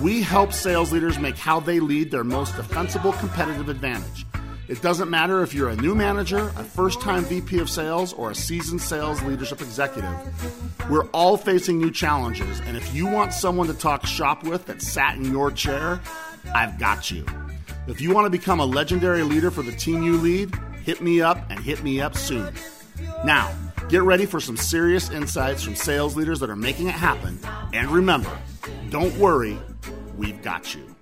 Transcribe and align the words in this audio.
We 0.00 0.22
help 0.22 0.52
sales 0.52 0.90
leaders 0.92 1.18
make 1.18 1.36
how 1.36 1.60
they 1.60 1.78
lead 1.78 2.10
their 2.10 2.24
most 2.24 2.56
defensible 2.56 3.12
competitive 3.12 3.68
advantage. 3.68 4.26
It 4.68 4.80
doesn't 4.80 5.10
matter 5.10 5.42
if 5.42 5.52
you're 5.52 5.68
a 5.68 5.76
new 5.76 5.94
manager, 5.94 6.48
a 6.56 6.64
first 6.64 7.00
time 7.00 7.24
VP 7.24 7.58
of 7.58 7.68
sales, 7.68 8.12
or 8.12 8.30
a 8.30 8.34
seasoned 8.34 8.80
sales 8.80 9.22
leadership 9.22 9.60
executive. 9.60 10.10
We're 10.88 11.06
all 11.08 11.36
facing 11.36 11.78
new 11.78 11.90
challenges, 11.90 12.60
and 12.60 12.76
if 12.76 12.94
you 12.94 13.06
want 13.06 13.34
someone 13.34 13.66
to 13.66 13.74
talk 13.74 14.06
shop 14.06 14.44
with 14.44 14.66
that 14.66 14.80
sat 14.80 15.16
in 15.16 15.26
your 15.26 15.50
chair, 15.50 16.00
I've 16.54 16.78
got 16.78 17.10
you. 17.10 17.26
If 17.86 18.00
you 18.00 18.14
want 18.14 18.26
to 18.26 18.30
become 18.30 18.60
a 18.60 18.64
legendary 18.64 19.24
leader 19.24 19.50
for 19.50 19.62
the 19.62 19.72
team 19.72 20.02
you 20.02 20.16
lead, 20.16 20.54
hit 20.84 21.00
me 21.00 21.20
up 21.20 21.38
and 21.50 21.60
hit 21.60 21.82
me 21.82 22.00
up 22.00 22.16
soon. 22.16 22.54
Now, 23.24 23.54
get 23.88 24.02
ready 24.02 24.24
for 24.24 24.40
some 24.40 24.56
serious 24.56 25.10
insights 25.10 25.62
from 25.62 25.74
sales 25.74 26.16
leaders 26.16 26.40
that 26.40 26.48
are 26.48 26.56
making 26.56 26.86
it 26.86 26.94
happen. 26.94 27.38
And 27.72 27.90
remember, 27.90 28.30
don't 28.90 29.14
worry, 29.18 29.58
we've 30.22 30.40
got 30.40 30.72
you. 30.72 30.94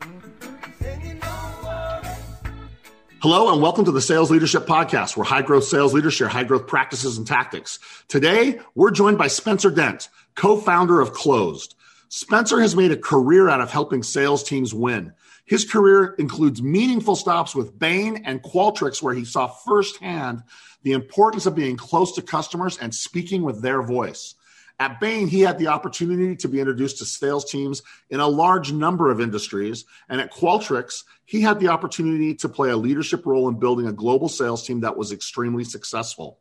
Hello, 3.22 3.52
and 3.52 3.60
welcome 3.60 3.84
to 3.84 3.92
the 3.92 4.00
Sales 4.00 4.30
Leadership 4.30 4.66
Podcast, 4.66 5.14
where 5.14 5.26
high 5.26 5.42
growth 5.42 5.64
sales 5.64 5.92
leaders 5.92 6.14
share 6.14 6.28
high 6.28 6.44
growth 6.44 6.66
practices 6.66 7.18
and 7.18 7.26
tactics. 7.26 7.78
Today, 8.08 8.58
we're 8.74 8.90
joined 8.90 9.18
by 9.18 9.26
Spencer 9.26 9.70
Dent, 9.70 10.08
co 10.36 10.56
founder 10.56 11.02
of 11.02 11.12
Clozd. 11.12 11.74
Spencer 12.08 12.60
has 12.60 12.74
made 12.74 12.92
a 12.92 12.96
career 12.96 13.50
out 13.50 13.60
of 13.60 13.70
helping 13.70 14.02
sales 14.02 14.42
teams 14.42 14.72
win. 14.72 15.12
His 15.44 15.70
career 15.70 16.14
includes 16.18 16.62
meaningful 16.62 17.14
stops 17.14 17.54
with 17.54 17.78
Bain 17.78 18.22
and 18.24 18.42
Qualtrics, 18.42 19.02
where 19.02 19.14
he 19.14 19.26
saw 19.26 19.48
firsthand 19.48 20.42
the 20.82 20.92
importance 20.92 21.44
of 21.44 21.54
being 21.54 21.76
close 21.76 22.14
to 22.14 22.22
customers 22.22 22.78
and 22.78 22.94
speaking 22.94 23.42
with 23.42 23.60
their 23.60 23.82
voice. 23.82 24.34
At 24.80 24.98
Bain, 24.98 25.28
he 25.28 25.40
had 25.42 25.58
the 25.58 25.66
opportunity 25.66 26.34
to 26.36 26.48
be 26.48 26.58
introduced 26.58 26.98
to 26.98 27.04
sales 27.04 27.44
teams 27.44 27.82
in 28.08 28.18
a 28.18 28.26
large 28.26 28.72
number 28.72 29.10
of 29.10 29.20
industries. 29.20 29.84
And 30.08 30.22
at 30.22 30.32
Qualtrics, 30.32 31.04
he 31.26 31.42
had 31.42 31.60
the 31.60 31.68
opportunity 31.68 32.34
to 32.36 32.48
play 32.48 32.70
a 32.70 32.78
leadership 32.78 33.26
role 33.26 33.50
in 33.50 33.58
building 33.58 33.86
a 33.86 33.92
global 33.92 34.30
sales 34.30 34.66
team 34.66 34.80
that 34.80 34.96
was 34.96 35.12
extremely 35.12 35.64
successful. 35.64 36.38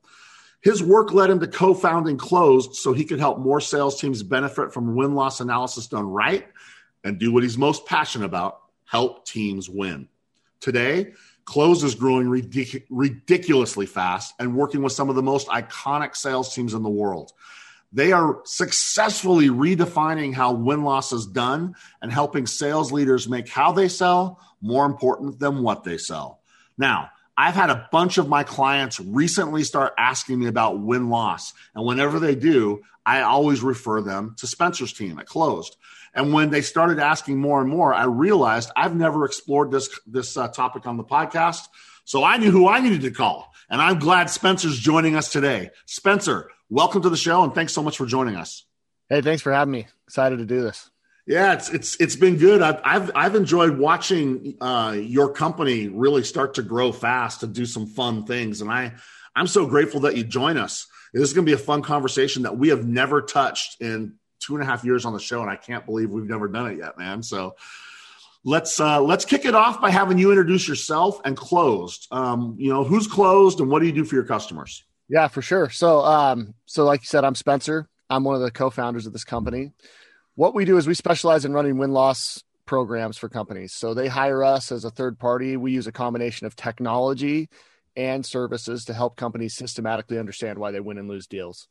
His 0.61 0.81
work 0.81 1.11
led 1.11 1.29
him 1.29 1.41
to 1.41 1.47
co 1.47 1.73
founding 1.73 2.17
Clozd 2.17 2.75
so 2.75 2.93
he 2.93 3.03
could 3.03 3.19
help 3.19 3.39
more 3.39 3.59
sales 3.59 3.99
teams 3.99 4.23
benefit 4.23 4.73
from 4.73 4.95
win 4.95 5.15
loss 5.15 5.41
analysis 5.41 5.87
done 5.87 6.07
right 6.07 6.47
and 7.03 7.19
do 7.19 7.33
what 7.33 7.43
he's 7.43 7.57
most 7.57 7.85
passionate 7.85 8.25
about 8.25 8.61
help 8.85 9.25
teams 9.25 9.69
win. 9.69 10.07
Today, 10.61 11.11
Close 11.43 11.83
is 11.83 11.95
growing 11.95 12.27
ridic- 12.27 12.85
ridiculously 12.89 13.85
fast 13.85 14.33
and 14.39 14.55
working 14.55 14.81
with 14.81 14.93
some 14.93 15.09
of 15.09 15.15
the 15.15 15.23
most 15.23 15.47
iconic 15.47 16.15
sales 16.15 16.53
teams 16.53 16.73
in 16.73 16.83
the 16.83 16.89
world. 16.89 17.33
They 17.91 18.11
are 18.11 18.41
successfully 18.45 19.49
redefining 19.49 20.33
how 20.33 20.53
win 20.53 20.83
loss 20.83 21.11
is 21.11 21.25
done 21.25 21.75
and 22.01 22.11
helping 22.11 22.45
sales 22.45 22.91
leaders 22.91 23.27
make 23.27 23.49
how 23.49 23.71
they 23.71 23.87
sell 23.87 24.39
more 24.61 24.85
important 24.85 25.39
than 25.39 25.63
what 25.63 25.83
they 25.83 25.97
sell. 25.97 26.41
Now, 26.77 27.09
I've 27.35 27.55
had 27.55 27.69
a 27.69 27.87
bunch 27.91 28.17
of 28.17 28.27
my 28.27 28.43
clients 28.43 28.99
recently 28.99 29.63
start 29.63 29.93
asking 29.97 30.39
me 30.39 30.47
about 30.47 30.81
win 30.81 31.09
loss. 31.09 31.53
And 31.73 31.85
whenever 31.85 32.19
they 32.19 32.35
do, 32.35 32.81
I 33.05 33.21
always 33.21 33.61
refer 33.61 34.01
them 34.01 34.35
to 34.39 34.45
Spencer's 34.45 34.91
team 34.91 35.17
at 35.19 35.25
Clozd. 35.25 35.77
And 36.13 36.33
when 36.33 36.49
they 36.49 36.61
started 36.61 36.99
asking 36.99 37.39
more 37.39 37.61
and 37.61 37.69
more, 37.69 37.93
I 37.93 38.03
realized 38.03 38.71
I've 38.75 38.95
never 38.95 39.25
explored 39.25 39.71
this 39.71 39.89
this 40.05 40.35
uh, 40.35 40.49
topic 40.49 40.85
on 40.85 40.97
the 40.97 41.03
podcast. 41.03 41.67
So 42.03 42.23
I 42.23 42.37
knew 42.37 42.51
who 42.51 42.67
I 42.67 42.81
needed 42.81 43.01
to 43.01 43.11
call, 43.11 43.53
and 43.69 43.81
I'm 43.81 43.99
glad 43.99 44.29
Spencer's 44.29 44.77
joining 44.77 45.15
us 45.15 45.31
today. 45.31 45.69
Spencer, 45.85 46.49
welcome 46.69 47.01
to 47.01 47.09
the 47.09 47.17
show, 47.17 47.43
and 47.43 47.53
thanks 47.53 47.73
so 47.73 47.81
much 47.81 47.97
for 47.97 48.05
joining 48.05 48.35
us. 48.35 48.65
Hey, 49.09 49.21
thanks 49.21 49.41
for 49.41 49.51
having 49.51 49.71
me. 49.71 49.87
Excited 50.05 50.37
to 50.37 50.45
do 50.45 50.61
this. 50.61 50.89
Yeah, 51.25 51.53
it's 51.53 51.69
it's 51.69 51.95
it's 51.99 52.15
been 52.15 52.37
good. 52.37 52.61
I've 52.61 52.81
I've, 52.83 53.11
I've 53.15 53.35
enjoyed 53.35 53.77
watching 53.77 54.55
uh, 54.61 54.97
your 54.99 55.31
company 55.31 55.87
really 55.87 56.23
start 56.23 56.55
to 56.55 56.63
grow 56.63 56.91
fast 56.91 57.43
and 57.43 57.53
do 57.53 57.65
some 57.65 57.85
fun 57.85 58.25
things, 58.25 58.61
and 58.61 58.71
I 58.71 58.93
I'm 59.35 59.47
so 59.47 59.67
grateful 59.67 60.01
that 60.01 60.17
you 60.17 60.23
join 60.23 60.57
us. 60.57 60.87
This 61.13 61.23
is 61.23 61.33
going 61.33 61.45
to 61.45 61.49
be 61.49 61.53
a 61.53 61.63
fun 61.63 61.81
conversation 61.81 62.43
that 62.43 62.57
we 62.57 62.69
have 62.69 62.85
never 62.87 63.21
touched 63.21 63.81
in 63.81 64.15
two 64.39 64.55
and 64.55 64.63
a 64.63 64.65
half 64.65 64.83
years 64.83 65.05
on 65.05 65.13
the 65.13 65.19
show, 65.19 65.41
and 65.41 65.49
I 65.49 65.55
can't 65.55 65.85
believe 65.85 66.09
we've 66.09 66.29
never 66.29 66.47
done 66.47 66.71
it 66.71 66.77
yet, 66.77 66.97
man. 66.97 67.21
So 67.21 67.55
let's 68.43 68.79
uh, 68.79 69.01
let's 69.01 69.25
kick 69.25 69.45
it 69.45 69.53
off 69.53 69.81
by 69.81 69.91
having 69.91 70.17
you 70.17 70.31
introduce 70.31 70.67
yourself 70.67 71.21
and 71.25 71.37
Clozd. 71.37 72.11
Um, 72.11 72.55
you 72.57 72.69
know, 72.71 72.83
who's 72.83 73.07
Clozd 73.07 73.59
and 73.59 73.69
what 73.69 73.81
do 73.81 73.85
you 73.85 73.91
do 73.93 74.03
for 74.03 74.15
your 74.15 74.23
customers? 74.23 74.83
Yeah, 75.09 75.27
for 75.27 75.41
sure. 75.41 75.69
So, 75.69 75.99
um, 76.01 76.53
so 76.65 76.85
like 76.85 77.01
you 77.01 77.07
said, 77.07 77.25
I'm 77.25 77.35
Spencer. 77.35 77.89
I'm 78.09 78.23
one 78.23 78.35
of 78.35 78.41
the 78.41 78.51
co-founders 78.51 79.05
of 79.05 79.13
this 79.13 79.23
company. 79.23 79.71
What 80.35 80.55
we 80.55 80.65
do 80.65 80.77
is 80.77 80.87
we 80.87 80.93
specialize 80.93 81.45
in 81.45 81.53
running 81.53 81.77
win 81.77 81.91
loss 81.91 82.43
programs 82.65 83.17
for 83.17 83.27
companies. 83.27 83.73
So 83.73 83.93
they 83.93 84.07
hire 84.07 84.43
us 84.43 84.71
as 84.71 84.85
a 84.85 84.91
third 84.91 85.17
party. 85.19 85.57
We 85.57 85.71
use 85.71 85.87
a 85.87 85.91
combination 85.91 86.45
of 86.47 86.55
technology 86.55 87.49
and 87.95 88.25
services 88.25 88.85
to 88.85 88.93
help 88.93 89.17
companies 89.17 89.55
systematically 89.55 90.19
understand 90.19 90.59
why 90.59 90.71
they 90.71 90.79
win 90.79 90.99
and 90.99 91.09
lose 91.09 91.27
deals. 91.27 91.67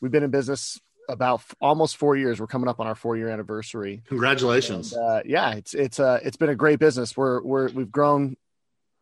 We've 0.00 0.12
been 0.12 0.22
in 0.22 0.30
business 0.30 0.78
about 1.08 1.40
f- 1.40 1.54
almost 1.60 1.96
four 1.96 2.16
years. 2.16 2.38
We're 2.38 2.46
coming 2.46 2.68
up 2.68 2.80
on 2.80 2.86
our 2.86 2.94
four 2.94 3.16
year 3.16 3.28
anniversary. 3.28 4.02
Congratulations! 4.08 4.92
And, 4.92 5.02
uh, 5.02 5.22
yeah, 5.24 5.52
it's 5.54 5.74
it's 5.74 5.98
uh 5.98 6.20
it's 6.22 6.36
been 6.36 6.50
a 6.50 6.54
great 6.54 6.78
business. 6.78 7.16
We're 7.16 7.42
we're 7.42 7.68
we've 7.70 7.90
grown, 7.90 8.36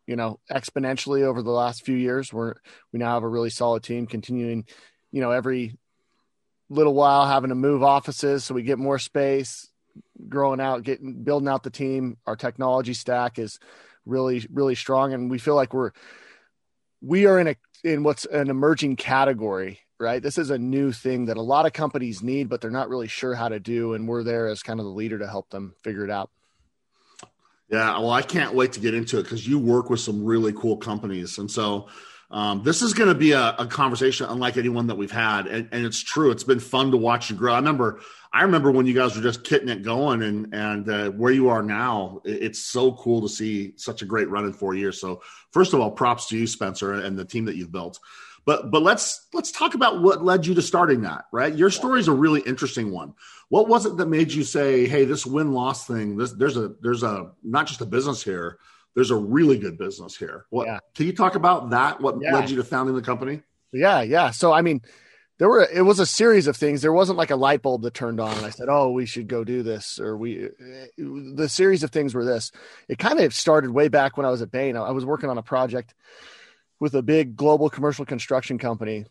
you 0.08 0.16
know, 0.16 0.40
exponentially 0.50 1.22
over 1.22 1.42
the 1.42 1.50
last 1.50 1.84
few 1.84 1.94
years. 1.94 2.32
We're 2.32 2.54
we 2.92 2.98
now 2.98 3.12
have 3.12 3.22
a 3.22 3.28
really 3.28 3.50
solid 3.50 3.82
team. 3.82 4.06
Continuing, 4.06 4.64
you 5.12 5.20
know, 5.20 5.30
every 5.30 5.76
little 6.70 6.94
while 6.94 7.26
having 7.26 7.50
to 7.50 7.54
move 7.54 7.82
offices 7.82 8.44
so 8.44 8.54
we 8.54 8.62
get 8.62 8.78
more 8.78 8.98
space. 8.98 9.68
Growing 10.28 10.60
out, 10.60 10.82
getting 10.82 11.22
building 11.22 11.48
out 11.48 11.62
the 11.62 11.70
team. 11.70 12.16
Our 12.26 12.36
technology 12.36 12.94
stack 12.94 13.38
is 13.38 13.58
really 14.06 14.46
really 14.50 14.74
strong, 14.74 15.12
and 15.12 15.30
we 15.30 15.38
feel 15.38 15.54
like 15.54 15.74
we're 15.74 15.92
we 17.02 17.26
are 17.26 17.38
in 17.38 17.48
a 17.48 17.56
in 17.84 18.02
what's 18.02 18.24
an 18.24 18.48
emerging 18.48 18.96
category 18.96 19.80
right? 20.00 20.22
This 20.22 20.38
is 20.38 20.50
a 20.50 20.58
new 20.58 20.92
thing 20.92 21.24
that 21.24 21.36
a 21.36 21.42
lot 21.42 21.66
of 21.66 21.72
companies 21.72 22.22
need, 22.22 22.48
but 22.48 22.60
they're 22.60 22.70
not 22.70 22.88
really 22.88 23.08
sure 23.08 23.34
how 23.34 23.48
to 23.48 23.58
do. 23.58 23.94
And 23.94 24.06
we're 24.06 24.22
there 24.22 24.46
as 24.46 24.62
kind 24.62 24.78
of 24.78 24.86
the 24.86 24.92
leader 24.92 25.18
to 25.18 25.26
help 25.26 25.50
them 25.50 25.74
figure 25.82 26.04
it 26.04 26.10
out. 26.10 26.30
Yeah, 27.70 27.98
well, 27.98 28.10
I 28.10 28.22
can't 28.22 28.54
wait 28.54 28.72
to 28.72 28.80
get 28.80 28.94
into 28.94 29.18
it 29.18 29.24
because 29.24 29.46
you 29.46 29.58
work 29.58 29.90
with 29.90 30.00
some 30.00 30.24
really 30.24 30.52
cool 30.54 30.78
companies. 30.78 31.36
And 31.38 31.50
so 31.50 31.88
um, 32.30 32.62
this 32.62 32.82
is 32.82 32.94
going 32.94 33.08
to 33.08 33.14
be 33.14 33.32
a, 33.32 33.54
a, 33.58 33.66
conversation 33.66 34.26
unlike 34.28 34.56
anyone 34.58 34.86
that 34.88 34.96
we've 34.96 35.10
had. 35.10 35.46
And, 35.46 35.68
and, 35.72 35.86
it's 35.86 36.00
true. 36.00 36.30
It's 36.30 36.44
been 36.44 36.60
fun 36.60 36.90
to 36.90 36.96
watch 36.98 37.30
you 37.30 37.36
grow. 37.36 37.54
I 37.54 37.56
remember, 37.56 38.00
I 38.34 38.42
remember 38.42 38.70
when 38.70 38.84
you 38.84 38.92
guys 38.92 39.16
were 39.16 39.22
just 39.22 39.44
kitting 39.44 39.70
it 39.70 39.82
going 39.82 40.22
and, 40.22 40.54
and 40.54 40.88
uh, 40.90 41.10
where 41.12 41.32
you 41.32 41.48
are 41.48 41.62
now, 41.62 42.20
it's 42.24 42.58
so 42.58 42.92
cool 42.92 43.22
to 43.22 43.28
see 43.30 43.72
such 43.76 44.02
a 44.02 44.06
great 44.06 44.28
run 44.28 44.44
in 44.44 44.52
four 44.52 44.74
years. 44.74 45.00
So 45.00 45.22
first 45.52 45.72
of 45.72 45.80
all, 45.80 45.90
props 45.90 46.26
to 46.28 46.38
you, 46.38 46.46
Spencer, 46.46 46.92
and 46.92 47.18
the 47.18 47.24
team 47.24 47.46
that 47.46 47.56
you've 47.56 47.72
built. 47.72 47.98
But 48.48 48.70
but 48.70 48.82
let's 48.82 49.26
let's 49.34 49.52
talk 49.52 49.74
about 49.74 50.00
what 50.00 50.24
led 50.24 50.46
you 50.46 50.54
to 50.54 50.62
starting 50.62 51.02
that, 51.02 51.26
right? 51.32 51.54
Your 51.54 51.68
story 51.68 52.00
is 52.00 52.08
a 52.08 52.14
really 52.14 52.40
interesting 52.40 52.90
one. 52.90 53.12
What 53.50 53.68
was 53.68 53.84
it 53.84 53.98
that 53.98 54.06
made 54.06 54.32
you 54.32 54.42
say, 54.42 54.86
"Hey, 54.88 55.04
this 55.04 55.26
win 55.26 55.52
loss 55.52 55.86
thing, 55.86 56.16
this 56.16 56.32
there's 56.32 56.56
a 56.56 56.72
there's 56.80 57.02
a 57.02 57.32
not 57.44 57.66
just 57.66 57.82
a 57.82 57.84
business 57.84 58.24
here, 58.24 58.58
there's 58.94 59.10
a 59.10 59.16
really 59.16 59.58
good 59.58 59.76
business 59.76 60.16
here." 60.16 60.46
What 60.48 60.66
yeah. 60.66 60.78
can 60.94 61.04
you 61.04 61.12
talk 61.12 61.34
about 61.34 61.68
that? 61.68 62.00
What 62.00 62.22
yeah. 62.22 62.32
led 62.32 62.48
you 62.48 62.56
to 62.56 62.64
founding 62.64 62.94
the 62.94 63.02
company? 63.02 63.42
Yeah, 63.70 64.00
yeah. 64.00 64.30
So 64.30 64.50
I 64.50 64.62
mean, 64.62 64.80
there 65.36 65.50
were 65.50 65.68
it 65.70 65.82
was 65.82 65.98
a 65.98 66.06
series 66.06 66.46
of 66.46 66.56
things. 66.56 66.80
There 66.80 66.90
wasn't 66.90 67.18
like 67.18 67.30
a 67.30 67.36
light 67.36 67.60
bulb 67.60 67.82
that 67.82 67.92
turned 67.92 68.18
on 68.18 68.34
and 68.34 68.46
I 68.46 68.50
said, 68.50 68.68
"Oh, 68.70 68.92
we 68.92 69.04
should 69.04 69.28
go 69.28 69.44
do 69.44 69.62
this." 69.62 70.00
Or 70.00 70.16
we 70.16 70.48
the 70.96 71.50
series 71.50 71.82
of 71.82 71.90
things 71.90 72.14
were 72.14 72.24
this. 72.24 72.50
It 72.88 72.98
kind 72.98 73.20
of 73.20 73.34
started 73.34 73.72
way 73.72 73.88
back 73.88 74.16
when 74.16 74.24
I 74.24 74.30
was 74.30 74.40
at 74.40 74.50
Bain. 74.50 74.74
I 74.74 74.92
was 74.92 75.04
working 75.04 75.28
on 75.28 75.36
a 75.36 75.42
project 75.42 75.92
with 76.80 76.94
a 76.94 77.02
big 77.02 77.36
global 77.36 77.68
commercial 77.68 78.04
construction 78.04 78.58
company. 78.58 79.04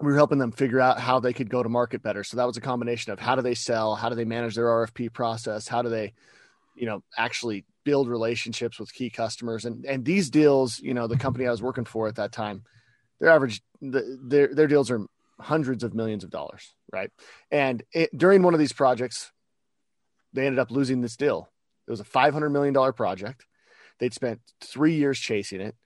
We 0.00 0.06
were 0.06 0.16
helping 0.16 0.38
them 0.38 0.52
figure 0.52 0.80
out 0.80 0.98
how 0.98 1.20
they 1.20 1.32
could 1.32 1.50
go 1.50 1.62
to 1.62 1.68
market 1.68 2.02
better. 2.02 2.24
So 2.24 2.38
that 2.38 2.46
was 2.46 2.56
a 2.56 2.62
combination 2.62 3.12
of 3.12 3.18
how 3.18 3.36
do 3.36 3.42
they 3.42 3.54
sell, 3.54 3.94
how 3.94 4.08
do 4.08 4.14
they 4.14 4.24
manage 4.24 4.54
their 4.54 4.66
RFP 4.66 5.12
process, 5.12 5.68
how 5.68 5.82
do 5.82 5.90
they, 5.90 6.14
you 6.74 6.86
know, 6.86 7.02
actually 7.16 7.64
build 7.84 8.08
relationships 8.08 8.78
with 8.78 8.92
key 8.92 9.10
customers. 9.10 9.64
And 9.64 9.84
and 9.84 10.04
these 10.04 10.30
deals, 10.30 10.80
you 10.80 10.94
know, 10.94 11.06
the 11.06 11.18
company 11.18 11.46
I 11.46 11.50
was 11.50 11.62
working 11.62 11.84
for 11.84 12.08
at 12.08 12.16
that 12.16 12.32
time, 12.32 12.64
their 13.20 13.30
average 13.30 13.62
the, 13.80 14.18
their 14.22 14.54
their 14.54 14.66
deals 14.66 14.90
are 14.90 15.06
hundreds 15.38 15.84
of 15.84 15.94
millions 15.94 16.24
of 16.24 16.30
dollars, 16.30 16.72
right? 16.92 17.10
And 17.50 17.82
it, 17.92 18.16
during 18.16 18.42
one 18.42 18.54
of 18.54 18.60
these 18.60 18.72
projects, 18.72 19.30
they 20.32 20.46
ended 20.46 20.58
up 20.58 20.70
losing 20.70 21.00
this 21.00 21.16
deal 21.16 21.50
It 21.86 21.90
was 21.90 22.00
a 22.00 22.04
$500 22.04 22.50
million 22.50 22.92
project. 22.92 23.44
They'd 23.98 24.14
spent 24.14 24.40
three 24.60 24.94
years 24.94 25.18
chasing 25.18 25.60
it, 25.60 25.76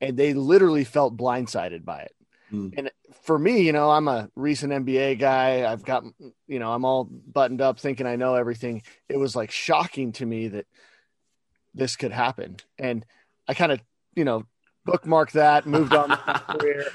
and 0.00 0.16
they 0.16 0.34
literally 0.34 0.84
felt 0.84 1.16
blindsided 1.16 1.84
by 1.84 2.00
it. 2.00 2.14
Mm. 2.52 2.74
And 2.76 2.90
for 3.22 3.38
me, 3.38 3.62
you 3.62 3.72
know, 3.72 3.90
I'm 3.90 4.08
a 4.08 4.30
recent 4.34 4.72
MBA 4.72 5.18
guy. 5.18 5.70
I've 5.70 5.84
got, 5.84 6.04
you 6.46 6.58
know, 6.58 6.72
I'm 6.72 6.84
all 6.84 7.04
buttoned 7.04 7.60
up 7.60 7.78
thinking 7.78 8.06
I 8.06 8.16
know 8.16 8.34
everything. 8.34 8.82
It 9.08 9.18
was 9.18 9.36
like 9.36 9.50
shocking 9.50 10.12
to 10.12 10.26
me 10.26 10.48
that 10.48 10.66
this 11.74 11.96
could 11.96 12.12
happen. 12.12 12.56
And 12.78 13.04
I 13.46 13.54
kind 13.54 13.72
of, 13.72 13.80
you 14.14 14.24
know, 14.24 14.44
bookmarked 14.86 15.32
that, 15.32 15.66
moved 15.66 15.94
on 15.94 16.10
career. 16.48 16.86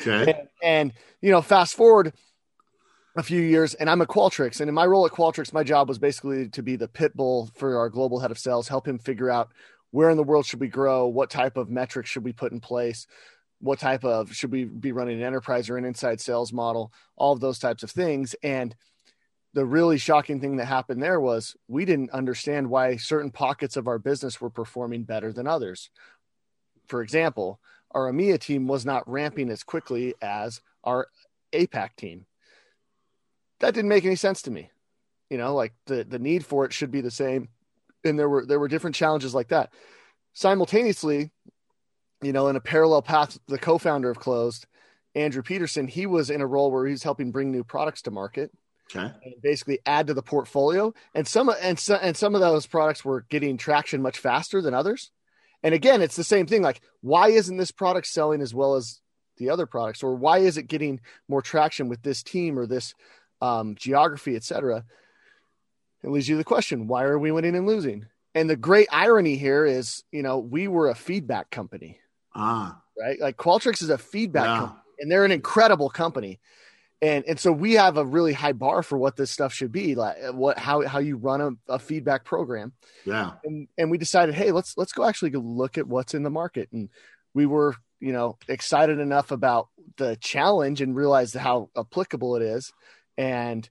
Okay. 0.00 0.32
And, 0.32 0.48
and, 0.62 0.92
you 1.20 1.30
know, 1.30 1.42
fast 1.42 1.76
forward 1.76 2.14
a 3.14 3.22
few 3.22 3.40
years 3.40 3.74
and 3.74 3.90
I'm 3.90 4.00
at 4.00 4.08
Qualtrics. 4.08 4.60
And 4.60 4.68
in 4.68 4.74
my 4.74 4.86
role 4.86 5.04
at 5.04 5.12
Qualtrics, 5.12 5.52
my 5.52 5.62
job 5.62 5.88
was 5.88 5.98
basically 5.98 6.48
to 6.48 6.62
be 6.62 6.76
the 6.76 6.88
pit 6.88 7.14
bull 7.14 7.50
for 7.54 7.78
our 7.78 7.90
global 7.90 8.20
head 8.20 8.30
of 8.30 8.38
sales, 8.38 8.68
help 8.68 8.88
him 8.88 8.98
figure 8.98 9.30
out 9.30 9.50
where 9.92 10.10
in 10.10 10.16
the 10.16 10.22
world 10.22 10.44
should 10.44 10.60
we 10.60 10.68
grow, 10.68 11.06
what 11.06 11.30
type 11.30 11.56
of 11.56 11.70
metrics 11.70 12.10
should 12.10 12.24
we 12.24 12.32
put 12.32 12.52
in 12.52 12.60
place, 12.60 13.06
what 13.60 13.78
type 13.78 14.04
of 14.04 14.34
should 14.34 14.50
we 14.50 14.64
be 14.64 14.92
running 14.92 15.18
an 15.18 15.26
enterprise 15.26 15.70
or 15.70 15.76
an 15.76 15.84
inside 15.84 16.20
sales 16.20 16.52
model, 16.52 16.92
all 17.16 17.32
of 17.32 17.40
those 17.40 17.60
types 17.60 17.82
of 17.82 17.90
things. 17.90 18.34
And 18.42 18.74
the 19.54 19.64
really 19.64 19.98
shocking 19.98 20.40
thing 20.40 20.56
that 20.56 20.64
happened 20.64 21.02
there 21.02 21.20
was 21.20 21.54
we 21.68 21.84
didn't 21.84 22.10
understand 22.10 22.68
why 22.68 22.96
certain 22.96 23.30
pockets 23.30 23.76
of 23.76 23.86
our 23.86 23.98
business 23.98 24.40
were 24.40 24.50
performing 24.50 25.04
better 25.04 25.32
than 25.32 25.46
others. 25.46 25.90
For 26.88 27.02
example, 27.02 27.60
our 27.92 28.10
EMEA 28.10 28.40
team 28.40 28.66
was 28.66 28.84
not 28.84 29.08
ramping 29.08 29.50
as 29.50 29.62
quickly 29.62 30.14
as 30.20 30.60
our 30.82 31.06
APAC 31.52 31.94
team 31.96 32.26
that 33.62 33.74
didn't 33.74 33.88
make 33.88 34.04
any 34.04 34.16
sense 34.16 34.42
to 34.42 34.50
me. 34.50 34.70
You 35.30 35.38
know, 35.38 35.54
like 35.54 35.72
the 35.86 36.04
the 36.04 36.18
need 36.18 36.44
for 36.44 36.66
it 36.66 36.74
should 36.74 36.90
be 36.90 37.00
the 37.00 37.10
same, 37.10 37.48
and 38.04 38.18
there 38.18 38.28
were 38.28 38.46
there 38.46 38.60
were 38.60 38.68
different 38.68 38.96
challenges 38.96 39.34
like 39.34 39.48
that. 39.48 39.72
Simultaneously, 40.32 41.30
you 42.22 42.32
know, 42.32 42.48
in 42.48 42.56
a 42.56 42.60
parallel 42.60 43.02
path, 43.02 43.38
the 43.48 43.58
co-founder 43.58 44.10
of 44.10 44.18
Clozd, 44.18 44.64
Andrew 45.14 45.42
Peterson, 45.42 45.88
he 45.88 46.06
was 46.06 46.30
in 46.30 46.40
a 46.40 46.46
role 46.46 46.70
where 46.70 46.86
he's 46.86 47.02
helping 47.02 47.32
bring 47.32 47.50
new 47.50 47.64
products 47.64 48.02
to 48.02 48.10
market. 48.10 48.50
Okay. 48.94 49.10
And 49.24 49.34
basically 49.42 49.78
add 49.86 50.08
to 50.08 50.14
the 50.14 50.22
portfolio, 50.22 50.92
and 51.14 51.26
some 51.26 51.50
and 51.62 51.78
some 51.78 51.98
and 52.02 52.16
some 52.16 52.34
of 52.34 52.40
those 52.40 52.66
products 52.66 53.04
were 53.04 53.24
getting 53.30 53.56
traction 53.56 54.02
much 54.02 54.18
faster 54.18 54.60
than 54.60 54.74
others. 54.74 55.10
And 55.62 55.74
again, 55.74 56.02
it's 56.02 56.16
the 56.16 56.24
same 56.24 56.46
thing. 56.46 56.60
Like, 56.60 56.82
why 57.00 57.28
isn't 57.28 57.56
this 57.56 57.70
product 57.70 58.08
selling 58.08 58.42
as 58.42 58.52
well 58.52 58.74
as 58.74 59.00
the 59.38 59.50
other 59.50 59.66
products, 59.66 60.02
or 60.02 60.14
why 60.14 60.38
is 60.38 60.56
it 60.56 60.64
getting 60.64 61.00
more 61.28 61.42
traction 61.42 61.88
with 61.88 62.02
this 62.02 62.22
team 62.22 62.58
or 62.58 62.66
this 62.66 62.94
um, 63.40 63.74
geography, 63.74 64.36
etc. 64.36 64.84
It 66.02 66.10
leads 66.10 66.28
you 66.28 66.34
to 66.34 66.38
the 66.38 66.44
question: 66.44 66.86
Why 66.86 67.04
are 67.04 67.18
we 67.18 67.32
winning 67.32 67.56
and 67.56 67.66
losing? 67.66 68.06
And 68.34 68.48
the 68.48 68.56
great 68.56 68.88
irony 68.90 69.36
here 69.36 69.66
is, 69.66 70.04
you 70.10 70.22
know, 70.22 70.38
we 70.38 70.66
were 70.66 70.88
a 70.88 70.94
feedback 70.94 71.50
company. 71.50 71.98
Ah, 72.34 72.80
right. 72.98 73.20
Like 73.20 73.36
Qualtrics 73.36 73.82
is 73.82 73.90
a 73.90 73.98
feedback 73.98 74.46
yeah. 74.46 74.58
company, 74.58 74.80
and 75.00 75.10
they're 75.10 75.24
an 75.24 75.32
incredible 75.32 75.90
company. 75.90 76.40
And 77.02 77.24
and 77.26 77.38
so 77.38 77.50
we 77.50 77.72
have 77.74 77.96
a 77.96 78.04
really 78.04 78.32
high 78.32 78.52
bar 78.52 78.82
for 78.82 78.96
what 78.96 79.16
this 79.16 79.30
stuff 79.30 79.52
should 79.52 79.72
be, 79.72 79.96
like 79.96 80.16
what 80.32 80.58
how 80.58 80.86
how 80.86 81.00
you 81.00 81.16
run 81.16 81.40
a, 81.40 81.74
a 81.74 81.78
feedback 81.78 82.24
program. 82.24 82.72
Yeah. 83.04 83.32
And 83.44 83.68
and 83.76 83.90
we 83.90 83.98
decided, 83.98 84.34
hey, 84.34 84.52
let's 84.52 84.78
let's 84.78 84.92
go 84.92 85.04
actually 85.04 85.30
go 85.30 85.40
look 85.40 85.78
at 85.78 85.86
what's 85.86 86.14
in 86.14 86.22
the 86.22 86.30
market. 86.30 86.68
And 86.72 86.88
we 87.34 87.44
were, 87.44 87.74
you 87.98 88.12
know, 88.12 88.38
excited 88.48 89.00
enough 89.00 89.32
about 89.32 89.68
the 89.96 90.16
challenge 90.16 90.80
and 90.80 90.96
realized 90.96 91.34
how 91.34 91.70
applicable 91.76 92.36
it 92.36 92.42
is 92.42 92.72
and 93.18 93.68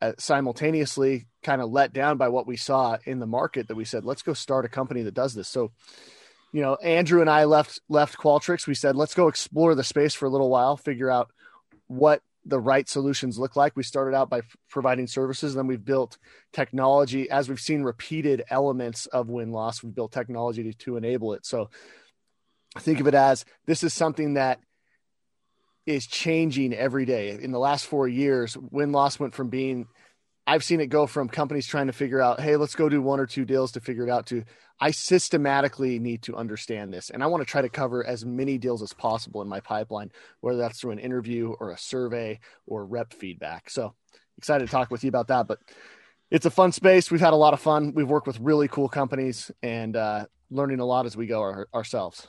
uh, 0.00 0.12
simultaneously 0.18 1.26
kind 1.42 1.60
of 1.60 1.70
let 1.70 1.92
down 1.92 2.16
by 2.16 2.28
what 2.28 2.46
we 2.46 2.56
saw 2.56 2.96
in 3.04 3.18
the 3.18 3.26
market 3.26 3.68
that 3.68 3.76
we 3.76 3.84
said 3.84 4.04
let's 4.04 4.22
go 4.22 4.34
start 4.34 4.64
a 4.64 4.68
company 4.68 5.02
that 5.02 5.14
does 5.14 5.34
this. 5.34 5.48
So 5.48 5.72
you 6.50 6.62
know 6.62 6.76
andrew 6.76 7.20
and 7.20 7.28
i 7.28 7.44
left 7.44 7.80
left 7.88 8.16
qualtrics. 8.16 8.66
We 8.66 8.74
said 8.74 8.96
let's 8.96 9.14
go 9.14 9.28
explore 9.28 9.74
the 9.74 9.84
space 9.84 10.14
for 10.14 10.26
a 10.26 10.30
little 10.30 10.50
while 10.50 10.76
figure 10.76 11.10
out 11.10 11.30
what 11.86 12.22
the 12.44 12.60
right 12.60 12.88
solutions 12.88 13.38
look 13.38 13.56
like. 13.56 13.76
We 13.76 13.82
started 13.82 14.16
out 14.16 14.30
by 14.30 14.38
f- 14.38 14.56
providing 14.70 15.06
services 15.06 15.54
then 15.54 15.66
we've 15.66 15.84
built 15.84 16.16
technology 16.52 17.28
as 17.30 17.48
we've 17.48 17.60
seen 17.60 17.82
repeated 17.82 18.44
elements 18.50 19.06
of 19.06 19.28
win 19.28 19.52
loss 19.52 19.82
we've 19.82 19.94
built 19.94 20.12
technology 20.12 20.62
to, 20.64 20.72
to 20.84 20.96
enable 20.96 21.34
it. 21.34 21.44
So 21.44 21.70
think 22.78 23.00
of 23.00 23.06
it 23.06 23.14
as 23.14 23.44
this 23.66 23.82
is 23.82 23.92
something 23.92 24.34
that 24.34 24.60
is 25.88 26.06
changing 26.06 26.74
every 26.74 27.06
day. 27.06 27.30
In 27.40 27.50
the 27.50 27.58
last 27.58 27.86
four 27.86 28.06
years, 28.06 28.56
win 28.56 28.92
loss 28.92 29.18
went 29.18 29.34
from 29.34 29.48
being, 29.48 29.86
I've 30.46 30.62
seen 30.62 30.80
it 30.80 30.86
go 30.86 31.06
from 31.06 31.28
companies 31.28 31.66
trying 31.66 31.86
to 31.86 31.92
figure 31.92 32.20
out, 32.20 32.40
hey, 32.40 32.56
let's 32.56 32.74
go 32.74 32.88
do 32.88 33.00
one 33.00 33.20
or 33.20 33.26
two 33.26 33.44
deals 33.44 33.72
to 33.72 33.80
figure 33.80 34.06
it 34.06 34.10
out 34.10 34.26
to 34.26 34.44
I 34.80 34.92
systematically 34.92 35.98
need 35.98 36.22
to 36.22 36.36
understand 36.36 36.92
this. 36.92 37.10
And 37.10 37.22
I 37.22 37.26
want 37.26 37.40
to 37.40 37.50
try 37.50 37.62
to 37.62 37.68
cover 37.68 38.06
as 38.06 38.24
many 38.24 38.58
deals 38.58 38.82
as 38.82 38.92
possible 38.92 39.42
in 39.42 39.48
my 39.48 39.60
pipeline, 39.60 40.12
whether 40.40 40.58
that's 40.58 40.80
through 40.80 40.92
an 40.92 40.98
interview 41.00 41.54
or 41.58 41.70
a 41.70 41.78
survey 41.78 42.38
or 42.66 42.84
rep 42.84 43.12
feedback. 43.12 43.70
So 43.70 43.94
excited 44.36 44.66
to 44.66 44.70
talk 44.70 44.90
with 44.90 45.02
you 45.02 45.08
about 45.08 45.28
that. 45.28 45.48
But 45.48 45.58
it's 46.30 46.46
a 46.46 46.50
fun 46.50 46.72
space. 46.72 47.10
We've 47.10 47.20
had 47.20 47.32
a 47.32 47.36
lot 47.36 47.54
of 47.54 47.60
fun. 47.60 47.92
We've 47.94 48.08
worked 48.08 48.26
with 48.26 48.38
really 48.38 48.68
cool 48.68 48.88
companies 48.88 49.50
and 49.62 49.96
uh, 49.96 50.26
learning 50.50 50.80
a 50.80 50.84
lot 50.84 51.06
as 51.06 51.16
we 51.16 51.26
go 51.26 51.40
our, 51.40 51.68
ourselves. 51.74 52.28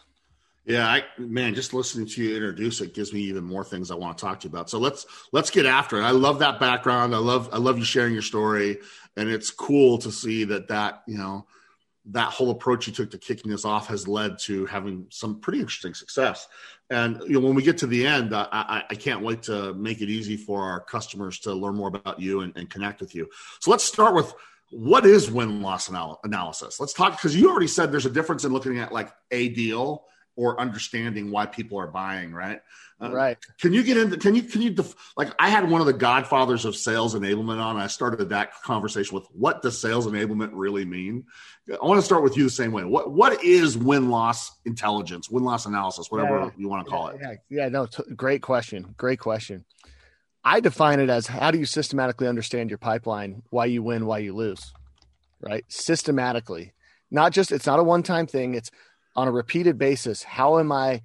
Yeah, 0.70 0.88
I 0.88 1.04
man, 1.18 1.56
just 1.56 1.74
listening 1.74 2.06
to 2.06 2.24
you 2.24 2.36
introduce 2.36 2.80
it 2.80 2.94
gives 2.94 3.12
me 3.12 3.22
even 3.22 3.44
more 3.44 3.64
things 3.64 3.90
I 3.90 3.96
want 3.96 4.20
to 4.20 4.24
talk 4.24 4.40
to 4.42 4.48
you 4.48 4.52
about. 4.52 4.70
So 4.70 4.78
let's 4.78 5.08
let's 5.32 5.50
get 5.50 5.66
after 5.66 5.98
it. 5.98 6.04
I 6.04 6.12
love 6.12 6.38
that 6.40 6.60
background. 6.60 7.16
I 7.16 7.18
love 7.18 7.50
I 7.52 7.58
love 7.58 7.80
you 7.80 7.84
sharing 7.84 8.14
your 8.14 8.22
story, 8.22 8.78
and 9.18 9.30
it's 9.30 9.50
cool 9.50 9.98
to 9.98 10.12
see 10.12 10.44
that 10.44 10.68
that 10.68 11.02
you 11.08 11.18
know 11.18 11.48
that 12.12 12.32
whole 12.32 12.52
approach 12.52 12.86
you 12.86 12.94
took 12.94 13.10
to 13.12 13.18
kicking 13.18 13.50
this 13.50 13.66
off 13.66 13.88
has 13.88 14.08
led 14.08 14.38
to 14.42 14.68
having 14.68 15.08
some 15.10 15.40
pretty 15.40 15.60
interesting 15.60 15.96
success. 15.96 16.48
And 16.92 17.20
you 17.26 17.34
know, 17.34 17.40
when 17.40 17.56
we 17.56 17.64
get 17.64 17.80
to 17.80 17.88
the 17.88 18.06
end, 18.06 18.36
I, 18.36 18.48
I, 18.52 18.84
I 18.92 18.96
can't 18.96 19.24
wait 19.24 19.42
to 19.44 19.74
make 19.74 20.02
it 20.02 20.10
easy 20.10 20.38
for 20.38 20.62
our 20.62 20.80
customers 20.80 21.40
to 21.40 21.54
learn 21.54 21.78
more 21.78 21.88
about 21.88 22.20
you 22.20 22.42
and, 22.42 22.56
and 22.56 22.70
connect 22.70 23.02
with 23.02 23.16
you. 23.16 23.28
So 23.60 23.72
let's 23.72 23.84
start 23.84 24.14
with 24.14 24.32
what 24.70 25.04
is 25.08 25.32
win 25.32 25.64
loss 25.64 25.90
anal- 25.90 26.20
analysis. 26.24 26.80
Let's 26.80 26.94
talk 26.94 27.14
because 27.14 27.36
you 27.36 27.50
already 27.50 27.68
said 27.68 27.92
there's 27.92 28.06
a 28.06 28.12
difference 28.12 28.44
in 28.44 28.54
looking 28.54 28.78
at 28.78 28.94
like 28.94 29.12
a 29.32 29.50
deal 29.50 30.06
or 30.36 30.60
understanding 30.60 31.32
why 31.32 31.46
people 31.46 31.80
are 31.80 31.88
buying, 31.88 32.32
right? 32.32 32.62
Uh, 33.02 33.12
right. 33.12 33.38
Can 33.60 33.72
you 33.72 33.84
get 33.84 33.98
into? 33.98 34.18
Can 34.18 34.36
you? 34.36 34.44
Can 34.44 34.62
you? 34.62 34.72
Def, 34.72 34.94
like, 35.16 35.34
I 35.40 35.50
had 35.50 35.70
one 35.70 35.80
of 35.80 35.88
the 35.88 35.94
godfathers 35.94 36.66
of 36.66 36.76
sales 36.76 37.16
enablement 37.16 37.62
on. 37.62 37.78
I 37.78 37.88
started 37.88 38.30
that 38.30 38.62
conversation 38.62 39.16
with, 39.16 39.26
"What 39.32 39.62
does 39.62 39.80
sales 39.80 40.06
enablement 40.06 40.52
really 40.54 40.84
mean?" 40.84 41.26
I 41.70 41.86
want 41.86 42.00
to 42.00 42.06
start 42.06 42.24
with 42.24 42.36
you 42.36 42.44
the 42.44 42.50
same 42.50 42.72
way. 42.72 42.84
What 42.84 43.12
What 43.12 43.44
is 43.44 43.78
win 43.78 44.10
loss 44.10 44.52
intelligence, 44.66 45.30
win 45.30 45.44
loss 45.44 45.66
analysis, 45.66 46.08
whatever 46.10 46.40
yeah, 46.40 46.50
you 46.58 46.68
want 46.68 46.86
to 46.86 46.92
call 46.92 47.08
yeah, 47.08 47.32
it? 47.32 47.40
Yeah, 47.50 47.64
yeah 47.64 47.70
no, 47.70 47.86
t- 47.86 48.04
great 48.16 48.42
question. 48.42 48.96
Great 48.98 49.20
question. 49.20 49.64
I 50.44 50.60
define 50.60 51.00
it 51.00 51.10
as 51.10 51.28
how 51.28 51.52
do 51.52 51.60
you 51.60 51.66
systematically 51.66 52.28
understand 52.28 52.70
your 52.70 52.80
pipeline, 52.80 53.44
why 53.50 53.66
you 53.66 53.84
win, 53.84 54.06
why 54.06 54.20
you 54.20 54.34
lose, 54.34 54.74
right? 55.42 55.64
Systematically, 55.68 56.74
not 57.12 57.32
just 57.34 57.52
it's 57.52 57.66
not 57.66 57.80
a 57.80 57.84
one 57.84 58.04
time 58.04 58.28
thing. 58.28 58.56
It's 58.56 58.72
on 59.20 59.28
a 59.28 59.32
repeated 59.32 59.78
basis, 59.78 60.24
how 60.24 60.60
am 60.60 60.72
I 60.72 61.02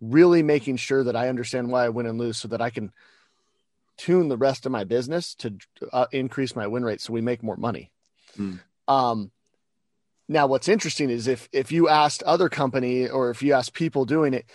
really 0.00 0.42
making 0.42 0.76
sure 0.76 1.02
that 1.02 1.16
I 1.16 1.28
understand 1.28 1.68
why 1.68 1.84
I 1.84 1.88
win 1.88 2.06
and 2.06 2.16
lose 2.16 2.38
so 2.38 2.48
that 2.48 2.60
I 2.60 2.70
can 2.70 2.92
tune 3.96 4.28
the 4.28 4.36
rest 4.36 4.66
of 4.66 4.72
my 4.72 4.84
business 4.84 5.34
to 5.36 5.56
uh, 5.92 6.06
increase 6.12 6.54
my 6.54 6.68
win 6.68 6.84
rate 6.84 7.00
so 7.00 7.12
we 7.12 7.20
make 7.20 7.42
more 7.42 7.56
money. 7.56 7.90
Hmm. 8.36 8.56
Um, 8.86 9.30
now, 10.28 10.46
what's 10.46 10.68
interesting 10.68 11.10
is 11.10 11.26
if 11.26 11.48
if 11.52 11.72
you 11.72 11.88
asked 11.88 12.22
other 12.22 12.48
company 12.48 13.08
or 13.08 13.30
if 13.30 13.42
you 13.42 13.52
asked 13.52 13.72
people 13.72 14.04
doing 14.04 14.32
it, 14.32 14.46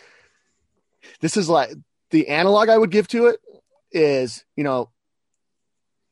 this 1.19 1.35
is 1.35 1.49
like 1.49 1.71
the 2.11 2.29
analog 2.29 2.69
I 2.69 2.77
would 2.77 2.91
give 2.91 3.07
to 3.09 3.27
it 3.27 3.39
is 3.91 4.45
you 4.55 4.63
know 4.63 4.89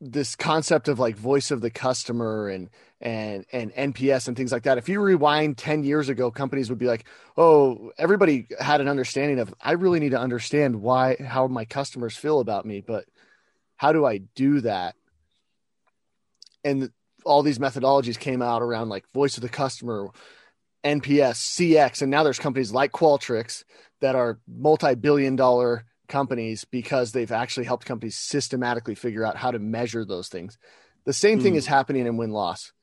this 0.02 0.36
concept 0.36 0.88
of 0.88 1.00
like 1.00 1.16
voice 1.16 1.52
of 1.52 1.62
the 1.62 1.70
customer 1.70 2.50
and 2.50 2.70
and 3.02 3.46
and 3.52 3.74
NPS 3.74 4.28
and 4.28 4.36
things 4.36 4.52
like 4.52 4.64
that. 4.64 4.78
If 4.78 4.90
you 4.90 5.02
rewind 5.02 5.58
10 5.58 5.84
years 5.84 6.10
ago, 6.10 6.32
companies 6.32 6.70
would 6.70 6.80
be 6.80 6.88
like, 6.88 7.06
"Oh, 7.38 7.92
everybody 7.98 8.48
had 8.60 8.82
an 8.82 8.88
understanding 8.88 9.40
of 9.40 9.54
I 9.62 9.74
really 9.74 10.00
need 10.00 10.12
to 10.12 10.20
understand 10.20 10.82
why 10.82 11.16
how 11.16 11.48
my 11.48 11.66
customers 11.66 12.16
feel 12.16 12.40
about 12.40 12.66
me, 12.66 12.82
but 12.82 13.06
how 13.78 13.92
do 13.92 14.06
I 14.06 14.20
do 14.20 14.62
that?" 14.62 14.96
And 16.64 16.92
all 17.26 17.44
these 17.44 17.60
methodologies 17.60 18.20
came 18.20 18.42
out 18.42 18.62
around 18.62 18.90
like 18.90 19.10
voice 19.12 19.38
of 19.38 19.44
the 19.44 19.50
customer, 19.50 20.10
NPS, 20.84 21.36
CX, 21.36 22.02
and 22.02 22.12
now 22.12 22.24
there's 22.24 22.40
companies 22.40 22.72
like 22.72 22.92
Qualtrics 22.92 23.64
that 24.02 24.16
are 24.16 24.40
multi-billion 24.48 25.36
dollar 25.36 25.86
companies 26.10 26.66
because 26.66 27.12
they've 27.12 27.32
actually 27.32 27.66
helped 27.66 27.86
companies 27.86 28.18
systematically 28.18 28.96
figure 28.96 29.24
out 29.24 29.38
how 29.38 29.52
to 29.52 29.60
measure 29.60 30.04
those 30.04 30.28
things. 30.28 30.58
The 31.06 31.14
same 31.14 31.40
thing 31.40 31.54
mm. 31.54 31.58
is 31.58 31.66
happening 31.66 32.06
in 32.06 32.18
win 32.18 32.32
loss. 32.32 32.74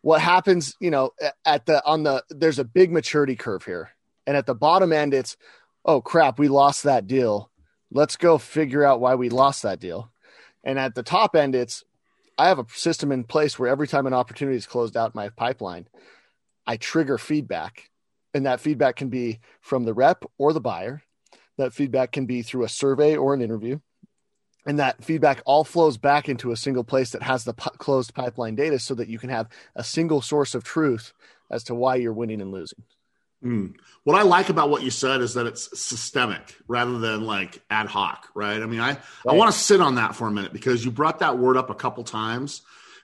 What 0.00 0.20
happens, 0.20 0.74
you 0.80 0.90
know, 0.90 1.10
at 1.44 1.66
the 1.66 1.84
on 1.84 2.04
the 2.04 2.24
there's 2.30 2.58
a 2.58 2.64
big 2.64 2.90
maturity 2.90 3.36
curve 3.36 3.64
here. 3.64 3.90
And 4.26 4.36
at 4.36 4.46
the 4.46 4.54
bottom 4.54 4.92
end 4.92 5.12
it's 5.12 5.36
oh 5.84 6.00
crap, 6.00 6.38
we 6.38 6.48
lost 6.48 6.84
that 6.84 7.06
deal. 7.06 7.50
Let's 7.90 8.16
go 8.16 8.38
figure 8.38 8.84
out 8.84 9.00
why 9.00 9.16
we 9.16 9.28
lost 9.28 9.62
that 9.64 9.80
deal. 9.80 10.10
And 10.64 10.78
at 10.78 10.94
the 10.94 11.02
top 11.02 11.36
end 11.36 11.54
it's 11.54 11.84
I 12.38 12.48
have 12.48 12.60
a 12.60 12.66
system 12.72 13.10
in 13.10 13.24
place 13.24 13.58
where 13.58 13.68
every 13.68 13.88
time 13.88 14.06
an 14.06 14.14
opportunity 14.14 14.56
is 14.56 14.66
closed 14.66 14.96
out 14.96 15.10
in 15.14 15.18
my 15.18 15.28
pipeline, 15.30 15.88
I 16.66 16.76
trigger 16.76 17.18
feedback. 17.18 17.90
And 18.32 18.46
that 18.46 18.60
feedback 18.60 18.94
can 18.96 19.08
be 19.08 19.40
from 19.60 19.84
the 19.84 19.94
rep 19.94 20.24
or 20.36 20.52
the 20.52 20.60
buyer. 20.60 21.02
That 21.58 21.74
feedback 21.74 22.12
can 22.12 22.26
be 22.26 22.42
through 22.42 22.64
a 22.64 22.68
survey 22.68 23.16
or 23.16 23.34
an 23.34 23.42
interview. 23.42 23.80
And 24.66 24.78
that 24.78 25.04
feedback 25.04 25.42
all 25.46 25.64
flows 25.64 25.96
back 25.96 26.28
into 26.28 26.50
a 26.52 26.56
single 26.56 26.84
place 26.84 27.10
that 27.10 27.22
has 27.22 27.44
the 27.44 27.54
p- 27.54 27.70
closed 27.78 28.14
pipeline 28.14 28.54
data 28.54 28.78
so 28.78 28.94
that 28.94 29.08
you 29.08 29.18
can 29.18 29.30
have 29.30 29.48
a 29.74 29.84
single 29.84 30.20
source 30.20 30.54
of 30.54 30.64
truth 30.64 31.12
as 31.50 31.64
to 31.64 31.74
why 31.74 31.96
you're 31.96 32.12
winning 32.12 32.40
and 32.40 32.52
losing. 32.52 32.82
Mm. 33.42 33.74
What 34.04 34.18
I 34.18 34.22
like 34.22 34.48
about 34.48 34.68
what 34.68 34.82
you 34.82 34.90
said 34.90 35.20
is 35.20 35.34
that 35.34 35.46
it's 35.46 35.78
systemic 35.78 36.56
rather 36.66 36.98
than 36.98 37.22
like 37.22 37.62
ad 37.70 37.86
hoc, 37.86 38.28
right? 38.34 38.60
I 38.60 38.66
mean, 38.66 38.80
I, 38.80 38.88
right. 38.90 39.00
I 39.28 39.32
want 39.34 39.52
to 39.52 39.58
sit 39.58 39.80
on 39.80 39.94
that 39.94 40.16
for 40.16 40.26
a 40.26 40.30
minute 40.30 40.52
because 40.52 40.84
you 40.84 40.90
brought 40.90 41.20
that 41.20 41.38
word 41.38 41.56
up 41.56 41.70
a 41.70 41.74
couple 41.74 42.04
times. 42.04 42.62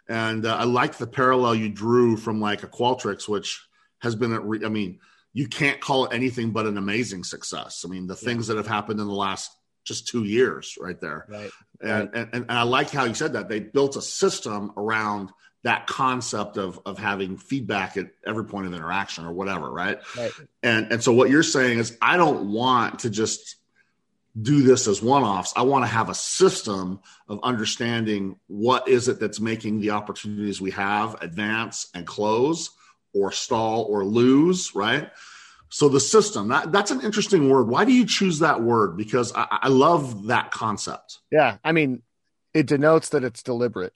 And 0.09 0.45
uh, 0.45 0.57
I 0.57 0.65
like 0.65 0.99
the 0.99 1.07
parallel 1.07 1.55
you 1.55 1.69
drew 1.69 2.17
from 2.17 2.41
like 2.41 2.63
a 2.63 2.67
Qualtrics, 2.67 3.29
which 3.29 3.65
has 4.01 4.15
been, 4.15 4.33
a 4.33 4.41
re- 4.41 4.65
I 4.65 4.69
mean, 4.69 4.99
you 5.35 5.47
can't 5.47 5.81
call 5.81 6.07
it 6.07 6.15
anything 6.15 6.53
but 6.53 6.65
an 6.65 6.79
amazing 6.79 7.25
success. 7.25 7.85
I 7.85 7.89
mean, 7.91 8.07
the 8.07 8.15
yeah. 8.15 8.27
things 8.27 8.47
that 8.47 8.57
have 8.57 8.67
happened 8.67 9.01
in 9.01 9.07
the 9.07 9.13
last 9.13 9.51
just 9.85 10.09
two 10.09 10.25
years 10.25 10.79
right 10.81 10.99
there. 10.99 11.27
Right. 11.29 11.51
And, 11.83 12.11
right. 12.15 12.29
and, 12.33 12.45
and 12.49 12.53
I 12.53 12.63
like 12.63 12.91
how 12.91 13.05
you 13.05 13.13
said 13.13 13.35
that 13.35 13.51
they 13.51 13.61
built 13.61 13.97
a 13.97 14.03
system 14.03 14.73
around– 14.79 15.31
that 15.65 15.87
concept 15.87 16.59
of 16.59 16.79
of 16.87 16.99
having 16.99 17.37
feedback 17.39 17.97
at 17.97 18.11
every 18.25 18.45
point 18.45 18.67
of 18.67 18.75
interaction 18.75 19.25
or 19.25 19.33
whatever, 19.33 19.71
right? 19.71 19.99
Right. 20.17 20.31
And 20.63 20.93
and 20.93 21.03
so 21.03 21.13
what 21.13 21.31
you're 21.31 21.43
saying 21.43 21.79
is 21.79 21.97
I 22.01 22.17
don't 22.17 22.53
want 22.53 23.01
to 23.01 23.11
just 23.11 23.57
do 24.41 24.63
this 24.63 24.87
as 24.87 25.01
one-offs. 25.01 25.55
I 25.57 25.63
want 25.63 25.85
to 25.85 25.91
have 25.91 26.11
a 26.11 26.15
system 26.15 27.01
of 27.29 27.41
understanding 27.43 28.37
what 28.47 28.89
is 28.89 29.09
it 29.09 29.21
that's 29.21 29.41
making 29.41 29.81
the 29.81 29.91
opportunities 29.91 30.61
we 30.61 30.73
have 30.73 31.23
advance 31.23 31.89
and 31.95 32.07
close 32.07 32.71
or 33.15 33.33
stall 33.33 33.85
or 33.89 34.05
lose, 34.05 34.75
right? 34.75 35.11
So 35.69 35.89
the 35.89 36.01
system, 36.01 36.49
that, 36.49 36.71
that's 36.71 36.91
an 36.91 37.01
interesting 37.01 37.49
word. 37.49 37.69
Why 37.69 37.85
do 37.85 37.93
you 37.93 38.07
choose 38.07 38.39
that 38.41 38.63
word? 38.63 38.97
Because 38.97 39.33
I, 39.35 39.47
I 39.63 39.69
love 39.69 40.27
that 40.27 40.51
concept. 40.51 41.19
Yeah. 41.33 41.57
I 41.65 41.73
mean, 41.73 42.03
it 42.53 42.67
denotes 42.67 43.09
that 43.11 43.25
it's 43.25 43.43
deliberate, 43.43 43.93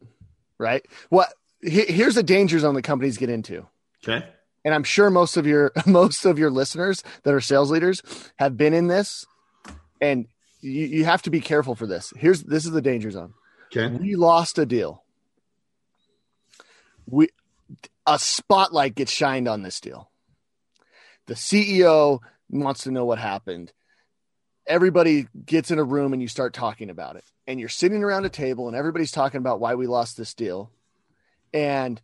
right? 0.59 0.85
What 1.09 1.33
here's 1.63 2.15
the 2.15 2.23
danger 2.23 2.59
zone 2.59 2.75
that 2.75 2.83
companies 2.83 3.17
get 3.17 3.31
into. 3.31 3.67
Okay. 4.05 4.27
And 4.65 4.75
I'm 4.75 4.85
sure 4.85 5.11
most 5.11 5.37
of 5.37 5.47
your 5.47 5.73
most 5.87 6.25
of 6.25 6.39
your 6.39 6.51
listeners 6.51 7.03
that 7.23 7.35
are 7.35 7.41
sales 7.41 7.71
leaders 7.71 8.03
have 8.39 8.57
been 8.57 8.75
in 8.75 8.89
this, 8.89 9.25
and 10.01 10.27
you, 10.61 10.85
you 10.87 11.05
have 11.05 11.23
to 11.23 11.31
be 11.31 11.41
careful 11.41 11.75
for 11.75 11.87
this. 11.87 12.13
Here's 12.17 12.43
this 12.43 12.65
is 12.65 12.73
the 12.73 12.83
danger 12.83 13.11
zone. 13.11 13.35
Okay. 13.67 13.95
We 13.95 14.15
lost 14.15 14.59
a 14.59 14.67
deal. 14.67 15.05
We 17.07 17.29
a 18.09 18.19
spotlight 18.19 18.95
gets 18.95 19.13
shined 19.13 19.47
on 19.47 19.63
this 19.63 19.81
deal. 19.81 20.11
The 21.27 21.35
CEO 21.35 22.21
wants 22.49 22.85
to 22.85 22.91
know 22.91 23.05
what 23.05 23.19
happened. 23.19 23.73
Everybody 24.67 25.29
gets 25.45 25.71
in 25.71 25.79
a 25.79 25.85
room 25.85 26.13
and 26.15 26.23
you 26.23 26.29
start 26.29 26.55
talking 26.55 26.89
about 26.89 27.17
it. 27.17 27.25
And 27.47 27.61
you're 27.61 27.69
sitting 27.69 28.03
around 28.03 28.25
a 28.25 28.31
table 28.31 28.67
and 28.67 28.77
everybody's 28.77 29.13
talking 29.13 29.39
about 29.39 29.61
why 29.61 29.75
we 29.75 29.87
lost 29.87 30.17
this 30.17 30.35
deal 30.35 30.71
and 31.53 32.01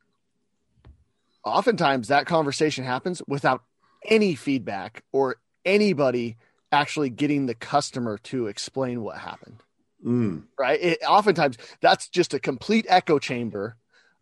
oftentimes 1.45 2.09
that 2.09 2.27
conversation 2.27 2.85
happens 2.85 3.23
without 3.27 3.63
any 4.07 4.35
feedback 4.35 5.03
or 5.13 5.37
anybody 5.65 6.37
actually 6.73 7.11
getting 7.11 7.47
the 7.47 7.55
customer 7.55 8.19
to 8.19 8.47
explain 8.47 9.03
what 9.03 9.19
happened. 9.19 9.63
Mm. 10.05 10.45
Right. 10.59 10.83
It, 10.83 10.99
oftentimes 11.07 11.57
that's 11.81 12.09
just 12.09 12.35
a 12.35 12.39
complete 12.39 12.87
echo 12.89 13.19
chamber 13.19 13.77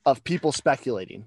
of 0.05 0.23
people 0.25 0.53
speculating. 0.53 1.27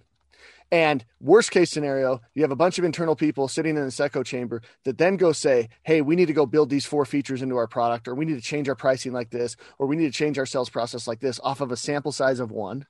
And 0.71 1.05
worst 1.19 1.51
case 1.51 1.69
scenario, 1.71 2.21
you 2.33 2.41
have 2.41 2.51
a 2.51 2.55
bunch 2.55 2.79
of 2.79 2.85
internal 2.85 3.15
people 3.15 3.47
sitting 3.47 3.77
in 3.77 3.85
this 3.85 3.99
echo 3.99 4.23
chamber 4.23 4.61
that 4.83 4.97
then 4.97 5.15
go 5.15 5.31
say, 5.31 5.69
Hey, 5.83 6.01
we 6.01 6.15
need 6.15 6.25
to 6.25 6.33
go 6.33 6.45
build 6.45 6.69
these 6.69 6.85
four 6.85 7.05
features 7.05 7.41
into 7.41 7.55
our 7.55 7.67
product, 7.67 8.07
or 8.07 8.15
we 8.15 8.25
need 8.25 8.35
to 8.35 8.41
change 8.41 8.67
our 8.67 8.75
pricing 8.75 9.13
like 9.13 9.29
this, 9.29 9.55
or 9.77 9.87
we 9.87 9.95
need 9.95 10.11
to 10.11 10.17
change 10.17 10.39
our 10.39 10.45
sales 10.45 10.69
process 10.69 11.07
like 11.07 11.19
this 11.19 11.39
off 11.43 11.61
of 11.61 11.71
a 11.71 11.77
sample 11.77 12.11
size 12.11 12.39
of 12.39 12.51
one 12.51 12.85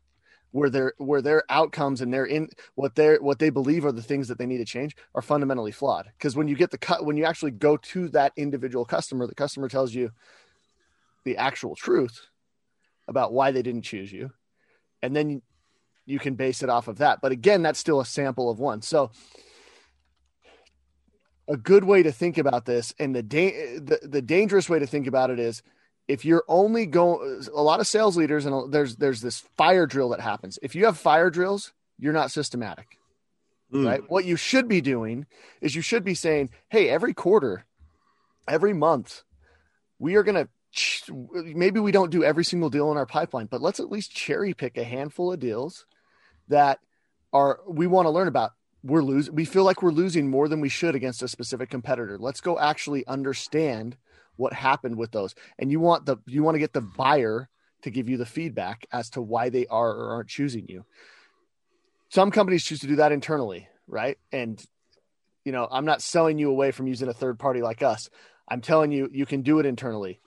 where 0.52 0.70
their 0.70 0.94
where 0.98 1.22
their 1.22 1.44
outcomes 1.50 2.00
and 2.00 2.14
their 2.14 2.26
in 2.26 2.48
what 2.76 2.96
they 2.96 3.16
what 3.16 3.40
they 3.40 3.50
believe 3.50 3.84
are 3.84 3.92
the 3.92 4.02
things 4.02 4.30
that 4.30 4.38
they 4.38 4.46
need 4.46 4.60
to 4.60 4.66
change 4.66 4.96
are 5.14 5.22
fundamentally 5.22 5.72
flawed. 5.72 6.10
Because 6.18 6.34
when 6.34 6.48
you 6.48 6.56
get 6.56 6.72
the 6.72 6.78
cut 6.78 7.06
when 7.06 7.18
you 7.18 7.26
actually 7.26 7.52
go 7.52 7.76
to 7.76 8.08
that 8.10 8.32
individual 8.38 8.86
customer 8.86 9.28
the 9.28 9.36
customer 9.36 9.68
tells 9.68 9.94
you 9.94 10.12
the 11.26 11.36
actual 11.36 11.76
truth 11.76 12.28
about 13.06 13.34
why 13.34 13.52
they 13.52 13.62
didn't 13.62 13.82
choose 13.82 14.14
you. 14.14 14.32
And 15.02 15.14
then 15.14 15.42
you 16.06 16.20
can 16.20 16.36
base 16.36 16.64
it 16.64 16.70
off 16.70 16.88
of 16.88 16.98
that. 17.00 17.22
But 17.22 17.32
again 17.32 17.62
that's 17.62 17.80
still 17.80 18.00
a 18.00 18.06
sample 18.06 18.50
of 18.50 18.60
one. 18.60 18.82
So 18.82 19.12
a 21.48 21.58
good 21.58 21.84
way 21.84 22.04
to 22.04 22.12
think 22.12 22.38
about 22.38 22.66
this 22.66 22.94
and 23.00 23.16
the 23.16 23.24
da- 23.24 23.80
the, 23.80 24.00
the 24.02 24.22
dangerous 24.22 24.70
way 24.70 24.80
to 24.80 24.88
think 24.88 25.08
about 25.08 25.30
it 25.30 25.40
is 25.40 25.62
if 26.08 26.26
you're 26.26 26.44
only 26.48 26.86
going 26.86 27.44
a 27.54 27.62
lot 27.62 27.80
of 27.80 27.88
sales 27.88 28.18
leaders 28.18 28.46
and 28.46 28.72
there's 28.72 28.96
there's 28.96 29.22
this 29.22 29.40
fire 29.58 29.86
drill 29.86 30.10
that 30.10 30.22
happens. 30.22 30.60
If 30.62 30.76
you 30.76 30.86
have 30.86 30.98
fire 30.98 31.30
drills 31.30 31.74
you're 32.00 32.14
not 32.14 32.32
systematic 32.32 32.98
mm. 33.72 33.86
right? 33.86 34.10
What 34.10 34.26
you 34.26 34.36
should 34.36 34.68
be 34.68 34.82
doing 34.82 35.26
is 35.62 35.76
you 35.76 35.82
should 35.82 36.04
be 36.04 36.16
saying 36.16 36.50
hey 36.70 36.90
every 36.90 37.14
quarter 37.14 37.66
every 38.48 38.74
month 38.74 39.24
we 40.00 40.16
are 40.16 40.24
going 40.24 40.46
to 40.46 40.50
maybe 41.34 41.80
we 41.80 41.92
don't 41.92 42.12
do 42.12 42.24
every 42.24 42.44
single 42.44 42.70
deal 42.70 42.92
in 42.92 42.98
our 42.98 43.06
pipeline 43.06 43.46
but 43.46 43.62
let's 43.62 43.80
at 43.80 43.92
least 43.92 44.12
cherry 44.12 44.54
pick 44.54 44.78
a 44.78 44.84
handful 44.84 45.32
of 45.32 45.40
deals 45.40 45.86
that 46.48 46.80
are 47.34 47.60
we 47.68 47.88
want 47.88 48.06
to 48.06 48.12
learn 48.12 48.28
about. 48.28 48.52
We're 48.84 49.04
losing 49.04 49.34
we 49.34 49.46
feel 49.46 49.64
like 49.64 49.82
we're 49.82 49.92
losing 49.92 50.30
more 50.30 50.48
than 50.48 50.62
we 50.62 50.70
should 50.70 50.96
against 50.96 51.24
a 51.24 51.28
specific 51.28 51.70
competitor. 51.70 52.18
Let's 52.20 52.42
go 52.42 52.60
actually 52.60 53.06
understand 53.08 53.98
what 54.36 54.54
happened 54.54 54.98
with 54.98 55.12
those. 55.12 55.34
And 55.58 55.72
you 55.72 55.80
want 55.80 56.06
the 56.06 56.18
you 56.28 56.44
want 56.44 56.56
to 56.56 56.60
get 56.60 56.74
the 56.74 56.82
buyer 56.82 57.50
to 57.82 57.90
give 57.90 58.10
you 58.10 58.18
the 58.18 58.26
feedback 58.26 58.86
as 58.92 59.10
to 59.12 59.22
why 59.22 59.50
they 59.50 59.66
are 59.68 59.92
or 59.92 60.14
aren't 60.14 60.30
choosing 60.30 60.68
you. 60.68 60.86
Some 62.10 62.32
companies 62.32 62.64
choose 62.64 62.80
to 62.80 62.88
do 62.88 62.98
that 62.98 63.12
internally 63.12 63.68
right? 63.88 64.18
And 64.32 64.64
you 65.44 65.52
know 65.52 65.68
i'm 65.70 65.86
not 65.86 66.02
selling 66.02 66.40
you 66.40 66.50
away 66.50 66.72
from 66.72 66.88
using 66.88 67.08
a 67.08 67.14
third 67.14 67.40
party 67.40 67.62
like 67.62 67.84
us. 67.84 68.10
I'm 68.48 68.62
telling 68.62 68.92
you 68.92 69.10
you 69.12 69.26
can 69.26 69.42
do 69.42 69.60
it 69.60 69.66
internally 69.66 70.20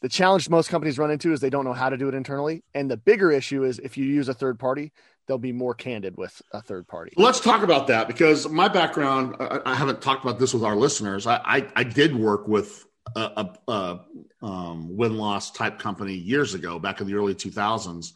the 0.00 0.08
challenge 0.08 0.48
most 0.48 0.68
companies 0.68 0.98
run 0.98 1.10
into 1.10 1.32
is 1.32 1.40
they 1.40 1.50
don't 1.50 1.64
know 1.64 1.72
how 1.72 1.88
to 1.88 1.96
do 1.96 2.08
it 2.08 2.14
internally 2.14 2.62
and 2.74 2.90
the 2.90 2.96
bigger 2.96 3.30
issue 3.30 3.64
is 3.64 3.78
if 3.78 3.96
you 3.96 4.04
use 4.04 4.28
a 4.28 4.34
third 4.34 4.58
party 4.58 4.92
they'll 5.28 5.38
be 5.38 5.52
more 5.52 5.74
candid 5.74 6.16
with 6.16 6.42
a 6.52 6.60
third 6.60 6.88
party. 6.88 7.12
Let's 7.16 7.38
talk 7.38 7.62
about 7.62 7.86
that 7.88 8.08
because 8.08 8.48
my 8.48 8.66
background, 8.66 9.36
I, 9.38 9.60
I 9.66 9.74
haven't 9.74 10.02
talked 10.02 10.24
about 10.24 10.38
this 10.38 10.52
with 10.54 10.64
our 10.64 10.74
listeners. 10.74 11.26
I, 11.26 11.40
I, 11.44 11.68
I 11.76 11.84
did 11.84 12.16
work 12.16 12.48
with 12.48 12.84
a, 13.14 13.20
a, 13.68 13.70
a 13.70 14.00
um, 14.42 14.96
win 14.96 15.16
loss 15.16 15.50
type 15.50 15.78
company 15.78 16.14
years 16.14 16.54
ago, 16.54 16.78
back 16.78 17.00
in 17.00 17.06
the 17.06 17.14
early 17.14 17.34
2000s. 17.34 18.12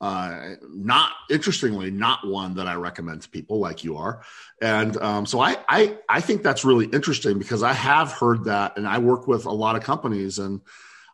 Uh, 0.00 0.54
not 0.68 1.10
interestingly, 1.28 1.90
not 1.90 2.24
one 2.26 2.54
that 2.54 2.68
I 2.68 2.74
recommend 2.74 3.22
to 3.22 3.28
people 3.28 3.58
like 3.58 3.82
you 3.82 3.96
are. 3.96 4.22
And 4.62 4.96
um, 4.98 5.26
so 5.26 5.40
I, 5.40 5.56
I, 5.68 5.98
I 6.08 6.20
think 6.20 6.42
that's 6.42 6.64
really 6.64 6.86
interesting 6.86 7.38
because 7.38 7.64
I 7.64 7.72
have 7.72 8.12
heard 8.12 8.44
that 8.44 8.76
and 8.76 8.86
I 8.86 8.98
work 8.98 9.26
with 9.26 9.46
a 9.46 9.52
lot 9.52 9.74
of 9.74 9.82
companies 9.82 10.38
and 10.38 10.60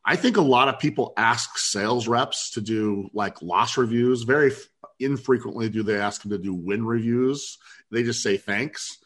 I 0.04 0.16
think 0.16 0.36
a 0.36 0.42
lot 0.42 0.68
of 0.68 0.78
people 0.78 1.14
ask 1.16 1.56
sales 1.56 2.06
reps 2.06 2.50
to 2.50 2.60
do 2.60 3.08
like 3.14 3.40
loss 3.40 3.78
reviews. 3.78 4.22
Very 4.22 4.52
infrequently 5.00 5.68
do 5.68 5.82
they 5.82 5.98
ask 5.98 6.22
them 6.22 6.30
to 6.30 6.38
do 6.38 6.54
win 6.54 6.84
reviews. 6.84 7.58
They 7.90 8.02
just 8.02 8.22
say 8.22 8.36
thanks. 8.36 8.98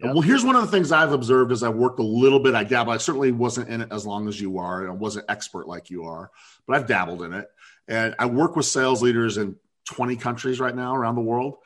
Yep. 0.00 0.12
Well, 0.12 0.22
here's 0.22 0.44
one 0.44 0.56
of 0.56 0.62
the 0.62 0.70
things 0.70 0.92
I've 0.92 1.12
observed 1.12 1.52
as 1.52 1.62
I 1.62 1.68
worked 1.68 2.00
a 2.00 2.04
little 2.04 2.40
bit. 2.40 2.54
I 2.54 2.64
dabbled. 2.64 2.94
I 2.94 2.98
certainly 2.98 3.32
wasn't 3.32 3.68
in 3.68 3.80
it 3.80 3.88
as 3.92 4.04
long 4.04 4.28
as 4.28 4.40
you 4.40 4.58
are, 4.58 4.80
and 4.82 4.90
I 4.90 4.94
wasn't 4.94 5.26
expert 5.28 5.68
like 5.68 5.90
you 5.90 6.04
are, 6.04 6.30
but 6.66 6.76
I've 6.76 6.86
dabbled 6.86 7.22
in 7.22 7.32
it. 7.32 7.48
And 7.86 8.14
I 8.18 8.26
work 8.26 8.56
with 8.56 8.66
sales 8.66 9.02
leaders 9.02 9.36
in 9.36 9.56
20 9.86 10.16
countries 10.16 10.58
right 10.58 10.74
now 10.74 10.96
around 10.96 11.14
the 11.14 11.20
world. 11.20 11.56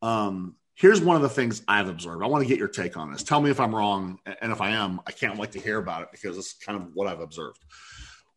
Um, 0.00 0.56
here's 0.74 1.00
one 1.00 1.16
of 1.16 1.22
the 1.22 1.28
things 1.28 1.62
I've 1.68 1.88
observed. 1.88 2.22
I 2.22 2.26
want 2.26 2.42
to 2.42 2.48
get 2.48 2.58
your 2.58 2.68
take 2.68 2.96
on 2.96 3.12
this. 3.12 3.22
Tell 3.22 3.40
me 3.40 3.50
if 3.50 3.60
I'm 3.60 3.74
wrong, 3.74 4.18
and 4.40 4.50
if 4.50 4.60
I 4.60 4.70
am, 4.70 5.00
I 5.06 5.12
can't 5.12 5.38
wait 5.38 5.52
to 5.52 5.60
hear 5.60 5.78
about 5.78 6.02
it 6.02 6.08
because 6.10 6.38
it's 6.38 6.54
kind 6.54 6.80
of 6.80 6.88
what 6.94 7.06
I've 7.06 7.20
observed. 7.20 7.58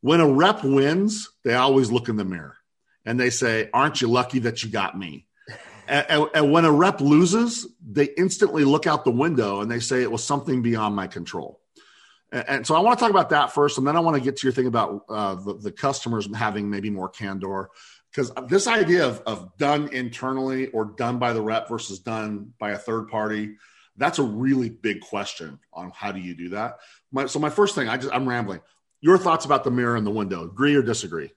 When 0.08 0.22
a 0.22 0.28
rep 0.28 0.64
wins, 0.64 1.30
they 1.44 1.56
always 1.56 1.92
look 1.92 2.08
in 2.08 2.16
the 2.16 2.24
mirror 2.24 2.56
and 3.04 3.20
they 3.20 3.30
say, 3.30 3.70
Aren't 3.74 4.00
you 4.00 4.08
lucky 4.08 4.40
that 4.40 4.64
you 4.64 4.70
got 4.70 4.98
me? 4.98 5.28
and, 5.90 6.30
and, 6.34 6.50
when 6.50 6.64
a 6.64 6.72
rep 6.72 7.02
loses, 7.02 7.68
they 7.86 8.06
instantly 8.18 8.64
look 8.64 8.88
out 8.88 9.04
the 9.04 9.12
window 9.12 9.60
and 9.60 9.70
they 9.70 9.82
say 9.82 10.02
it 10.02 10.10
was 10.10 10.24
something 10.24 10.62
beyond 10.62 10.96
my 10.96 11.08
control. 11.08 11.60
And, 12.32 12.66
so 12.66 12.74
I 12.74 12.80
want 12.80 12.98
to 12.98 13.04
talk 13.04 13.12
about 13.12 13.32
that 13.32 13.52
first, 13.52 13.80
and 13.80 13.86
then 13.86 13.98
I 13.98 14.00
want 14.00 14.16
to 14.16 14.22
get 14.22 14.38
to 14.38 14.48
your 14.48 14.54
thing 14.54 14.68
about 14.68 15.04
uh, 15.10 15.36
the, 15.36 15.56
the 15.56 15.72
customers 15.74 16.34
having 16.34 16.70
maybe 16.70 16.90
more 16.90 17.10
candor. 17.10 17.70
Because 18.10 18.32
this 18.48 18.66
idea 18.66 19.06
of, 19.06 19.22
of 19.26 19.58
done 19.58 19.90
internally 19.90 20.68
or 20.68 20.86
done 20.86 21.20
by 21.20 21.34
the 21.34 21.42
rep 21.42 21.68
versus 21.68 22.00
done 22.00 22.54
by 22.60 22.72
a 22.72 22.78
third 22.78 23.10
party, 23.10 23.58
that's 23.98 24.20
a 24.20 24.24
really 24.24 24.70
big 24.70 25.02
question 25.02 25.60
on 25.74 25.92
how 25.94 26.14
do 26.14 26.22
you 26.22 26.34
do 26.34 26.50
that. 26.50 26.78
My, 27.12 27.26
so 27.26 27.40
my 27.40 27.50
first 27.50 27.76
thing, 27.76 27.90
I 27.90 27.98
just 27.98 28.14
I'm 28.14 28.28
rambling. 28.28 28.62
Your 29.02 29.18
thoughts 29.18 29.46
about 29.46 29.64
the 29.64 29.72
mirror 29.72 29.96
and 29.96 30.06
the 30.06 30.12
window? 30.12 30.44
Agree 30.44 30.76
or 30.76 30.82
disagree? 30.82 31.32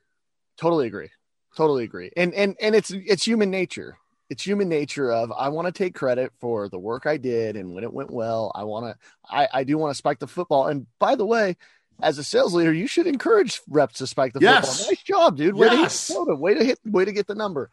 Totally 0.57 0.87
agree 0.87 1.11
totally 1.57 1.85
agree. 1.85 2.11
And 2.17 2.35
and 2.35 2.57
and 2.61 2.75
it's 2.75 2.91
it's 2.91 3.27
human 3.27 3.51
nature. 3.51 3.99
It's 4.29 4.47
human 4.47 4.69
nature 4.69 5.11
of 5.11 5.33
I 5.33 5.49
want 5.49 5.67
to 5.67 5.73
take 5.73 5.95
credit 5.95 6.33
for 6.41 6.69
the 6.69 6.79
work 6.79 7.07
I 7.07 7.17
did 7.17 7.57
and 7.57 7.75
when 7.75 7.85
it 7.85 7.93
went 7.93 8.11
well. 8.11 8.53
I 8.55 8.65
want 8.65 8.87
to 8.87 8.97
I 9.29 9.49
I 9.53 9.65
do 9.65 9.77
want 9.79 9.91
to 9.91 9.97
spike 9.97 10.19
the 10.19 10.27
football. 10.27 10.69
And 10.69 10.87
by 10.99 11.17
the 11.17 11.27
way, 11.27 11.57
as 12.01 12.19
a 12.19 12.25
sales 12.25 12.55
leader, 12.55 12.73
you 12.73 12.87
should 12.87 13.07
encourage 13.07 13.61
reps 13.69 13.99
to 13.99 14.07
spike 14.07 14.33
the 14.33 14.41
yes. 14.41 14.69
football. 14.69 14.91
Nice 14.91 15.03
job, 15.03 15.37
dude. 15.37 15.55
Way 15.55 15.67
yes. 15.67 16.07
to 16.07 16.25
hit 16.27 16.39
Way 16.39 16.55
to 16.55 16.65
hit 16.65 16.79
way 16.85 17.05
to 17.05 17.13
get 17.13 17.27
the 17.27 17.35
number. 17.35 17.71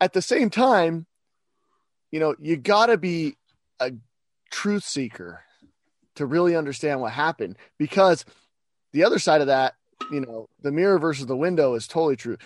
At 0.00 0.12
the 0.12 0.22
same 0.22 0.48
time, 0.48 1.06
you 2.12 2.20
know, 2.20 2.36
you 2.38 2.56
got 2.56 2.86
to 2.86 2.96
be 2.96 3.36
a 3.80 3.92
truth 4.50 4.84
seeker 4.84 5.40
to 6.14 6.24
really 6.24 6.56
understand 6.56 7.00
what 7.00 7.12
happened 7.12 7.56
because 7.78 8.24
the 8.92 9.04
other 9.04 9.18
side 9.18 9.40
of 9.40 9.48
that, 9.48 9.74
you 10.10 10.20
know, 10.20 10.48
the 10.62 10.72
mirror 10.72 10.98
versus 10.98 11.26
the 11.26 11.36
window 11.36 11.74
is 11.74 11.86
totally 11.86 12.16
true. 12.16 12.38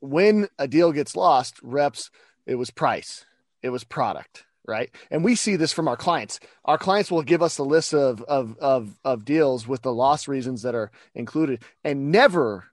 When 0.00 0.48
a 0.58 0.68
deal 0.68 0.92
gets 0.92 1.16
lost, 1.16 1.58
reps, 1.62 2.10
it 2.46 2.56
was 2.56 2.70
price, 2.70 3.24
it 3.62 3.70
was 3.70 3.84
product, 3.84 4.44
right? 4.66 4.90
And 5.10 5.24
we 5.24 5.34
see 5.34 5.56
this 5.56 5.72
from 5.72 5.88
our 5.88 5.96
clients. 5.96 6.38
Our 6.64 6.78
clients 6.78 7.10
will 7.10 7.22
give 7.22 7.42
us 7.42 7.58
a 7.58 7.64
list 7.64 7.94
of 7.94 8.22
of 8.22 8.56
of, 8.58 8.98
of 9.04 9.24
deals 9.24 9.66
with 9.66 9.82
the 9.82 9.92
loss 9.92 10.28
reasons 10.28 10.62
that 10.62 10.74
are 10.74 10.90
included, 11.14 11.62
and 11.82 12.12
never, 12.12 12.64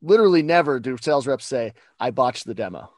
literally 0.00 0.42
never, 0.42 0.78
do 0.78 0.96
sales 1.00 1.26
reps 1.26 1.46
say, 1.46 1.74
"I 1.98 2.10
botched 2.10 2.46
the 2.46 2.54
demo." 2.54 2.90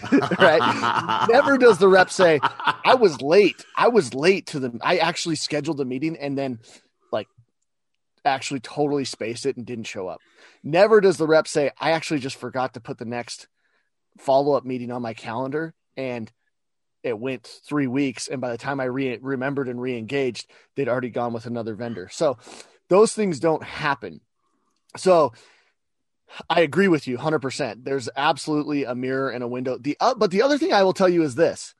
right? 0.38 1.26
Never 1.28 1.58
does 1.58 1.78
the 1.78 1.88
rep 1.88 2.10
say, 2.10 2.40
I 2.42 2.94
was 2.94 3.20
late. 3.20 3.64
I 3.76 3.88
was 3.88 4.14
late 4.14 4.46
to 4.48 4.60
the 4.60 4.78
I 4.80 4.98
actually 4.98 5.36
scheduled 5.36 5.80
a 5.80 5.84
meeting 5.84 6.16
and 6.16 6.36
then 6.36 6.60
actually 8.24 8.60
totally 8.60 9.04
spaced 9.04 9.46
it 9.46 9.56
and 9.56 9.66
didn't 9.66 9.84
show 9.84 10.08
up. 10.08 10.20
Never 10.62 11.00
does 11.00 11.16
the 11.16 11.26
rep 11.26 11.48
say, 11.48 11.70
I 11.78 11.92
actually 11.92 12.20
just 12.20 12.36
forgot 12.36 12.74
to 12.74 12.80
put 12.80 12.98
the 12.98 13.04
next 13.04 13.48
follow-up 14.18 14.64
meeting 14.64 14.90
on 14.90 15.02
my 15.02 15.14
calendar 15.14 15.74
and 15.96 16.30
it 17.02 17.18
went 17.18 17.46
three 17.66 17.86
weeks 17.86 18.28
and 18.28 18.42
by 18.42 18.50
the 18.50 18.58
time 18.58 18.78
i 18.78 18.84
re- 18.84 19.18
remembered 19.22 19.68
and 19.68 19.80
re-engaged 19.80 20.50
they'd 20.76 20.88
already 20.88 21.08
gone 21.08 21.32
with 21.32 21.46
another 21.46 21.74
vendor 21.74 22.10
so 22.12 22.36
those 22.88 23.14
things 23.14 23.40
don't 23.40 23.62
happen 23.62 24.20
so 24.96 25.32
I 26.48 26.60
agree 26.60 26.88
with 26.88 27.06
you 27.06 27.18
100%. 27.18 27.84
There's 27.84 28.08
absolutely 28.16 28.84
a 28.84 28.94
mirror 28.94 29.30
and 29.30 29.44
a 29.44 29.48
window. 29.48 29.78
The 29.78 29.96
uh, 30.00 30.14
but 30.14 30.30
the 30.30 30.42
other 30.42 30.58
thing 30.58 30.72
I 30.72 30.82
will 30.82 30.92
tell 30.92 31.08
you 31.08 31.22
is 31.22 31.34
this. 31.34 31.74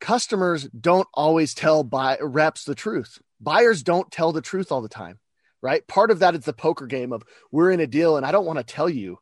Customers 0.00 0.68
don't 0.68 1.08
always 1.12 1.52
tell 1.52 1.84
buy 1.84 2.16
reps 2.20 2.64
the 2.64 2.74
truth. 2.74 3.18
Buyers 3.40 3.82
don't 3.82 4.10
tell 4.10 4.32
the 4.32 4.40
truth 4.40 4.72
all 4.72 4.80
the 4.80 4.88
time, 4.88 5.18
right? 5.62 5.86
Part 5.86 6.10
of 6.10 6.20
that 6.20 6.34
is 6.34 6.44
the 6.44 6.52
poker 6.52 6.86
game 6.86 7.12
of 7.12 7.22
we're 7.50 7.70
in 7.70 7.80
a 7.80 7.86
deal 7.86 8.16
and 8.16 8.24
I 8.24 8.32
don't 8.32 8.46
want 8.46 8.58
to 8.58 8.64
tell 8.64 8.88
you 8.88 9.18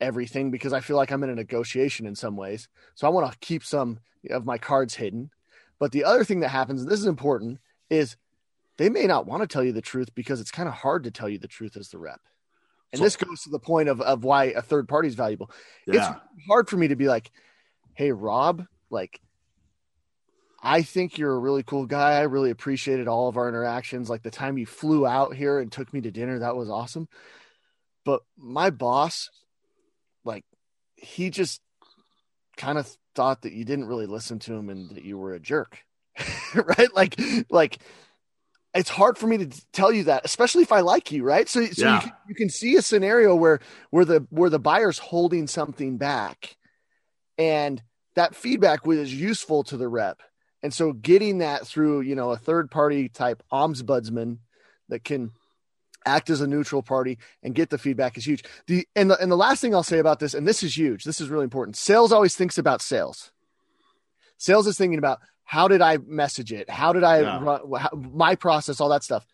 everything 0.00 0.50
because 0.50 0.72
I 0.72 0.80
feel 0.80 0.96
like 0.96 1.10
I'm 1.10 1.22
in 1.22 1.30
a 1.30 1.34
negotiation 1.34 2.06
in 2.06 2.14
some 2.14 2.36
ways. 2.36 2.68
So 2.94 3.06
I 3.06 3.10
want 3.10 3.30
to 3.30 3.38
keep 3.38 3.64
some 3.64 3.98
of 4.30 4.44
my 4.44 4.58
cards 4.58 4.94
hidden. 4.94 5.30
But 5.78 5.92
the 5.92 6.04
other 6.04 6.24
thing 6.24 6.40
that 6.40 6.48
happens, 6.48 6.82
and 6.82 6.90
this 6.90 7.00
is 7.00 7.06
important, 7.06 7.58
is 7.90 8.16
they 8.78 8.88
may 8.88 9.04
not 9.04 9.26
want 9.26 9.42
to 9.42 9.46
tell 9.46 9.64
you 9.64 9.72
the 9.72 9.82
truth 9.82 10.14
because 10.14 10.40
it's 10.40 10.50
kind 10.50 10.68
of 10.68 10.74
hard 10.74 11.04
to 11.04 11.10
tell 11.10 11.28
you 11.28 11.38
the 11.38 11.48
truth 11.48 11.76
as 11.76 11.88
the 11.88 11.98
rep. 11.98 12.20
And 12.92 12.98
so, 12.98 13.04
this 13.04 13.16
goes 13.16 13.42
to 13.42 13.50
the 13.50 13.58
point 13.58 13.88
of, 13.88 14.00
of 14.00 14.24
why 14.24 14.46
a 14.46 14.62
third 14.62 14.88
party 14.88 15.08
is 15.08 15.14
valuable. 15.14 15.50
Yeah. 15.86 15.94
It's 15.96 16.46
hard 16.48 16.68
for 16.68 16.76
me 16.76 16.88
to 16.88 16.96
be 16.96 17.08
like, 17.08 17.30
hey, 17.94 18.12
Rob, 18.12 18.64
like, 18.90 19.20
I 20.62 20.82
think 20.82 21.18
you're 21.18 21.34
a 21.34 21.38
really 21.38 21.62
cool 21.62 21.86
guy. 21.86 22.14
I 22.14 22.22
really 22.22 22.50
appreciated 22.50 23.08
all 23.08 23.28
of 23.28 23.36
our 23.36 23.48
interactions. 23.48 24.08
Like 24.08 24.22
the 24.22 24.30
time 24.30 24.58
you 24.58 24.66
flew 24.66 25.06
out 25.06 25.34
here 25.34 25.58
and 25.58 25.70
took 25.70 25.92
me 25.92 26.00
to 26.02 26.10
dinner, 26.10 26.38
that 26.38 26.56
was 26.56 26.70
awesome. 26.70 27.08
But 28.04 28.22
my 28.36 28.70
boss, 28.70 29.30
like, 30.24 30.44
he 30.96 31.30
just 31.30 31.60
kind 32.56 32.78
of 32.78 32.90
thought 33.14 33.42
that 33.42 33.52
you 33.52 33.64
didn't 33.64 33.86
really 33.86 34.06
listen 34.06 34.38
to 34.40 34.54
him 34.54 34.70
and 34.70 34.90
that 34.96 35.04
you 35.04 35.18
were 35.18 35.34
a 35.34 35.40
jerk. 35.40 35.78
right? 36.54 36.94
Like, 36.94 37.20
like 37.50 37.78
it's 38.76 38.90
hard 38.90 39.18
for 39.18 39.26
me 39.26 39.38
to 39.38 39.64
tell 39.72 39.92
you 39.92 40.04
that, 40.04 40.24
especially 40.24 40.62
if 40.62 40.72
I 40.72 40.80
like 40.80 41.10
you, 41.10 41.24
right? 41.24 41.48
So, 41.48 41.64
so 41.66 41.84
yeah. 41.84 41.94
you, 41.94 42.00
can, 42.00 42.12
you 42.28 42.34
can 42.34 42.48
see 42.48 42.76
a 42.76 42.82
scenario 42.82 43.34
where 43.34 43.60
where 43.90 44.04
the 44.04 44.26
where 44.30 44.50
the 44.50 44.58
buyer's 44.58 44.98
holding 44.98 45.46
something 45.46 45.96
back, 45.96 46.56
and 47.38 47.82
that 48.14 48.34
feedback 48.34 48.86
was 48.86 49.12
useful 49.12 49.64
to 49.64 49.76
the 49.76 49.88
rep, 49.88 50.20
and 50.66 50.74
so 50.74 50.92
getting 50.92 51.38
that 51.38 51.64
through 51.64 52.00
you 52.00 52.16
know 52.16 52.32
a 52.32 52.36
third 52.36 52.72
party 52.72 53.08
type 53.08 53.40
ombudsman 53.52 54.38
that 54.88 55.04
can 55.04 55.30
act 56.04 56.28
as 56.28 56.40
a 56.40 56.46
neutral 56.48 56.82
party 56.82 57.18
and 57.40 57.54
get 57.54 57.70
the 57.70 57.78
feedback 57.78 58.18
is 58.18 58.26
huge. 58.26 58.42
The 58.66 58.84
and 58.96 59.08
the 59.08 59.16
and 59.22 59.30
the 59.30 59.36
last 59.36 59.60
thing 59.60 59.76
I'll 59.76 59.84
say 59.84 60.00
about 60.00 60.18
this, 60.18 60.34
and 60.34 60.46
this 60.46 60.64
is 60.64 60.76
huge, 60.76 61.04
this 61.04 61.20
is 61.20 61.28
really 61.28 61.44
important. 61.44 61.76
Sales 61.76 62.10
always 62.10 62.34
thinks 62.34 62.58
about 62.58 62.82
sales. 62.82 63.30
Sales 64.38 64.66
is 64.66 64.76
thinking 64.76 64.98
about 64.98 65.20
how 65.44 65.68
did 65.68 65.80
I 65.80 65.98
message 65.98 66.52
it? 66.52 66.68
How 66.68 66.92
did 66.92 67.04
I 67.04 67.20
yeah. 67.20 67.44
run 67.44 67.60
how, 67.78 67.90
my 67.94 68.34
process, 68.34 68.80
all 68.80 68.88
that 68.88 69.04
stuff? 69.04 69.24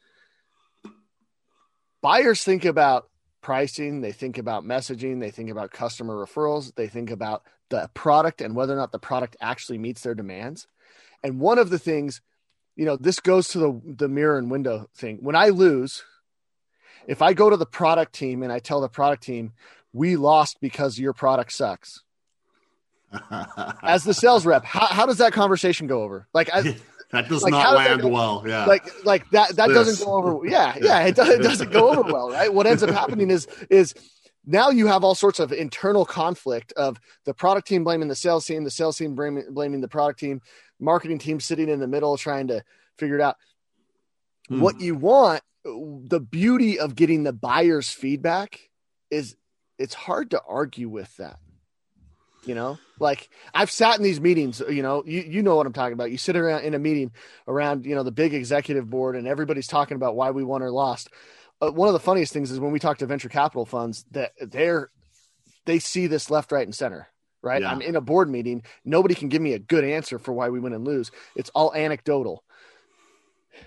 Buyers 2.02 2.44
think 2.44 2.66
about 2.66 3.08
pricing, 3.40 4.02
they 4.02 4.12
think 4.12 4.36
about 4.36 4.64
messaging, 4.64 5.18
they 5.18 5.30
think 5.30 5.48
about 5.48 5.70
customer 5.70 6.14
referrals, 6.14 6.74
they 6.74 6.88
think 6.88 7.10
about 7.10 7.42
the 7.70 7.88
product 7.94 8.42
and 8.42 8.54
whether 8.54 8.74
or 8.74 8.76
not 8.76 8.92
the 8.92 8.98
product 8.98 9.34
actually 9.40 9.78
meets 9.78 10.02
their 10.02 10.14
demands. 10.14 10.66
And 11.22 11.40
one 11.40 11.58
of 11.58 11.70
the 11.70 11.78
things, 11.78 12.20
you 12.76 12.84
know, 12.84 12.96
this 12.96 13.20
goes 13.20 13.48
to 13.48 13.58
the 13.58 13.80
the 13.84 14.08
mirror 14.08 14.38
and 14.38 14.50
window 14.50 14.88
thing. 14.94 15.18
When 15.20 15.36
I 15.36 15.48
lose, 15.48 16.02
if 17.06 17.22
I 17.22 17.32
go 17.32 17.50
to 17.50 17.56
the 17.56 17.66
product 17.66 18.12
team 18.12 18.42
and 18.42 18.52
I 18.52 18.58
tell 18.58 18.80
the 18.80 18.88
product 18.88 19.22
team, 19.22 19.52
we 19.92 20.16
lost 20.16 20.60
because 20.60 20.98
your 20.98 21.12
product 21.12 21.52
sucks 21.52 22.02
as 23.82 24.04
the 24.04 24.14
sales 24.14 24.46
rep 24.46 24.64
how, 24.64 24.86
how 24.86 25.06
does 25.06 25.18
that 25.18 25.32
conversation 25.32 25.86
go 25.86 26.02
over 26.02 26.26
like 26.32 26.50
I, 26.52 26.76
that 27.10 27.28
does 27.28 27.42
like, 27.42 27.52
not 27.52 27.74
land 27.74 28.04
well 28.04 28.42
yeah 28.46 28.64
like 28.64 29.04
like 29.04 29.28
that 29.30 29.56
that 29.56 29.68
this. 29.68 29.76
doesn't 29.76 30.06
go 30.06 30.14
over 30.14 30.46
yeah 30.46 30.74
yeah, 30.76 30.84
yeah 30.84 31.00
it, 31.06 31.14
does, 31.14 31.28
it 31.28 31.42
doesn't 31.42 31.72
go 31.72 31.90
over 31.90 32.02
well 32.02 32.30
right 32.30 32.52
what 32.52 32.66
ends 32.66 32.82
up 32.82 32.90
happening 32.90 33.30
is 33.30 33.46
is 33.68 33.94
now 34.44 34.70
you 34.70 34.86
have 34.86 35.04
all 35.04 35.14
sorts 35.14 35.38
of 35.38 35.52
internal 35.52 36.04
conflict 36.04 36.72
of 36.72 37.00
the 37.24 37.34
product 37.34 37.66
team 37.68 37.84
blaming 37.84 38.08
the 38.08 38.14
sales 38.14 38.46
team 38.46 38.64
the 38.64 38.70
sales 38.70 38.98
team 38.98 39.14
blaming, 39.14 39.44
blaming 39.50 39.80
the 39.80 39.88
product 39.88 40.18
team 40.20 40.40
marketing 40.80 41.18
team 41.18 41.40
sitting 41.40 41.68
in 41.68 41.80
the 41.80 41.86
middle 41.86 42.16
trying 42.16 42.48
to 42.48 42.62
figure 42.98 43.16
it 43.16 43.22
out. 43.22 43.36
Hmm. 44.48 44.60
what 44.60 44.80
you 44.80 44.94
want 44.94 45.42
the 45.64 46.20
beauty 46.20 46.80
of 46.80 46.96
getting 46.96 47.22
the 47.22 47.32
buyer's 47.32 47.90
feedback 47.90 48.68
is 49.10 49.36
it's 49.78 49.94
hard 49.94 50.30
to 50.30 50.40
argue 50.46 50.88
with 50.88 51.16
that 51.18 51.38
you 52.44 52.56
know? 52.56 52.76
Like 52.98 53.30
i've 53.54 53.70
sat 53.70 53.96
in 53.96 54.02
these 54.02 54.20
meetings 54.20 54.60
you 54.68 54.82
know 54.82 55.04
you, 55.06 55.20
you 55.20 55.42
know 55.42 55.56
what 55.56 55.66
i'm 55.66 55.72
talking 55.72 55.92
about. 55.92 56.10
You 56.10 56.18
sit 56.18 56.36
around 56.36 56.64
in 56.64 56.74
a 56.74 56.78
meeting 56.78 57.12
around 57.46 57.84
you 57.86 57.94
know 57.94 58.02
the 58.02 58.12
big 58.12 58.34
executive 58.34 58.88
board 58.88 59.16
and 59.16 59.26
everybody's 59.26 59.66
talking 59.66 59.96
about 59.96 60.16
why 60.16 60.30
we 60.30 60.44
won 60.44 60.62
or 60.62 60.70
lost 60.70 61.08
uh, 61.62 61.70
one 61.70 61.88
of 61.88 61.94
the 61.94 62.00
funniest 62.00 62.32
things 62.32 62.50
is 62.50 62.60
when 62.60 62.72
we 62.72 62.78
talk 62.78 62.98
to 62.98 63.06
venture 63.06 63.28
capital 63.28 63.64
funds 63.64 64.04
that 64.10 64.32
they're 64.40 64.90
they 65.64 65.78
see 65.78 66.06
this 66.06 66.30
left 66.30 66.52
right 66.52 66.66
and 66.66 66.74
center 66.74 67.08
right 67.42 67.62
yeah. 67.62 67.70
i'm 67.70 67.80
in 67.80 67.96
a 67.96 68.00
board 68.00 68.28
meeting 68.28 68.62
nobody 68.84 69.14
can 69.14 69.28
give 69.28 69.40
me 69.40 69.52
a 69.52 69.58
good 69.58 69.84
answer 69.84 70.18
for 70.18 70.32
why 70.32 70.48
we 70.48 70.60
win 70.60 70.72
and 70.72 70.84
lose 70.84 71.10
it's 71.36 71.50
all 71.50 71.72
anecdotal 71.74 72.42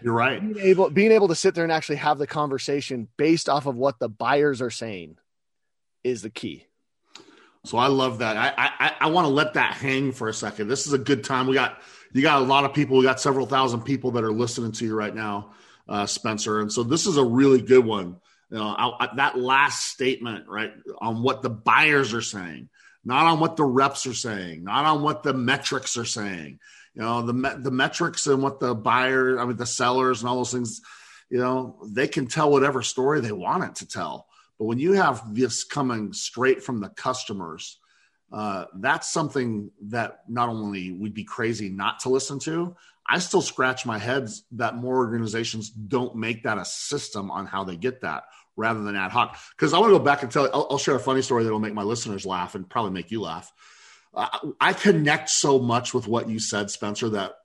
you're 0.02 0.14
right 0.14 0.42
being 0.42 0.68
able 0.68 0.90
being 0.90 1.12
able 1.12 1.28
to 1.28 1.36
sit 1.36 1.56
there 1.56 1.64
and 1.64 1.72
actually 1.72 1.96
have 1.96 2.18
the 2.18 2.28
conversation 2.28 3.08
based 3.18 3.48
off 3.48 3.66
of 3.66 3.76
what 3.76 3.98
the 4.00 4.10
buyers 4.10 4.62
are 4.62 4.72
saying 4.72 5.18
is 6.04 6.22
the 6.22 6.30
key 6.30 6.66
so 7.66 7.80
I 7.80 7.88
love 7.88 8.20
that. 8.20 8.38
I 8.38 8.54
I, 8.80 8.94
I 9.02 9.10
want 9.10 9.26
to 9.26 9.30
let 9.30 9.56
that 9.56 9.74
hang 9.74 10.12
for 10.12 10.30
a 10.30 10.34
second. 10.34 10.68
This 10.68 10.86
is 10.86 10.94
a 10.94 10.98
good 10.98 11.24
time. 11.24 11.48
We 11.48 11.56
got 11.56 11.82
you 12.14 12.22
got 12.22 12.42
a 12.42 12.46
lot 12.46 12.64
of 12.64 12.74
people. 12.74 12.98
We 12.98 13.04
got 13.04 13.20
several 13.20 13.48
thousand 13.48 13.82
people 13.82 14.12
that 14.12 14.24
are 14.24 14.32
listening 14.32 14.72
to 14.74 14.86
you 14.86 14.96
right 14.96 15.14
now, 15.14 15.52
uh, 15.88 16.06
Spencer. 16.06 16.60
And 16.60 16.72
so 16.72 16.84
this 16.84 17.06
is 17.06 17.18
a 17.18 17.24
really 17.24 17.62
good 17.62 17.86
one. 17.86 18.18
You 18.50 18.58
know, 18.58 18.68
I, 18.68 19.06
I, 19.06 19.16
that 19.16 19.38
last 19.38 19.88
statement, 19.88 20.48
right, 20.48 20.72
on 21.00 21.24
what 21.24 21.42
the 21.42 21.50
buyers 21.50 22.14
are 22.14 22.22
saying, 22.22 22.70
not 23.04 23.26
on 23.26 23.40
what 23.40 23.56
the 23.56 23.66
reps 23.66 24.06
are 24.06 24.14
saying, 24.14 24.64
not 24.64 24.86
on 24.86 25.02
what 25.02 25.24
the 25.24 25.34
metrics 25.34 25.98
are 25.98 26.06
saying. 26.06 26.60
You 26.94 27.02
know, 27.02 27.22
the 27.24 27.60
the 27.60 27.72
metrics 27.72 28.26
and 28.28 28.42
what 28.42 28.60
the 28.60 28.74
buyer, 28.74 29.40
I 29.40 29.46
mean, 29.46 29.58
the 29.58 29.66
sellers 29.66 30.22
and 30.22 30.30
all 30.30 30.38
those 30.38 30.54
things. 30.54 30.82
You 31.30 31.40
know, 31.40 31.80
they 31.88 32.08
can 32.08 32.28
tell 32.28 32.52
whatever 32.52 32.84
story 32.84 33.20
they 33.20 33.32
want 33.32 33.64
it 33.64 33.76
to 33.78 33.88
tell. 33.88 34.28
But 34.60 34.66
when 34.66 34.80
you 34.80 34.94
have 34.94 35.36
this 35.36 35.64
coming 35.64 36.14
straight 36.14 36.64
from 36.64 36.80
the 36.80 36.90
customers, 36.90 37.80
uh, 38.36 38.66
that's 38.76 39.10
something 39.10 39.72
that 39.84 40.20
not 40.28 40.50
only 40.50 40.92
we'd 40.92 41.14
be 41.14 41.24
crazy 41.24 41.70
not 41.70 42.02
to 42.02 42.10
listen 42.10 42.38
to, 42.38 42.76
I 43.08 43.20
still 43.20 43.42
scratch 43.42 43.86
my 43.86 43.98
head 43.98 44.28
that 44.54 44.76
more 44.76 44.98
organizations 44.98 45.70
don't 45.70 46.18
make 46.18 46.44
that 46.44 46.58
a 46.58 46.66
system 46.66 47.32
on 47.32 47.46
how 47.46 47.64
they 47.64 47.78
get 47.78 48.02
that 48.02 48.26
rather 48.58 48.84
than 48.84 48.98
ad 48.98 49.12
hoc. 49.12 49.38
Because 49.52 49.74
I 49.74 49.80
want 49.80 49.94
to 49.94 50.00
go 50.00 50.04
back 50.04 50.22
and 50.22 50.30
tell, 50.30 50.50
I'll, 50.54 50.68
I'll, 50.72 50.78
share 50.78 50.96
a 50.96 51.00
funny 51.00 51.22
story 51.22 51.46
that 51.46 51.52
will 51.52 51.62
make 51.62 51.74
my 51.74 51.84
listeners 51.84 52.26
laugh 52.26 52.56
and 52.56 52.70
probably 52.70 52.92
make 52.92 53.10
you 53.10 53.22
laugh. 53.22 53.54
Uh, 54.14 54.28
I 54.60 54.74
connect 54.74 55.30
so 55.30 55.58
much 55.58 55.94
with 55.94 56.06
what 56.06 56.28
you 56.28 56.40
said, 56.40 56.70
Spencer, 56.70 57.08
that 57.12 57.36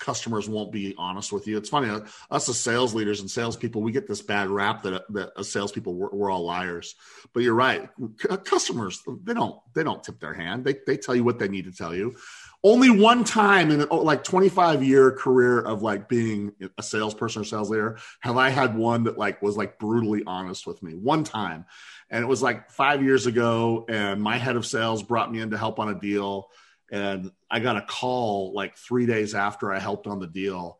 customers 0.00 0.48
won't 0.48 0.72
be 0.72 0.94
honest 0.98 1.32
with 1.32 1.46
you. 1.46 1.56
It's 1.56 1.68
funny, 1.68 1.88
uh, 1.88 2.00
us 2.30 2.48
as 2.48 2.58
sales 2.58 2.94
leaders 2.94 3.20
and 3.20 3.30
salespeople, 3.30 3.82
we 3.82 3.92
get 3.92 4.08
this 4.08 4.22
bad 4.22 4.48
rap 4.48 4.82
that 4.82 5.04
that 5.12 5.30
as 5.38 5.52
salespeople 5.52 5.94
we're, 5.94 6.10
we're 6.10 6.30
all 6.30 6.44
liars. 6.44 6.96
But 7.32 7.44
you're 7.44 7.54
right, 7.54 7.88
C- 8.20 8.36
customers 8.38 9.02
they 9.24 9.34
don't 9.34 9.60
they 9.74 9.84
don't 9.84 10.02
tip 10.02 10.18
their 10.18 10.34
hand. 10.34 10.64
They 10.64 10.76
they 10.86 10.96
tell 10.96 11.14
you 11.14 11.22
what 11.22 11.38
they 11.38 11.48
need 11.48 11.66
to 11.66 11.72
tell 11.72 11.94
you. 11.94 12.16
Only 12.62 12.90
one 12.90 13.24
time 13.24 13.70
in 13.70 13.86
like 13.88 14.22
25 14.22 14.82
year 14.82 15.12
career 15.12 15.60
of 15.60 15.82
like 15.82 16.08
being 16.08 16.52
a 16.76 16.82
salesperson 16.82 17.40
or 17.42 17.44
sales 17.44 17.70
leader 17.70 17.98
have 18.20 18.36
I 18.36 18.50
had 18.50 18.76
one 18.76 19.04
that 19.04 19.16
like 19.16 19.40
was 19.40 19.56
like 19.56 19.78
brutally 19.78 20.22
honest 20.26 20.66
with 20.66 20.82
me. 20.82 20.94
One 20.94 21.24
time, 21.24 21.64
and 22.10 22.22
it 22.22 22.26
was 22.26 22.42
like 22.42 22.70
five 22.70 23.02
years 23.02 23.26
ago, 23.26 23.86
and 23.88 24.20
my 24.20 24.36
head 24.36 24.56
of 24.56 24.66
sales 24.66 25.02
brought 25.02 25.32
me 25.32 25.40
in 25.40 25.50
to 25.50 25.58
help 25.58 25.78
on 25.78 25.88
a 25.88 25.98
deal 25.98 26.50
and 26.90 27.30
I 27.50 27.60
got 27.60 27.76
a 27.76 27.82
call 27.82 28.52
like 28.52 28.76
three 28.76 29.06
days 29.06 29.34
after 29.34 29.72
I 29.72 29.78
helped 29.78 30.06
on 30.06 30.18
the 30.18 30.26
deal, 30.26 30.78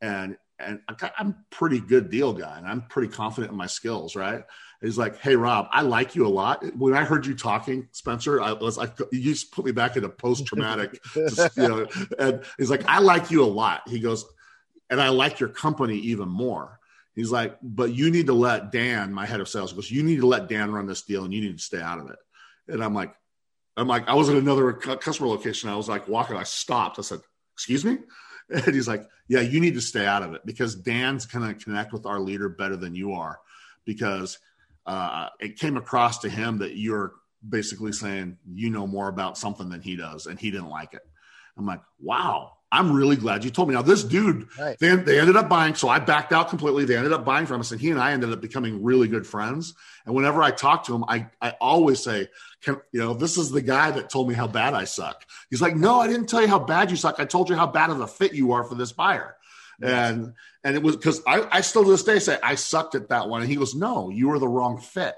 and 0.00 0.36
and 0.58 0.80
I'm 1.18 1.28
a 1.30 1.36
pretty 1.50 1.80
good 1.80 2.10
deal 2.10 2.32
guy, 2.32 2.58
and 2.58 2.66
I'm 2.66 2.82
pretty 2.82 3.08
confident 3.08 3.50
in 3.50 3.58
my 3.58 3.66
skills, 3.66 4.14
right? 4.14 4.44
He's 4.80 4.98
like, 4.98 5.18
"Hey 5.18 5.36
Rob, 5.36 5.68
I 5.70 5.82
like 5.82 6.14
you 6.14 6.26
a 6.26 6.28
lot. 6.28 6.64
When 6.76 6.94
I 6.94 7.04
heard 7.04 7.26
you 7.26 7.34
talking, 7.34 7.88
Spencer, 7.92 8.40
I 8.40 8.52
was 8.52 8.78
like, 8.78 8.98
you 9.12 9.22
just 9.22 9.52
put 9.52 9.64
me 9.64 9.72
back 9.72 9.96
into 9.96 10.08
post 10.08 10.46
traumatic, 10.46 11.00
you 11.14 11.28
know." 11.56 11.86
And 12.18 12.42
he's 12.58 12.70
like, 12.70 12.84
"I 12.86 12.98
like 12.98 13.30
you 13.30 13.44
a 13.44 13.46
lot." 13.46 13.88
He 13.88 14.00
goes, 14.00 14.24
"And 14.88 15.00
I 15.00 15.08
like 15.08 15.40
your 15.40 15.50
company 15.50 15.96
even 15.96 16.28
more." 16.28 16.78
He's 17.14 17.30
like, 17.30 17.58
"But 17.62 17.92
you 17.92 18.10
need 18.10 18.26
to 18.26 18.34
let 18.34 18.72
Dan, 18.72 19.12
my 19.12 19.26
head 19.26 19.40
of 19.40 19.48
sales, 19.48 19.72
goes, 19.72 19.90
you 19.90 20.02
need 20.02 20.20
to 20.20 20.26
let 20.26 20.48
Dan 20.48 20.72
run 20.72 20.86
this 20.86 21.02
deal, 21.02 21.24
and 21.24 21.34
you 21.34 21.42
need 21.42 21.58
to 21.58 21.62
stay 21.62 21.80
out 21.80 21.98
of 21.98 22.10
it." 22.10 22.18
And 22.68 22.82
I'm 22.82 22.94
like, 22.94 23.14
I'm 23.80 23.88
like, 23.88 24.06
I 24.08 24.14
was 24.14 24.28
at 24.28 24.36
another 24.36 24.72
customer 24.72 25.28
location. 25.28 25.70
I 25.70 25.76
was 25.76 25.88
like 25.88 26.06
walking. 26.06 26.36
I 26.36 26.42
stopped. 26.42 26.98
I 26.98 27.02
said, 27.02 27.20
"Excuse 27.54 27.84
me," 27.84 27.98
and 28.50 28.74
he's 28.74 28.86
like, 28.86 29.08
"Yeah, 29.26 29.40
you 29.40 29.58
need 29.58 29.74
to 29.74 29.80
stay 29.80 30.04
out 30.04 30.22
of 30.22 30.34
it 30.34 30.42
because 30.44 30.74
Dan's 30.74 31.26
to 31.26 31.54
connect 31.54 31.92
with 31.92 32.04
our 32.04 32.20
leader 32.20 32.50
better 32.50 32.76
than 32.76 32.94
you 32.94 33.14
are, 33.14 33.40
because 33.86 34.38
uh, 34.84 35.28
it 35.40 35.58
came 35.58 35.78
across 35.78 36.18
to 36.18 36.28
him 36.28 36.58
that 36.58 36.76
you're 36.76 37.14
basically 37.48 37.92
saying 37.92 38.36
you 38.52 38.68
know 38.68 38.86
more 38.86 39.08
about 39.08 39.38
something 39.38 39.70
than 39.70 39.80
he 39.80 39.96
does, 39.96 40.26
and 40.26 40.38
he 40.38 40.50
didn't 40.50 40.68
like 40.68 40.92
it." 40.92 41.02
I'm 41.56 41.64
like, 41.64 41.82
"Wow." 41.98 42.58
I'm 42.72 42.92
really 42.92 43.16
glad 43.16 43.44
you 43.44 43.50
told 43.50 43.68
me. 43.68 43.74
Now, 43.74 43.82
this 43.82 44.04
dude, 44.04 44.46
right. 44.58 44.78
they, 44.78 44.94
they 44.94 45.18
ended 45.18 45.36
up 45.36 45.48
buying. 45.48 45.74
So 45.74 45.88
I 45.88 45.98
backed 45.98 46.32
out 46.32 46.48
completely. 46.48 46.84
They 46.84 46.96
ended 46.96 47.12
up 47.12 47.24
buying 47.24 47.46
from 47.46 47.60
us, 47.60 47.72
and 47.72 47.80
he 47.80 47.90
and 47.90 47.98
I 47.98 48.12
ended 48.12 48.32
up 48.32 48.40
becoming 48.40 48.82
really 48.84 49.08
good 49.08 49.26
friends. 49.26 49.74
And 50.06 50.14
whenever 50.14 50.40
I 50.42 50.52
talk 50.52 50.84
to 50.84 50.94
him, 50.94 51.04
I, 51.08 51.26
I 51.40 51.50
always 51.60 52.00
say, 52.00 52.28
Can, 52.62 52.80
you 52.92 53.00
know, 53.00 53.14
this 53.14 53.36
is 53.36 53.50
the 53.50 53.62
guy 53.62 53.90
that 53.90 54.08
told 54.08 54.28
me 54.28 54.34
how 54.34 54.46
bad 54.46 54.74
I 54.74 54.84
suck. 54.84 55.24
He's 55.50 55.60
like, 55.60 55.74
No, 55.74 56.00
I 56.00 56.06
didn't 56.06 56.28
tell 56.28 56.42
you 56.42 56.48
how 56.48 56.60
bad 56.60 56.90
you 56.90 56.96
suck. 56.96 57.18
I 57.18 57.24
told 57.24 57.50
you 57.50 57.56
how 57.56 57.66
bad 57.66 57.90
of 57.90 58.00
a 58.00 58.06
fit 58.06 58.34
you 58.34 58.52
are 58.52 58.62
for 58.62 58.76
this 58.76 58.92
buyer. 58.92 59.36
And 59.82 60.34
and 60.62 60.76
it 60.76 60.82
was 60.82 60.96
because 60.96 61.22
I, 61.26 61.46
I 61.50 61.60
still 61.62 61.84
to 61.84 61.90
this 61.90 62.04
day 62.04 62.18
say 62.18 62.38
I 62.42 62.54
sucked 62.54 62.94
at 62.94 63.08
that 63.08 63.28
one. 63.28 63.40
And 63.40 63.50
he 63.50 63.56
goes, 63.56 63.74
No, 63.74 64.10
you 64.10 64.28
were 64.28 64.38
the 64.38 64.48
wrong 64.48 64.78
fit. 64.78 65.14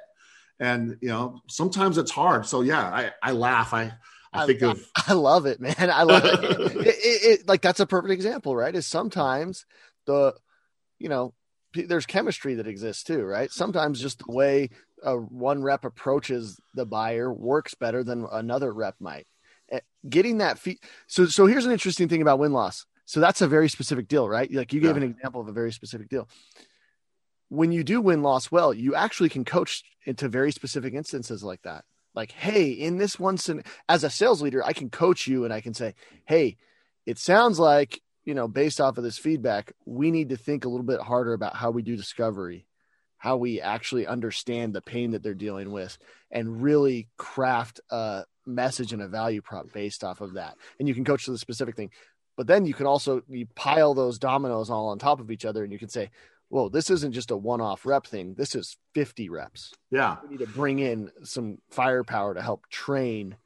And 0.61 0.97
you 1.01 1.09
know, 1.09 1.41
sometimes 1.49 1.99
it's 1.99 2.11
hard. 2.11 2.47
So 2.47 2.61
yeah, 2.61 2.83
I, 2.83 3.11
I 3.23 3.33
laugh. 3.33 3.75
I 3.75 3.93
I, 4.33 4.47
think 4.47 4.63
of 4.63 4.87
I 5.09 5.13
love 5.13 5.47
it, 5.47 5.61
man. 5.61 5.75
I 5.79 6.03
love 6.05 6.25
it. 6.25 6.41
it, 6.77 6.87
it, 6.87 7.41
it. 7.41 7.49
Like 7.49 7.61
that's 7.61 7.81
a 7.81 7.87
perfect 7.87 8.13
example, 8.13 8.57
right? 8.57 8.75
Is 8.75 8.87
sometimes 8.87 9.67
the 10.07 10.35
you 10.99 11.09
know 11.09 11.35
there's 11.75 12.07
chemistry 12.07 12.55
that 12.55 12.67
exists 12.67 13.03
too, 13.03 13.25
right? 13.25 13.51
Sometimes 13.51 14.01
just 14.01 14.19
the 14.19 14.33
way 14.33 14.71
a 15.03 15.17
one 15.17 15.63
rep 15.63 15.85
approaches 15.85 16.59
the 16.75 16.87
buyer 16.87 17.33
works 17.33 17.75
better 17.75 18.05
than 18.05 18.27
another 18.31 18.73
rep 18.73 18.97
might. 19.01 19.27
Eh, 19.71 19.81
getting 20.09 20.39
that 20.39 20.59
fee. 20.59 20.79
So 21.07 21.27
so 21.27 21.47
here's 21.47 21.67
an 21.67 21.73
interesting 21.73 22.09
thing 22.09 22.23
about 22.23 22.39
win 22.39 22.53
loss. 22.53 22.87
So 23.05 23.21
that's 23.21 23.43
a 23.43 23.49
very 23.49 23.69
specific 23.69 24.09
deal, 24.09 24.29
right? 24.29 24.51
Like 24.51 24.73
you 24.73 24.81
gave 24.81 24.97
yeah. 24.97 25.03
an 25.03 25.11
example 25.11 25.41
of 25.41 25.49
a 25.49 25.53
very 25.53 25.73
specific 25.73 26.09
deal. 26.09 26.29
When 27.49 27.71
you 27.71 27.85
do 27.85 28.01
win 28.01 28.23
loss 28.23 28.51
well, 28.51 28.73
you 28.73 28.95
actually 28.95 29.29
can 29.29 29.45
coach 29.45 29.83
into 30.07 30.29
very 30.29 30.53
specific 30.53 30.95
instances 30.95 31.43
like 31.43 31.61
that 31.63 31.85
like 32.15 32.33
hey 32.33 32.71
in 32.71 32.99
this 32.99 33.19
one 33.19 33.39
as 33.89 34.05
a 34.05 34.11
sales 34.11 34.43
leader 34.43 34.65
i 34.65 34.73
can 34.73 34.91
coach 34.91 35.27
you 35.27 35.45
and 35.45 35.53
i 35.53 35.61
can 35.61 35.75
say 35.75 35.95
hey 36.27 36.57
it 37.07 37.19
sounds 37.19 37.59
like 37.59 38.01
you 38.25 38.35
know 38.35 38.49
based 38.49 38.81
off 38.81 38.99
of 38.99 39.05
this 39.05 39.19
feedback 39.19 39.73
we 39.85 40.11
need 40.11 40.29
to 40.29 40.37
think 40.37 40.65
a 40.65 40.69
little 40.69 40.87
bit 40.87 41.01
harder 41.01 41.33
about 41.33 41.57
how 41.57 41.71
we 41.71 41.83
do 41.83 41.97
discovery 41.97 42.67
how 43.19 43.37
we 43.37 43.61
actually 43.61 44.05
understand 44.05 44.75
the 44.75 44.83
pain 44.83 45.13
that 45.13 45.23
they're 45.23 45.33
dealing 45.33 45.71
with 45.71 45.97
and 46.33 46.61
really 46.61 47.09
craft 47.17 47.81
a 47.91 48.25
message 48.47 48.93
and 48.93 49.01
a 49.01 49.07
value 49.07 49.41
prop 49.41 49.73
based 49.73 50.03
off 50.03 50.21
of 50.21 50.35
that. 50.35 50.57
And 50.81 50.89
you 50.89 50.95
can 50.97 51.05
coach 51.05 51.27
to 51.27 51.31
the 51.31 51.39
specific 51.39 51.77
thing 51.77 51.93
but 52.37 52.47
then 52.47 52.67
you 52.67 52.75
can 52.75 52.87
also 52.87 53.23
you 53.29 53.47
pile 53.55 53.95
those 53.95 54.19
dominoes 54.19 54.71
all 54.71 54.89
on 54.89 54.99
top 54.99 55.21
of 55.21 55.31
each 55.31 55.45
other 55.45 55.65
and 55.65 55.73
you 55.73 55.79
can 55.79 55.89
say 55.89 56.11
whoa, 56.53 56.69
this 56.69 56.91
isn't 56.91 57.13
just 57.13 57.31
a 57.31 57.37
one 57.37 57.63
off 57.63 57.87
rep 57.87 58.07
thing. 58.07 58.35
This 58.35 58.55
is 58.55 58.77
50 58.95 59.31
reps. 59.31 59.73
Yeah. 59.91 60.19
We 60.23 60.37
need 60.37 60.45
to 60.45 60.47
bring 60.47 60.81
in 60.81 61.11
some 61.25 61.59
firepower 61.71 62.35
to 62.35 62.43
help 62.43 62.69
train 62.69 63.37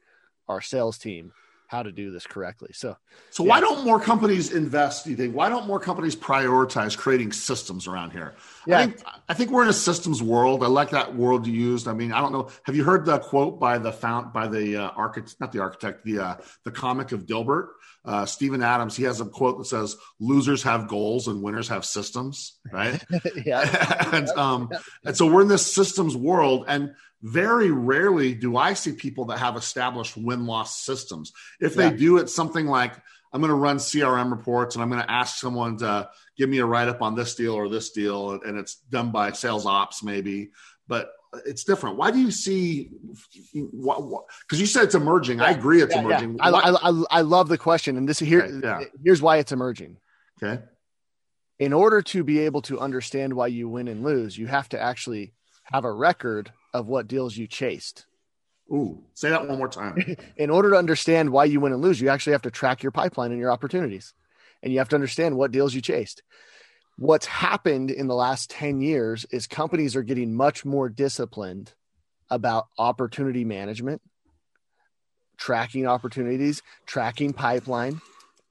our 0.49 0.59
sales 0.59 0.97
team 0.97 1.31
how 1.67 1.83
to 1.83 1.91
do 1.91 2.11
this 2.11 2.27
correctly. 2.27 2.69
So, 2.73 2.97
so 3.29 3.43
yeah. 3.43 3.49
why 3.49 3.59
don't 3.61 3.85
more 3.85 3.99
companies 3.99 4.51
invest? 4.51 5.05
Do 5.05 5.11
you 5.11 5.15
think? 5.15 5.33
Why 5.33 5.47
don't 5.47 5.67
more 5.67 5.79
companies 5.79 6.17
prioritize 6.17 6.97
creating 6.97 7.31
systems 7.31 7.87
around 7.87 8.11
here? 8.11 8.35
Yeah. 8.65 8.79
I 8.79 8.85
think, 8.85 9.03
I 9.29 9.33
think 9.33 9.51
we're 9.51 9.63
in 9.63 9.69
a 9.69 9.73
systems 9.73 10.21
world. 10.21 10.61
I 10.61 10.67
like 10.67 10.89
that 10.89 11.15
word 11.15 11.45
you 11.45 11.53
used. 11.53 11.87
I 11.87 11.93
mean, 11.93 12.11
I 12.11 12.19
don't 12.19 12.33
know. 12.33 12.49
Have 12.63 12.75
you 12.75 12.83
heard 12.83 13.05
the 13.05 13.19
quote 13.19 13.57
by 13.57 13.77
the 13.77 13.91
found 13.91 14.33
by 14.33 14.47
the 14.49 14.75
uh, 14.75 14.89
architect, 14.89 15.39
not 15.39 15.53
the 15.53 15.59
architect, 15.59 16.03
the 16.03 16.19
uh, 16.19 16.35
the 16.65 16.71
comic 16.71 17.13
of 17.13 17.25
Dilbert? 17.25 17.67
Uh, 18.07 18.25
Steven 18.25 18.63
Adams, 18.63 18.95
he 18.95 19.03
has 19.03 19.19
a 19.19 19.25
quote 19.25 19.57
that 19.57 19.65
says, 19.65 19.97
"Losers 20.19 20.63
have 20.63 20.87
goals 20.87 21.27
and 21.27 21.43
winners 21.43 21.67
have 21.67 21.85
systems." 21.85 22.57
Right? 22.71 23.03
yeah. 23.45 24.09
and, 24.13 24.29
um, 24.29 24.69
and 25.05 25.15
so 25.15 25.27
we're 25.27 25.41
in 25.41 25.49
this 25.49 25.71
systems 25.71 26.15
world, 26.15 26.65
and 26.69 26.95
very 27.21 27.69
rarely 27.69 28.33
do 28.33 28.55
I 28.55 28.73
see 28.73 28.93
people 28.93 29.25
that 29.25 29.39
have 29.39 29.57
established 29.57 30.15
win 30.15 30.45
loss 30.45 30.83
systems. 30.83 31.33
If 31.59 31.75
they 31.75 31.89
yeah. 31.89 31.97
do, 31.97 32.17
it's 32.17 32.33
something 32.33 32.65
like 32.65 32.93
I'm 33.33 33.41
going 33.41 33.49
to 33.49 33.55
run 33.55 33.77
CRM 33.77 34.31
reports 34.31 34.75
and 34.75 34.83
I'm 34.83 34.89
going 34.89 35.01
to 35.01 35.11
ask 35.11 35.37
someone 35.37 35.77
to 35.79 36.09
give 36.37 36.49
me 36.49 36.59
a 36.59 36.65
write 36.65 36.87
up 36.87 37.01
on 37.01 37.15
this 37.15 37.35
deal 37.35 37.53
or 37.53 37.67
this 37.67 37.91
deal, 37.91 38.39
and 38.43 38.57
it's 38.57 38.75
done 38.75 39.11
by 39.11 39.31
sales 39.33 39.65
ops 39.65 40.01
maybe. 40.03 40.51
But 40.87 41.09
it's 41.45 41.63
different. 41.63 41.97
Why 41.97 42.11
do 42.11 42.19
you 42.19 42.31
see? 42.31 42.91
Because 43.53 44.59
you 44.59 44.65
said 44.65 44.83
it's 44.83 44.95
emerging. 44.95 45.39
Yeah. 45.39 45.45
I 45.45 45.51
agree, 45.51 45.81
it's 45.81 45.93
yeah, 45.93 46.01
emerging. 46.01 46.37
Yeah. 46.37 46.49
I, 46.49 46.89
I, 46.89 47.03
I, 47.11 47.21
love 47.21 47.49
the 47.49 47.57
question, 47.57 47.97
and 47.97 48.07
this 48.07 48.19
here 48.19 48.43
okay, 48.43 48.87
here's 49.03 49.21
why 49.21 49.37
it's 49.37 49.51
emerging. 49.51 49.97
Okay. 50.41 50.61
In 51.59 51.73
order 51.73 52.01
to 52.03 52.23
be 52.23 52.39
able 52.39 52.61
to 52.63 52.79
understand 52.79 53.33
why 53.33 53.47
you 53.47 53.67
win 53.67 53.87
and 53.87 54.03
lose, 54.03 54.37
you 54.37 54.47
have 54.47 54.69
to 54.69 54.79
actually 54.79 55.33
have 55.63 55.85
a 55.85 55.91
record 55.91 56.51
of 56.73 56.87
what 56.87 57.07
deals 57.07 57.35
you 57.35 57.47
chased. 57.47 58.05
Ooh, 58.71 59.03
say 59.13 59.29
that 59.29 59.47
one 59.47 59.57
more 59.57 59.69
time. 59.69 60.15
in 60.37 60.49
order 60.49 60.71
to 60.71 60.77
understand 60.77 61.29
why 61.29 61.45
you 61.45 61.59
win 61.59 61.73
and 61.73 61.81
lose, 61.81 61.99
you 61.99 62.09
actually 62.09 62.33
have 62.33 62.41
to 62.43 62.51
track 62.51 62.83
your 62.83 62.91
pipeline 62.91 63.31
and 63.31 63.39
your 63.39 63.51
opportunities, 63.51 64.13
and 64.61 64.71
you 64.71 64.79
have 64.79 64.89
to 64.89 64.95
understand 64.95 65.35
what 65.35 65.51
deals 65.51 65.73
you 65.73 65.81
chased 65.81 66.21
what's 66.97 67.27
happened 67.27 67.91
in 67.91 68.07
the 68.07 68.15
last 68.15 68.49
10 68.49 68.81
years 68.81 69.25
is 69.31 69.47
companies 69.47 69.95
are 69.95 70.03
getting 70.03 70.33
much 70.33 70.65
more 70.65 70.89
disciplined 70.89 71.73
about 72.29 72.67
opportunity 72.77 73.45
management 73.45 74.01
tracking 75.37 75.85
opportunities 75.85 76.63
tracking 76.85 77.31
pipeline. 77.31 78.01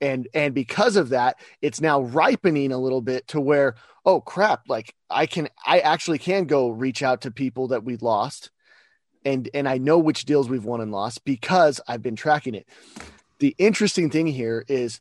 And 0.01 0.29
and 0.35 0.55
because 0.55 0.97
of 0.97 1.09
that 1.11 1.41
it's 1.61 1.81
now 1.81 2.03
ripening 2.03 2.71
a 2.71 2.79
little 2.79 3.01
bit 3.01 3.27
to 3.29 3.41
where 3.41 3.75
oh 4.05 4.21
crap 4.21 4.69
like 4.69 4.95
i 5.11 5.27
can 5.27 5.49
i 5.67 5.81
actually 5.81 6.19
can 6.19 6.45
go 6.45 6.69
reach 6.69 7.03
out 7.03 7.23
to 7.23 7.31
people 7.31 7.69
that 7.69 7.85
we 7.85 7.97
lost. 7.97 8.51
And 9.25 9.51
and 9.53 9.69
i 9.69 9.79
know 9.79 9.99
which 9.99 10.25
deals 10.25 10.49
we've 10.49 10.65
won 10.65 10.81
and 10.81 10.93
lost 10.93 11.25
because 11.25 11.81
i've 11.89 12.03
been 12.03 12.17
tracking 12.17 12.55
it. 12.55 12.69
The 13.41 13.55
interesting 13.59 14.09
thing 14.09 14.29
here 14.29 14.65
is 14.69 15.01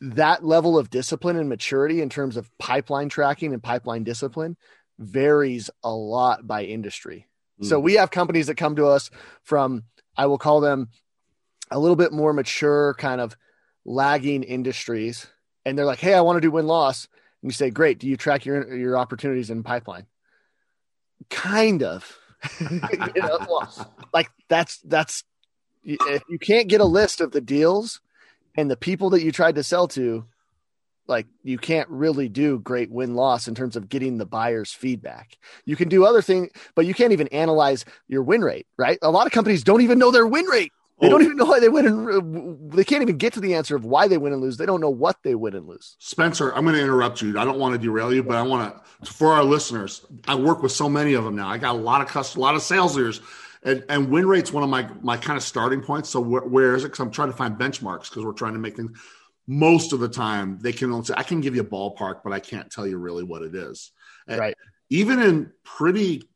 that 0.00 0.44
level 0.44 0.78
of 0.78 0.90
discipline 0.90 1.36
and 1.36 1.48
maturity 1.48 2.00
in 2.00 2.08
terms 2.08 2.36
of 2.36 2.50
pipeline 2.58 3.08
tracking 3.08 3.52
and 3.52 3.62
pipeline 3.62 4.04
discipline 4.04 4.56
varies 4.98 5.70
a 5.82 5.90
lot 5.90 6.46
by 6.46 6.64
industry. 6.64 7.26
Mm. 7.60 7.66
So 7.66 7.80
we 7.80 7.94
have 7.94 8.10
companies 8.10 8.46
that 8.46 8.56
come 8.56 8.76
to 8.76 8.86
us 8.86 9.10
from, 9.42 9.84
I 10.16 10.26
will 10.26 10.38
call 10.38 10.60
them 10.60 10.88
a 11.70 11.78
little 11.78 11.96
bit 11.96 12.12
more 12.12 12.32
mature, 12.32 12.94
kind 12.94 13.20
of 13.20 13.36
lagging 13.84 14.42
industries. 14.42 15.26
And 15.64 15.76
they're 15.76 15.86
like, 15.86 16.00
Hey, 16.00 16.14
I 16.14 16.20
want 16.22 16.36
to 16.36 16.40
do 16.40 16.50
win 16.50 16.66
loss. 16.66 17.08
And 17.42 17.50
you 17.50 17.54
say, 17.54 17.70
Great. 17.70 17.98
Do 17.98 18.08
you 18.08 18.16
track 18.16 18.44
your, 18.44 18.74
your 18.74 18.98
opportunities 18.98 19.50
in 19.50 19.62
pipeline? 19.62 20.06
Kind 21.28 21.82
of. 21.82 22.18
you 22.60 22.80
know, 23.16 23.68
like 24.14 24.30
that's, 24.48 24.78
that's, 24.78 25.24
if 25.82 26.22
you 26.28 26.38
can't 26.38 26.68
get 26.68 26.80
a 26.80 26.86
list 26.86 27.20
of 27.20 27.32
the 27.32 27.40
deals 27.40 28.00
and 28.56 28.70
the 28.70 28.76
people 28.76 29.10
that 29.10 29.22
you 29.22 29.32
tried 29.32 29.54
to 29.56 29.62
sell 29.62 29.88
to 29.88 30.24
like 31.06 31.26
you 31.42 31.58
can't 31.58 31.88
really 31.88 32.28
do 32.28 32.58
great 32.60 32.90
win 32.90 33.14
loss 33.14 33.48
in 33.48 33.54
terms 33.54 33.74
of 33.74 33.88
getting 33.88 34.18
the 34.18 34.26
buyer's 34.26 34.72
feedback. 34.72 35.36
You 35.64 35.74
can 35.74 35.88
do 35.88 36.04
other 36.04 36.22
things, 36.22 36.50
but 36.76 36.86
you 36.86 36.94
can't 36.94 37.12
even 37.12 37.26
analyze 37.28 37.84
your 38.06 38.22
win 38.22 38.42
rate, 38.42 38.66
right? 38.76 38.98
A 39.02 39.10
lot 39.10 39.26
of 39.26 39.32
companies 39.32 39.64
don't 39.64 39.80
even 39.80 39.98
know 39.98 40.10
their 40.12 40.26
win 40.26 40.44
rate. 40.46 40.72
They 41.00 41.06
Oh. 41.06 41.10
don't 41.10 41.22
even 41.22 41.36
know 41.38 41.46
why 41.46 41.58
they 41.60 41.68
win 41.70 41.86
and 41.86 42.72
they 42.72 42.84
can't 42.84 43.00
even 43.02 43.16
get 43.16 43.32
to 43.32 43.40
the 43.40 43.54
answer 43.54 43.74
of 43.74 43.84
why 43.86 44.06
they 44.06 44.18
win 44.18 44.34
and 44.34 44.42
lose. 44.42 44.58
They 44.58 44.66
don't 44.66 44.82
know 44.82 44.90
what 44.90 45.16
they 45.24 45.34
win 45.34 45.56
and 45.56 45.66
lose. 45.66 45.96
Spencer, 45.98 46.54
I'm 46.54 46.62
going 46.64 46.76
to 46.76 46.82
interrupt 46.82 47.22
you. 47.22 47.38
I 47.38 47.44
don't 47.44 47.58
want 47.58 47.72
to 47.72 47.78
derail 47.78 48.12
you, 48.14 48.22
but 48.22 48.36
I 48.36 48.42
want 48.42 48.74
to, 49.02 49.12
for 49.12 49.32
our 49.32 49.42
listeners, 49.42 50.04
I 50.28 50.34
work 50.34 50.62
with 50.62 50.72
so 50.72 50.88
many 50.90 51.14
of 51.14 51.24
them 51.24 51.34
now. 51.34 51.48
I 51.48 51.56
got 51.56 51.74
a 51.74 51.78
lot 51.78 52.02
of 52.02 52.06
customers, 52.08 52.36
a 52.36 52.40
lot 52.40 52.54
of 52.54 52.60
sales 52.62 52.94
leaders, 52.96 53.20
and, 53.62 53.84
and 53.88 54.10
win 54.10 54.26
rate's 54.26 54.52
one 54.52 54.62
of 54.62 54.70
my 54.70 54.88
my 55.02 55.16
kind 55.16 55.36
of 55.36 55.42
starting 55.42 55.82
points. 55.82 56.08
So 56.08 56.20
where, 56.20 56.42
where 56.42 56.74
is 56.74 56.84
it? 56.84 56.88
Because 56.88 57.00
I'm 57.00 57.10
trying 57.10 57.30
to 57.30 57.36
find 57.36 57.56
benchmarks 57.56 58.08
because 58.08 58.24
we're 58.24 58.32
trying 58.32 58.54
to 58.54 58.58
make 58.58 58.76
things. 58.76 58.98
Most 59.46 59.92
of 59.92 60.00
the 60.00 60.08
time, 60.08 60.58
they 60.60 60.72
can 60.72 60.92
only 60.92 61.06
say, 61.06 61.14
I 61.16 61.24
can 61.24 61.40
give 61.40 61.56
you 61.56 61.62
a 61.62 61.64
ballpark, 61.64 62.20
but 62.22 62.32
I 62.32 62.38
can't 62.38 62.70
tell 62.70 62.86
you 62.86 62.98
really 62.98 63.24
what 63.24 63.42
it 63.42 63.54
is. 63.54 63.90
And 64.28 64.38
Right. 64.38 64.54
Even 64.90 65.20
in 65.20 65.52
pretty, 65.64 66.28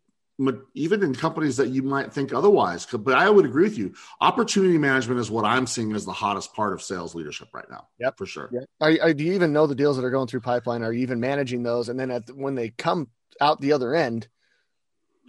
even 0.74 1.02
in 1.02 1.14
companies 1.14 1.56
that 1.58 1.68
you 1.68 1.82
might 1.82 2.12
think 2.12 2.32
otherwise. 2.32 2.86
But 2.86 3.16
I 3.16 3.30
would 3.30 3.44
agree 3.44 3.64
with 3.64 3.78
you. 3.78 3.94
Opportunity 4.20 4.78
management 4.78 5.20
is 5.20 5.30
what 5.30 5.44
I'm 5.44 5.66
seeing 5.66 5.94
as 5.94 6.04
the 6.04 6.12
hottest 6.12 6.54
part 6.54 6.72
of 6.72 6.82
sales 6.82 7.14
leadership 7.14 7.48
right 7.52 7.68
now. 7.70 7.88
Yeah, 7.98 8.10
for 8.16 8.26
sure. 8.26 8.48
Yeah. 8.52 8.60
Are, 8.80 8.90
are, 8.90 9.10
uh, 9.10 9.12
do 9.12 9.24
you 9.24 9.34
even 9.34 9.52
know 9.52 9.66
the 9.66 9.74
deals 9.74 9.96
that 9.96 10.04
are 10.04 10.10
going 10.10 10.26
through 10.26 10.40
pipeline? 10.40 10.82
Are 10.82 10.92
you 10.92 11.02
even 11.02 11.20
managing 11.20 11.62
those? 11.62 11.88
And 11.88 11.98
then 11.98 12.10
at 12.10 12.30
when 12.34 12.54
they 12.54 12.70
come 12.70 13.08
out 13.40 13.60
the 13.60 13.72
other 13.72 13.94
end, 13.94 14.28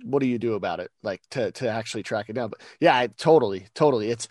what 0.04 0.20
do 0.20 0.28
you 0.28 0.38
do 0.38 0.54
about 0.54 0.80
it? 0.80 0.92
Like 1.04 1.22
to 1.32 1.52
to 1.54 1.70
actually 1.70 2.04
track 2.04 2.30
it 2.30 2.34
down. 2.34 2.50
But 2.50 2.62
yeah, 2.80 2.96
I, 2.96 3.08
totally, 3.08 3.68
totally. 3.74 4.10
It's 4.10 4.28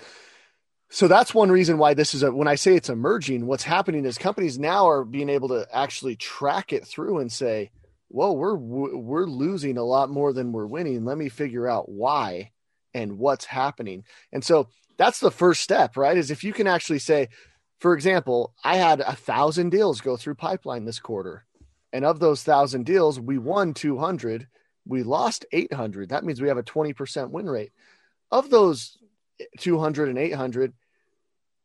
so 0.90 1.08
that's 1.08 1.34
one 1.34 1.50
reason 1.50 1.78
why 1.78 1.94
this 1.94 2.14
is 2.14 2.22
a 2.22 2.30
when 2.30 2.48
I 2.48 2.54
say 2.54 2.76
it's 2.76 2.88
emerging, 2.88 3.46
what's 3.46 3.64
happening 3.64 4.04
is 4.04 4.18
companies 4.18 4.58
now 4.58 4.88
are 4.88 5.04
being 5.04 5.28
able 5.28 5.48
to 5.48 5.66
actually 5.72 6.16
track 6.16 6.72
it 6.72 6.86
through 6.86 7.18
and 7.18 7.32
say, 7.32 7.70
"Whoa, 8.08 8.32
we're 8.32 8.54
we're 8.56 9.26
losing 9.26 9.76
a 9.76 9.84
lot 9.84 10.10
more 10.10 10.32
than 10.32 10.52
we're 10.52 10.66
winning. 10.66 11.04
Let 11.04 11.18
me 11.18 11.28
figure 11.28 11.68
out 11.68 11.88
why 11.88 12.52
and 12.92 13.18
what's 13.18 13.46
happening." 13.46 14.04
And 14.32 14.44
so 14.44 14.68
that's 14.96 15.20
the 15.20 15.30
first 15.30 15.62
step, 15.62 15.96
right? 15.96 16.16
Is 16.16 16.30
if 16.30 16.44
you 16.44 16.52
can 16.52 16.66
actually 16.66 17.00
say, 17.00 17.28
for 17.80 17.94
example, 17.94 18.54
I 18.62 18.76
had 18.76 19.00
a 19.00 19.16
thousand 19.16 19.70
deals 19.70 20.00
go 20.00 20.16
through 20.16 20.36
pipeline 20.36 20.84
this 20.84 21.00
quarter. 21.00 21.44
And 21.92 22.04
of 22.04 22.18
those 22.18 22.42
thousand 22.42 22.86
deals, 22.86 23.20
we 23.20 23.38
won 23.38 23.72
200, 23.72 24.48
we 24.86 25.02
lost 25.02 25.46
800. 25.52 26.10
That 26.10 26.24
means 26.24 26.40
we 26.40 26.48
have 26.48 26.58
a 26.58 26.62
20% 26.62 27.30
win 27.30 27.48
rate. 27.48 27.72
Of 28.30 28.50
those 28.50 28.98
200 29.58 30.08
and 30.08 30.18
800, 30.18 30.72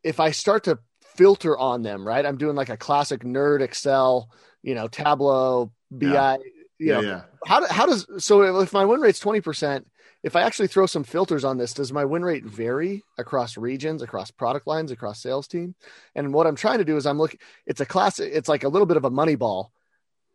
if 0.03 0.19
I 0.19 0.31
start 0.31 0.65
to 0.65 0.79
filter 1.15 1.57
on 1.57 1.81
them, 1.81 2.07
right? 2.07 2.25
I'm 2.25 2.37
doing 2.37 2.55
like 2.55 2.69
a 2.69 2.77
classic 2.77 3.23
nerd 3.23 3.61
Excel, 3.61 4.29
you 4.61 4.75
know, 4.75 4.87
Tableau, 4.87 5.71
BI, 5.91 6.07
Yeah. 6.07 6.37
you 6.77 6.93
know, 6.93 7.01
yeah. 7.01 7.21
how, 7.45 7.67
how 7.67 7.85
does, 7.85 8.07
so 8.23 8.59
if 8.61 8.71
my 8.71 8.85
win 8.85 9.01
rate's 9.01 9.19
20%, 9.19 9.83
if 10.21 10.35
I 10.35 10.41
actually 10.41 10.67
throw 10.67 10.85
some 10.85 11.03
filters 11.03 11.43
on 11.45 11.57
this, 11.57 11.73
does 11.73 11.93
my 11.93 12.03
win 12.05 12.23
rate 12.23 12.43
vary 12.45 13.03
across 13.17 13.57
regions, 13.57 14.01
across 14.01 14.31
product 14.31 14.67
lines, 14.67 14.91
across 14.91 15.21
sales 15.21 15.47
team? 15.47 15.75
And 16.15 16.33
what 16.33 16.45
I'm 16.47 16.55
trying 16.57 16.79
to 16.79 16.85
do 16.85 16.97
is 16.97 17.05
I'm 17.05 17.17
looking, 17.17 17.39
it's 17.65 17.81
a 17.81 17.85
class, 17.85 18.19
it's 18.19 18.49
like 18.49 18.63
a 18.63 18.69
little 18.69 18.85
bit 18.85 18.97
of 18.97 19.05
a 19.05 19.09
money 19.09 19.35
ball 19.35 19.71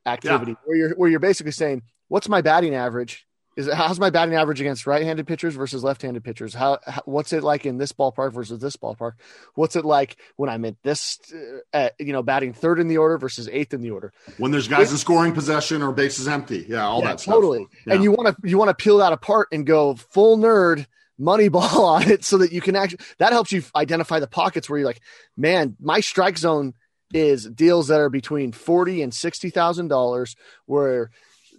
activity 0.07 0.57
where 0.64 0.77
you're, 0.77 0.95
where 0.95 1.11
you're 1.11 1.21
basically 1.21 1.53
saying, 1.53 1.83
what's 2.09 2.29
my 2.29 2.40
batting 2.43 2.75
average? 2.75 3.27
Is 3.57 3.69
it, 3.69 3.75
how's 3.75 4.01
my 4.01 4.11
batting 4.11 4.35
average 4.35 4.61
against 4.61 4.85
right-handed 4.85 5.29
pitchers 5.29 5.55
versus 5.55 5.85
left-handed 5.85 6.25
pitchers? 6.25 6.55
How, 6.55 6.81
how 6.85 7.03
what's 7.05 7.33
it 7.33 7.45
like 7.45 7.64
in 7.67 7.79
this 7.79 7.93
ballpark 7.93 8.33
versus 8.33 8.59
this 8.59 8.77
ballpark? 8.77 9.12
What's 9.55 9.77
it 9.77 9.85
like 9.85 10.17
when 10.35 10.51
I'm 10.51 10.64
at 10.64 10.75
this, 10.83 11.21
uh, 11.33 11.59
at, 11.73 11.95
you 12.01 12.12
know, 12.12 12.25
batting 12.25 12.53
third 12.53 12.81
in 12.81 12.88
the 12.88 12.99
order 12.99 13.17
versus 13.17 13.49
eighth 13.49 13.73
in 13.73 13.81
the 13.81 13.93
order? 13.93 14.12
when 14.38 14.51
there's 14.51 14.67
guys 14.67 14.90
in 14.90 14.99
scoring 14.99 15.33
possession 15.33 15.83
or 15.83 15.93
bases 15.93 16.27
empty. 16.27 16.67
Yeah, 16.69 16.85
all 16.85 16.99
Yeah, 17.01 17.11
that 17.11 17.21
stuff. 17.21 17.35
totally. 17.35 17.67
Yeah. 17.87 17.95
And 17.95 18.03
you 18.03 18.11
want 18.11 18.37
to 18.37 18.49
you 18.49 18.59
want 18.59 18.71
to 18.71 18.75
peel 18.75 18.99
that 18.99 19.12
apart 19.12 19.47
and 19.53 19.64
go 19.64 19.95
full 19.95 20.37
nerd 20.37 20.87
money 21.17 21.49
ball 21.49 21.85
on 21.95 22.11
it 22.11 22.25
so 22.25 22.38
that 22.38 22.51
you 22.51 22.61
can 22.61 22.75
actually 22.75 23.05
that 23.19 23.31
helps 23.33 23.53
you 23.53 23.62
identify 23.77 24.19
the 24.19 24.27
pockets 24.27 24.69
where 24.69 24.81
you're 24.81 24.88
like, 24.88 25.01
man, 25.37 25.77
my 25.81 26.01
strike 26.01 26.38
zone 26.38 26.75
is 27.14 27.46
deals 27.46 27.88
that 27.88 28.00
are 28.00 28.11
between 28.11 28.53
forty 28.53 29.03
and 29.03 29.14
sixty 29.14 29.50
thousand 29.50 29.88
dollars, 29.88 30.37
where 30.66 31.11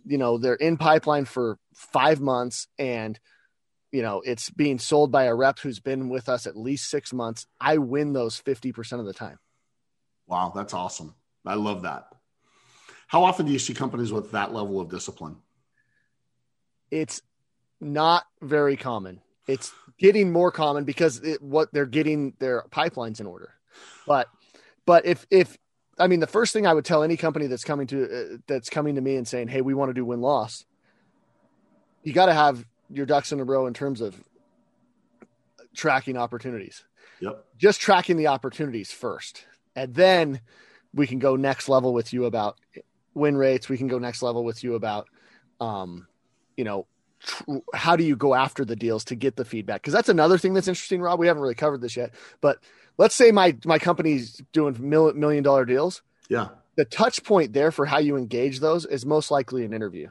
you 0.05 0.17
know 0.17 0.37
they're 0.37 0.55
in 0.55 0.77
pipeline 0.77 1.25
for 1.25 1.57
five 1.73 2.21
months 2.21 2.67
and 2.77 3.19
you 3.91 4.01
know 4.01 4.21
it's 4.21 4.49
being 4.51 4.77
sold 4.77 5.11
by 5.11 5.23
a 5.23 5.33
rep 5.33 5.57
who's 5.59 5.79
been 5.79 6.09
with 6.09 6.29
us 6.29 6.45
at 6.45 6.55
least 6.55 6.89
six 6.89 7.11
months. 7.11 7.47
I 7.59 7.79
win 7.79 8.13
those 8.13 8.37
fifty 8.37 8.71
percent 8.71 8.99
of 8.99 9.07
the 9.07 9.13
time. 9.13 9.39
Wow, 10.27 10.51
that's 10.55 10.73
awesome. 10.73 11.15
I 11.45 11.55
love 11.55 11.83
that. 11.83 12.07
How 13.07 13.23
often 13.23 13.45
do 13.45 13.51
you 13.51 13.59
see 13.59 13.73
companies 13.73 14.11
with 14.11 14.31
that 14.31 14.53
level 14.53 14.79
of 14.79 14.89
discipline? 14.89 15.37
it's 16.91 17.21
not 17.81 18.25
very 18.41 18.77
common. 18.77 19.21
It's 19.47 19.71
getting 19.99 20.31
more 20.31 20.51
common 20.51 20.85
because 20.85 21.19
it, 21.19 21.41
what 21.41 21.71
they're 21.71 21.85
getting 21.85 22.33
their 22.39 22.63
pipelines 22.71 23.19
in 23.19 23.27
order. 23.27 23.53
But 24.07 24.27
but 24.85 25.05
if 25.05 25.25
if 25.29 25.57
I 25.97 26.07
mean 26.07 26.19
the 26.19 26.27
first 26.27 26.53
thing 26.53 26.67
I 26.67 26.73
would 26.73 26.85
tell 26.85 27.03
any 27.03 27.17
company 27.17 27.47
that's 27.47 27.63
coming 27.63 27.87
to 27.87 28.03
uh, 28.03 28.37
that's 28.47 28.69
coming 28.69 28.95
to 28.95 29.01
me 29.01 29.15
and 29.15 29.27
saying, 29.27 29.47
"Hey, 29.47 29.61
we 29.61 29.73
want 29.73 29.89
to 29.89 29.93
do 29.93 30.05
win 30.05 30.21
loss." 30.21 30.65
You 32.03 32.13
got 32.13 32.27
to 32.27 32.33
have 32.33 32.63
your 32.89 33.05
ducks 33.05 33.31
in 33.31 33.39
a 33.39 33.43
row 33.43 33.65
in 33.65 33.73
terms 33.73 34.01
of 34.01 34.21
tracking 35.75 36.17
opportunities. 36.17 36.83
Yep. 37.19 37.45
Just 37.57 37.81
tracking 37.81 38.17
the 38.17 38.27
opportunities 38.27 38.91
first. 38.91 39.45
And 39.75 39.93
then 39.93 40.41
we 40.93 41.07
can 41.07 41.19
go 41.19 41.35
next 41.35 41.67
level 41.67 41.93
with 41.93 42.13
you 42.13 42.25
about 42.25 42.57
win 43.13 43.35
rates. 43.35 43.69
We 43.69 43.77
can 43.77 43.87
go 43.87 43.97
next 43.97 44.21
level 44.21 44.43
with 44.43 44.63
you 44.63 44.75
about 44.75 45.07
um 45.59 46.07
you 46.57 46.63
know 46.63 46.85
tr- 47.19 47.57
how 47.73 47.95
do 47.95 48.03
you 48.03 48.15
go 48.15 48.33
after 48.33 48.65
the 48.65 48.75
deals 48.75 49.05
to 49.05 49.15
get 49.15 49.35
the 49.35 49.45
feedback 49.45 49.81
because 49.81 49.93
that's 49.93 50.09
another 50.09 50.37
thing 50.37 50.53
that's 50.53 50.67
interesting 50.67 51.01
rob 51.01 51.19
we 51.19 51.27
haven't 51.27 51.41
really 51.41 51.55
covered 51.55 51.81
this 51.81 51.95
yet 51.95 52.13
but 52.41 52.59
let's 52.97 53.15
say 53.15 53.31
my 53.31 53.57
my 53.65 53.79
company's 53.79 54.41
doing 54.53 54.75
mil- 54.79 55.13
million 55.13 55.43
dollar 55.43 55.65
deals. 55.65 56.01
Yeah. 56.29 56.49
the 56.75 56.85
touch 56.85 57.23
point 57.23 57.53
there 57.53 57.71
for 57.71 57.85
how 57.85 57.99
you 57.99 58.17
engage 58.17 58.59
those 58.59 58.85
is 58.85 59.05
most 59.05 59.29
likely 59.31 59.63
an 59.63 59.73
interview. 59.73 60.09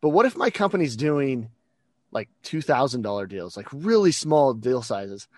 But 0.00 0.08
what 0.10 0.26
if 0.26 0.36
my 0.36 0.50
company's 0.50 0.96
doing 0.96 1.50
like 2.10 2.28
$2000 2.44 3.28
deals 3.28 3.56
like 3.56 3.68
really 3.72 4.12
small 4.12 4.52
deal 4.54 4.82
sizes? 4.82 5.28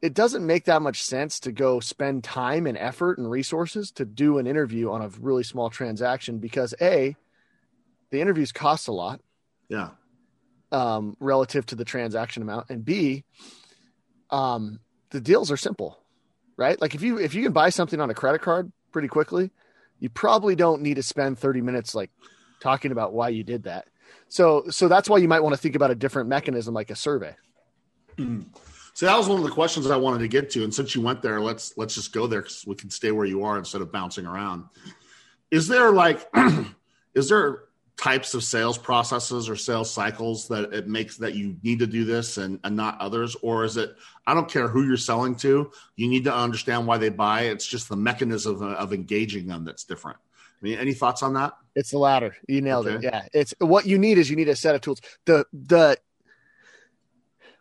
It 0.00 0.14
doesn't 0.14 0.44
make 0.44 0.64
that 0.64 0.82
much 0.82 1.02
sense 1.04 1.38
to 1.40 1.52
go 1.52 1.78
spend 1.78 2.24
time 2.24 2.66
and 2.66 2.76
effort 2.76 3.18
and 3.18 3.30
resources 3.30 3.92
to 3.92 4.04
do 4.04 4.38
an 4.38 4.46
interview 4.48 4.90
on 4.90 5.00
a 5.02 5.08
really 5.20 5.44
small 5.44 5.70
transaction 5.70 6.38
because 6.38 6.74
a 6.80 7.14
the 8.10 8.20
interviews 8.20 8.50
cost 8.52 8.88
a 8.88 8.92
lot 8.92 9.20
Yeah. 9.68 9.90
um, 10.72 11.16
relative 11.20 11.64
to 11.66 11.76
the 11.76 11.84
transaction 11.84 12.42
amount, 12.42 12.68
and 12.70 12.84
B, 12.84 13.24
um, 14.30 14.80
the 15.10 15.20
deals 15.20 15.50
are 15.52 15.56
simple, 15.56 16.01
right? 16.62 16.80
Like 16.80 16.94
if 16.94 17.02
you 17.02 17.18
if 17.18 17.34
you 17.34 17.42
can 17.42 17.52
buy 17.52 17.70
something 17.70 18.00
on 18.00 18.08
a 18.08 18.14
credit 18.14 18.40
card 18.40 18.70
pretty 18.92 19.08
quickly, 19.08 19.50
you 19.98 20.08
probably 20.08 20.54
don't 20.54 20.80
need 20.80 20.94
to 20.94 21.02
spend 21.02 21.38
thirty 21.38 21.60
minutes 21.60 21.94
like 21.94 22.10
talking 22.60 22.92
about 22.92 23.12
why 23.12 23.30
you 23.30 23.42
did 23.42 23.64
that. 23.64 23.88
So 24.28 24.64
so 24.70 24.86
that's 24.86 25.10
why 25.10 25.18
you 25.18 25.26
might 25.28 25.40
want 25.40 25.54
to 25.54 25.60
think 25.60 25.74
about 25.74 25.90
a 25.90 25.96
different 25.96 26.28
mechanism 26.28 26.72
like 26.72 26.90
a 26.90 26.96
survey. 26.96 27.34
Mm-hmm. 28.16 28.42
So 28.94 29.06
that 29.06 29.16
was 29.16 29.28
one 29.28 29.38
of 29.38 29.44
the 29.44 29.50
questions 29.50 29.90
I 29.90 29.96
wanted 29.96 30.18
to 30.20 30.28
get 30.28 30.50
to. 30.50 30.64
And 30.64 30.72
since 30.72 30.94
you 30.94 31.00
went 31.00 31.20
there, 31.20 31.40
let's 31.40 31.76
let's 31.76 31.94
just 31.94 32.12
go 32.12 32.26
there 32.28 32.42
because 32.42 32.64
we 32.66 32.76
can 32.76 32.90
stay 32.90 33.10
where 33.10 33.26
you 33.26 33.42
are 33.42 33.58
instead 33.58 33.82
of 33.82 33.90
bouncing 33.90 34.26
around. 34.26 34.64
Is 35.50 35.66
there 35.66 35.90
like 35.90 36.24
is 37.14 37.28
there 37.28 37.64
types 37.96 38.34
of 38.34 38.42
sales 38.42 38.78
processes 38.78 39.48
or 39.48 39.56
sales 39.56 39.90
cycles 39.90 40.48
that 40.48 40.72
it 40.72 40.88
makes 40.88 41.18
that 41.18 41.34
you 41.34 41.56
need 41.62 41.78
to 41.78 41.86
do 41.86 42.04
this 42.04 42.38
and, 42.38 42.58
and 42.64 42.74
not 42.74 43.00
others? 43.00 43.36
Or 43.42 43.64
is 43.64 43.76
it 43.76 43.94
I 44.26 44.34
don't 44.34 44.50
care 44.50 44.68
who 44.68 44.84
you're 44.86 44.96
selling 44.96 45.34
to, 45.36 45.70
you 45.96 46.08
need 46.08 46.24
to 46.24 46.34
understand 46.34 46.86
why 46.86 46.98
they 46.98 47.08
buy. 47.08 47.42
It's 47.42 47.66
just 47.66 47.88
the 47.88 47.96
mechanism 47.96 48.62
of, 48.62 48.62
of 48.62 48.92
engaging 48.92 49.46
them 49.46 49.64
that's 49.64 49.84
different. 49.84 50.18
I 50.62 50.64
mean, 50.64 50.78
any 50.78 50.94
thoughts 50.94 51.22
on 51.22 51.34
that? 51.34 51.54
It's 51.74 51.90
the 51.90 51.98
latter. 51.98 52.36
You 52.46 52.60
nailed 52.60 52.86
it. 52.86 53.02
Yeah. 53.02 53.26
It's 53.32 53.52
what 53.58 53.86
you 53.86 53.98
need 53.98 54.18
is 54.18 54.30
you 54.30 54.36
need 54.36 54.48
a 54.48 54.56
set 54.56 54.74
of 54.74 54.80
tools. 54.80 55.00
The 55.24 55.44
the 55.52 55.98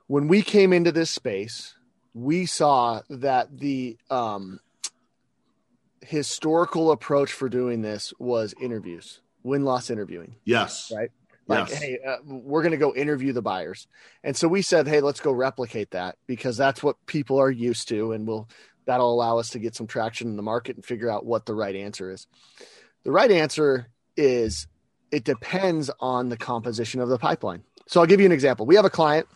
when 0.08 0.28
we 0.28 0.42
came 0.42 0.72
into 0.74 0.92
this 0.92 1.10
space, 1.10 1.74
we 2.14 2.46
saw 2.46 3.02
that 3.10 3.58
the 3.58 3.98
um 4.10 4.60
historical 6.02 6.92
approach 6.92 7.32
for 7.32 7.50
doing 7.50 7.82
this 7.82 8.14
was 8.20 8.54
interviews, 8.62 9.22
win 9.44 9.64
loss 9.64 9.90
interviewing. 9.90 10.36
Yes. 10.46 10.92
Right. 10.96 11.12
Like, 11.48 11.70
Yes. 11.70 11.80
hey, 11.82 12.00
uh, 12.08 12.18
we're 12.26 12.62
going 12.62 12.72
to 12.72 12.78
go 12.78 12.94
interview 12.94 13.34
the 13.34 13.42
buyers. 13.42 13.88
And 14.24 14.36
so 14.38 14.48
we 14.48 14.62
said, 14.62 14.88
hey, 14.88 15.02
let's 15.02 15.20
go 15.20 15.32
replicate 15.32 15.92
that 15.92 16.18
because 16.28 16.56
that's 16.58 16.82
what 16.84 16.96
people 17.08 17.40
are 17.42 17.50
used 17.52 17.88
to. 17.90 18.12
And 18.14 18.28
we'll, 18.28 18.48
that'll 18.86 19.12
allow 19.14 19.38
us 19.40 19.50
to 19.52 19.60
get 19.60 19.76
some 19.76 19.88
traction 19.88 20.28
in 20.28 20.36
the 20.38 20.44
market 20.44 20.76
and 20.76 20.86
figure 20.86 21.10
out 21.10 21.26
what 21.26 21.46
the 21.46 21.56
right 21.56 21.76
answer 21.76 22.12
is. 22.12 22.28
The 23.04 23.12
right 23.12 23.32
answer 23.32 23.88
is 24.16 24.68
it 25.12 25.24
depends 25.24 25.90
on 26.00 26.30
the 26.30 26.38
composition 26.38 27.02
of 27.02 27.10
the 27.10 27.18
pipeline. 27.18 27.64
So 27.88 28.00
I'll 28.00 28.08
give 28.08 28.20
you 28.20 28.26
an 28.28 28.32
example. 28.32 28.66
We 28.66 28.76
have 28.76 28.86
a 28.86 28.90
client, 28.90 29.28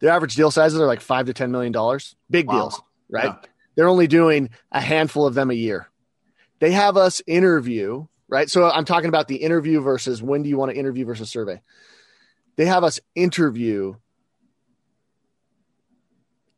their 0.00 0.10
average 0.10 0.34
deal 0.34 0.50
sizes 0.50 0.78
are 0.80 0.86
like 0.86 1.00
five 1.00 1.26
to 1.26 1.32
$10 1.32 1.50
million, 1.50 1.72
big 2.30 2.48
Wow. 2.48 2.54
deals, 2.54 2.82
right? 3.08 3.24
Yeah. 3.26 3.36
They're 3.76 3.88
only 3.88 4.08
doing 4.08 4.50
a 4.72 4.80
handful 4.80 5.26
of 5.26 5.34
them 5.34 5.50
a 5.50 5.54
year. 5.54 5.88
They 6.58 6.72
have 6.72 6.96
us 6.96 7.22
interview, 7.26 8.06
right? 8.32 8.48
So 8.48 8.64
I'm 8.64 8.86
talking 8.86 9.10
about 9.10 9.28
the 9.28 9.36
interview 9.36 9.82
versus 9.82 10.22
when 10.22 10.42
do 10.42 10.48
you 10.48 10.56
want 10.56 10.70
to 10.72 10.76
interview 10.76 11.04
versus 11.04 11.28
survey. 11.28 11.60
They 12.56 12.64
have 12.64 12.82
us 12.82 12.98
interview 13.14 13.96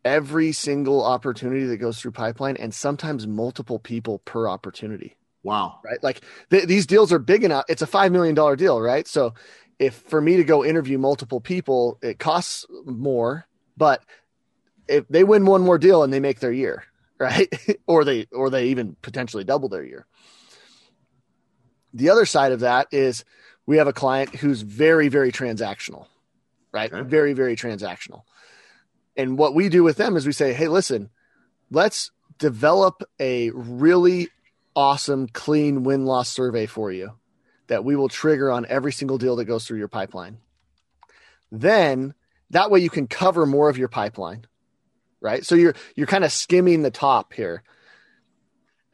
every 0.04 0.52
single 0.52 1.04
opportunity 1.04 1.64
that 1.64 1.78
goes 1.78 1.98
through 1.98 2.12
pipeline 2.12 2.56
and 2.58 2.72
sometimes 2.72 3.26
multiple 3.26 3.80
people 3.80 4.20
per 4.20 4.48
opportunity. 4.48 5.16
Wow. 5.42 5.80
Right. 5.84 6.00
Like 6.00 6.20
th- 6.50 6.66
these 6.66 6.86
deals 6.86 7.12
are 7.12 7.18
big 7.18 7.42
enough. 7.42 7.64
It's 7.68 7.82
a 7.82 7.88
$5 7.88 8.12
million 8.12 8.36
deal, 8.56 8.80
right? 8.80 9.08
So 9.08 9.34
if 9.80 9.94
for 9.94 10.20
me 10.20 10.36
to 10.36 10.44
go 10.44 10.64
interview 10.64 10.96
multiple 10.96 11.40
people, 11.40 11.98
it 12.02 12.20
costs 12.20 12.66
more, 12.84 13.48
but 13.76 14.04
if 14.86 15.08
they 15.08 15.24
win 15.24 15.44
one 15.44 15.62
more 15.62 15.78
deal 15.78 16.04
and 16.04 16.12
they 16.12 16.20
make 16.20 16.38
their 16.38 16.52
year, 16.52 16.84
right? 17.18 17.48
or 17.88 18.04
they, 18.04 18.26
or 18.30 18.48
they 18.48 18.66
even 18.66 18.96
potentially 19.02 19.42
double 19.42 19.68
their 19.68 19.84
year. 19.84 20.06
The 21.94 22.10
other 22.10 22.26
side 22.26 22.52
of 22.52 22.60
that 22.60 22.88
is 22.92 23.24
we 23.66 23.78
have 23.78 23.86
a 23.86 23.92
client 23.92 24.34
who's 24.34 24.62
very, 24.62 25.08
very 25.08 25.32
transactional, 25.32 26.06
right? 26.72 26.92
Okay. 26.92 27.08
Very, 27.08 27.32
very 27.32 27.56
transactional. 27.56 28.22
And 29.16 29.38
what 29.38 29.54
we 29.54 29.68
do 29.68 29.82
with 29.82 29.96
them 29.96 30.16
is 30.16 30.26
we 30.26 30.32
say, 30.32 30.52
hey, 30.52 30.68
listen, 30.68 31.08
let's 31.70 32.10
develop 32.38 33.02
a 33.20 33.50
really 33.50 34.28
awesome, 34.74 35.28
clean 35.28 35.84
win 35.84 36.04
loss 36.04 36.28
survey 36.28 36.66
for 36.66 36.90
you 36.90 37.12
that 37.68 37.84
we 37.84 37.96
will 37.96 38.08
trigger 38.08 38.50
on 38.50 38.66
every 38.68 38.92
single 38.92 39.18
deal 39.18 39.36
that 39.36 39.44
goes 39.46 39.66
through 39.66 39.78
your 39.78 39.88
pipeline. 39.88 40.38
Then 41.50 42.14
that 42.50 42.70
way 42.70 42.80
you 42.80 42.90
can 42.90 43.06
cover 43.06 43.46
more 43.46 43.68
of 43.68 43.78
your 43.78 43.88
pipeline, 43.88 44.46
right? 45.20 45.44
So 45.46 45.54
you're 45.54 45.74
you're 45.94 46.06
kind 46.06 46.24
of 46.24 46.32
skimming 46.32 46.82
the 46.82 46.90
top 46.90 47.32
here. 47.32 47.62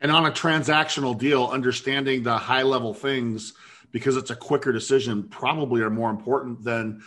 And 0.01 0.11
on 0.11 0.27
a 0.27 0.31
transactional 0.31 1.19
deal, 1.19 1.47
understanding 1.47 2.23
the 2.23 2.39
high 2.39 2.63
level 2.63 2.95
things 2.95 3.53
because 3.93 4.17
it's 4.17 4.31
a 4.31 4.37
quicker 4.37 4.73
decision 4.73 5.25
probably 5.25 5.83
are 5.83 5.91
more 5.91 6.11
important 6.11 6.63
than 6.63 7.03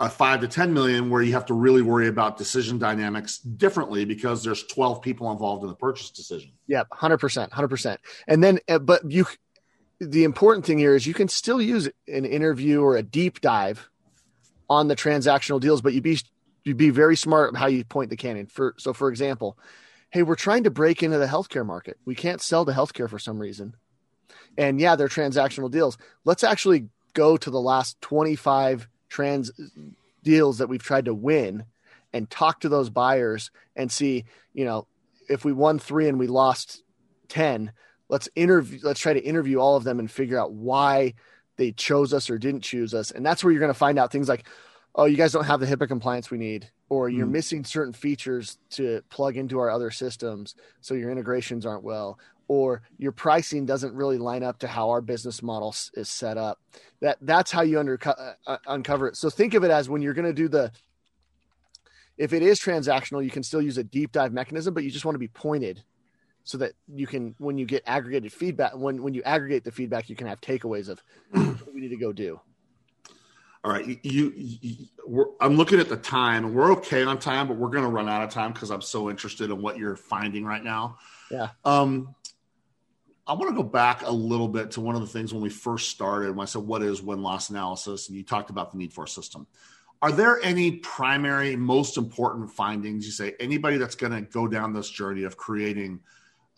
a 0.00 0.10
five 0.10 0.40
to 0.40 0.48
10 0.48 0.74
million 0.74 1.08
where 1.08 1.22
you 1.22 1.32
have 1.32 1.46
to 1.46 1.54
really 1.54 1.82
worry 1.82 2.08
about 2.08 2.36
decision 2.36 2.78
dynamics 2.78 3.38
differently 3.38 4.04
because 4.04 4.42
there's 4.42 4.64
12 4.64 5.00
people 5.00 5.30
involved 5.30 5.62
in 5.62 5.68
the 5.68 5.76
purchase 5.76 6.10
decision. 6.10 6.50
Yep. 6.66 6.88
100%. 6.90 7.50
100%. 7.50 7.96
And 8.26 8.42
then, 8.42 8.58
uh, 8.68 8.80
but 8.80 9.08
you, 9.10 9.26
the 10.00 10.24
important 10.24 10.66
thing 10.66 10.78
here 10.78 10.96
is 10.96 11.06
you 11.06 11.14
can 11.14 11.28
still 11.28 11.62
use 11.62 11.88
an 12.08 12.24
interview 12.24 12.82
or 12.82 12.96
a 12.96 13.02
deep 13.02 13.40
dive 13.40 13.88
on 14.68 14.88
the 14.88 14.96
transactional 14.96 15.60
deals, 15.60 15.80
but 15.80 15.94
you 15.94 16.00
be, 16.00 16.18
you 16.64 16.74
be 16.74 16.90
very 16.90 17.16
smart 17.16 17.56
how 17.56 17.66
you 17.66 17.84
point 17.84 18.10
the 18.10 18.16
cannon 18.16 18.46
for, 18.46 18.74
so 18.78 18.92
for 18.92 19.08
example, 19.10 19.56
Hey, 20.14 20.22
we're 20.22 20.36
trying 20.36 20.62
to 20.62 20.70
break 20.70 21.02
into 21.02 21.18
the 21.18 21.26
healthcare 21.26 21.66
market. 21.66 21.98
We 22.04 22.14
can't 22.14 22.40
sell 22.40 22.64
to 22.64 22.70
healthcare 22.70 23.10
for 23.10 23.18
some 23.18 23.36
reason. 23.36 23.74
And 24.56 24.78
yeah, 24.78 24.94
they're 24.94 25.08
transactional 25.08 25.68
deals. 25.68 25.98
Let's 26.24 26.44
actually 26.44 26.86
go 27.14 27.36
to 27.36 27.50
the 27.50 27.60
last 27.60 28.00
25 28.00 28.86
trans 29.08 29.50
deals 30.22 30.58
that 30.58 30.68
we've 30.68 30.84
tried 30.84 31.06
to 31.06 31.14
win 31.14 31.64
and 32.12 32.30
talk 32.30 32.60
to 32.60 32.68
those 32.68 32.90
buyers 32.90 33.50
and 33.74 33.90
see, 33.90 34.24
you 34.52 34.64
know, 34.64 34.86
if 35.28 35.44
we 35.44 35.52
won 35.52 35.80
three 35.80 36.06
and 36.06 36.16
we 36.16 36.28
lost 36.28 36.84
10, 37.26 37.72
let's 38.08 38.28
interview, 38.36 38.78
let's 38.84 39.00
try 39.00 39.14
to 39.14 39.20
interview 39.20 39.58
all 39.58 39.74
of 39.74 39.82
them 39.82 39.98
and 39.98 40.08
figure 40.08 40.38
out 40.38 40.52
why 40.52 41.14
they 41.56 41.72
chose 41.72 42.14
us 42.14 42.30
or 42.30 42.38
didn't 42.38 42.60
choose 42.60 42.94
us. 42.94 43.10
And 43.10 43.26
that's 43.26 43.42
where 43.42 43.52
you're 43.52 43.58
going 43.58 43.68
to 43.72 43.74
find 43.74 43.98
out 43.98 44.12
things 44.12 44.28
like, 44.28 44.46
oh, 44.94 45.06
you 45.06 45.16
guys 45.16 45.32
don't 45.32 45.42
have 45.42 45.58
the 45.58 45.66
HIPAA 45.66 45.88
compliance 45.88 46.30
we 46.30 46.38
need, 46.38 46.70
or 46.88 47.08
you're 47.08 47.26
mm. 47.26 47.32
missing 47.32 47.64
certain 47.64 47.92
features 47.92 48.58
to 48.70 49.02
plug 49.10 49.36
into 49.36 49.58
our 49.58 49.70
other 49.70 49.90
systems. 49.90 50.54
So 50.80 50.94
your 50.94 51.10
integrations 51.10 51.64
aren't 51.64 51.82
well, 51.82 52.18
or 52.48 52.82
your 52.98 53.12
pricing 53.12 53.66
doesn't 53.66 53.94
really 53.94 54.18
line 54.18 54.42
up 54.42 54.58
to 54.60 54.68
how 54.68 54.90
our 54.90 55.00
business 55.00 55.42
model 55.42 55.74
is 55.94 56.08
set 56.08 56.36
up. 56.36 56.60
That 57.00 57.18
that's 57.22 57.50
how 57.50 57.62
you 57.62 57.78
under, 57.78 57.98
uh, 58.04 58.32
uh, 58.46 58.58
uncover 58.66 59.08
it. 59.08 59.16
So 59.16 59.30
think 59.30 59.54
of 59.54 59.64
it 59.64 59.70
as 59.70 59.88
when 59.88 60.02
you're 60.02 60.14
going 60.14 60.26
to 60.26 60.32
do 60.32 60.48
the 60.48 60.70
if 62.16 62.32
it 62.32 62.42
is 62.42 62.60
transactional, 62.60 63.24
you 63.24 63.30
can 63.30 63.42
still 63.42 63.62
use 63.62 63.78
a 63.78 63.84
deep 63.84 64.12
dive 64.12 64.32
mechanism, 64.32 64.72
but 64.72 64.84
you 64.84 64.90
just 64.90 65.04
want 65.04 65.16
to 65.16 65.20
be 65.20 65.28
pointed 65.28 65.82
so 66.44 66.58
that 66.58 66.72
you 66.94 67.06
can 67.06 67.34
when 67.38 67.58
you 67.58 67.64
get 67.64 67.82
aggregated 67.86 68.32
feedback 68.32 68.76
when 68.76 69.02
when 69.02 69.14
you 69.14 69.22
aggregate 69.22 69.64
the 69.64 69.72
feedback, 69.72 70.08
you 70.08 70.16
can 70.16 70.26
have 70.26 70.40
takeaways 70.40 70.88
of 70.88 71.02
what 71.30 71.74
we 71.74 71.80
need 71.80 71.88
to 71.88 71.96
go 71.96 72.12
do. 72.12 72.40
All 73.64 73.72
right, 73.72 73.98
you, 74.04 74.32
you 74.36 75.34
I'm 75.40 75.56
looking 75.56 75.80
at 75.80 75.88
the 75.88 75.96
time. 75.96 76.44
and 76.44 76.54
We're 76.54 76.72
okay 76.72 77.02
on 77.02 77.18
time, 77.18 77.48
but 77.48 77.56
we're 77.56 77.70
going 77.70 77.84
to 77.84 77.90
run 77.90 78.10
out 78.10 78.22
of 78.22 78.28
time 78.28 78.52
because 78.52 78.70
I'm 78.70 78.82
so 78.82 79.08
interested 79.08 79.50
in 79.50 79.62
what 79.62 79.78
you're 79.78 79.96
finding 79.96 80.44
right 80.44 80.62
now. 80.62 80.98
Yeah. 81.30 81.48
Um, 81.64 82.14
I 83.26 83.32
want 83.32 83.48
to 83.48 83.56
go 83.56 83.62
back 83.62 84.02
a 84.02 84.10
little 84.10 84.48
bit 84.48 84.72
to 84.72 84.82
one 84.82 84.94
of 84.94 85.00
the 85.00 85.06
things 85.06 85.32
when 85.32 85.42
we 85.42 85.48
first 85.48 85.88
started 85.88 86.36
when 86.36 86.42
I 86.42 86.44
said, 86.44 86.62
What 86.62 86.82
is 86.82 87.00
win 87.00 87.22
loss 87.22 87.48
analysis? 87.48 88.08
And 88.08 88.16
you 88.18 88.22
talked 88.22 88.50
about 88.50 88.70
the 88.70 88.76
need 88.76 88.92
for 88.92 89.04
a 89.04 89.08
system. 89.08 89.46
Are 90.02 90.12
there 90.12 90.38
any 90.42 90.72
primary, 90.72 91.56
most 91.56 91.96
important 91.96 92.50
findings? 92.50 93.06
You 93.06 93.12
say 93.12 93.32
anybody 93.40 93.78
that's 93.78 93.94
going 93.94 94.12
to 94.12 94.20
go 94.20 94.46
down 94.46 94.74
this 94.74 94.90
journey 94.90 95.22
of 95.22 95.38
creating 95.38 96.00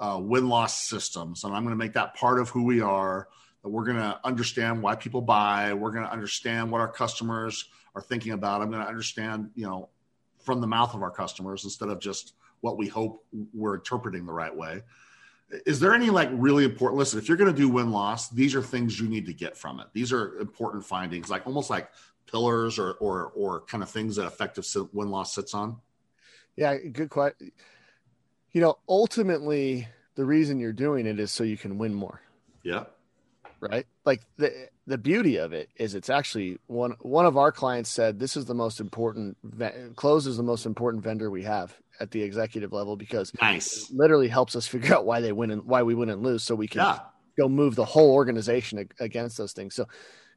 uh, 0.01 0.19
win 0.21 0.49
loss 0.49 0.89
systems, 0.89 1.45
and 1.45 1.55
I'm 1.55 1.63
going 1.63 1.73
to 1.73 1.79
make 1.79 1.93
that 1.93 2.15
part 2.15 2.41
of 2.41 2.49
who 2.49 2.65
we 2.65 2.81
are, 2.81 3.29
we're 3.71 3.85
going 3.85 3.97
to 3.97 4.19
understand 4.25 4.83
why 4.83 4.95
people 4.95 5.21
buy, 5.21 5.73
we're 5.75 5.91
going 5.91 6.05
to 6.05 6.13
understand 6.13 6.71
what 6.71 6.81
our 6.81 6.89
customers 6.89 7.69
are 7.95 8.03
thinking 8.03 8.33
about. 8.33 8.61
I'm 8.63 8.71
going 8.71 8.83
to 8.83 8.89
understand, 8.89 9.51
you 9.55 9.67
know, 9.67 9.89
from 10.47 10.61
the 10.61 10.67
mouth 10.67 10.95
of 10.95 11.03
our 11.03 11.11
customers 11.11 11.65
instead 11.65 11.89
of 11.89 11.99
just 11.99 12.35
what 12.61 12.79
we 12.79 12.87
hope 12.87 13.25
we're 13.53 13.75
interpreting 13.75 14.25
the 14.25 14.33
right 14.33 14.55
way. 14.55 14.83
Is 15.65 15.81
there 15.81 15.95
any 15.95 16.11
like 16.11 16.29
really 16.33 16.65
important 16.65 16.99
listen 16.99 17.19
if 17.19 17.29
you're 17.29 17.37
going 17.37 17.53
to 17.53 17.57
do 17.57 17.69
win 17.69 17.93
loss 17.93 18.31
these 18.31 18.55
are 18.57 18.63
things 18.63 18.99
you 18.99 19.09
need 19.09 19.27
to 19.27 19.33
get 19.33 19.57
from 19.57 19.79
it. 19.79 19.87
These 19.93 20.13
are 20.13 20.39
important 20.39 20.85
findings 20.85 21.31
like 21.31 21.47
almost 21.47 21.71
like 21.71 21.89
pillars 22.31 22.79
or 22.79 22.93
or 22.95 23.33
or 23.37 23.61
kind 23.63 23.83
of 23.83 23.91
things 23.91 24.17
that 24.17 24.27
effective 24.27 24.67
win 24.93 25.11
loss 25.11 25.35
sits 25.35 25.55
on. 25.55 25.77
Yeah 26.57 26.77
good 26.79 27.11
question 27.11 27.53
you 28.51 28.61
know 28.61 28.79
ultimately 28.89 29.87
the 30.17 30.25
reason 30.25 30.59
you're 30.59 30.73
doing 30.73 31.07
it 31.07 31.21
is 31.21 31.31
so 31.31 31.45
you 31.45 31.57
can 31.57 31.79
win 31.79 31.95
more. 31.95 32.21
Yeah 32.65 32.85
right? 33.61 33.87
Like 34.05 34.23
the 34.37 34.69
the 34.87 34.99
beauty 34.99 35.37
of 35.37 35.53
it 35.53 35.69
is 35.77 35.95
it's 35.95 36.11
actually 36.11 36.59
one 36.67 36.93
one 37.01 37.27
of 37.27 37.37
our 37.37 37.53
clients 37.53 37.91
said 37.91 38.19
this 38.19 38.37
is 38.37 38.45
the 38.45 38.55
most 38.55 38.81
important 38.81 39.37
Clozd 39.97 40.27
is 40.27 40.37
the 40.37 40.43
most 40.43 40.67
important 40.67 41.03
vendor 41.03 41.31
we 41.31 41.43
have 41.43 41.77
at 42.01 42.11
the 42.11 42.23
executive 42.23 42.73
level 42.73 42.97
because 42.97 43.33
nice. 43.41 43.91
literally 43.91 44.29
helps 44.29 44.55
us 44.55 44.67
figure 44.67 44.95
out 44.95 45.07
why 45.07 45.21
they 45.21 45.33
win 45.33 45.51
and 45.51 45.65
why 45.65 45.83
we 45.83 45.95
win 45.95 46.11
and 46.11 46.23
lose 46.23 46.43
so 46.43 46.55
we 46.55 46.69
can 46.69 46.83
yeah. 46.83 46.99
go 47.39 47.49
move 47.49 47.75
the 47.75 47.85
whole 47.85 48.13
organization 48.13 48.89
against 49.01 49.37
those 49.37 49.53
things. 49.53 49.75
So 49.75 49.87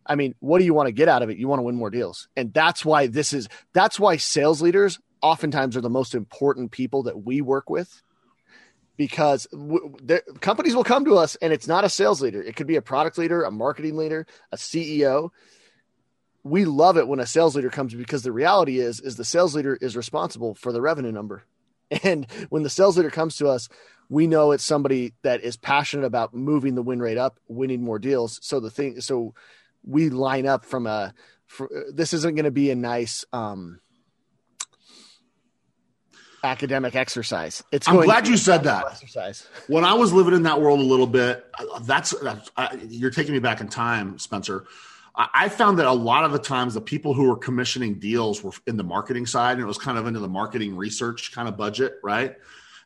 i 0.05 0.15
mean 0.15 0.33
what 0.39 0.59
do 0.59 0.65
you 0.65 0.73
want 0.73 0.87
to 0.87 0.93
get 0.93 1.07
out 1.07 1.21
of 1.21 1.29
it? 1.29 1.37
You 1.37 1.47
want 1.47 1.59
to 1.59 1.63
win 1.63 1.75
more 1.75 1.89
deals. 1.89 2.27
And 2.35 2.53
that's 2.53 2.83
why 2.85 3.07
this 3.07 3.33
is 3.33 3.47
that's 3.73 3.99
why 3.99 4.17
sales 4.17 4.61
leaders 4.61 4.99
oftentimes 5.21 5.75
are 5.75 5.81
the 5.81 5.89
most 5.89 6.15
important 6.15 6.71
people 6.71 7.03
that 7.03 7.25
we 7.25 7.41
work 7.41 7.69
with 7.69 8.01
because 8.99 9.47
w- 9.53 9.95
companies 10.41 10.75
will 10.75 10.83
come 10.83 11.05
to 11.05 11.17
us 11.17 11.37
and 11.37 11.53
it's 11.53 11.69
not 11.69 11.85
a 11.85 11.89
sales 11.89 12.21
leader. 12.21 12.43
It 12.43 12.57
could 12.57 12.67
be 12.67 12.75
a 12.75 12.81
product 12.81 13.17
leader 13.17 13.43
a 13.43 13.49
marketing 13.49 13.95
leader 13.95 14.27
a 14.51 14.57
ceo 14.57 15.29
we 16.43 16.65
love 16.65 16.97
it 16.97 17.07
when 17.07 17.21
a 17.21 17.25
sales 17.25 17.55
leader 17.55 17.69
comes 17.69 17.93
because 17.93 18.23
the 18.23 18.33
reality 18.33 18.79
is 18.79 18.99
is 18.99 19.15
the 19.15 19.23
sales 19.23 19.55
leader 19.55 19.77
is 19.79 19.95
responsible 19.95 20.53
for 20.53 20.71
the 20.71 20.81
revenue 20.81 21.11
number. 21.11 21.43
And 22.03 22.27
when 22.49 22.61
the 22.61 22.69
sales 22.69 22.97
leader 22.97 23.09
comes 23.09 23.37
to 23.37 23.47
us 23.47 23.69
we 24.09 24.27
know 24.27 24.51
it's 24.51 24.65
somebody 24.65 25.13
that 25.21 25.41
is 25.41 25.55
passionate 25.55 26.05
about 26.05 26.33
moving 26.33 26.75
the 26.75 26.83
win 26.83 26.99
rate 26.99 27.17
up 27.17 27.39
winning 27.47 27.81
more 27.81 27.99
deals. 27.99 28.37
So 28.43 28.59
the 28.59 28.69
thing 28.69 28.99
so 28.99 29.33
we 29.83 30.09
line 30.09 30.45
up 30.45 30.65
from 30.65 30.87
a 30.87 31.13
for, 31.47 31.69
this 31.91 32.13
isn't 32.13 32.35
going 32.35 32.43
to 32.43 32.51
be 32.51 32.69
a 32.69 32.75
nice 32.75 33.23
um 33.31 33.79
academic 36.43 36.95
exercise. 36.95 37.63
It's. 37.71 37.87
I'm 37.87 38.01
glad 38.01 38.27
you 38.27 38.37
said 38.37 38.63
that. 38.63 38.85
Exercise. 38.85 39.47
When 39.67 39.83
I 39.83 39.93
was 39.93 40.13
living 40.13 40.33
in 40.33 40.43
that 40.43 40.61
world 40.61 40.79
a 40.79 40.83
little 40.83 41.07
bit, 41.07 41.45
that's, 41.81 42.11
that's 42.19 42.51
I, 42.57 42.77
you're 42.89 43.11
taking 43.11 43.33
me 43.33 43.39
back 43.39 43.61
in 43.61 43.67
time, 43.67 44.19
Spencer. 44.19 44.65
I 45.15 45.49
found 45.49 45.79
that 45.79 45.85
a 45.85 45.91
lot 45.91 46.23
of 46.23 46.31
the 46.31 46.39
times 46.39 46.75
the 46.75 46.81
people 46.81 47.13
who 47.13 47.27
were 47.27 47.35
commissioning 47.35 47.99
deals 47.99 48.41
were 48.41 48.53
in 48.67 48.77
the 48.77 48.85
marketing 48.85 49.25
side, 49.25 49.53
and 49.53 49.61
it 49.61 49.65
was 49.65 49.77
kind 49.77 49.97
of 49.97 50.07
into 50.07 50.19
the 50.19 50.29
marketing 50.29 50.77
research 50.77 51.33
kind 51.33 51.49
of 51.49 51.57
budget, 51.57 51.95
right? 52.03 52.37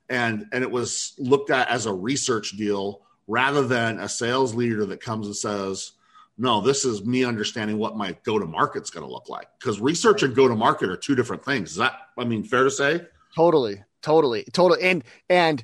And 0.10 0.48
and 0.52 0.64
it 0.64 0.72
was 0.72 1.14
looked 1.20 1.52
at 1.52 1.68
as 1.68 1.86
a 1.86 1.94
research 1.94 2.58
deal 2.58 3.02
rather 3.28 3.68
than 3.68 4.00
a 4.00 4.10
sales 4.10 4.56
leader 4.56 4.86
that 4.88 5.00
comes 5.00 5.28
and 5.28 5.36
says, 5.36 5.92
"No, 6.36 6.60
this 6.62 6.86
is 6.86 7.06
me 7.06 7.24
understanding 7.24 7.78
what 7.78 7.96
my 7.98 8.18
go 8.24 8.40
to 8.40 8.46
market's 8.48 8.90
going 8.90 9.06
to 9.06 9.12
look 9.12 9.30
like." 9.30 9.48
Because 9.60 9.80
research 9.80 10.24
and 10.24 10.36
go 10.36 10.48
to 10.48 10.56
market 10.56 10.90
are 10.90 10.98
two 10.98 11.16
different 11.16 11.46
things. 11.46 11.72
Is 11.72 11.78
that 11.78 11.94
I 12.18 12.24
mean 12.24 12.44
fair 12.44 12.64
to 12.64 12.72
say? 12.72 13.02
Totally, 13.36 13.84
totally, 14.02 14.46
totally. 14.54 14.82
And 14.82 15.04
and 15.30 15.64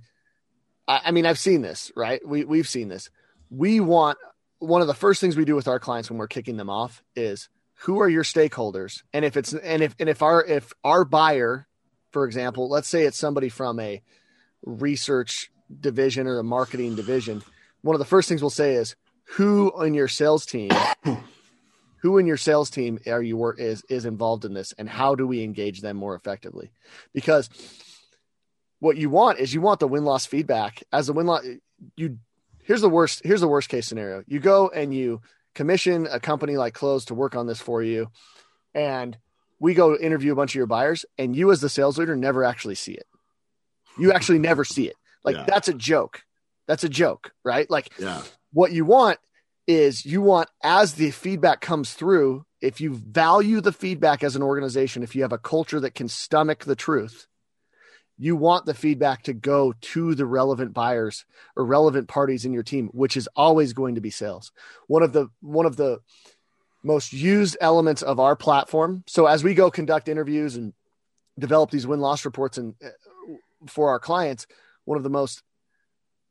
I, 0.88 1.01
I 1.05 1.11
mean 1.11 1.26
I've 1.26 1.39
seen 1.39 1.61
this, 1.61 1.91
right? 1.95 2.26
We 2.26 2.43
we've 2.43 2.67
seen 2.67 2.89
this. 2.89 3.09
We 3.49 3.80
want 3.80 4.17
one 4.59 4.82
of 4.82 4.88
the 4.88 4.93
first 4.93 5.22
things 5.22 5.38
we 5.38 5.45
do 5.45 5.55
with 5.55 5.67
our 5.67 5.80
clients 5.80 6.09
when 6.09 6.20
we're 6.20 6.28
kicking 6.28 6.57
them 6.57 6.70
off 6.70 7.01
is 7.15 7.49
who 7.80 7.99
are 8.01 8.09
your 8.09 8.24
stakeholders 8.24 9.03
and 9.13 9.24
if 9.24 9.38
it's 9.38 9.53
and 9.53 9.82
if 9.82 9.95
and 9.99 10.09
if 10.09 10.22
our 10.22 10.43
if 10.43 10.74
our 10.84 11.05
buyer 11.05 11.67
for 12.11 12.26
example 12.26 12.70
let's 12.70 12.89
say 12.89 13.03
it's 13.03 13.17
somebody 13.17 13.47
from 13.47 13.80
a 13.80 14.01
research 14.63 15.49
division 15.80 16.28
or 16.28 16.39
a 16.39 16.43
marketing 16.43 16.95
division 16.95 17.41
one 17.82 17.95
of 17.95 17.99
the 17.99 18.05
first 18.05 18.28
things 18.28 18.41
we'll 18.41 18.49
say 18.49 18.74
is 18.74 18.95
who 19.36 19.72
in 19.84 19.93
your 19.93 20.09
sales 20.09 20.45
team 20.45 20.70
who 22.02 22.18
in 22.18 22.26
your 22.26 22.38
sales 22.38 22.70
team 22.70 23.00
are 23.08 23.22
you 23.22 23.38
work 23.38 23.60
is 23.60 23.84
is 23.89 24.06
involved 24.06 24.45
in 24.45 24.54
this 24.54 24.74
and 24.78 24.89
how 24.89 25.16
do 25.16 25.28
we 25.28 25.43
engage 25.43 25.82
them 25.82 25.97
more 25.97 26.16
effectively 26.16 26.72
because 27.14 27.50
what 28.80 28.97
you 28.97 29.10
want 29.10 29.39
is 29.39 29.54
you 29.54 29.62
want 29.62 29.80
the 29.80 29.88
win 29.88 30.06
loss 30.06 30.26
feedback 30.26 30.84
as 30.91 31.10
a 31.10 31.14
win 31.14 31.26
loss. 31.28 31.43
You 31.95 32.18
here's 32.64 32.82
the 32.82 32.89
worst. 32.89 33.22
Here's 33.24 33.41
the 33.41 33.47
worst 33.47 33.70
case 33.70 33.88
scenario. 33.88 34.24
You 34.28 34.39
go 34.39 34.70
and 34.70 34.93
you 34.93 35.22
commission 35.54 36.08
a 36.10 36.20
company 36.20 36.56
like 36.58 36.74
Clozd 36.76 37.08
to 37.08 37.14
work 37.16 37.36
on 37.36 37.45
this 37.47 37.60
for 37.60 37.84
you, 37.84 38.10
and 38.74 39.18
we 39.60 39.74
go 39.74 39.97
interview 39.97 40.32
a 40.32 40.36
bunch 40.36 40.52
of 40.52 40.56
your 40.56 40.68
buyers, 40.68 41.06
and 41.18 41.36
you 41.36 41.52
as 41.52 41.60
the 41.60 41.70
sales 41.70 41.97
leader 41.97 42.16
never 42.16 42.43
actually 42.43 42.76
see 42.76 42.93
it. 42.93 43.06
You 43.97 44.14
actually 44.14 44.39
never 44.39 44.64
see 44.64 44.88
it. 44.88 44.95
Like 45.26 45.36
Yeah. 45.36 45.45
that's 45.45 45.68
a 45.68 45.74
joke. 45.74 46.22
That's 46.66 46.84
a 46.86 46.89
joke, 46.89 47.32
right? 47.43 47.70
Like 47.70 47.91
Yeah. 48.00 48.22
what 48.54 48.72
you 48.72 48.86
want 48.86 49.20
is 49.70 50.05
you 50.05 50.22
want 50.22 50.49
as 50.63 50.95
the 50.95 51.11
feedback 51.11 51.61
comes 51.61 51.93
through 51.93 52.43
if 52.59 52.82
you 52.82 52.95
value 52.95 53.61
the 53.61 53.72
feedback 53.72 54.24
as 54.24 54.36
an 54.36 54.41
organization 54.41 55.03
if 55.03 55.15
you 55.15 55.22
have 55.22 55.32
a 55.32 55.38
culture 55.38 55.80
that 55.80 55.93
can 55.93 56.07
stomach 56.07 56.65
the 56.65 56.76
truth 56.76 57.28
you 58.22 58.36
want 58.36 58.65
the 58.65 58.74
feedback 58.74 59.24
to 59.24 59.34
go 59.34 59.74
to 59.80 60.13
the 60.13 60.26
relevant 60.26 60.74
buyers 60.74 61.26
or 61.55 61.65
relevant 61.65 62.09
parties 62.09 62.43
in 62.43 62.51
your 62.51 62.63
team 62.63 62.89
which 62.91 63.15
is 63.15 63.30
always 63.36 63.72
going 63.72 63.95
to 63.95 64.01
be 64.01 64.09
sales. 64.09 64.51
One 64.88 65.01
of 65.01 65.13
the 65.13 65.30
one 65.39 65.65
of 65.65 65.78
the 65.78 65.99
most 66.84 67.13
used 67.13 67.57
elements 67.61 68.01
of 68.01 68.20
our 68.20 68.36
platform. 68.36 69.03
So 69.07 69.26
as 69.26 69.43
we 69.43 69.53
go 69.53 69.72
conduct 69.72 70.09
interviews 70.09 70.57
and 70.57 70.74
develop 71.39 71.72
these 71.72 71.88
win 71.88 72.01
loss 72.01 72.26
reports 72.26 72.57
and 72.57 72.76
uh, 72.84 72.89
for 73.67 73.89
our 73.89 73.99
clients 73.99 74.45
one 74.84 74.97
of 74.97 75.03
the 75.03 75.09
most 75.09 75.41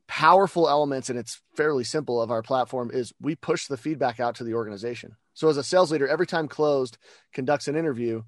powerful 0.09 0.67
elements 0.67 1.11
and 1.11 1.19
it's 1.19 1.39
fairly 1.55 1.83
simple 1.83 2.19
of 2.19 2.31
our 2.31 2.41
platform 2.41 2.89
is 2.91 3.13
we 3.21 3.35
push 3.35 3.67
the 3.67 3.77
feedback 3.77 4.19
out 4.19 4.33
to 4.33 4.43
the 4.43 4.55
organization. 4.55 5.15
So 5.35 5.49
as 5.49 5.55
a 5.57 5.63
sales 5.63 5.91
leader 5.91 6.07
every 6.07 6.25
time 6.25 6.47
Clozd 6.47 6.97
conducts 7.31 7.67
an 7.67 7.75
interview 7.75 8.23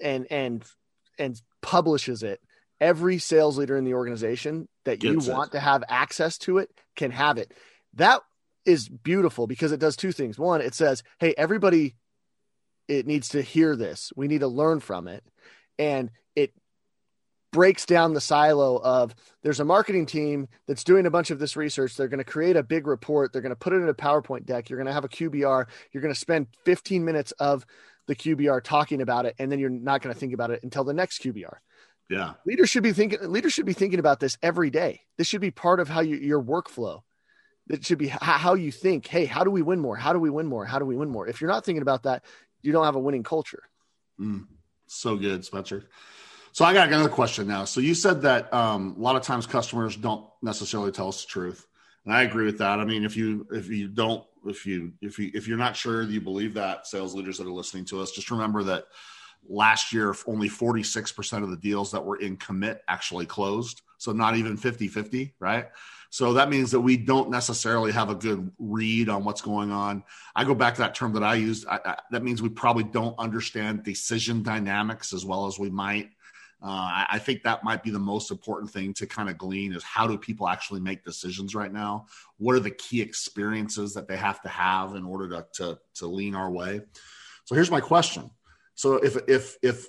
and 0.00 0.30
and 0.30 0.64
and 1.18 1.42
publishes 1.60 2.22
it 2.22 2.40
every 2.80 3.18
sales 3.18 3.58
leader 3.58 3.76
in 3.76 3.84
the 3.84 3.94
organization 3.94 4.68
that 4.84 5.02
you 5.02 5.14
Gets 5.14 5.26
it. 5.26 5.32
want 5.32 5.52
to 5.52 5.60
have 5.60 5.82
access 5.88 6.38
to 6.38 6.58
it 6.58 6.70
can 6.94 7.10
have 7.10 7.36
it. 7.36 7.52
That 7.94 8.22
is 8.64 8.88
beautiful 8.88 9.48
because 9.48 9.72
it 9.72 9.80
does 9.80 9.96
two 9.96 10.12
things. 10.12 10.38
One 10.38 10.60
it 10.60 10.74
says 10.74 11.02
hey 11.18 11.34
everybody 11.36 11.96
it 12.86 13.08
needs 13.08 13.30
to 13.30 13.42
hear 13.42 13.74
this. 13.74 14.12
We 14.14 14.28
need 14.28 14.40
to 14.40 14.48
learn 14.48 14.78
from 14.78 15.08
it. 15.08 15.24
And 15.80 16.10
it 16.36 16.52
breaks 17.52 17.86
down 17.86 18.12
the 18.12 18.20
silo 18.20 18.76
of 18.78 19.14
there's 19.42 19.60
a 19.60 19.64
marketing 19.64 20.06
team 20.06 20.48
that's 20.66 20.84
doing 20.84 21.06
a 21.06 21.10
bunch 21.10 21.30
of 21.30 21.38
this 21.38 21.56
research. 21.56 21.96
They're 21.96 22.08
going 22.08 22.18
to 22.18 22.24
create 22.24 22.56
a 22.56 22.62
big 22.62 22.86
report. 22.86 23.32
They're 23.32 23.42
going 23.42 23.50
to 23.50 23.56
put 23.56 23.72
it 23.72 23.76
in 23.76 23.88
a 23.88 23.94
powerpoint 23.94 24.44
deck. 24.44 24.68
You're 24.68 24.78
going 24.78 24.86
to 24.86 24.92
have 24.92 25.04
a 25.04 25.08
qbr 25.08 25.66
you're 25.92 26.02
going 26.02 26.12
to 26.12 26.18
spend 26.20 26.48
15 26.64 27.04
minutes 27.04 27.32
of 27.32 27.64
the 28.06 28.14
qbr 28.14 28.62
talking 28.62 29.00
about 29.02 29.26
it 29.26 29.34
and 29.38 29.50
then 29.50 29.58
you're 29.58 29.70
not 29.70 30.02
going 30.02 30.12
to 30.14 30.18
think 30.18 30.32
about 30.34 30.50
it 30.50 30.60
until 30.62 30.84
the 30.84 30.92
next 30.94 31.22
qbr 31.22 31.54
Yeah. 32.10 32.34
leaders 32.46 32.68
should 32.70 32.82
be 32.82 32.92
thinking 32.92 33.18
leaders 33.30 33.52
should 33.52 33.66
be 33.66 33.72
thinking 33.72 33.98
about 33.98 34.20
this 34.20 34.36
every 34.42 34.70
day. 34.70 35.00
This 35.16 35.26
should 35.26 35.40
be 35.40 35.50
part 35.50 35.80
of 35.80 35.88
how 35.88 36.00
you, 36.00 36.16
your 36.16 36.42
workflow. 36.42 37.00
It 37.70 37.84
should 37.84 37.98
be 37.98 38.08
how 38.08 38.54
you 38.54 38.72
think. 38.72 39.06
Hey 39.06 39.24
how 39.24 39.44
do 39.44 39.50
we 39.50 39.62
win 39.62 39.80
more? 39.80 39.96
How 39.96 40.12
do 40.12 40.18
we 40.18 40.30
win 40.30 40.46
more? 40.46 40.64
How 40.64 40.78
do 40.78 40.84
we 40.84 40.96
win 40.96 41.08
more? 41.10 41.26
If 41.26 41.40
you're 41.40 41.50
not 41.50 41.64
thinking 41.64 41.82
about 41.82 42.02
that 42.02 42.24
you 42.62 42.72
don't 42.72 42.84
have 42.84 42.96
a 42.96 43.00
winning 43.00 43.22
culture. 43.22 43.62
Mm, 44.20 44.46
so 44.86 45.16
good, 45.16 45.44
Spencer. 45.44 45.84
So 46.58 46.64
I 46.64 46.74
got 46.74 46.88
another 46.88 47.08
question 47.08 47.46
now. 47.46 47.66
So 47.66 47.78
you 47.78 47.94
said 47.94 48.22
that 48.22 48.52
um, 48.52 48.96
a 48.98 49.00
lot 49.00 49.14
of 49.14 49.22
times 49.22 49.46
customers 49.46 49.94
don't 49.94 50.26
necessarily 50.42 50.90
tell 50.90 51.06
us 51.06 51.22
the 51.22 51.28
truth, 51.28 51.64
and 52.04 52.12
I 52.12 52.22
agree 52.22 52.46
with 52.46 52.58
that. 52.58 52.80
I 52.80 52.84
mean, 52.84 53.04
if 53.04 53.16
you 53.16 53.46
if 53.52 53.68
you 53.68 53.86
don't 53.86 54.24
if 54.44 54.66
you 54.66 54.92
if 55.00 55.20
you 55.20 55.30
if 55.34 55.46
you're 55.46 55.56
not 55.56 55.76
sure 55.76 56.04
that 56.04 56.10
you 56.10 56.20
believe 56.20 56.54
that 56.54 56.88
sales 56.88 57.14
leaders 57.14 57.38
that 57.38 57.46
are 57.46 57.52
listening 57.52 57.84
to 57.84 58.00
us, 58.00 58.10
just 58.10 58.32
remember 58.32 58.64
that 58.64 58.86
last 59.48 59.92
year 59.92 60.12
only 60.26 60.48
46% 60.48 61.44
of 61.44 61.50
the 61.50 61.56
deals 61.56 61.92
that 61.92 62.04
were 62.04 62.16
in 62.16 62.36
commit 62.36 62.82
actually 62.88 63.26
closed. 63.26 63.82
So 63.98 64.10
not 64.10 64.34
even 64.34 64.58
50-50, 64.58 65.34
right? 65.38 65.68
So 66.10 66.32
that 66.32 66.50
means 66.50 66.72
that 66.72 66.80
we 66.80 66.96
don't 66.96 67.30
necessarily 67.30 67.92
have 67.92 68.10
a 68.10 68.16
good 68.16 68.50
read 68.58 69.08
on 69.08 69.24
what's 69.24 69.42
going 69.42 69.70
on. 69.70 70.02
I 70.34 70.42
go 70.42 70.56
back 70.56 70.74
to 70.74 70.80
that 70.80 70.96
term 70.96 71.12
that 71.12 71.22
I 71.22 71.34
used. 71.34 71.66
I, 71.68 71.78
I, 71.84 71.96
that 72.10 72.24
means 72.24 72.42
we 72.42 72.48
probably 72.48 72.84
don't 72.84 73.16
understand 73.16 73.84
decision 73.84 74.42
dynamics 74.42 75.12
as 75.12 75.24
well 75.24 75.46
as 75.46 75.56
we 75.56 75.70
might. 75.70 76.10
Uh, 76.60 77.06
I, 77.08 77.20
think 77.20 77.44
that 77.44 77.62
might 77.62 77.84
be 77.84 77.90
the 77.90 78.00
most 78.00 78.32
important 78.32 78.72
thing 78.72 78.92
to 78.94 79.06
kind 79.06 79.28
of 79.28 79.38
glean 79.38 79.72
is 79.72 79.84
how 79.84 80.08
do 80.08 80.18
people 80.18 80.48
actually 80.48 80.80
make 80.80 81.04
decisions 81.04 81.54
right 81.54 81.72
now? 81.72 82.06
What 82.38 82.56
are 82.56 82.60
the 82.60 82.72
key 82.72 83.00
experiences 83.00 83.94
that 83.94 84.08
they 84.08 84.16
have 84.16 84.42
to 84.42 84.48
have 84.48 84.96
in 84.96 85.04
order 85.04 85.28
to 85.28 85.46
to, 85.54 85.78
to 85.96 86.06
lean 86.08 86.34
our 86.34 86.50
way? 86.50 86.80
So 87.44 87.54
here's 87.54 87.70
my 87.70 87.80
question. 87.80 88.30
So 88.74 88.94
if 88.94 89.16
if 89.28 89.56
if 89.62 89.86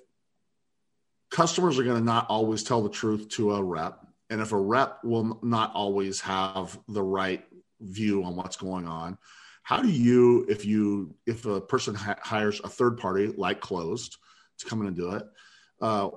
customers 1.31 1.79
are 1.79 1.83
going 1.83 1.97
to 1.97 2.03
not 2.03 2.27
always 2.29 2.63
tell 2.63 2.83
the 2.83 2.89
truth 2.89 3.29
to 3.29 3.55
a 3.55 3.63
rep, 3.63 4.05
and 4.29 4.39
if 4.39 4.51
a 4.51 4.57
rep 4.57 5.03
will 5.03 5.39
not 5.41 5.73
always 5.73 6.21
have 6.21 6.77
the 6.87 7.01
right 7.01 7.43
view 7.81 8.23
on 8.23 8.35
what's 8.35 8.57
going 8.57 8.87
on, 8.87 9.17
how 9.63 9.81
do 9.81 9.89
you 9.89 10.45
if 10.47 10.65
you 10.65 11.15
if 11.25 11.47
a 11.47 11.59
person 11.61 11.95
hires 11.95 12.61
a 12.63 12.69
third 12.69 12.97
party 12.97 13.27
like 13.27 13.59
Clozd 13.59 14.17
to 14.59 14.65
come 14.67 14.81
in 14.81 14.87
and 14.87 14.95
do 14.95 15.11
it? 15.13 15.23
Uh, 15.81 16.09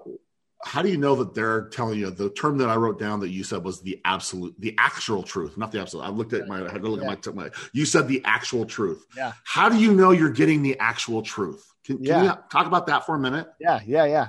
how 0.64 0.80
do 0.82 0.88
you 0.88 0.96
know 0.96 1.16
that 1.16 1.34
they're 1.34 1.68
telling 1.68 1.98
you 1.98 2.10
the 2.10 2.30
term 2.30 2.56
that 2.58 2.68
I 2.68 2.76
wrote 2.76 2.98
down 2.98 3.18
that 3.20 3.30
you 3.30 3.42
said 3.42 3.64
was 3.64 3.80
the 3.80 4.00
absolute, 4.04 4.54
the 4.60 4.74
actual 4.78 5.22
truth, 5.22 5.56
not 5.58 5.72
the 5.72 5.80
absolute? 5.80 6.04
I 6.04 6.08
looked 6.08 6.32
at 6.32 6.46
my, 6.46 6.64
I 6.64 6.70
had 6.70 6.82
to 6.82 6.88
look 6.88 7.02
at 7.02 7.34
my, 7.34 7.44
my, 7.44 7.50
you 7.72 7.84
said 7.84 8.06
the 8.06 8.22
actual 8.24 8.64
truth. 8.64 9.04
Yeah. 9.16 9.32
How 9.44 9.68
do 9.68 9.76
you 9.76 9.92
know 9.92 10.12
you're 10.12 10.30
getting 10.30 10.62
the 10.62 10.78
actual 10.78 11.22
truth? 11.22 11.64
Can, 11.84 11.96
can 11.96 12.06
Yeah. 12.06 12.22
you 12.22 12.32
talk 12.50 12.66
about 12.66 12.86
that 12.86 13.06
for 13.06 13.16
a 13.16 13.18
minute? 13.18 13.48
Yeah, 13.58 13.80
yeah, 13.84 14.04
yeah. 14.04 14.28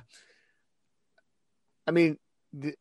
I 1.87 1.91
mean, 1.91 2.17
the 2.51 2.75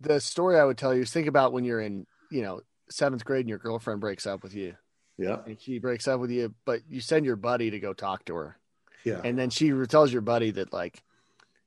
the 0.00 0.20
story 0.20 0.58
I 0.58 0.64
would 0.64 0.78
tell 0.78 0.94
you 0.94 1.02
is 1.02 1.10
think 1.10 1.26
about 1.26 1.52
when 1.52 1.64
you're 1.64 1.80
in, 1.80 2.06
you 2.30 2.42
know, 2.42 2.60
seventh 2.88 3.24
grade 3.24 3.40
and 3.40 3.48
your 3.48 3.58
girlfriend 3.58 4.00
breaks 4.00 4.26
up 4.26 4.42
with 4.44 4.54
you, 4.54 4.76
Yeah. 5.18 5.38
and 5.46 5.60
she 5.60 5.78
breaks 5.80 6.06
up 6.06 6.20
with 6.20 6.30
you, 6.30 6.54
but 6.64 6.82
you 6.88 7.00
send 7.00 7.26
your 7.26 7.36
buddy 7.36 7.70
to 7.70 7.80
go 7.80 7.92
talk 7.92 8.24
to 8.26 8.34
her, 8.36 8.58
Yeah. 9.04 9.20
and 9.24 9.36
then 9.38 9.50
she 9.50 9.72
tells 9.88 10.12
your 10.12 10.22
buddy 10.22 10.52
that 10.52 10.72
like, 10.72 11.02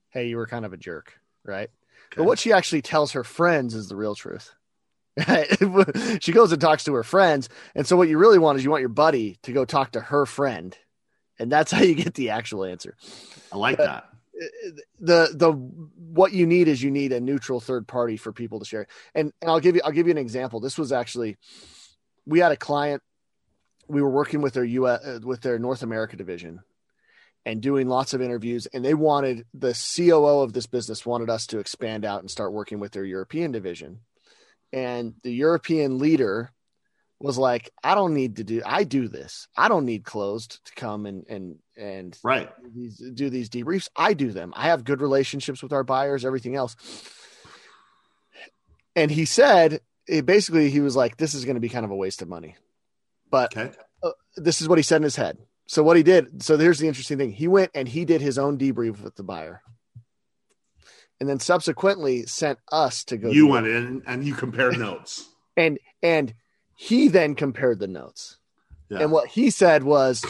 hey, 0.09 0.29
you 0.29 0.37
were 0.37 0.47
kind 0.47 0.63
of 0.65 0.71
a 0.71 0.77
jerk, 0.77 1.19
right? 1.45 1.69
Okay. 1.69 2.17
But 2.17 2.25
what 2.25 2.39
she 2.39 2.51
actually 2.51 2.81
tells 2.81 3.13
her 3.13 3.23
friends 3.23 3.73
is 3.73 3.87
the 3.87 3.95
real 3.95 4.15
truth. 4.15 4.53
she 6.19 6.33
goes 6.33 6.51
and 6.51 6.59
talks 6.59 6.83
to 6.83 6.93
her 6.93 7.03
friends, 7.03 7.47
and 7.73 7.87
so 7.87 7.95
what 7.95 8.09
you 8.09 8.17
really 8.17 8.39
want 8.39 8.57
is 8.57 8.65
you 8.65 8.71
want 8.71 8.81
your 8.81 8.89
buddy 8.89 9.37
to 9.43 9.53
go 9.53 9.63
talk 9.63 9.91
to 9.91 10.01
her 10.01 10.25
friend, 10.25 10.77
and 11.39 11.51
that's 11.51 11.71
how 11.73 11.81
you 11.81 11.95
get 11.95 12.13
the 12.15 12.31
actual 12.31 12.65
answer 12.65 12.95
I 13.51 13.57
like 13.57 13.77
that. 13.77 14.09
the 14.99 15.29
the 15.33 15.51
what 15.51 16.33
you 16.33 16.45
need 16.45 16.67
is 16.67 16.81
you 16.83 16.91
need 16.91 17.13
a 17.13 17.19
neutral 17.21 17.59
third 17.59 17.87
party 17.87 18.17
for 18.17 18.33
people 18.33 18.59
to 18.59 18.65
share 18.65 18.87
and 19.13 19.31
and 19.41 19.49
i'll 19.49 19.61
give 19.61 19.75
you 19.75 19.81
i'll 19.85 19.91
give 19.91 20.07
you 20.07 20.11
an 20.11 20.17
example 20.17 20.59
this 20.59 20.77
was 20.77 20.91
actually 20.91 21.37
we 22.25 22.39
had 22.39 22.51
a 22.51 22.57
client 22.57 23.01
we 23.87 24.01
were 24.01 24.09
working 24.09 24.41
with 24.41 24.53
their 24.53 24.65
us 24.65 25.05
uh, 25.05 25.19
with 25.23 25.41
their 25.41 25.57
north 25.57 25.83
america 25.83 26.17
division 26.17 26.59
and 27.45 27.61
doing 27.61 27.87
lots 27.87 28.13
of 28.13 28.21
interviews 28.21 28.65
and 28.67 28.83
they 28.83 28.93
wanted 28.93 29.45
the 29.53 29.73
coo 29.73 30.25
of 30.41 30.53
this 30.53 30.65
business 30.67 31.05
wanted 31.05 31.29
us 31.29 31.47
to 31.47 31.59
expand 31.59 32.05
out 32.05 32.21
and 32.21 32.31
start 32.31 32.51
working 32.53 32.79
with 32.79 32.91
their 32.91 33.05
european 33.05 33.51
division 33.51 33.99
and 34.73 35.13
the 35.23 35.31
european 35.33 35.99
leader 35.99 36.51
was 37.19 37.37
like 37.37 37.71
i 37.83 37.95
don't 37.95 38.13
need 38.13 38.37
to 38.37 38.43
do 38.43 38.61
i 38.65 38.83
do 38.83 39.07
this 39.07 39.47
i 39.55 39.67
don't 39.69 39.85
need 39.85 40.03
Clozd 40.03 40.59
to 40.65 40.73
come 40.75 41.05
and 41.05 41.25
and 41.27 41.55
and 41.77 42.17
Right. 42.23 42.49
these 42.73 43.01
do 43.13 43.29
these 43.29 43.49
debriefs. 43.49 43.89
I 43.95 44.13
do 44.13 44.31
them. 44.31 44.53
I 44.55 44.67
have 44.67 44.85
good 44.85 45.01
relationships 45.01 45.61
with 45.61 45.73
our 45.73 45.83
buyers, 45.83 46.23
everything 46.23 46.55
else. 46.55 46.77
And 48.95 49.11
he 49.11 49.25
said, 49.25 49.81
it 50.07 50.25
basically, 50.25 50.69
he 50.69 50.79
was 50.79 50.95
like, 50.95 51.17
this 51.17 51.33
is 51.33 51.43
going 51.43 51.55
to 51.55 51.61
be 51.61 51.67
kind 51.67 51.83
of 51.83 51.91
a 51.91 51.95
waste 51.95 52.21
of 52.21 52.29
money. 52.29 52.55
But 53.29 53.55
Okay. 53.57 53.75
Uh, 54.01 54.11
this 54.37 54.61
is 54.61 54.69
what 54.69 54.77
he 54.77 54.83
said 54.83 54.97
in 54.97 55.03
his 55.03 55.17
head. 55.17 55.37
So 55.67 55.83
what 55.83 55.97
he 55.97 56.03
did, 56.03 56.43
so 56.43 56.57
here's 56.57 56.79
the 56.79 56.87
interesting 56.87 57.17
thing. 57.17 57.31
He 57.31 57.47
went 57.47 57.71
and 57.73 57.87
he 57.87 58.05
did 58.05 58.21
his 58.21 58.37
own 58.37 58.57
debrief 58.57 59.01
with 59.01 59.15
the 59.15 59.23
buyer. 59.23 59.61
And 61.19 61.29
then 61.29 61.39
subsequently 61.39 62.25
sent 62.25 62.59
us 62.71 63.05
to 63.05 63.17
go 63.17 63.31
You 63.31 63.47
went 63.47 63.67
in 63.67 64.03
and 64.05 64.25
you 64.25 64.35
compared 64.35 64.77
notes. 64.77 65.27
and 65.57 65.79
and 66.03 66.33
he 66.75 67.07
then 67.07 67.35
compared 67.35 67.79
the 67.79 67.87
notes. 67.87 68.37
Yeah. 68.89 68.99
And 68.99 69.11
what 69.11 69.29
he 69.29 69.49
said 69.49 69.83
was, 69.83 70.23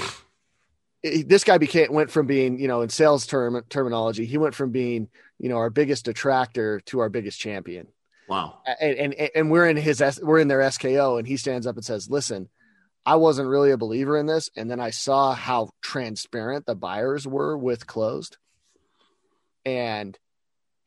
this 1.04 1.44
guy 1.44 1.58
became 1.58 1.92
went 1.92 2.12
from 2.12 2.28
being 2.28 2.60
you 2.60 2.68
know 2.68 2.82
in 2.82 2.90
sales 2.90 3.26
term 3.26 3.62
terminology, 3.70 4.26
he 4.26 4.38
went 4.38 4.56
from 4.56 4.72
being 4.72 5.10
you 5.40 5.50
know 5.50 5.58
our 5.58 5.70
biggest 5.70 6.06
detractor 6.06 6.80
to 6.82 7.00
our 7.00 7.10
biggest 7.10 7.40
champion. 7.40 7.88
wow. 8.30 8.60
And 8.80 9.14
and 9.14 9.30
and 9.36 9.52
we're 9.52 9.68
in 9.68 9.78
his 9.78 10.02
S- 10.02 10.22
we're 10.22 10.40
in 10.40 10.48
their 10.48 10.60
SKO, 10.60 11.18
and 11.18 11.28
he 11.28 11.38
stands 11.38 11.68
up 11.68 11.76
and 11.76 11.84
says, 11.86 12.10
"Listen, 12.10 12.48
I 13.06 13.16
wasn't 13.18 13.50
really 13.50 13.72
a 13.72 13.78
believer 13.78 14.18
in 14.18 14.26
this, 14.26 14.50
and 14.56 14.70
then 14.70 14.80
I 14.80 14.90
saw 14.90 15.34
how 15.34 15.70
transparent 15.82 16.66
the 16.66 16.76
buyers 16.76 17.28
were 17.28 17.58
with 17.58 17.88
Clozd, 17.88 18.38
and." 19.66 20.18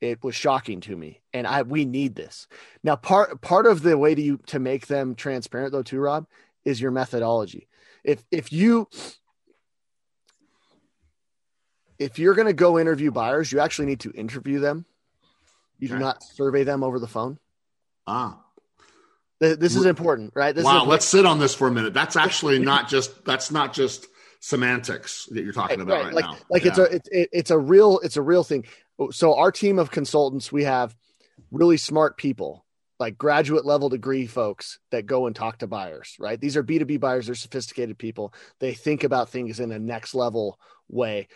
It 0.00 0.22
was 0.22 0.36
shocking 0.36 0.80
to 0.82 0.96
me, 0.96 1.22
and 1.32 1.44
I 1.44 1.62
we 1.62 1.84
need 1.84 2.14
this 2.14 2.46
now. 2.84 2.94
Part 2.94 3.40
part 3.40 3.66
of 3.66 3.82
the 3.82 3.98
way 3.98 4.14
to 4.14 4.22
you 4.22 4.38
to 4.46 4.60
make 4.60 4.86
them 4.86 5.16
transparent, 5.16 5.72
though, 5.72 5.82
too, 5.82 5.98
Rob, 5.98 6.28
is 6.64 6.80
your 6.80 6.92
methodology. 6.92 7.66
If 8.04 8.24
if 8.30 8.52
you 8.52 8.88
if 11.98 12.18
you're 12.18 12.34
going 12.34 12.46
to 12.46 12.52
go 12.52 12.78
interview 12.78 13.10
buyers, 13.10 13.50
you 13.50 13.58
actually 13.58 13.86
need 13.86 14.00
to 14.00 14.12
interview 14.12 14.60
them 14.60 14.86
You 15.78 15.88
do 15.88 15.98
not 15.98 16.22
survey 16.22 16.64
them 16.64 16.82
over 16.82 16.98
the 16.98 17.06
phone. 17.06 17.38
Ah, 18.06 18.44
This 19.40 19.76
is 19.76 19.84
important, 19.84 20.32
right? 20.34 20.54
This 20.54 20.64
wow. 20.64 20.82
is 20.82 20.88
Let's 20.88 21.04
sit 21.04 21.24
on 21.24 21.38
this 21.38 21.54
for 21.54 21.68
a 21.68 21.70
minute. 21.70 21.94
That's 21.94 22.16
actually 22.16 22.58
not 22.58 22.88
just 22.88 23.24
that's 23.24 23.50
not 23.52 23.72
just 23.72 24.06
semantics 24.40 25.26
that 25.30 25.44
you're 25.44 25.52
talking 25.52 25.80
about 25.80 26.04
right, 26.04 26.14
like 26.14 26.24
now. 26.24 26.36
like 26.50 26.66
it's 26.66 26.78
a 26.78 26.82
it's 26.84 27.08
it, 27.10 27.28
it's 27.32 27.50
a 27.50 27.58
real 27.58 28.00
it's 28.00 28.16
a 28.16 28.22
real 28.22 28.42
thing. 28.42 28.64
So 29.12 29.36
our 29.36 29.52
team 29.52 29.78
of 29.78 29.92
consultants, 29.92 30.50
we 30.50 30.64
have 30.64 30.96
really 31.52 31.76
smart 31.76 32.16
people, 32.16 32.64
like 32.98 33.16
graduate 33.16 33.64
level 33.64 33.88
degree 33.88 34.26
folks 34.26 34.80
that 34.90 35.06
go 35.06 35.26
and 35.26 35.36
talk 35.36 35.58
to 35.58 35.68
buyers. 35.68 36.16
Right? 36.18 36.40
These 36.40 36.56
are 36.56 36.64
B 36.64 36.80
two 36.80 36.84
B 36.84 36.96
buyers. 36.96 37.26
They're 37.26 37.36
sophisticated 37.36 37.96
people. 37.96 38.34
They 38.58 38.74
think 38.74 39.04
about 39.04 39.30
things 39.30 39.60
in 39.60 39.70
a 39.70 39.78
next 39.78 40.14
level 40.14 40.58
way. 40.88 41.28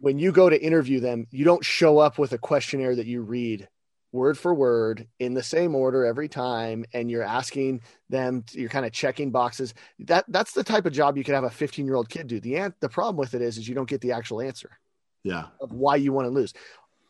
When 0.00 0.18
you 0.18 0.32
go 0.32 0.48
to 0.48 0.60
interview 0.60 0.98
them, 0.98 1.26
you 1.30 1.44
don't 1.44 1.64
show 1.64 1.98
up 1.98 2.18
with 2.18 2.32
a 2.32 2.38
questionnaire 2.38 2.96
that 2.96 3.06
you 3.06 3.22
read 3.22 3.68
word 4.12 4.38
for 4.38 4.54
word 4.54 5.06
in 5.18 5.34
the 5.34 5.42
same 5.42 5.74
order 5.74 6.04
every 6.04 6.28
time 6.28 6.84
and 6.94 7.10
you're 7.10 7.22
asking 7.22 7.82
them 8.08 8.44
you're 8.52 8.70
kind 8.70 8.86
of 8.86 8.92
checking 8.92 9.30
boxes. 9.30 9.74
That 10.00 10.24
that's 10.28 10.52
the 10.52 10.64
type 10.64 10.86
of 10.86 10.92
job 10.92 11.16
you 11.16 11.24
could 11.24 11.34
have 11.34 11.44
a 11.44 11.50
15 11.50 11.84
year 11.86 11.94
old 11.94 12.08
kid 12.08 12.26
do. 12.26 12.40
The 12.40 12.56
an- 12.56 12.74
the 12.80 12.88
problem 12.88 13.16
with 13.16 13.34
it 13.34 13.42
is 13.42 13.58
is 13.58 13.68
you 13.68 13.74
don't 13.74 13.88
get 13.88 14.00
the 14.00 14.12
actual 14.12 14.40
answer 14.40 14.78
yeah. 15.22 15.46
of 15.60 15.72
why 15.72 15.96
you 15.96 16.12
want 16.12 16.26
to 16.26 16.30
lose. 16.30 16.54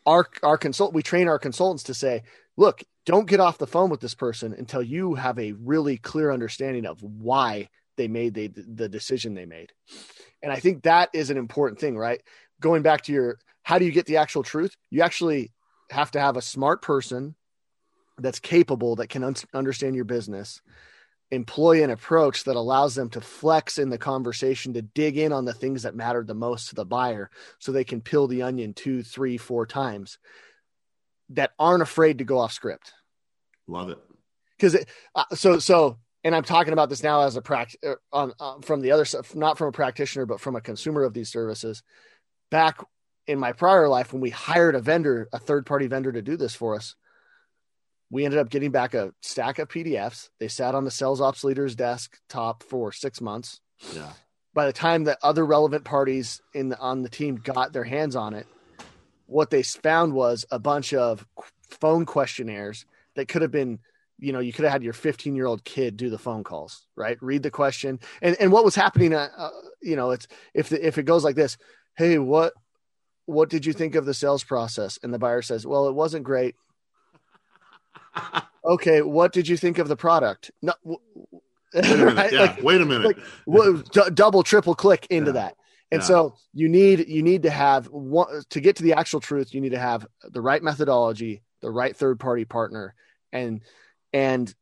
Our 0.05 0.27
our 0.43 0.57
consult 0.57 0.93
we 0.93 1.03
train 1.03 1.27
our 1.27 1.39
consultants 1.39 1.83
to 1.83 1.93
say 1.93 2.23
look 2.57 2.83
don't 3.05 3.27
get 3.27 3.39
off 3.39 3.57
the 3.57 3.67
phone 3.67 3.89
with 3.89 4.01
this 4.01 4.13
person 4.13 4.53
until 4.53 4.83
you 4.83 5.15
have 5.15 5.39
a 5.39 5.53
really 5.53 5.97
clear 5.97 6.31
understanding 6.31 6.85
of 6.85 7.01
why 7.01 7.69
they 7.97 8.07
made 8.07 8.33
the, 8.33 8.47
the 8.47 8.89
decision 8.89 9.33
they 9.33 9.45
made. 9.45 9.71
And 10.41 10.51
i 10.51 10.59
think 10.59 10.83
that 10.83 11.09
is 11.13 11.29
an 11.29 11.37
important 11.37 11.79
thing 11.79 11.97
right? 11.97 12.21
Going 12.59 12.81
back 12.81 13.03
to 13.03 13.13
your 13.13 13.39
how 13.63 13.79
do 13.79 13.85
you 13.85 13.91
get 13.91 14.05
the 14.05 14.17
actual 14.17 14.43
truth? 14.43 14.75
You 14.89 15.01
actually 15.01 15.51
have 15.89 16.11
to 16.11 16.19
have 16.19 16.37
a 16.37 16.41
smart 16.41 16.81
person 16.81 17.35
that's 18.17 18.39
capable 18.39 18.95
that 18.97 19.07
can 19.07 19.23
un- 19.23 19.35
understand 19.53 19.95
your 19.95 20.05
business 20.05 20.61
employ 21.31 21.83
an 21.83 21.91
approach 21.91 22.43
that 22.45 22.55
allows 22.55 22.95
them 22.95 23.09
to 23.09 23.21
flex 23.21 23.77
in 23.77 23.89
the 23.89 23.97
conversation 23.97 24.73
to 24.73 24.81
dig 24.81 25.17
in 25.17 25.31
on 25.31 25.45
the 25.45 25.53
things 25.53 25.83
that 25.83 25.95
matter 25.95 26.23
the 26.23 26.33
most 26.33 26.69
to 26.69 26.75
the 26.75 26.85
buyer 26.85 27.29
so 27.59 27.71
they 27.71 27.83
can 27.83 28.01
peel 28.01 28.27
the 28.27 28.41
onion 28.41 28.73
two 28.73 29.03
three 29.03 29.37
four 29.37 29.65
times 29.65 30.17
that 31.29 31.51
aren't 31.59 31.83
afraid 31.83 32.17
to 32.17 32.23
go 32.23 32.39
off 32.39 32.51
script 32.51 32.93
Love 33.67 33.89
it. 33.89 33.99
because 34.57 34.75
uh, 35.13 35.23
so 35.35 35.59
so 35.59 35.97
and 36.23 36.35
i'm 36.35 36.43
talking 36.43 36.73
about 36.73 36.89
this 36.89 37.03
now 37.03 37.21
as 37.21 37.35
a 37.35 37.41
practice 37.41 37.77
on 38.11 38.33
uh, 38.39 38.55
from 38.61 38.81
the 38.81 38.91
other 38.91 39.05
side 39.05 39.23
not 39.35 39.57
from 39.57 39.67
a 39.67 39.71
practitioner 39.71 40.25
but 40.25 40.41
from 40.41 40.55
a 40.55 40.61
consumer 40.61 41.03
of 41.03 41.13
these 41.13 41.29
services 41.29 41.83
back 42.49 42.83
in 43.29 43.39
my 43.39 43.51
prior 43.53 43.87
life 43.87 44.11
when 44.11 44.21
we 44.21 44.29
hired 44.31 44.75
a 44.75 44.81
vendor 44.81 45.29
a 45.31 45.39
third 45.39 45.65
party 45.65 45.87
vendor 45.87 46.11
to 46.11 46.21
do 46.21 46.35
this 46.35 46.55
for 46.55 46.75
us 46.75 46.95
we 48.11 48.25
ended 48.25 48.39
up 48.39 48.49
getting 48.49 48.71
back 48.71 48.93
a 48.95 49.13
stack 49.21 49.59
of 49.59 49.67
pdfs 49.69 50.29
they 50.39 50.47
sat 50.47 50.73
on 50.75 50.83
the 50.83 50.91
sales 50.91 51.21
ops 51.21 51.43
leader's 51.43 51.75
desktop 51.75 52.63
for 52.63 52.91
six 52.91 53.21
months 53.21 53.61
Yeah. 53.95 54.11
by 54.53 54.65
the 54.65 54.73
time 54.73 55.03
that 55.05 55.19
other 55.21 55.45
relevant 55.45 55.83
parties 55.83 56.41
in 56.53 56.69
the, 56.69 56.79
on 56.79 57.03
the 57.03 57.09
team 57.09 57.35
got 57.37 57.71
their 57.71 57.83
hands 57.83 58.15
on 58.15 58.33
it, 58.33 58.47
what 59.27 59.51
they 59.51 59.61
found 59.63 60.13
was 60.13 60.45
a 60.51 60.57
bunch 60.59 60.93
of 60.93 61.25
phone 61.69 62.05
questionnaires 62.05 62.83
that 63.15 63.27
could 63.27 63.43
have 63.43 63.51
been, 63.51 63.77
you 64.17 64.33
know, 64.33 64.39
you 64.39 64.51
could 64.51 64.63
have 64.65 64.71
had 64.73 64.83
your 64.83 64.93
15 64.93 65.35
year 65.35 65.45
old 65.45 65.63
kid 65.63 65.95
do 65.97 66.09
the 66.09 66.17
phone 66.17 66.43
calls, 66.43 66.87
right? 66.95 67.17
Read 67.21 67.43
the 67.43 67.51
question, 67.51 67.99
and 68.23 68.35
and 68.39 68.51
what 68.51 68.65
was 68.65 68.73
happening, 68.75 69.13
uh, 69.13 69.29
uh, 69.37 69.49
you 69.81 69.95
know, 69.95 70.09
it's 70.11 70.27
if 70.55 70.69
the, 70.69 70.85
if 70.85 70.97
it 70.97 71.03
goes 71.03 71.23
like 71.23 71.35
this, 71.35 71.57
hey, 71.95 72.17
what 72.17 72.53
what 73.29 73.49
did 73.49 73.65
you 73.65 73.73
think 73.73 73.95
of 73.95 74.05
the 74.05 74.13
sales 74.13 74.43
process? 74.43 74.97
And 75.03 75.13
the 75.13 75.19
buyer 75.19 75.41
says, 75.41 75.65
well, 75.65 75.87
it 75.87 75.93
wasn't 75.93 76.23
great. 76.23 76.55
okay, 78.65 79.01
what 79.01 79.31
did 79.33 79.47
you 79.47 79.57
think 79.57 79.77
of 79.77 79.87
the 79.87 79.95
product? 79.95 80.51
No, 80.61 80.73
w- 80.83 80.99
Wait 81.73 81.85
a 81.85 81.95
minute. 81.97 82.15
right? 82.15 82.31
Yeah. 82.33 82.39
Like, 82.41 82.63
Wait 82.63 82.81
a 82.81 82.85
minute. 82.85 83.05
like 83.05 83.17
well, 83.45 83.73
d- 83.73 84.01
double 84.13 84.43
triple 84.43 84.73
click 84.75 85.05
into 85.09 85.29
Yeah. 85.29 85.33
that 85.33 85.55
and 85.91 86.01
Yeah. 86.01 86.07
so 86.07 86.35
you 86.53 86.67
need 86.67 87.07
you 87.07 87.21
need 87.21 87.43
to 87.43 87.51
have 87.51 87.85
one 87.87 88.41
to 88.49 88.59
get 88.59 88.77
to 88.77 88.83
the 88.83 88.93
actual 88.93 89.19
truth 89.19 89.53
you 89.53 89.61
need 89.61 89.71
to 89.73 89.79
have 89.79 90.05
the 90.23 90.41
right 90.41 90.63
methodology 90.63 91.43
the 91.61 91.69
right 91.69 91.95
third 91.95 92.19
party 92.19 92.43
partner 92.45 92.95
and 93.31 93.61
and 94.13 94.53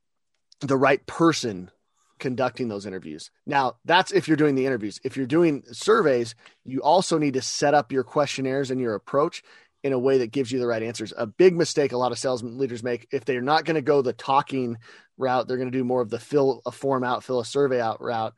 the 0.60 0.76
right 0.76 1.06
person 1.06 1.72
conducting 2.20 2.68
those 2.68 2.86
interviews. 2.86 3.32
Now 3.46 3.76
that's 3.86 4.12
if 4.12 4.28
you're 4.28 4.38
doing 4.38 4.56
the 4.56 4.66
interviews. 4.66 5.00
If 5.04 5.18
you're 5.18 5.26
doing 5.26 5.64
surveys 5.72 6.36
you 6.66 6.82
also 6.82 7.18
need 7.18 7.36
to 7.36 7.42
set 7.42 7.74
up 7.74 7.92
your 7.92 8.04
questionnaires 8.04 8.72
and 8.72 8.80
your 8.80 8.96
approach 8.96 9.44
in 9.84 9.94
a 9.94 10.00
way 10.00 10.20
that 10.20 10.32
gives 10.32 10.52
you 10.52 10.60
the 10.60 10.68
right 10.68 10.84
answers. 10.84 11.14
A 11.16 11.28
big 11.28 11.56
mistake 11.56 11.92
a 11.92 11.98
lot 11.98 12.12
of 12.12 12.20
sales 12.20 12.44
leaders 12.44 12.84
make 12.84 13.08
if 13.12 13.26
they're 13.26 13.42
not 13.42 13.66
going 13.66 13.76
to 13.76 13.82
go 13.82 14.02
the 14.02 14.14
talking 14.14 14.78
route 15.18 15.48
they're 15.48 15.58
going 15.58 15.72
to 15.72 15.78
do 15.78 15.84
more 15.84 16.02
of 16.02 16.10
the 16.10 16.20
fill 16.20 16.62
a 16.66 16.72
form 16.72 17.04
out 17.04 17.24
fill 17.24 17.40
a 17.40 17.46
survey 17.46 17.82
out 17.82 18.02
route. 18.02 18.34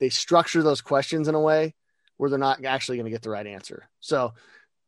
They 0.00 0.08
structure 0.08 0.62
those 0.62 0.80
questions 0.80 1.28
in 1.28 1.34
a 1.34 1.40
way 1.40 1.74
where 2.16 2.30
they're 2.30 2.38
not 2.38 2.64
actually 2.64 2.98
going 2.98 3.06
to 3.06 3.10
get 3.10 3.22
the 3.22 3.30
right 3.30 3.46
answer. 3.46 3.88
So 4.00 4.34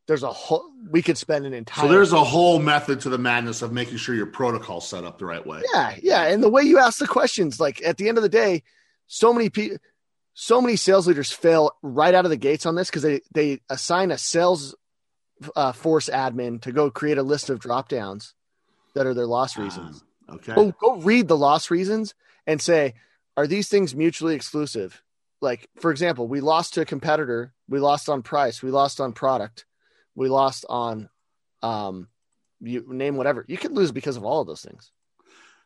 there's 0.07 0.23
a 0.23 0.33
whole 0.33 0.65
we 0.91 1.03
could 1.03 1.19
spend 1.19 1.47
an 1.47 1.53
entire 1.55 1.87
So 1.87 1.93
there's 1.93 2.13
a 2.13 2.23
whole 2.25 2.59
method 2.59 3.01
to 3.01 3.09
the 3.09 3.19
madness 3.19 3.63
of 3.63 3.73
making 3.73 3.97
sure 3.99 4.15
your 4.15 4.27
protocol 4.27 4.81
set 4.81 5.05
up 5.05 5.19
the 5.19 5.27
right 5.27 5.45
way. 5.47 5.63
yeah 5.73 5.95
yeah 6.03 6.23
and 6.25 6.43
the 6.43 6.49
way 6.49 6.63
you 6.63 6.79
ask 6.79 6.99
the 6.99 7.07
questions 7.07 7.59
like 7.61 7.83
at 7.83 7.97
the 7.97 8.09
end 8.09 8.19
of 8.19 8.23
the 8.23 8.29
day 8.29 8.63
so 9.07 9.33
many 9.33 9.51
people 9.51 9.79
so 10.35 10.61
many 10.61 10.77
sales 10.77 11.07
leaders 11.07 11.33
fail 11.33 11.73
right 11.83 12.15
out 12.15 12.25
of 12.27 12.31
the 12.31 12.37
gates 12.37 12.67
on 12.67 12.75
this 12.75 12.89
because 12.91 13.03
they 13.03 13.21
they 13.33 13.61
assign 13.71 14.11
a 14.11 14.19
sales 14.19 14.75
uh, 15.55 15.73
force 15.73 16.09
admin 16.09 16.61
to 16.63 16.73
go 16.73 16.91
create 16.91 17.19
a 17.19 17.23
list 17.23 17.51
of 17.51 17.59
drop 17.59 17.89
downs 17.89 18.35
that 18.95 19.07
are 19.07 19.15
their 19.15 19.27
loss 19.27 19.57
reasons 19.59 20.03
Ah, 20.29 20.35
okay. 20.37 20.55
go, 20.55 20.73
go 20.81 20.97
read 21.03 21.29
the 21.29 21.37
loss 21.37 21.71
reasons 21.71 22.15
and 22.47 22.61
say, 22.61 22.95
are 23.37 23.47
these 23.47 23.69
things 23.69 23.95
mutually 23.95 24.35
exclusive? 24.35 25.03
Like, 25.43 25.69
for 25.79 25.91
example, 25.91 26.27
we 26.27 26.41
lost 26.41 26.75
to 26.75 26.81
a 26.81 26.85
competitor, 26.87 27.53
we 27.69 27.79
lost 27.81 28.09
on 28.09 28.23
price, 28.23 28.63
we 28.63 28.71
lost 28.71 28.99
on 29.01 29.13
product, 29.13 29.66
we 30.17 30.29
lost 30.29 30.65
on, 30.69 31.09
um, 31.63 32.09
you 32.61 32.85
name 32.89 33.17
whatever. 33.17 33.45
You 33.47 33.57
could 33.59 33.73
lose 33.73 33.93
because 33.93 34.17
of 34.17 34.25
all 34.25 34.41
of 34.41 34.47
those 34.49 34.63
things. 34.63 34.91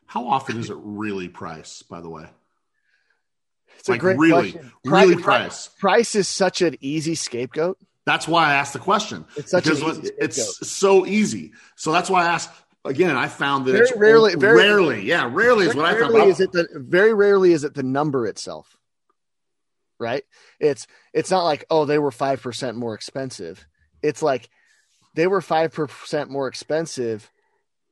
How 0.05 0.27
often 0.27 0.59
is 0.59 0.69
it 0.69 0.77
really 0.79 1.29
price, 1.29 1.81
by 1.83 2.01
the 2.01 2.09
way? 2.09 2.25
It's 3.79 3.87
a 3.87 3.93
Like, 3.93 4.01
great 4.01 4.17
really, 4.19 4.51
question. 4.51 4.71
really 4.85 5.15
Pri- 5.15 5.23
price. 5.23 5.67
Price 5.79 6.15
is 6.15 6.27
such 6.27 6.61
an 6.61 6.75
easy 6.81 7.15
scapegoat. 7.15 7.77
That's 8.05 8.27
why 8.27 8.49
I 8.49 8.53
asked 8.55 8.73
the 8.73 8.79
question. 8.79 9.25
It's 9.37 9.51
such 9.51 9.67
an 9.67 9.75
because 9.75 9.99
easy 9.99 10.11
it's 10.19 10.35
scapegoat. 10.35 10.55
so 10.67 11.05
easy. 11.05 11.53
So 11.75 11.91
that's 11.91 12.09
why 12.09 12.23
I 12.25 12.27
asked. 12.33 12.49
Again, 12.83 13.15
I 13.15 13.27
found 13.27 13.65
that 13.67 13.73
Very 13.73 13.83
it's 13.87 13.95
rarely- 13.95 14.35
very- 14.35 14.57
rarely, 14.57 15.05
yeah, 15.05 15.29
rarely 15.31 15.67
is 15.67 15.75
what 15.75 15.85
I 15.85 15.99
found. 15.99 16.15
is 16.29 16.39
it 16.39 16.51
the 16.51 16.67
very 16.73 17.13
rarely 17.13 17.53
is 17.53 17.63
it 17.63 17.75
the 17.75 17.83
number 17.83 18.25
itself, 18.25 18.75
right? 19.99 20.23
It's 20.59 20.87
it's 21.13 21.29
not 21.29 21.43
like 21.43 21.63
oh 21.69 21.85
they 21.85 21.99
were 21.99 22.09
five 22.11 22.41
percent 22.41 22.75
more 22.77 22.95
expensive. 22.95 23.67
It's 24.01 24.21
like 24.21 24.49
they 25.15 25.27
were 25.27 25.41
five 25.41 25.73
percent 25.73 26.29
more 26.29 26.47
expensive, 26.47 27.31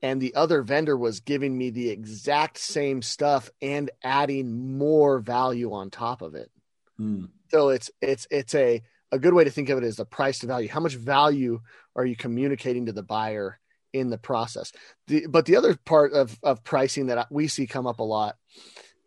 and 0.02 0.22
the 0.22 0.36
other 0.36 0.62
vendor 0.62 0.98
was 0.98 1.20
giving 1.20 1.58
me 1.58 1.70
the 1.70 1.90
exact 1.90 2.58
same 2.58 3.02
stuff 3.02 3.50
and 3.62 3.92
adding 4.04 4.78
more 4.78 5.20
value 5.20 5.74
on 5.74 5.90
top 5.90 6.22
of 6.22 6.36
it. 6.36 6.50
Hmm. 6.98 7.26
So 7.50 7.70
it's 7.70 7.92
it's 8.02 8.28
it's 8.30 8.56
a 8.56 8.82
a 9.12 9.20
good 9.20 9.34
way 9.34 9.44
to 9.44 9.52
think 9.52 9.70
of 9.70 9.78
it 9.78 9.84
is 9.84 9.96
the 9.96 10.06
price 10.06 10.40
to 10.40 10.48
value. 10.48 10.70
How 10.70 10.80
much 10.80 10.96
value 10.96 11.62
are 11.96 12.06
you 12.06 12.16
communicating 12.16 12.86
to 12.86 12.92
the 12.92 13.04
buyer 13.04 13.60
in 13.92 14.10
the 14.10 14.18
process? 14.18 14.72
The, 15.08 15.26
but 15.28 15.46
the 15.46 15.56
other 15.56 15.76
part 15.76 16.14
of 16.14 16.38
of 16.44 16.64
pricing 16.64 17.08
that 17.08 17.32
we 17.32 17.48
see 17.48 17.68
come 17.68 17.88
up 17.88 18.00
a 18.00 18.04
lot 18.04 18.38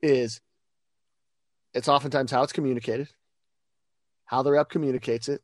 is 0.03 0.41
it's 1.73 1.89
oftentimes 1.89 2.31
how 2.31 2.43
it's 2.43 2.53
communicated, 2.53 3.09
how 4.25 4.43
the 4.43 4.53
rep 4.53 4.69
communicates 4.69 5.29
it. 5.29 5.43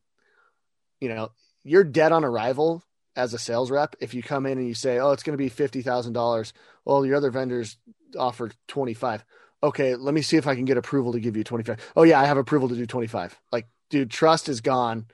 You 1.01 1.09
know, 1.09 1.31
you're 1.69 1.85
dead 1.85 2.13
on 2.13 2.25
arrival 2.25 2.83
as 3.17 3.35
a 3.35 3.39
sales 3.39 3.71
rep 3.71 3.97
if 4.01 4.15
you 4.15 4.23
come 4.23 4.47
in 4.47 4.59
and 4.59 4.67
you 4.67 4.75
say, 4.75 4.99
"Oh, 4.99 5.13
it's 5.13 5.23
going 5.23 5.35
to 5.35 5.43
be 5.43 5.49
fifty 5.49 5.83
thousand 5.83 6.13
dollars." 6.13 6.53
Well, 6.85 7.05
your 7.05 7.17
other 7.17 7.31
vendors 7.31 7.77
offer 8.19 8.51
twenty 8.67 8.95
five. 8.95 9.25
Okay, 9.63 9.97
let 9.97 10.15
me 10.15 10.23
see 10.23 10.37
if 10.37 10.47
I 10.47 10.55
can 10.55 10.65
get 10.65 10.77
approval 10.77 11.13
to 11.13 11.21
give 11.21 11.37
you 11.37 11.45
twenty 11.45 11.65
five. 11.65 11.79
Oh 11.97 12.05
yeah, 12.05 12.21
I 12.21 12.27
have 12.27 12.37
approval 12.37 12.69
to 12.69 12.77
do 12.77 12.87
twenty 12.87 13.09
five. 13.09 13.39
Like, 13.53 13.67
dude, 13.91 14.11
trust 14.11 14.49
is 14.49 14.61
gone. 14.61 15.07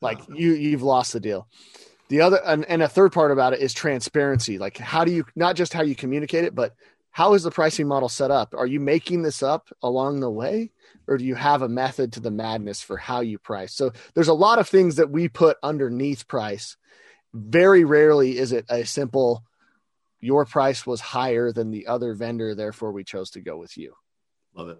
Like 0.00 0.20
you, 0.28 0.52
you've 0.52 0.82
lost 0.82 1.12
the 1.14 1.20
deal. 1.20 1.48
The 2.08 2.20
other 2.20 2.40
and, 2.44 2.64
and 2.66 2.82
a 2.82 2.88
third 2.88 3.12
part 3.12 3.32
about 3.32 3.54
it 3.54 3.60
is 3.60 3.72
transparency. 3.72 4.58
Like, 4.58 4.76
how 4.78 5.04
do 5.04 5.12
you 5.12 5.24
not 5.34 5.56
just 5.56 5.72
how 5.72 5.82
you 5.82 5.96
communicate 5.96 6.44
it, 6.44 6.54
but 6.54 6.74
how 7.16 7.32
is 7.32 7.44
the 7.44 7.50
pricing 7.50 7.88
model 7.88 8.10
set 8.10 8.30
up? 8.30 8.54
Are 8.54 8.66
you 8.66 8.78
making 8.78 9.22
this 9.22 9.42
up 9.42 9.70
along 9.82 10.20
the 10.20 10.28
way, 10.28 10.70
or 11.08 11.16
do 11.16 11.24
you 11.24 11.34
have 11.34 11.62
a 11.62 11.68
method 11.68 12.12
to 12.12 12.20
the 12.20 12.30
madness 12.30 12.82
for 12.82 12.98
how 12.98 13.20
you 13.20 13.38
price? 13.38 13.72
So 13.72 13.92
there's 14.12 14.28
a 14.28 14.34
lot 14.34 14.58
of 14.58 14.68
things 14.68 14.96
that 14.96 15.08
we 15.08 15.30
put 15.30 15.56
underneath 15.62 16.28
price. 16.28 16.76
Very 17.32 17.84
rarely 17.84 18.36
is 18.36 18.52
it 18.52 18.66
a 18.68 18.84
simple 18.84 19.44
your 20.20 20.44
price 20.44 20.86
was 20.86 21.00
higher 21.00 21.52
than 21.52 21.70
the 21.70 21.86
other 21.86 22.12
vendor, 22.12 22.54
therefore 22.54 22.92
we 22.92 23.02
chose 23.02 23.30
to 23.30 23.40
go 23.40 23.56
with 23.56 23.78
you. 23.78 23.94
Love 24.54 24.68
it. 24.68 24.78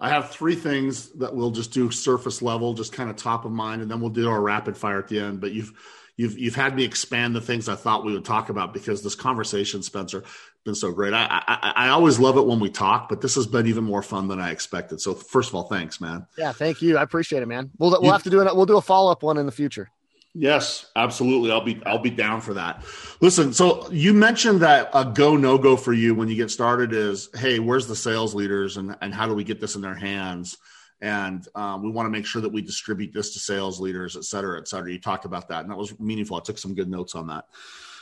I 0.00 0.08
have 0.08 0.30
three 0.30 0.54
things 0.54 1.10
that 1.18 1.34
we'll 1.34 1.50
just 1.50 1.74
do 1.74 1.90
surface 1.90 2.40
level, 2.40 2.72
just 2.72 2.94
kind 2.94 3.10
of 3.10 3.16
top 3.16 3.44
of 3.44 3.52
mind, 3.52 3.82
and 3.82 3.90
then 3.90 4.00
we'll 4.00 4.08
do 4.08 4.30
our 4.30 4.40
rapid 4.40 4.78
fire 4.78 4.98
at 4.98 5.08
the 5.08 5.20
end. 5.20 5.42
But 5.42 5.52
you've 5.52 5.74
you've 6.16 6.38
you've 6.38 6.54
had 6.54 6.74
me 6.74 6.84
expand 6.84 7.34
the 7.34 7.40
things 7.40 7.68
I 7.68 7.74
thought 7.74 8.04
we 8.04 8.14
would 8.14 8.24
talk 8.24 8.48
about 8.48 8.72
because 8.72 9.02
this 9.02 9.14
conversation, 9.14 9.82
Spencer, 9.82 10.24
been 10.64 10.74
so 10.74 10.92
great. 10.92 11.14
I, 11.14 11.42
I 11.46 11.72
I 11.86 11.88
always 11.88 12.18
love 12.18 12.36
it 12.36 12.46
when 12.46 12.60
we 12.60 12.70
talk, 12.70 13.08
but 13.08 13.20
this 13.20 13.34
has 13.34 13.46
been 13.46 13.66
even 13.66 13.84
more 13.84 14.02
fun 14.02 14.28
than 14.28 14.40
I 14.40 14.50
expected. 14.50 15.00
So 15.00 15.14
first 15.14 15.48
of 15.48 15.54
all, 15.54 15.64
thanks, 15.64 16.00
man. 16.00 16.26
Yeah, 16.36 16.52
thank 16.52 16.82
you. 16.82 16.98
I 16.98 17.02
appreciate 17.02 17.42
it, 17.42 17.46
man. 17.46 17.70
We'll 17.78 17.90
we'll 17.90 18.04
you, 18.04 18.12
have 18.12 18.22
to 18.24 18.30
do 18.30 18.40
it. 18.40 18.54
We'll 18.54 18.66
do 18.66 18.76
a 18.76 18.82
follow 18.82 19.10
up 19.10 19.22
one 19.22 19.38
in 19.38 19.46
the 19.46 19.52
future. 19.52 19.90
Yes, 20.32 20.86
absolutely. 20.94 21.50
I'll 21.50 21.64
be 21.64 21.82
I'll 21.86 21.98
be 21.98 22.10
down 22.10 22.40
for 22.40 22.54
that. 22.54 22.84
Listen, 23.20 23.52
so 23.52 23.90
you 23.90 24.14
mentioned 24.14 24.60
that 24.60 24.90
a 24.94 25.04
go 25.04 25.36
no 25.36 25.58
go 25.58 25.76
for 25.76 25.92
you 25.92 26.14
when 26.14 26.28
you 26.28 26.36
get 26.36 26.50
started 26.50 26.92
is, 26.92 27.30
hey, 27.34 27.58
where's 27.58 27.88
the 27.88 27.96
sales 27.96 28.34
leaders 28.34 28.76
and 28.76 28.96
and 29.00 29.12
how 29.12 29.26
do 29.26 29.34
we 29.34 29.44
get 29.44 29.60
this 29.60 29.74
in 29.74 29.80
their 29.80 29.94
hands? 29.94 30.56
And 31.00 31.44
um, 31.54 31.82
we 31.82 31.90
want 31.90 32.06
to 32.06 32.10
make 32.10 32.26
sure 32.26 32.42
that 32.42 32.52
we 32.52 32.60
distribute 32.60 33.12
this 33.12 33.32
to 33.32 33.38
sales 33.40 33.80
leaders, 33.80 34.16
et 34.16 34.24
cetera, 34.24 34.60
et 34.60 34.68
cetera. 34.68 34.92
You 34.92 35.00
talked 35.00 35.24
about 35.24 35.48
that, 35.48 35.62
and 35.62 35.70
that 35.70 35.76
was 35.76 35.98
meaningful. 35.98 36.36
I 36.36 36.40
took 36.40 36.58
some 36.58 36.74
good 36.74 36.90
notes 36.90 37.14
on 37.14 37.26
that. 37.28 37.46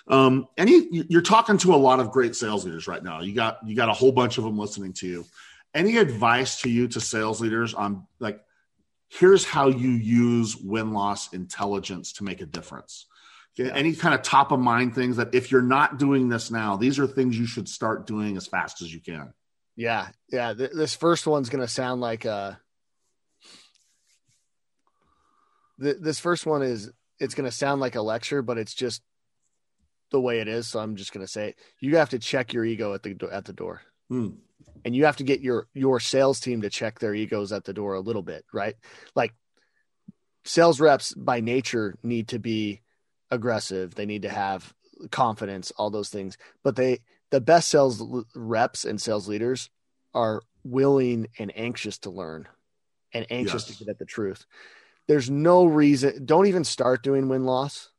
Um, 0.08 0.48
any, 0.56 0.88
you're 0.90 1.22
talking 1.22 1.58
to 1.58 1.74
a 1.74 1.76
lot 1.76 2.00
of 2.00 2.10
great 2.10 2.34
sales 2.34 2.64
leaders 2.64 2.88
right 2.88 3.02
now. 3.02 3.20
You 3.20 3.34
got 3.34 3.58
you 3.66 3.76
got 3.76 3.88
a 3.88 3.92
whole 3.92 4.12
bunch 4.12 4.38
of 4.38 4.44
them 4.44 4.58
listening 4.58 4.94
to 4.94 5.06
you. 5.06 5.26
Any 5.74 5.98
advice 5.98 6.62
to 6.62 6.70
you 6.70 6.88
to 6.88 7.00
sales 7.00 7.40
leaders 7.40 7.74
on 7.74 8.06
like 8.18 8.42
here's 9.08 9.44
how 9.44 9.68
you 9.68 9.90
use 9.90 10.56
win 10.56 10.92
loss 10.92 11.32
intelligence 11.32 12.14
to 12.14 12.24
make 12.24 12.40
a 12.40 12.46
difference. 12.46 13.06
Okay? 13.58 13.68
Yeah. 13.68 13.74
Any 13.74 13.94
kind 13.94 14.14
of 14.14 14.22
top 14.22 14.52
of 14.52 14.60
mind 14.60 14.94
things 14.94 15.16
that 15.16 15.34
if 15.34 15.50
you're 15.50 15.62
not 15.62 15.98
doing 15.98 16.28
this 16.28 16.50
now, 16.50 16.76
these 16.76 16.98
are 16.98 17.06
things 17.06 17.38
you 17.38 17.46
should 17.46 17.68
start 17.68 18.06
doing 18.06 18.36
as 18.36 18.46
fast 18.46 18.82
as 18.82 18.92
you 18.92 19.00
can. 19.00 19.32
Yeah. 19.76 20.08
Yeah. 20.30 20.54
Th- 20.54 20.70
this 20.72 20.94
first 20.94 21.26
one's 21.26 21.48
going 21.48 21.64
to 21.64 21.68
sound 21.68 22.00
like 22.00 22.24
a. 22.24 22.30
Uh, 22.30 22.54
th- 25.82 25.96
this 26.00 26.20
first 26.20 26.46
one 26.46 26.62
is 26.62 26.90
it's 27.18 27.34
going 27.34 27.48
to 27.48 27.56
sound 27.56 27.80
like 27.80 27.94
a 27.94 28.02
lecture, 28.02 28.42
but 28.42 28.58
it's 28.58 28.74
just 28.74 29.02
the 30.10 30.20
way 30.20 30.40
it 30.40 30.48
is. 30.48 30.68
So 30.68 30.80
I'm 30.80 30.96
just 30.96 31.12
going 31.12 31.24
to 31.24 31.30
say 31.30 31.50
it. 31.50 31.58
You 31.80 31.96
have 31.96 32.10
to 32.10 32.18
check 32.18 32.52
your 32.52 32.64
ego 32.64 32.94
at 32.94 33.02
the 33.02 33.16
at 33.30 33.44
the 33.44 33.52
door. 33.52 33.82
Hmm 34.08 34.30
and 34.84 34.94
you 34.94 35.04
have 35.04 35.16
to 35.16 35.24
get 35.24 35.40
your 35.40 35.68
your 35.74 36.00
sales 36.00 36.40
team 36.40 36.62
to 36.62 36.70
check 36.70 36.98
their 36.98 37.14
egos 37.14 37.52
at 37.52 37.64
the 37.64 37.72
door 37.72 37.94
a 37.94 38.00
little 38.00 38.22
bit 38.22 38.44
right 38.52 38.76
like 39.14 39.34
sales 40.44 40.80
reps 40.80 41.14
by 41.14 41.40
nature 41.40 41.96
need 42.02 42.28
to 42.28 42.38
be 42.38 42.80
aggressive 43.30 43.94
they 43.94 44.06
need 44.06 44.22
to 44.22 44.28
have 44.28 44.72
confidence 45.10 45.70
all 45.76 45.90
those 45.90 46.08
things 46.08 46.36
but 46.64 46.76
they 46.76 46.98
the 47.30 47.40
best 47.40 47.68
sales 47.68 48.02
reps 48.34 48.84
and 48.84 49.00
sales 49.00 49.28
leaders 49.28 49.70
are 50.14 50.42
willing 50.64 51.26
and 51.38 51.52
anxious 51.56 51.98
to 51.98 52.10
learn 52.10 52.48
and 53.12 53.26
anxious 53.30 53.68
yes. 53.68 53.78
to 53.78 53.84
get 53.84 53.90
at 53.90 53.98
the 53.98 54.04
truth 54.04 54.46
there's 55.06 55.30
no 55.30 55.64
reason 55.64 56.24
don't 56.24 56.46
even 56.46 56.64
start 56.64 57.02
doing 57.02 57.28
win 57.28 57.44
loss 57.44 57.90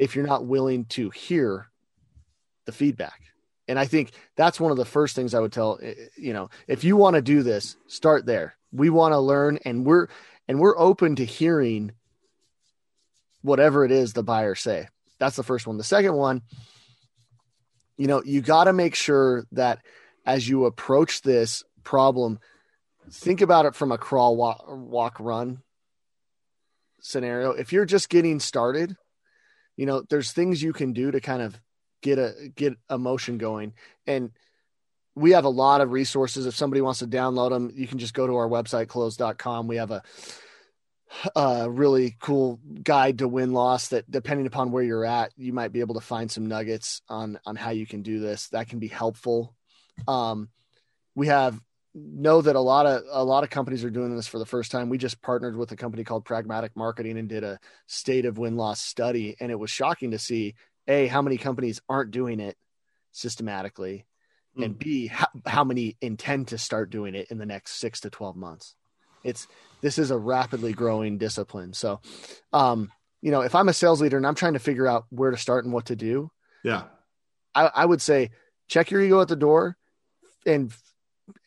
if 0.00 0.16
you're 0.16 0.26
not 0.26 0.46
willing 0.46 0.86
to 0.86 1.10
hear 1.10 1.70
the 2.66 2.72
feedback 2.72 3.30
and 3.70 3.78
I 3.78 3.86
think 3.86 4.10
that's 4.34 4.58
one 4.58 4.72
of 4.72 4.76
the 4.76 4.84
first 4.84 5.14
things 5.14 5.32
I 5.32 5.38
would 5.38 5.52
tell, 5.52 5.78
eh, 5.80 5.94
eh, 5.96 6.06
you 6.16 6.32
know, 6.32 6.50
if 6.66 6.82
you 6.82 6.96
want 6.96 7.14
to 7.14 7.22
do 7.22 7.44
this, 7.44 7.76
start 7.86 8.26
there. 8.26 8.56
We 8.72 8.90
want 8.90 9.12
to 9.12 9.20
learn 9.20 9.60
and 9.64 9.86
we're, 9.86 10.08
and 10.48 10.58
we're 10.58 10.76
open 10.76 11.14
to 11.16 11.24
hearing 11.24 11.92
whatever 13.42 13.84
it 13.84 13.92
is 13.92 14.12
the 14.12 14.24
buyer 14.24 14.56
say. 14.56 14.88
That's 15.20 15.36
the 15.36 15.44
first 15.44 15.68
one. 15.68 15.76
The 15.76 15.84
second 15.84 16.14
one, 16.14 16.42
you 17.96 18.08
know, 18.08 18.24
you 18.24 18.40
got 18.40 18.64
to 18.64 18.72
make 18.72 18.96
sure 18.96 19.44
that 19.52 19.78
as 20.26 20.48
you 20.48 20.64
approach 20.64 21.22
this 21.22 21.62
problem, 21.84 22.40
think 23.08 23.40
about 23.40 23.66
it 23.66 23.76
from 23.76 23.92
a 23.92 23.98
crawl, 23.98 24.36
walk, 24.36 24.64
walk 24.66 25.20
run 25.20 25.62
scenario. 27.02 27.52
If 27.52 27.72
you're 27.72 27.84
just 27.84 28.08
getting 28.08 28.40
started, 28.40 28.96
you 29.80 29.86
know, 29.86 30.02
there's 30.10 30.32
things 30.32 30.62
you 30.62 30.74
can 30.74 30.92
do 30.92 31.10
to 31.10 31.22
kind 31.22 31.40
of 31.40 31.58
get 32.02 32.18
a 32.18 32.52
get 32.54 32.76
emotion 32.90 33.38
going. 33.38 33.72
And 34.06 34.30
we 35.14 35.30
have 35.30 35.46
a 35.46 35.48
lot 35.48 35.80
of 35.80 35.90
resources. 35.90 36.44
If 36.44 36.54
somebody 36.54 36.82
wants 36.82 36.98
to 36.98 37.06
download 37.06 37.48
them 37.48 37.72
you 37.74 37.86
can 37.86 37.98
just 37.98 38.12
go 38.12 38.26
to 38.26 38.36
our 38.36 38.46
website 38.46 38.88
clozd.com 38.88 39.68
we 39.68 39.76
have 39.76 39.90
a, 39.90 40.02
a 41.34 41.70
really 41.70 42.14
cool 42.20 42.60
guide 42.82 43.20
to 43.20 43.28
win 43.28 43.54
loss 43.54 43.88
that 43.88 44.08
depending 44.10 44.46
upon 44.46 44.70
where 44.70 44.84
you're 44.84 45.06
at 45.06 45.32
you 45.38 45.54
might 45.54 45.72
be 45.72 45.80
able 45.80 45.94
to 45.94 46.02
find 46.02 46.30
some 46.30 46.44
nuggets 46.44 47.00
on 47.08 47.40
on 47.46 47.56
how 47.56 47.70
you 47.70 47.86
can 47.86 48.02
do 48.02 48.20
this. 48.20 48.48
That 48.48 48.68
can 48.68 48.80
be 48.80 48.88
helpful. 48.88 49.54
Um, 50.06 50.50
we 51.14 51.28
have 51.28 51.58
know 51.94 52.40
that 52.40 52.56
a 52.56 52.60
lot 52.60 52.86
of 52.86 53.02
a 53.10 53.24
lot 53.24 53.44
of 53.44 53.50
companies 53.50 53.84
are 53.84 53.90
doing 53.90 54.14
this 54.14 54.26
for 54.26 54.38
the 54.38 54.46
first 54.46 54.70
time. 54.70 54.88
We 54.88 54.98
just 54.98 55.20
partnered 55.20 55.56
with 55.56 55.72
a 55.72 55.76
company 55.76 56.04
called 56.04 56.24
pragmatic 56.24 56.76
marketing 56.76 57.18
and 57.18 57.28
did 57.28 57.44
a 57.44 57.58
state 57.86 58.26
of 58.26 58.38
win 58.38 58.56
loss 58.56 58.80
study 58.80 59.36
and 59.40 59.50
it 59.50 59.58
was 59.58 59.70
shocking 59.70 60.12
to 60.12 60.18
see 60.18 60.54
a 60.86 61.06
how 61.06 61.22
many 61.22 61.36
companies 61.36 61.80
aren't 61.88 62.10
doing 62.10 62.40
it 62.40 62.56
systematically 63.12 64.06
mm. 64.56 64.64
and 64.64 64.78
b 64.78 65.08
how, 65.08 65.26
how 65.46 65.64
many 65.64 65.96
intend 66.00 66.48
to 66.48 66.58
start 66.58 66.90
doing 66.90 67.14
it 67.14 67.28
in 67.30 67.38
the 67.38 67.46
next 67.46 67.72
six 67.72 68.00
to 68.00 68.10
12 68.10 68.36
months. 68.36 68.74
It's 69.24 69.48
this 69.80 69.98
is 69.98 70.10
a 70.10 70.18
rapidly 70.18 70.72
growing 70.72 71.18
discipline. 71.18 71.72
So 71.72 72.00
um 72.52 72.90
you 73.20 73.30
know 73.30 73.42
if 73.42 73.54
i'm 73.54 73.68
a 73.68 73.72
sales 73.74 74.00
leader 74.00 74.16
and 74.16 74.26
i'm 74.26 74.34
trying 74.34 74.54
to 74.54 74.58
figure 74.58 74.86
out 74.86 75.04
where 75.10 75.30
to 75.30 75.36
start 75.36 75.64
and 75.64 75.74
what 75.74 75.86
to 75.86 75.96
do 75.96 76.30
yeah. 76.62 76.84
I, 77.54 77.70
I 77.74 77.86
would 77.86 78.02
say 78.02 78.30
check 78.68 78.90
your 78.90 79.00
ego 79.00 79.20
at 79.20 79.28
the 79.28 79.36
door 79.36 79.76
and 80.46 80.72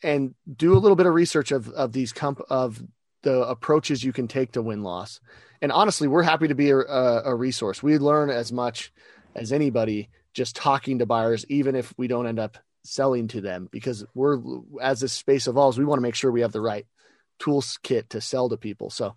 and 0.02 0.36
do 0.56 0.74
a 0.76 0.80
little 0.80 0.96
bit 0.96 1.06
of 1.06 1.14
research 1.14 1.52
of 1.52 1.70
of 1.70 1.92
these 1.92 2.14
comp 2.14 2.42
of 2.50 2.82
the 3.24 3.42
approaches 3.42 4.04
you 4.04 4.12
can 4.12 4.28
take 4.28 4.52
to 4.52 4.62
win 4.62 4.84
loss 4.84 5.20
and 5.62 5.72
honestly 5.72 6.08
we're 6.08 6.24
happy 6.24 6.48
to 6.48 6.56
be 6.56 6.70
a, 6.72 6.78
a 6.78 7.34
resource 7.34 7.82
we 7.82 7.98
learn 7.98 8.30
as 8.30 8.52
much 8.52 8.92
as 9.36 9.52
anybody 9.52 10.10
just 10.34 10.56
talking 10.56 11.00
to 11.00 11.06
buyers, 11.06 11.46
even 11.48 11.76
if 11.76 11.94
we 11.98 12.08
don't 12.08 12.28
end 12.28 12.40
up 12.40 12.58
selling 12.84 13.28
to 13.30 13.42
them, 13.42 13.70
because 13.72 14.04
we're 14.14 14.40
as 14.82 15.00
this 15.00 15.14
space 15.14 15.48
evolves, 15.48 15.78
we 15.78 15.86
want 15.86 16.00
to 16.00 16.04
make 16.04 16.16
sure 16.16 16.32
we 16.32 16.42
have 16.42 16.52
the 16.52 16.62
right 16.62 16.86
tools 17.40 17.80
kit 17.84 18.10
to 18.12 18.22
sell 18.22 18.50
to 18.50 18.58
people. 18.58 18.90
So 18.90 19.16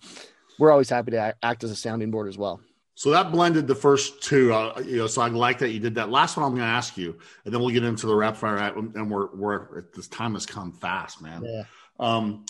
we're 0.59 0.71
always 0.71 0.91
happy 0.91 1.13
to 1.13 1.35
act 1.43 1.65
as 1.65 1.71
a 1.71 1.77
sounding 1.77 2.11
board 2.11 2.29
as 2.29 2.39
well. 2.39 2.61
So 2.97 3.11
that 3.11 3.31
blended 3.31 3.67
the 3.67 3.75
first 3.75 4.23
two, 4.23 4.55
uh, 4.55 4.83
you 4.85 4.97
know. 4.97 5.07
So 5.07 5.21
I 5.21 5.29
like 5.29 5.59
that 5.59 5.71
you 5.71 5.79
did 5.79 5.97
that. 5.97 6.09
Last 6.09 6.39
one 6.39 6.47
I'm 6.47 6.53
going 6.53 6.63
to 6.63 6.67
ask 6.67 6.97
you, 6.97 7.19
and 7.45 7.53
then 7.53 7.61
we'll 7.61 7.71
get 7.71 7.85
into 7.85 8.07
the 8.07 8.15
rapid 8.15 8.39
fire. 8.39 8.57
And 8.57 9.11
we're 9.11 9.29
we're 9.35 9.85
this 9.95 10.09
time 10.09 10.33
has 10.33 10.47
come 10.47 10.73
fast, 10.73 11.21
man. 11.21 11.45
Yeah. 11.45 11.65
Um, 12.01 12.47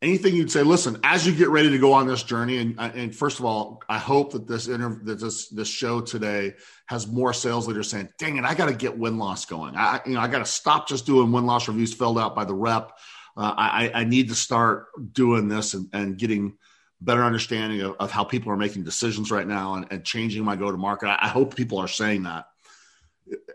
anything 0.00 0.34
you'd 0.34 0.50
say 0.50 0.62
listen 0.62 0.98
as 1.04 1.26
you 1.26 1.34
get 1.34 1.48
ready 1.48 1.70
to 1.70 1.78
go 1.78 1.92
on 1.92 2.06
this 2.06 2.22
journey 2.22 2.58
and, 2.58 2.78
and 2.78 3.16
first 3.16 3.38
of 3.38 3.46
all 3.46 3.82
i 3.88 3.96
hope 3.96 4.30
that 4.30 4.46
this 4.46 4.68
interview 4.68 5.02
that 5.02 5.18
this 5.18 5.48
this 5.48 5.68
show 5.68 6.02
today 6.02 6.52
has 6.84 7.06
more 7.06 7.32
sales 7.32 7.66
leaders 7.66 7.88
saying 7.88 8.06
dang 8.18 8.36
it 8.36 8.44
i 8.44 8.54
got 8.54 8.66
to 8.66 8.74
get 8.74 8.96
win 8.96 9.16
loss 9.16 9.46
going 9.46 9.74
i 9.74 9.98
you 10.04 10.12
know 10.12 10.20
i 10.20 10.28
got 10.28 10.40
to 10.40 10.44
stop 10.44 10.86
just 10.86 11.06
doing 11.06 11.32
win 11.32 11.46
loss 11.46 11.66
reviews 11.66 11.94
filled 11.94 12.18
out 12.18 12.34
by 12.34 12.44
the 12.44 12.54
rep 12.54 12.92
uh, 13.38 13.52
I, 13.54 13.90
I 13.94 14.04
need 14.04 14.30
to 14.30 14.34
start 14.34 14.86
doing 15.12 15.48
this 15.48 15.74
and, 15.74 15.90
and 15.92 16.16
getting 16.16 16.56
better 17.00 17.22
understanding 17.22 17.82
of, 17.82 17.94
of, 18.00 18.10
how 18.10 18.24
people 18.24 18.50
are 18.50 18.56
making 18.56 18.82
decisions 18.82 19.30
right 19.30 19.46
now 19.46 19.74
and, 19.74 19.86
and 19.90 20.04
changing 20.04 20.44
my 20.44 20.56
go 20.56 20.70
to 20.70 20.78
market 20.78 21.08
I, 21.08 21.18
I, 21.22 21.28
hope 21.28 21.54
people 21.54 21.78
are 21.78 21.88
saying 21.88 22.22
that 22.22 22.46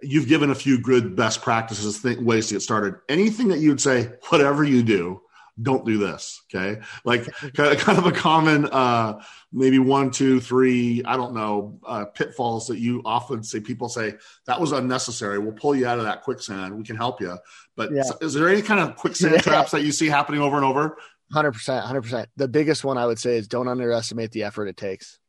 you've 0.01 0.27
given 0.27 0.51
a 0.51 0.55
few 0.55 0.79
good 0.79 1.15
best 1.15 1.41
practices 1.41 2.01
th- 2.01 2.19
ways 2.19 2.47
to 2.47 2.55
get 2.55 2.61
started 2.61 2.95
anything 3.09 3.47
that 3.47 3.59
you'd 3.59 3.81
say 3.81 4.09
whatever 4.29 4.63
you 4.63 4.83
do 4.83 5.21
don't 5.61 5.85
do 5.85 5.97
this. 5.97 6.41
Okay. 6.53 6.81
Like 7.03 7.25
kind 7.55 7.97
of 7.97 8.05
a 8.05 8.11
common, 8.11 8.65
uh, 8.65 9.21
maybe 9.51 9.79
one, 9.79 10.11
two, 10.11 10.39
three, 10.39 11.03
I 11.05 11.17
don't 11.17 11.33
know, 11.33 11.79
uh, 11.85 12.05
pitfalls 12.05 12.67
that 12.67 12.79
you 12.79 13.01
often 13.05 13.43
see 13.43 13.59
people 13.59 13.89
say 13.89 14.15
that 14.45 14.59
was 14.59 14.71
unnecessary. 14.71 15.39
We'll 15.39 15.53
pull 15.53 15.75
you 15.75 15.87
out 15.87 15.99
of 15.99 16.05
that 16.05 16.23
quicksand. 16.23 16.75
We 16.77 16.83
can 16.83 16.95
help 16.95 17.21
you. 17.21 17.37
But 17.75 17.91
yeah. 17.91 18.03
is 18.21 18.33
there 18.33 18.49
any 18.49 18.61
kind 18.61 18.79
of 18.79 18.95
quicksand 18.95 19.33
yeah. 19.35 19.41
traps 19.41 19.71
that 19.71 19.83
you 19.83 19.91
see 19.91 20.07
happening 20.07 20.41
over 20.41 20.55
and 20.55 20.65
over? 20.65 20.97
Hundred 21.33 21.53
percent, 21.53 21.85
hundred 21.85 22.01
percent. 22.01 22.29
The 22.35 22.47
biggest 22.47 22.83
one 22.83 22.97
I 22.97 23.05
would 23.05 23.19
say 23.19 23.37
is 23.37 23.47
don't 23.47 23.67
underestimate 23.67 24.31
the 24.31 24.43
effort 24.43 24.67
it 24.67 24.77
takes. 24.77 25.19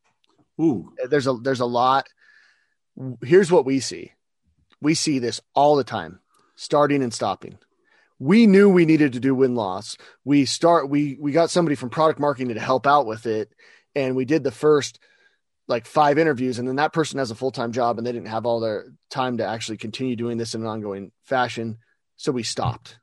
Ooh, 0.61 0.91
there's 1.09 1.27
a, 1.27 1.33
there's 1.33 1.61
a 1.61 1.65
lot. 1.65 2.07
Here's 3.23 3.51
what 3.51 3.65
we 3.65 3.79
see. 3.79 4.11
We 4.81 4.93
see 4.93 5.19
this 5.19 5.41
all 5.55 5.75
the 5.75 5.83
time, 5.83 6.19
starting 6.55 7.01
and 7.01 7.13
stopping 7.13 7.57
we 8.23 8.47
knew 8.47 8.69
we 8.69 8.85
needed 8.85 9.13
to 9.13 9.19
do 9.19 9.35
win 9.35 9.53
loss. 9.53 9.97
We 10.23 10.45
start 10.45 10.89
we 10.89 11.17
we 11.19 11.33
got 11.33 11.49
somebody 11.49 11.75
from 11.75 11.89
product 11.89 12.19
marketing 12.19 12.53
to 12.53 12.59
help 12.59 12.87
out 12.87 13.05
with 13.05 13.25
it, 13.25 13.51
and 13.95 14.15
we 14.15 14.23
did 14.23 14.43
the 14.43 14.51
first 14.51 14.99
like 15.67 15.85
five 15.85 16.17
interviews, 16.17 16.57
and 16.57 16.67
then 16.67 16.77
that 16.77 16.93
person 16.93 17.19
has 17.19 17.31
a 17.31 17.35
full 17.35 17.51
time 17.51 17.73
job, 17.73 17.97
and 17.97 18.07
they 18.07 18.13
didn't 18.13 18.29
have 18.29 18.45
all 18.45 18.61
their 18.61 18.93
time 19.09 19.37
to 19.37 19.45
actually 19.45 19.77
continue 19.77 20.15
doing 20.15 20.37
this 20.37 20.55
in 20.55 20.61
an 20.61 20.67
ongoing 20.67 21.11
fashion, 21.23 21.79
so 22.15 22.31
we 22.31 22.43
stopped. 22.43 22.97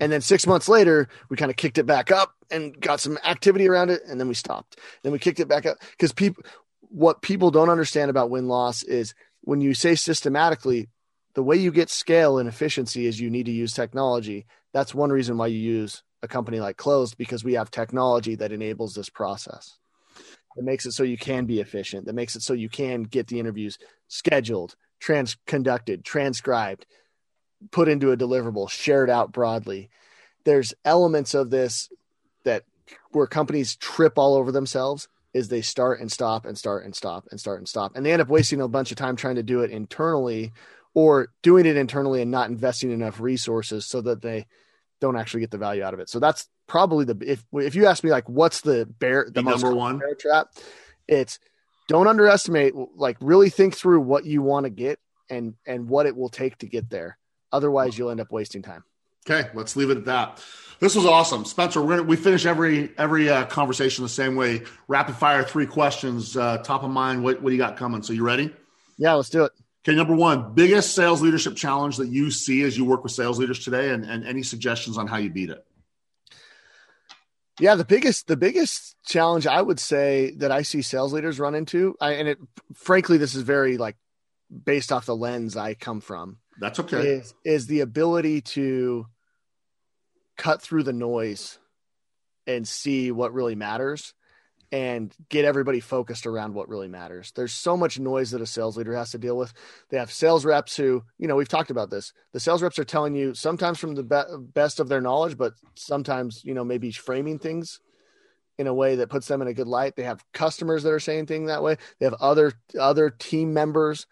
And 0.00 0.10
then 0.10 0.20
six 0.20 0.46
months 0.46 0.68
later, 0.68 1.08
we 1.28 1.36
kind 1.36 1.50
of 1.50 1.56
kicked 1.56 1.78
it 1.78 1.86
back 1.86 2.10
up 2.10 2.34
and 2.50 2.78
got 2.80 3.00
some 3.00 3.18
activity 3.24 3.68
around 3.68 3.90
it, 3.90 4.02
and 4.08 4.18
then 4.18 4.28
we 4.28 4.34
stopped. 4.34 4.78
Then 5.02 5.12
we 5.12 5.18
kicked 5.18 5.40
it 5.40 5.48
back 5.48 5.66
up 5.66 5.76
because 5.90 6.12
people, 6.12 6.42
what 6.80 7.22
people 7.22 7.50
don't 7.50 7.70
understand 7.70 8.10
about 8.10 8.30
win 8.30 8.48
loss 8.48 8.82
is 8.82 9.14
when 9.42 9.60
you 9.60 9.74
say 9.74 9.94
systematically, 9.94 10.88
the 11.34 11.42
way 11.42 11.56
you 11.56 11.70
get 11.70 11.90
scale 11.90 12.38
and 12.38 12.48
efficiency 12.48 13.06
is 13.06 13.20
you 13.20 13.30
need 13.30 13.46
to 13.46 13.52
use 13.52 13.72
technology 13.72 14.46
that's 14.72 14.94
one 14.94 15.10
reason 15.10 15.36
why 15.36 15.48
you 15.48 15.58
use 15.58 16.02
a 16.22 16.28
company 16.28 16.60
like 16.60 16.76
Clozd 16.76 17.16
because 17.16 17.42
we 17.42 17.54
have 17.54 17.70
technology 17.70 18.34
that 18.36 18.52
enables 18.52 18.94
this 18.94 19.08
process. 19.08 19.78
That 20.56 20.64
makes 20.64 20.86
it 20.86 20.92
so 20.92 21.02
you 21.02 21.18
can 21.18 21.46
be 21.46 21.60
efficient. 21.60 22.06
That 22.06 22.14
makes 22.14 22.36
it 22.36 22.42
so 22.42 22.52
you 22.52 22.68
can 22.68 23.04
get 23.04 23.28
the 23.28 23.40
interviews 23.40 23.78
scheduled, 24.08 24.74
trans 24.98 25.36
conducted, 25.46 26.04
transcribed, 26.04 26.86
put 27.70 27.88
into 27.88 28.12
a 28.12 28.16
deliverable, 28.16 28.68
shared 28.70 29.10
out 29.10 29.32
broadly. 29.32 29.90
There's 30.44 30.74
elements 30.84 31.34
of 31.34 31.50
this 31.50 31.90
that 32.44 32.64
where 33.12 33.26
companies 33.26 33.76
trip 33.76 34.14
all 34.16 34.34
over 34.34 34.52
themselves 34.52 35.08
is 35.32 35.48
they 35.48 35.62
start 35.62 36.00
and 36.00 36.10
stop 36.10 36.44
and 36.44 36.58
start 36.58 36.84
and 36.84 36.94
stop 36.94 37.26
and 37.30 37.38
start 37.38 37.58
and 37.58 37.68
stop. 37.68 37.92
And 37.94 38.04
they 38.04 38.12
end 38.12 38.22
up 38.22 38.28
wasting 38.28 38.60
a 38.60 38.68
bunch 38.68 38.90
of 38.90 38.96
time 38.96 39.16
trying 39.16 39.36
to 39.36 39.42
do 39.42 39.60
it 39.62 39.70
internally 39.70 40.52
or 40.94 41.28
doing 41.42 41.66
it 41.66 41.76
internally 41.76 42.20
and 42.20 42.30
not 42.30 42.50
investing 42.50 42.90
enough 42.90 43.20
resources 43.20 43.86
so 43.86 44.00
that 44.00 44.22
they 44.22 44.46
don't 45.00 45.16
actually 45.16 45.40
get 45.40 45.50
the 45.50 45.58
value 45.58 45.82
out 45.82 45.94
of 45.94 46.00
it. 46.00 46.08
So 46.08 46.18
that's 46.18 46.48
probably 46.66 47.04
the 47.04 47.16
if 47.26 47.44
if 47.52 47.74
you 47.74 47.86
ask 47.86 48.04
me 48.04 48.10
like 48.10 48.28
what's 48.28 48.60
the 48.60 48.86
bear 48.86 49.26
the, 49.26 49.42
the 49.42 49.50
number 49.50 49.74
one 49.74 49.98
bear 49.98 50.14
trap, 50.14 50.48
it's 51.06 51.38
don't 51.88 52.06
underestimate 52.06 52.74
like 52.96 53.16
really 53.20 53.50
think 53.50 53.76
through 53.76 54.00
what 54.00 54.24
you 54.24 54.42
want 54.42 54.64
to 54.64 54.70
get 54.70 54.98
and 55.28 55.54
and 55.66 55.88
what 55.88 56.06
it 56.06 56.16
will 56.16 56.28
take 56.28 56.58
to 56.58 56.66
get 56.66 56.90
there. 56.90 57.18
Otherwise, 57.52 57.96
you'll 57.96 58.10
end 58.10 58.20
up 58.20 58.30
wasting 58.30 58.62
time. 58.62 58.84
Okay, 59.28 59.50
let's 59.54 59.76
leave 59.76 59.90
it 59.90 59.98
at 59.98 60.04
that. 60.06 60.42
This 60.80 60.96
was 60.96 61.04
awesome, 61.04 61.44
Spencer. 61.44 61.82
We're 61.82 61.96
gonna, 61.96 62.02
we 62.04 62.16
finish 62.16 62.46
every 62.46 62.90
every 62.96 63.28
uh, 63.28 63.44
conversation 63.46 64.02
the 64.02 64.08
same 64.08 64.34
way. 64.34 64.62
Rapid 64.88 65.16
fire, 65.16 65.42
three 65.42 65.66
questions, 65.66 66.36
uh, 66.36 66.58
top 66.58 66.82
of 66.82 66.90
mind. 66.90 67.22
What 67.22 67.42
what 67.42 67.50
do 67.50 67.54
you 67.54 67.60
got 67.60 67.76
coming? 67.76 68.02
So 68.02 68.14
you 68.14 68.24
ready? 68.24 68.54
Yeah, 68.96 69.14
let's 69.14 69.28
do 69.28 69.44
it. 69.44 69.52
Okay, 69.84 69.96
number 69.96 70.14
one, 70.14 70.54
biggest 70.54 70.94
sales 70.94 71.22
leadership 71.22 71.56
challenge 71.56 71.96
that 71.98 72.08
you 72.08 72.30
see 72.30 72.62
as 72.62 72.76
you 72.76 72.84
work 72.84 73.02
with 73.02 73.12
sales 73.12 73.38
leaders 73.38 73.64
today, 73.64 73.90
and, 73.90 74.04
and 74.04 74.26
any 74.26 74.42
suggestions 74.42 74.98
on 74.98 75.06
how 75.06 75.16
you 75.16 75.30
beat 75.30 75.50
it? 75.50 75.64
Yeah, 77.58 77.74
the 77.74 77.84
biggest 77.84 78.26
the 78.26 78.36
biggest 78.36 78.96
challenge 79.04 79.46
I 79.46 79.60
would 79.60 79.78
say 79.78 80.32
that 80.38 80.50
I 80.50 80.62
see 80.62 80.80
sales 80.80 81.12
leaders 81.12 81.38
run 81.38 81.54
into, 81.54 81.94
I, 82.00 82.12
and 82.12 82.26
it 82.26 82.38
frankly 82.74 83.18
this 83.18 83.34
is 83.34 83.42
very 83.42 83.76
like 83.76 83.96
based 84.64 84.92
off 84.92 85.06
the 85.06 85.16
lens 85.16 85.58
I 85.58 85.74
come 85.74 86.00
from. 86.00 86.38
That's 86.60 86.78
okay. 86.80 87.08
Is 87.08 87.34
is 87.44 87.66
the 87.66 87.80
ability 87.80 88.42
to 88.42 89.06
cut 90.36 90.62
through 90.62 90.84
the 90.84 90.92
noise 90.92 91.58
and 92.46 92.66
see 92.66 93.10
what 93.10 93.32
really 93.32 93.54
matters 93.54 94.14
and 94.72 95.12
get 95.28 95.44
everybody 95.44 95.80
focused 95.80 96.26
around 96.26 96.54
what 96.54 96.68
really 96.68 96.86
matters. 96.86 97.32
There's 97.34 97.52
so 97.52 97.76
much 97.76 97.98
noise 97.98 98.30
that 98.30 98.40
a 98.40 98.46
sales 98.46 98.76
leader 98.76 98.94
has 98.94 99.10
to 99.10 99.18
deal 99.18 99.36
with. 99.36 99.52
They 99.88 99.98
have 99.98 100.12
sales 100.12 100.44
reps 100.44 100.76
who, 100.76 101.02
you 101.18 101.26
know, 101.26 101.34
we've 101.34 101.48
talked 101.48 101.70
about 101.70 101.90
this. 101.90 102.12
The 102.32 102.40
sales 102.40 102.62
reps 102.62 102.78
are 102.78 102.84
telling 102.84 103.14
you 103.14 103.34
sometimes 103.34 103.78
from 103.78 103.96
the 103.96 104.04
be- 104.04 104.44
best 104.54 104.78
of 104.78 104.88
their 104.88 105.00
knowledge, 105.00 105.36
but 105.36 105.54
sometimes, 105.74 106.44
you 106.44 106.54
know, 106.54 106.64
maybe 106.64 106.92
framing 106.92 107.38
things 107.38 107.80
in 108.58 108.66
a 108.66 108.74
way 108.74 108.96
that 108.96 109.08
puts 109.08 109.26
them 109.26 109.42
in 109.42 109.48
a 109.48 109.54
good 109.54 109.66
light. 109.66 109.96
They 109.96 110.04
have 110.04 110.24
customers 110.32 110.82
that 110.82 110.92
are 110.92 111.00
saying 111.00 111.26
things 111.26 111.48
that 111.48 111.62
way. 111.62 111.76
They 111.98 112.06
have 112.06 112.14
other 112.20 112.52
other 112.78 113.10
team 113.10 113.52
members, 113.52 114.06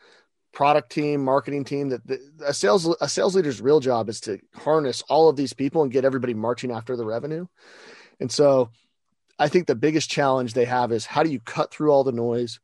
product 0.53 0.91
team, 0.91 1.25
marketing 1.25 1.65
team 1.65 1.91
that 1.91 2.07
the, 2.07 2.21
a 2.45 2.55
sales 2.55 2.87
a 3.01 3.09
sales 3.09 3.37
leader's 3.37 3.61
real 3.61 3.81
job 3.81 4.09
is 4.09 4.21
to 4.23 4.39
harness 4.55 5.03
all 5.09 5.29
of 5.29 5.37
these 5.37 5.53
people 5.53 5.83
and 5.83 5.93
get 5.93 6.05
everybody 6.05 6.35
marching 6.35 6.71
after 6.71 6.97
the 6.97 7.05
revenue. 7.05 7.47
And 8.21 8.31
so 8.31 8.71
I 9.39 9.49
think 9.49 9.67
the 9.67 9.75
biggest 9.75 10.11
challenge 10.11 10.55
they 10.55 10.65
have 10.65 10.91
is 10.91 11.07
how 11.07 11.23
do 11.23 11.31
you 11.31 11.41
cut 11.41 11.71
through 11.71 11.93
all 11.93 12.05
the 12.05 12.13
noise, 12.13 12.61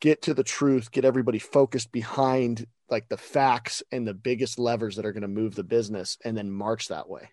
get 0.00 0.22
to 0.22 0.34
the 0.34 0.44
truth, 0.44 0.90
get 0.90 1.04
everybody 1.04 1.38
focused 1.38 1.90
behind 1.90 2.66
like 2.90 3.08
the 3.08 3.16
facts 3.16 3.82
and 3.92 4.06
the 4.06 4.14
biggest 4.14 4.58
levers 4.58 4.96
that 4.96 5.06
are 5.06 5.12
going 5.12 5.22
to 5.22 5.28
move 5.28 5.54
the 5.54 5.64
business 5.64 6.18
and 6.24 6.36
then 6.36 6.50
march 6.50 6.88
that 6.88 7.08
way. 7.08 7.30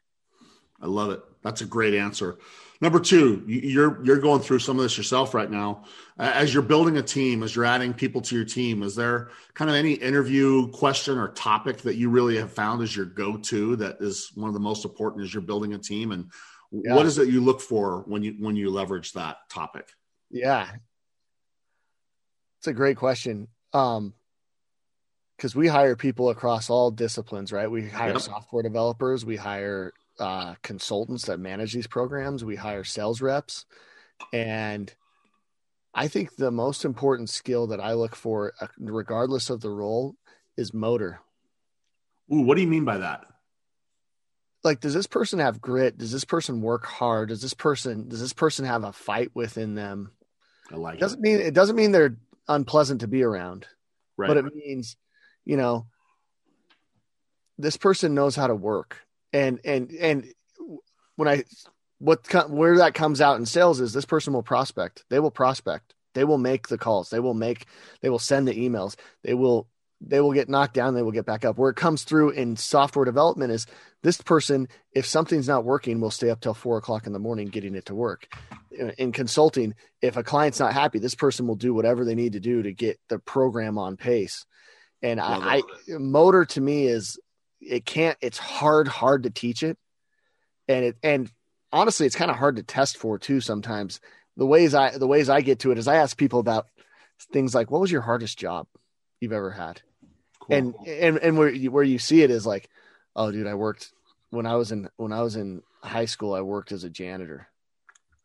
I 0.81 0.87
love 0.87 1.11
it. 1.11 1.21
That's 1.43 1.61
a 1.61 1.65
great 1.65 1.93
answer. 1.93 2.37
Number 2.81 2.99
two, 2.99 3.43
you're 3.47 4.03
you're 4.03 4.19
going 4.19 4.41
through 4.41 4.59
some 4.59 4.77
of 4.77 4.83
this 4.83 4.97
yourself 4.97 5.33
right 5.33 5.49
now. 5.49 5.85
As 6.17 6.53
you're 6.53 6.63
building 6.63 6.97
a 6.97 7.01
team, 7.01 7.41
as 7.41 7.55
you're 7.55 7.65
adding 7.65 7.93
people 7.93 8.21
to 8.21 8.35
your 8.35 8.45
team, 8.45 8.83
is 8.83 8.95
there 8.95 9.29
kind 9.53 9.69
of 9.69 9.75
any 9.75 9.93
interview 9.93 10.69
question 10.71 11.17
or 11.17 11.29
topic 11.29 11.77
that 11.83 11.95
you 11.95 12.09
really 12.09 12.37
have 12.37 12.51
found 12.51 12.81
as 12.81 12.95
your 12.95 13.05
go-to 13.05 13.77
that 13.77 13.97
is 14.01 14.31
one 14.35 14.49
of 14.49 14.53
the 14.53 14.59
most 14.59 14.83
important 14.83 15.23
as 15.23 15.33
you're 15.33 15.41
building 15.41 15.73
a 15.73 15.77
team? 15.77 16.11
And 16.11 16.29
yeah. 16.71 16.95
What 16.95 17.05
is 17.05 17.17
it 17.17 17.29
you 17.29 17.41
look 17.41 17.61
for 17.61 18.03
when 18.07 18.23
you 18.23 18.35
when 18.39 18.55
you 18.55 18.69
leverage 18.69 19.13
that 19.13 19.37
topic? 19.49 19.87
Yeah, 20.29 20.69
it's 22.59 22.67
a 22.67 22.73
great 22.73 22.97
question. 22.97 23.47
Um, 23.73 24.13
because 25.37 25.55
we 25.55 25.67
hire 25.67 25.95
people 25.95 26.29
across 26.29 26.69
all 26.69 26.91
disciplines, 26.91 27.51
right? 27.51 27.69
We 27.69 27.89
hire 27.89 28.13
yep. 28.13 28.21
software 28.21 28.63
developers, 28.63 29.25
we 29.25 29.35
hire 29.35 29.93
uh, 30.19 30.55
consultants 30.61 31.25
that 31.25 31.39
manage 31.39 31.73
these 31.73 31.87
programs, 31.87 32.43
we 32.43 32.55
hire 32.55 32.83
sales 32.83 33.21
reps, 33.21 33.65
and 34.31 34.93
I 35.93 36.07
think 36.07 36.35
the 36.35 36.51
most 36.51 36.85
important 36.85 37.29
skill 37.29 37.67
that 37.67 37.79
I 37.79 37.93
look 37.93 38.15
for, 38.15 38.53
uh, 38.59 38.67
regardless 38.77 39.49
of 39.49 39.61
the 39.61 39.69
role, 39.69 40.15
is 40.57 40.73
motor. 40.73 41.19
Ooh, 42.33 42.41
what 42.41 42.55
do 42.55 42.61
you 42.61 42.67
mean 42.67 42.85
by 42.85 42.97
that? 42.97 43.25
like 44.65 44.81
does 44.81 44.93
this 44.93 45.07
person 45.07 45.39
have 45.39 45.61
grit 45.61 45.97
does 45.97 46.11
this 46.11 46.25
person 46.25 46.59
work 46.59 46.85
hard 46.85 47.29
does 47.29 47.41
this 47.41 47.53
person 47.53 48.09
does 48.09 48.19
this 48.19 48.33
person 48.33 48.65
have 48.65 48.83
a 48.83 48.91
fight 48.91 49.29
within 49.33 49.75
them 49.75 50.11
i 50.71 50.75
like 50.75 50.95
it 50.95 50.99
doesn't 50.99 51.19
it. 51.19 51.21
mean 51.21 51.39
it 51.39 51.53
doesn't 51.53 51.75
mean 51.77 51.91
they're 51.91 52.17
unpleasant 52.49 53.01
to 53.01 53.07
be 53.07 53.23
around 53.23 53.67
right. 54.17 54.27
but 54.27 54.37
it 54.37 54.45
means 54.53 54.97
you 55.45 55.55
know 55.55 55.85
this 57.57 57.77
person 57.77 58.15
knows 58.15 58.35
how 58.35 58.47
to 58.47 58.55
work 58.55 59.04
and 59.35 59.59
and 59.65 59.91
and 59.91 60.25
when 61.15 61.27
i 61.27 61.43
what 61.99 62.49
where 62.49 62.77
that 62.77 62.93
comes 62.93 63.21
out 63.21 63.37
in 63.37 63.45
sales 63.45 63.79
is 63.79 63.93
this 63.93 64.05
person 64.05 64.33
will 64.33 64.43
prospect. 64.43 65.05
They 65.09 65.19
will 65.19 65.31
prospect. 65.31 65.93
They 66.13 66.23
will 66.23 66.37
make 66.37 66.67
the 66.67 66.77
calls. 66.77 67.09
They 67.09 67.19
will 67.19 67.33
make 67.33 67.65
they 68.01 68.09
will 68.09 68.19
send 68.19 68.47
the 68.47 68.53
emails. 68.53 68.95
They 69.23 69.33
will 69.33 69.67
they 70.01 70.19
will 70.19 70.33
get 70.33 70.49
knocked 70.49 70.73
down. 70.73 70.93
They 70.93 71.01
will 71.01 71.11
get 71.11 71.25
back 71.25 71.45
up. 71.45 71.57
Where 71.57 71.69
it 71.69 71.77
comes 71.77 72.03
through 72.03 72.31
in 72.31 72.57
software 72.57 73.05
development 73.05 73.51
is 73.51 73.65
this 74.03 74.21
person 74.21 74.67
if 74.91 75.05
something's 75.05 75.47
not 75.47 75.63
working 75.63 75.99
will 75.99 76.11
stay 76.11 76.29
up 76.29 76.41
till 76.41 76.53
four 76.53 76.77
o'clock 76.77 77.07
in 77.07 77.13
the 77.13 77.19
morning 77.19 77.47
getting 77.47 77.75
it 77.75 77.85
to 77.85 77.95
work. 77.95 78.27
In 78.97 79.11
consulting 79.11 79.73
if 80.01 80.17
a 80.17 80.23
client's 80.23 80.59
not 80.59 80.73
happy 80.73 80.99
this 80.99 81.15
person 81.15 81.47
will 81.47 81.55
do 81.55 81.73
whatever 81.73 82.03
they 82.03 82.15
need 82.15 82.33
to 82.33 82.39
do 82.39 82.63
to 82.63 82.73
get 82.73 82.99
the 83.07 83.19
program 83.19 83.77
on 83.77 83.95
pace. 83.95 84.45
And 85.01 85.19
I, 85.19 85.57
I 85.57 85.61
motor 85.87 86.45
to 86.45 86.61
me 86.61 86.87
is 86.87 87.19
it 87.65 87.85
can't 87.85 88.17
it's 88.21 88.37
hard 88.37 88.87
hard 88.87 89.23
to 89.23 89.29
teach 89.29 89.63
it 89.63 89.77
and 90.67 90.85
it 90.85 90.97
and 91.03 91.31
honestly 91.71 92.05
it's 92.05 92.15
kind 92.15 92.31
of 92.31 92.37
hard 92.37 92.55
to 92.55 92.63
test 92.63 92.97
for 92.97 93.17
too 93.17 93.41
sometimes 93.41 93.99
the 94.37 94.45
ways 94.45 94.73
i 94.73 94.97
the 94.97 95.07
ways 95.07 95.29
i 95.29 95.41
get 95.41 95.59
to 95.59 95.71
it 95.71 95.77
is 95.77 95.87
i 95.87 95.95
ask 95.95 96.17
people 96.17 96.39
about 96.39 96.67
things 97.31 97.55
like 97.55 97.71
what 97.71 97.81
was 97.81 97.91
your 97.91 98.01
hardest 98.01 98.37
job 98.37 98.67
you've 99.19 99.33
ever 99.33 99.51
had. 99.51 99.81
Cool. 100.39 100.55
And 100.55 100.75
and 100.87 101.17
and 101.17 101.37
where 101.37 101.49
you, 101.49 101.71
where 101.71 101.83
you 101.83 101.99
see 101.99 102.21
it 102.21 102.31
is 102.31 102.45
like, 102.45 102.69
oh, 103.15 103.31
dude, 103.31 103.47
I 103.47 103.55
worked 103.55 103.91
when 104.29 104.45
I 104.45 104.55
was 104.55 104.71
in 104.71 104.89
when 104.97 105.11
I 105.11 105.21
was 105.21 105.35
in 105.35 105.61
high 105.81 106.05
school. 106.05 106.33
I 106.33 106.41
worked 106.41 106.71
as 106.71 106.83
a 106.83 106.89
janitor, 106.89 107.47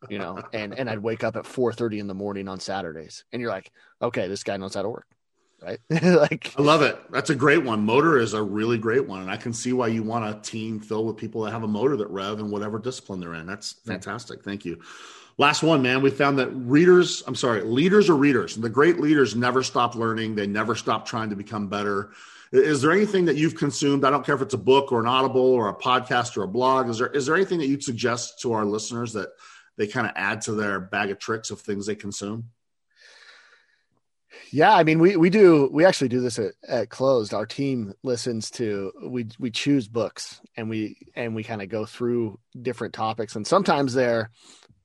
you 0.08 0.18
know, 0.18 0.42
and 0.52 0.78
and 0.78 0.90
I'd 0.90 0.98
wake 0.98 1.24
up 1.24 1.36
at 1.36 1.46
four 1.46 1.72
thirty 1.72 1.98
in 1.98 2.06
the 2.06 2.14
morning 2.14 2.48
on 2.48 2.60
Saturdays, 2.60 3.24
and 3.32 3.40
you're 3.40 3.50
like, 3.50 3.72
okay, 4.02 4.28
this 4.28 4.42
guy 4.42 4.56
knows 4.58 4.74
how 4.74 4.82
to 4.82 4.88
work, 4.88 5.06
right? 5.62 5.80
like, 5.90 6.54
I 6.56 6.62
love 6.62 6.82
it. 6.82 6.98
That's 7.10 7.30
a 7.30 7.34
great 7.34 7.64
one. 7.64 7.84
Motor 7.84 8.18
is 8.18 8.34
a 8.34 8.42
really 8.42 8.78
great 8.78 9.06
one, 9.06 9.22
and 9.22 9.30
I 9.30 9.36
can 9.36 9.52
see 9.52 9.72
why 9.72 9.88
you 9.88 10.02
want 10.02 10.24
a 10.24 10.40
team 10.40 10.80
filled 10.80 11.06
with 11.06 11.16
people 11.16 11.42
that 11.42 11.52
have 11.52 11.62
a 11.62 11.68
motor 11.68 11.96
that 11.96 12.08
rev 12.08 12.38
in 12.38 12.50
whatever 12.50 12.78
discipline 12.78 13.20
they're 13.20 13.34
in. 13.34 13.46
That's 13.46 13.72
fantastic. 13.84 14.42
Thank 14.42 14.64
you. 14.64 14.80
Last 15.38 15.62
one, 15.62 15.80
man. 15.80 16.02
We 16.02 16.10
found 16.10 16.38
that 16.38 16.50
readers, 16.50 17.22
I'm 17.26 17.34
sorry, 17.34 17.62
leaders 17.62 18.10
are 18.10 18.16
readers. 18.16 18.56
The 18.56 18.68
great 18.68 19.00
leaders 19.00 19.34
never 19.34 19.62
stop 19.62 19.94
learning. 19.94 20.34
They 20.34 20.46
never 20.46 20.74
stop 20.74 21.06
trying 21.06 21.30
to 21.30 21.36
become 21.36 21.68
better. 21.68 22.10
Is 22.52 22.82
there 22.82 22.92
anything 22.92 23.24
that 23.26 23.36
you've 23.36 23.54
consumed? 23.54 24.04
I 24.04 24.10
don't 24.10 24.26
care 24.26 24.34
if 24.34 24.42
it's 24.42 24.54
a 24.54 24.58
book 24.58 24.92
or 24.92 25.00
an 25.00 25.06
audible 25.06 25.40
or 25.40 25.68
a 25.68 25.74
podcast 25.74 26.36
or 26.36 26.42
a 26.42 26.48
blog. 26.48 26.88
Is 26.88 26.98
there 26.98 27.06
is 27.08 27.26
there 27.26 27.36
anything 27.36 27.58
that 27.60 27.68
you'd 27.68 27.84
suggest 27.84 28.40
to 28.40 28.52
our 28.52 28.64
listeners 28.64 29.12
that 29.12 29.30
they 29.76 29.86
kind 29.86 30.06
of 30.06 30.12
add 30.16 30.42
to 30.42 30.52
their 30.52 30.80
bag 30.80 31.10
of 31.10 31.18
tricks 31.18 31.50
of 31.50 31.60
things 31.60 31.86
they 31.86 31.94
consume? 31.94 32.50
Yeah, 34.52 34.74
I 34.74 34.84
mean, 34.84 34.98
we 34.98 35.16
we 35.16 35.30
do 35.30 35.68
we 35.72 35.84
actually 35.84 36.08
do 36.08 36.20
this 36.20 36.38
at, 36.38 36.52
at 36.66 36.88
Clozd. 36.88 37.32
Our 37.32 37.46
team 37.46 37.94
listens 38.02 38.50
to 38.52 38.92
we 39.02 39.26
we 39.38 39.50
choose 39.50 39.88
books 39.88 40.40
and 40.56 40.68
we 40.68 40.98
and 41.14 41.34
we 41.34 41.44
kind 41.44 41.62
of 41.62 41.68
go 41.68 41.86
through 41.86 42.38
different 42.60 42.94
topics 42.94 43.36
and 43.36 43.46
sometimes 43.46 43.94
they're 43.94 44.30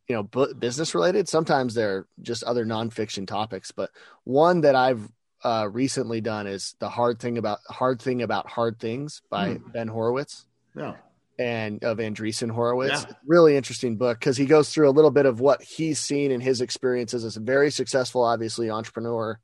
you 0.07 0.15
know 0.15 0.23
business 0.53 0.93
related 0.93 1.27
sometimes 1.27 1.73
they're 1.73 2.07
just 2.21 2.43
other 2.43 2.65
nonfiction 2.65 3.27
topics 3.27 3.71
but 3.71 3.89
one 4.23 4.61
that 4.61 4.75
i've 4.75 5.09
uh, 5.43 5.67
recently 5.71 6.21
done 6.21 6.47
is 6.47 6.75
the 6.79 6.89
hard 6.89 7.19
thing 7.19 7.37
about 7.37 7.59
hard 7.69 8.01
thing 8.01 8.23
about 8.23 8.47
hard 8.47 8.79
things 8.79 9.21
by 9.29 9.49
mm. 9.49 9.73
ben 9.73 9.87
horowitz 9.87 10.45
yeah 10.75 10.95
and 11.37 11.83
of 11.83 11.97
Andreessen 11.97 12.49
Horowitz. 12.49 13.05
Yeah. 13.07 13.15
Really 13.25 13.55
interesting 13.55 13.97
book 13.97 14.19
because 14.19 14.37
he 14.37 14.45
goes 14.45 14.69
through 14.69 14.89
a 14.89 14.91
little 14.91 15.11
bit 15.11 15.25
of 15.25 15.39
what 15.39 15.61
he's 15.61 15.99
seen 15.99 16.31
in 16.31 16.41
his 16.41 16.61
experiences 16.61 17.25
as 17.25 17.37
a 17.37 17.41
very 17.41 17.71
successful, 17.71 18.23
obviously, 18.23 18.69
entrepreneur, 18.69 19.39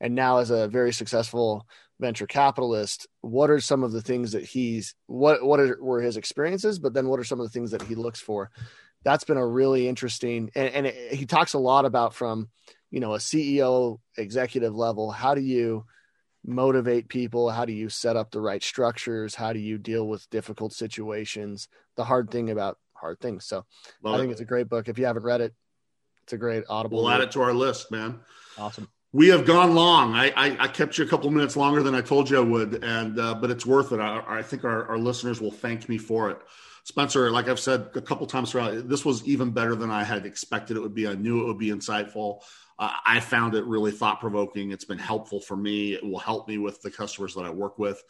and 0.00 0.14
now 0.14 0.38
as 0.38 0.50
a 0.50 0.68
very 0.68 0.92
successful 0.92 1.66
venture 1.98 2.26
capitalist. 2.26 3.06
What 3.20 3.50
are 3.50 3.60
some 3.60 3.82
of 3.82 3.92
the 3.92 4.02
things 4.02 4.32
that 4.32 4.44
he's 4.44 4.94
what 5.06 5.44
what 5.44 5.60
are, 5.60 5.78
were 5.80 6.00
his 6.00 6.16
experiences, 6.16 6.78
but 6.78 6.94
then 6.94 7.08
what 7.08 7.20
are 7.20 7.24
some 7.24 7.40
of 7.40 7.46
the 7.46 7.52
things 7.52 7.70
that 7.70 7.82
he 7.82 7.94
looks 7.94 8.20
for? 8.20 8.50
That's 9.02 9.24
been 9.24 9.38
a 9.38 9.46
really 9.46 9.88
interesting, 9.88 10.50
and, 10.54 10.68
and 10.68 10.86
it, 10.86 11.14
he 11.14 11.24
talks 11.24 11.54
a 11.54 11.58
lot 11.58 11.84
about 11.84 12.14
from 12.14 12.48
you 12.90 13.00
know 13.00 13.14
a 13.14 13.18
CEO 13.18 13.98
executive 14.16 14.74
level. 14.74 15.10
How 15.10 15.34
do 15.34 15.40
you 15.40 15.84
motivate 16.44 17.08
people? 17.08 17.50
How 17.50 17.64
do 17.64 17.72
you 17.72 17.88
set 17.88 18.16
up 18.16 18.30
the 18.30 18.40
right 18.40 18.62
structures? 18.62 19.34
How 19.34 19.52
do 19.52 19.58
you 19.58 19.78
deal 19.78 20.06
with 20.06 20.28
difficult 20.30 20.72
situations? 20.72 21.68
The 21.96 22.04
hard 22.04 22.30
thing 22.30 22.50
about 22.50 22.78
hard 22.94 23.20
things. 23.20 23.44
So 23.46 23.64
Love 24.02 24.14
I 24.14 24.18
think 24.18 24.30
it. 24.30 24.32
it's 24.32 24.40
a 24.40 24.46
great 24.46 24.68
book. 24.68 24.88
If 24.88 24.98
you 24.98 25.06
haven't 25.06 25.22
read 25.22 25.40
it, 25.40 25.54
it's 26.24 26.32
a 26.32 26.38
great 26.38 26.64
audible. 26.68 26.98
We'll 26.98 27.10
add 27.10 27.22
it 27.22 27.32
to 27.32 27.42
our 27.42 27.52
list, 27.52 27.90
man. 27.90 28.20
Awesome. 28.58 28.88
We 29.12 29.28
have 29.28 29.44
gone 29.44 29.74
long. 29.74 30.14
I, 30.14 30.30
I, 30.36 30.56
I 30.60 30.68
kept 30.68 30.96
you 30.96 31.04
a 31.04 31.08
couple 31.08 31.28
minutes 31.30 31.56
longer 31.56 31.82
than 31.82 31.96
I 31.96 32.00
told 32.00 32.30
you 32.30 32.36
I 32.36 32.44
would, 32.44 32.84
and 32.84 33.18
uh, 33.18 33.34
but 33.34 33.50
it's 33.50 33.66
worth 33.66 33.90
it. 33.90 33.98
I, 33.98 34.22
I 34.38 34.42
think 34.42 34.62
our, 34.62 34.86
our 34.86 34.98
listeners 34.98 35.40
will 35.40 35.50
thank 35.50 35.88
me 35.88 35.98
for 35.98 36.30
it. 36.30 36.38
Spencer, 36.84 37.30
like 37.30 37.48
I've 37.48 37.58
said 37.58 37.88
a 37.94 38.00
couple 38.00 38.26
times 38.26 38.52
throughout, 38.52 38.88
this 38.88 39.04
was 39.04 39.26
even 39.26 39.50
better 39.50 39.74
than 39.74 39.90
I 39.90 40.04
had 40.04 40.26
expected 40.26 40.76
it 40.76 40.80
would 40.80 40.94
be. 40.94 41.08
I 41.08 41.14
knew 41.14 41.42
it 41.42 41.46
would 41.46 41.58
be 41.58 41.70
insightful 41.70 42.42
uh, 42.80 42.90
I 43.04 43.20
found 43.20 43.54
it 43.54 43.64
really 43.66 43.92
thought 43.92 44.20
provoking. 44.20 44.72
It's 44.72 44.86
been 44.86 44.98
helpful 44.98 45.38
for 45.40 45.56
me. 45.56 45.92
It 45.92 46.02
will 46.02 46.18
help 46.18 46.48
me 46.48 46.56
with 46.56 46.80
the 46.80 46.90
customers 46.90 47.34
that 47.34 47.44
I 47.44 47.50
work 47.50 47.78
with. 47.78 48.02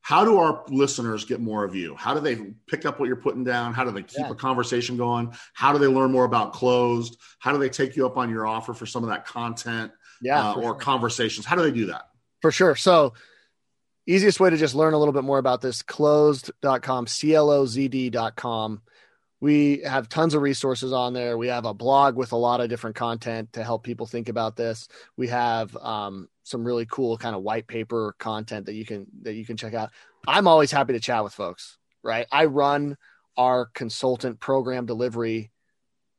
How 0.00 0.24
do 0.24 0.38
our 0.38 0.64
listeners 0.68 1.24
get 1.24 1.40
more 1.40 1.64
of 1.64 1.74
you? 1.74 1.96
How 1.96 2.14
do 2.14 2.20
they 2.20 2.36
pick 2.68 2.86
up 2.86 2.98
what 2.98 3.06
you're 3.06 3.16
putting 3.16 3.44
down? 3.44 3.74
How 3.74 3.84
do 3.84 3.90
they 3.90 4.02
keep 4.02 4.20
yeah. 4.20 4.30
a 4.30 4.34
conversation 4.34 4.96
going? 4.96 5.34
How 5.54 5.72
do 5.72 5.78
they 5.78 5.86
learn 5.86 6.12
more 6.12 6.24
about 6.24 6.54
Clozd? 6.54 7.16
How 7.40 7.52
do 7.52 7.58
they 7.58 7.68
take 7.68 7.96
you 7.96 8.06
up 8.06 8.16
on 8.16 8.30
your 8.30 8.46
offer 8.46 8.74
for 8.74 8.86
some 8.86 9.02
of 9.02 9.10
that 9.10 9.26
content 9.26 9.92
yeah, 10.20 10.50
uh, 10.50 10.54
or 10.54 10.62
sure. 10.62 10.74
conversations? 10.74 11.44
How 11.44 11.56
do 11.56 11.62
they 11.62 11.72
do 11.72 11.86
that? 11.86 12.08
For 12.42 12.50
sure. 12.50 12.74
So, 12.76 13.14
easiest 14.06 14.40
way 14.40 14.50
to 14.50 14.56
just 14.56 14.74
learn 14.74 14.94
a 14.94 14.98
little 14.98 15.14
bit 15.14 15.24
more 15.24 15.38
about 15.38 15.60
this 15.60 15.82
clozd.com, 15.82 17.06
C 17.08 17.34
L 17.34 17.50
O 17.50 17.66
Z 17.66 17.88
D.com 17.88 18.82
we 19.42 19.82
have 19.84 20.08
tons 20.08 20.34
of 20.34 20.40
resources 20.40 20.92
on 20.92 21.14
there. 21.14 21.36
We 21.36 21.48
have 21.48 21.64
a 21.64 21.74
blog 21.74 22.14
with 22.14 22.30
a 22.30 22.36
lot 22.36 22.60
of 22.60 22.68
different 22.68 22.94
content 22.94 23.52
to 23.54 23.64
help 23.64 23.82
people 23.82 24.06
think 24.06 24.28
about 24.28 24.54
this. 24.54 24.86
We 25.16 25.26
have 25.28 25.76
um, 25.78 26.28
some 26.44 26.64
really 26.64 26.86
cool 26.86 27.18
kind 27.18 27.34
of 27.34 27.42
white 27.42 27.66
paper 27.66 28.14
content 28.20 28.66
that 28.66 28.74
you 28.74 28.86
can 28.86 29.04
that 29.22 29.34
you 29.34 29.44
can 29.44 29.56
check 29.56 29.74
out. 29.74 29.90
I'm 30.28 30.46
always 30.46 30.70
happy 30.70 30.92
to 30.92 31.00
chat 31.00 31.24
with 31.24 31.32
folks. 31.32 31.76
Right, 32.04 32.24
I 32.30 32.44
run 32.44 32.96
our 33.36 33.66
consultant 33.66 34.38
program 34.38 34.86
delivery 34.86 35.50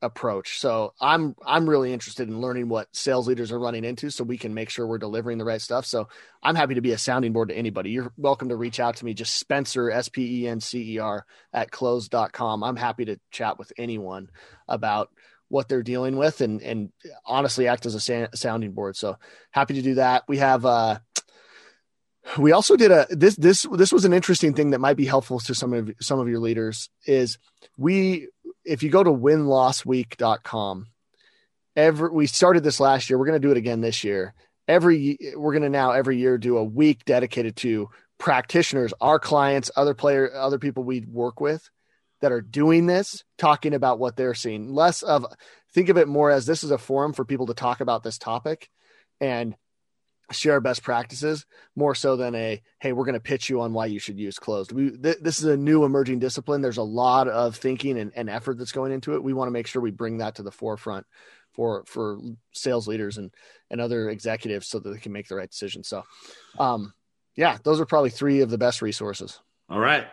approach. 0.04 0.60
So 0.60 0.94
I'm 1.00 1.36
I'm 1.46 1.68
really 1.68 1.94
interested 1.94 2.28
in 2.28 2.42
learning 2.42 2.68
what 2.68 2.94
sales 2.96 3.28
leaders 3.28 3.52
are 3.52 3.60
running 3.60 3.86
into 3.86 4.12
so 4.12 4.24
we 4.24 4.38
can 4.38 4.54
make 4.54 4.70
sure 4.70 4.86
we're 4.86 4.98
delivering 4.98 5.38
the 5.38 5.46
right 5.46 5.62
stuff. 5.62 5.86
So 5.86 6.10
I'm 6.44 6.56
happy 6.56 6.76
to 6.76 6.82
be 6.82 6.92
a 6.92 6.98
sounding 6.98 7.32
board 7.32 7.50
to 7.50 7.56
anybody. 7.56 7.92
You're 7.92 8.12
welcome 8.18 8.50
to 8.50 8.56
reach 8.58 8.80
out 8.80 8.98
to 8.98 9.06
me. 9.06 9.14
Just 9.14 9.40
Spencer 9.40 9.90
S 9.90 10.10
P 10.10 10.44
E 10.44 10.48
N 10.48 10.60
C 10.60 10.96
E 10.96 11.00
R 11.00 11.26
at 11.54 11.72
clozd.com. 11.72 12.64
I'm 12.64 12.76
happy 12.76 13.06
to 13.06 13.20
chat 13.32 13.58
with 13.58 13.72
anyone 13.78 14.30
about 14.68 15.10
what 15.48 15.70
they're 15.70 15.84
dealing 15.84 16.18
with 16.18 16.42
and 16.42 16.62
and 16.62 16.92
honestly 17.26 17.68
act 17.68 17.86
as 17.86 17.96
a 17.96 18.30
sounding 18.36 18.74
board. 18.74 18.98
So 18.98 19.18
happy 19.52 19.76
to 19.76 19.82
do 19.82 19.96
that. 19.96 20.26
We 20.28 20.38
have 20.38 20.66
uh 20.66 21.00
we 22.38 22.52
also 22.52 22.76
did 22.76 22.92
a 22.92 23.08
this 23.10 23.36
this 23.38 23.66
this 23.72 23.94
was 23.94 24.04
an 24.04 24.14
interesting 24.14 24.54
thing 24.54 24.72
that 24.72 24.80
might 24.80 24.98
be 24.98 25.06
helpful 25.06 25.40
to 25.40 25.56
some 25.56 25.74
of 25.74 25.92
some 26.02 26.20
of 26.20 26.28
your 26.28 26.40
leaders 26.40 26.90
is 27.06 27.38
we 27.78 28.28
if 28.66 28.84
you 28.84 28.90
go 28.90 29.04
to 29.04 29.12
winlossweek.com, 29.12 30.88
every 31.76 32.10
we 32.10 32.28
started 32.28 32.64
this 32.64 32.80
last 32.80 33.10
year. 33.10 33.18
We're 33.18 33.26
going 33.26 33.42
to 33.42 33.48
do 33.48 33.52
it 33.52 33.58
again 33.58 33.82
this 33.82 34.04
year. 34.04 34.34
Every 34.68 35.18
we're 35.36 35.52
going 35.52 35.64
to 35.64 35.70
now 35.70 35.92
every 35.92 36.18
year 36.18 36.38
do 36.38 36.58
a 36.58 36.64
week 36.64 37.06
dedicated 37.06 37.56
to 37.58 37.90
practitioners, 38.18 38.94
our 39.02 39.20
clients, 39.20 39.70
other 39.76 39.94
player, 39.94 40.34
other 40.34 40.60
people 40.60 40.84
we 40.84 41.02
work 41.02 41.42
with 41.42 41.70
that 42.22 42.32
are 42.32 42.42
doing 42.42 42.86
this, 42.86 43.24
talking 43.38 43.74
about 43.74 44.00
what 44.00 44.16
they're 44.16 44.34
seeing. 44.34 44.70
Less 44.74 45.04
of 45.04 45.26
think 45.74 45.90
of 45.90 45.98
it 45.98 46.08
more 46.08 46.32
as 46.32 46.46
this 46.46 46.64
is 46.64 46.72
a 46.72 46.78
forum 46.78 47.12
for 47.12 47.26
people 47.26 47.48
to 47.48 47.54
talk 47.54 47.82
about 47.82 48.04
this 48.04 48.18
topic 48.18 48.70
and 49.20 49.56
share 50.32 50.62
best 50.62 50.84
practices 50.84 51.46
more 51.76 51.94
so 51.94 52.16
than 52.16 52.34
a 52.36 52.62
hey 52.80 52.94
we're 52.94 53.06
going 53.06 53.14
to 53.14 53.20
pitch 53.20 53.50
you 53.50 53.62
on 53.62 53.74
why 53.74 53.86
you 53.86 54.00
should 54.00 54.20
use 54.20 54.38
Clozd. 54.38 54.72
We 54.72 54.92
th- 54.92 55.18
this 55.22 55.40
is 55.40 55.46
a 55.46 55.58
new 55.58 55.84
emerging 55.84 56.20
discipline. 56.20 56.62
There's 56.62 56.78
a 56.78 56.84
lot 56.84 57.28
of 57.28 57.56
thinking 57.56 58.00
and, 58.00 58.12
and 58.16 58.30
effort 58.30 58.58
that's 58.58 58.72
going 58.72 58.92
into 58.92 59.16
it. 59.16 59.24
We 59.24 59.34
want 59.34 59.48
to 59.48 59.52
make 59.52 59.68
sure 59.68 59.82
we 59.82 59.92
bring 59.92 60.20
that 60.20 60.36
to 60.36 60.44
the 60.44 60.52
forefront 60.52 61.06
for 61.52 61.84
for 61.86 62.20
sales 62.54 62.88
leaders 62.88 63.18
and 63.18 63.32
and 63.70 63.82
other 63.82 64.10
executives 64.10 64.68
so 64.68 64.80
that 64.80 64.90
they 64.90 65.00
can 65.00 65.12
make 65.12 65.28
the 65.28 65.36
right 65.36 65.50
decision 65.50 65.84
so 65.84 66.04
um 66.58 66.94
yeah 67.36 67.58
those 67.64 67.80
are 67.80 67.86
probably 67.86 68.10
three 68.10 68.42
of 68.42 68.50
the 68.50 68.58
best 68.58 68.82
resources. 68.82 69.40
All 69.70 69.80
right. 69.80 70.08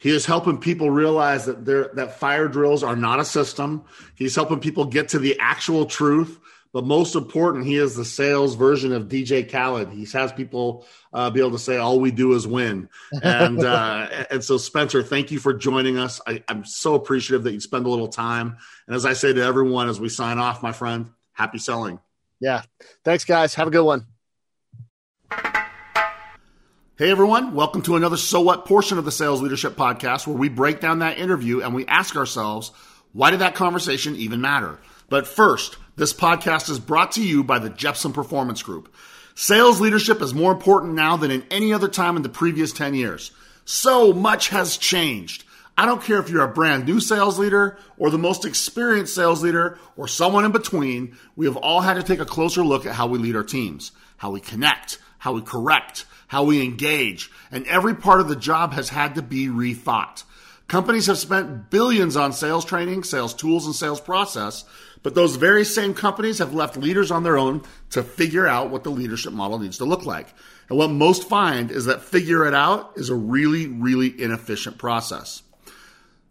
He 0.00 0.10
is 0.10 0.24
helping 0.24 0.58
people 0.58 0.90
realize 0.90 1.46
that 1.46 1.64
that 1.64 2.18
fire 2.18 2.46
drills 2.46 2.84
are 2.84 2.94
not 2.94 3.18
a 3.18 3.24
system. 3.24 3.84
He's 4.14 4.36
helping 4.36 4.60
people 4.60 4.84
get 4.84 5.08
to 5.08 5.18
the 5.18 5.36
actual 5.40 5.86
truth 5.86 6.38
but 6.72 6.84
most 6.84 7.14
important, 7.14 7.64
he 7.64 7.76
is 7.76 7.96
the 7.96 8.04
sales 8.04 8.54
version 8.54 8.92
of 8.92 9.08
DJ 9.08 9.50
Khaled. 9.50 9.90
He 9.90 10.04
has 10.06 10.32
people 10.32 10.86
uh, 11.12 11.30
be 11.30 11.40
able 11.40 11.52
to 11.52 11.58
say, 11.58 11.76
"All 11.76 11.98
we 11.98 12.10
do 12.10 12.34
is 12.34 12.46
win." 12.46 12.88
And 13.22 13.64
uh, 13.64 14.08
and 14.30 14.44
so, 14.44 14.58
Spencer, 14.58 15.02
thank 15.02 15.30
you 15.30 15.38
for 15.38 15.54
joining 15.54 15.98
us. 15.98 16.20
I, 16.26 16.42
I'm 16.48 16.64
so 16.64 16.94
appreciative 16.94 17.44
that 17.44 17.52
you 17.52 17.60
spend 17.60 17.86
a 17.86 17.90
little 17.90 18.08
time. 18.08 18.58
And 18.86 18.94
as 18.94 19.06
I 19.06 19.14
say 19.14 19.32
to 19.32 19.42
everyone 19.42 19.88
as 19.88 19.98
we 19.98 20.08
sign 20.08 20.38
off, 20.38 20.62
my 20.62 20.72
friend, 20.72 21.10
happy 21.32 21.58
selling. 21.58 22.00
Yeah, 22.40 22.62
thanks, 23.04 23.24
guys. 23.24 23.54
Have 23.54 23.68
a 23.68 23.70
good 23.70 23.84
one. 23.84 24.06
Hey 26.98 27.12
everyone, 27.12 27.54
welcome 27.54 27.82
to 27.82 27.94
another 27.94 28.16
So 28.16 28.40
What 28.40 28.64
portion 28.64 28.98
of 28.98 29.04
the 29.04 29.12
Sales 29.12 29.40
Leadership 29.40 29.76
Podcast 29.76 30.26
where 30.26 30.36
we 30.36 30.48
break 30.48 30.80
down 30.80 30.98
that 30.98 31.16
interview 31.16 31.60
and 31.60 31.72
we 31.72 31.86
ask 31.86 32.16
ourselves, 32.16 32.72
why 33.12 33.30
did 33.30 33.38
that 33.38 33.54
conversation 33.54 34.16
even 34.16 34.40
matter? 34.40 34.80
But 35.08 35.28
first, 35.28 35.76
this 35.98 36.12
podcast 36.12 36.70
is 36.70 36.78
brought 36.78 37.12
to 37.12 37.26
you 37.26 37.42
by 37.42 37.58
the 37.58 37.70
Jeppsen 37.70 38.14
Performance 38.14 38.62
Group. 38.62 38.94
Sales 39.34 39.80
leadership 39.80 40.22
is 40.22 40.32
more 40.32 40.52
important 40.52 40.94
now 40.94 41.16
than 41.16 41.32
in 41.32 41.44
any 41.50 41.72
other 41.72 41.88
time 41.88 42.16
in 42.16 42.22
the 42.22 42.28
previous 42.28 42.72
10 42.72 42.94
years. 42.94 43.32
So 43.64 44.12
much 44.12 44.50
has 44.50 44.76
changed. 44.76 45.42
I 45.76 45.86
don't 45.86 46.02
care 46.02 46.20
if 46.20 46.30
you're 46.30 46.44
a 46.44 46.54
brand 46.54 46.86
new 46.86 47.00
sales 47.00 47.36
leader 47.36 47.78
or 47.96 48.10
the 48.10 48.18
most 48.18 48.44
experienced 48.44 49.12
sales 49.12 49.42
leader 49.42 49.76
or 49.96 50.06
someone 50.06 50.44
in 50.44 50.52
between, 50.52 51.16
we 51.34 51.46
have 51.46 51.56
all 51.56 51.80
had 51.80 51.94
to 51.94 52.04
take 52.04 52.20
a 52.20 52.24
closer 52.24 52.62
look 52.62 52.86
at 52.86 52.94
how 52.94 53.08
we 53.08 53.18
lead 53.18 53.34
our 53.34 53.42
teams, 53.42 53.90
how 54.18 54.30
we 54.30 54.38
connect, 54.38 55.00
how 55.18 55.32
we 55.32 55.42
correct, 55.42 56.04
how 56.28 56.44
we 56.44 56.64
engage, 56.64 57.28
and 57.50 57.66
every 57.66 57.94
part 57.94 58.20
of 58.20 58.28
the 58.28 58.36
job 58.36 58.72
has 58.72 58.90
had 58.90 59.16
to 59.16 59.22
be 59.22 59.48
rethought. 59.48 60.22
Companies 60.68 61.06
have 61.06 61.16
spent 61.16 61.70
billions 61.70 62.14
on 62.14 62.32
sales 62.32 62.64
training, 62.64 63.02
sales 63.02 63.32
tools, 63.32 63.64
and 63.64 63.74
sales 63.74 64.02
process, 64.02 64.64
but 65.02 65.14
those 65.14 65.36
very 65.36 65.64
same 65.64 65.94
companies 65.94 66.38
have 66.38 66.54
left 66.54 66.76
leaders 66.76 67.10
on 67.10 67.22
their 67.22 67.38
own 67.38 67.62
to 67.90 68.02
figure 68.02 68.46
out 68.46 68.70
what 68.70 68.84
the 68.84 68.90
leadership 68.90 69.32
model 69.32 69.58
needs 69.58 69.78
to 69.78 69.84
look 69.84 70.04
like. 70.04 70.28
And 70.68 70.78
what 70.78 70.90
most 70.90 71.28
find 71.28 71.70
is 71.70 71.86
that 71.86 72.02
figure 72.02 72.46
it 72.46 72.54
out 72.54 72.92
is 72.96 73.10
a 73.10 73.14
really, 73.14 73.66
really 73.66 74.20
inefficient 74.20 74.78
process. 74.78 75.42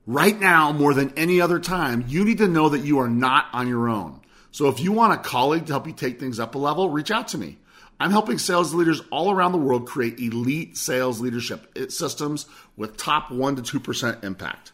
Right 0.05 0.39
now, 0.39 0.71
more 0.71 0.93
than 0.93 1.13
any 1.17 1.41
other 1.41 1.59
time, 1.59 2.05
you 2.07 2.23
need 2.23 2.37
to 2.37 2.47
know 2.47 2.69
that 2.69 2.85
you 2.85 2.99
are 2.99 3.09
not 3.09 3.47
on 3.53 3.67
your 3.67 3.89
own. 3.89 4.21
So 4.51 4.67
if 4.69 4.79
you 4.79 4.91
want 4.91 5.13
a 5.13 5.17
colleague 5.17 5.65
to 5.67 5.73
help 5.73 5.85
you 5.85 5.93
take 5.93 6.19
things 6.19 6.39
up 6.39 6.55
a 6.55 6.57
level, 6.57 6.89
reach 6.89 7.11
out 7.11 7.27
to 7.29 7.37
me. 7.37 7.57
I'm 7.99 8.11
helping 8.11 8.37
sales 8.37 8.73
leaders 8.73 9.01
all 9.11 9.31
around 9.31 9.53
the 9.53 9.57
world 9.57 9.87
create 9.87 10.19
elite 10.19 10.77
sales 10.77 11.19
leadership 11.19 11.91
systems 11.91 12.45
with 12.75 12.95
top 12.95 13.29
1% 13.29 13.65
to 13.65 13.79
2% 13.79 14.23
impact. 14.23 14.71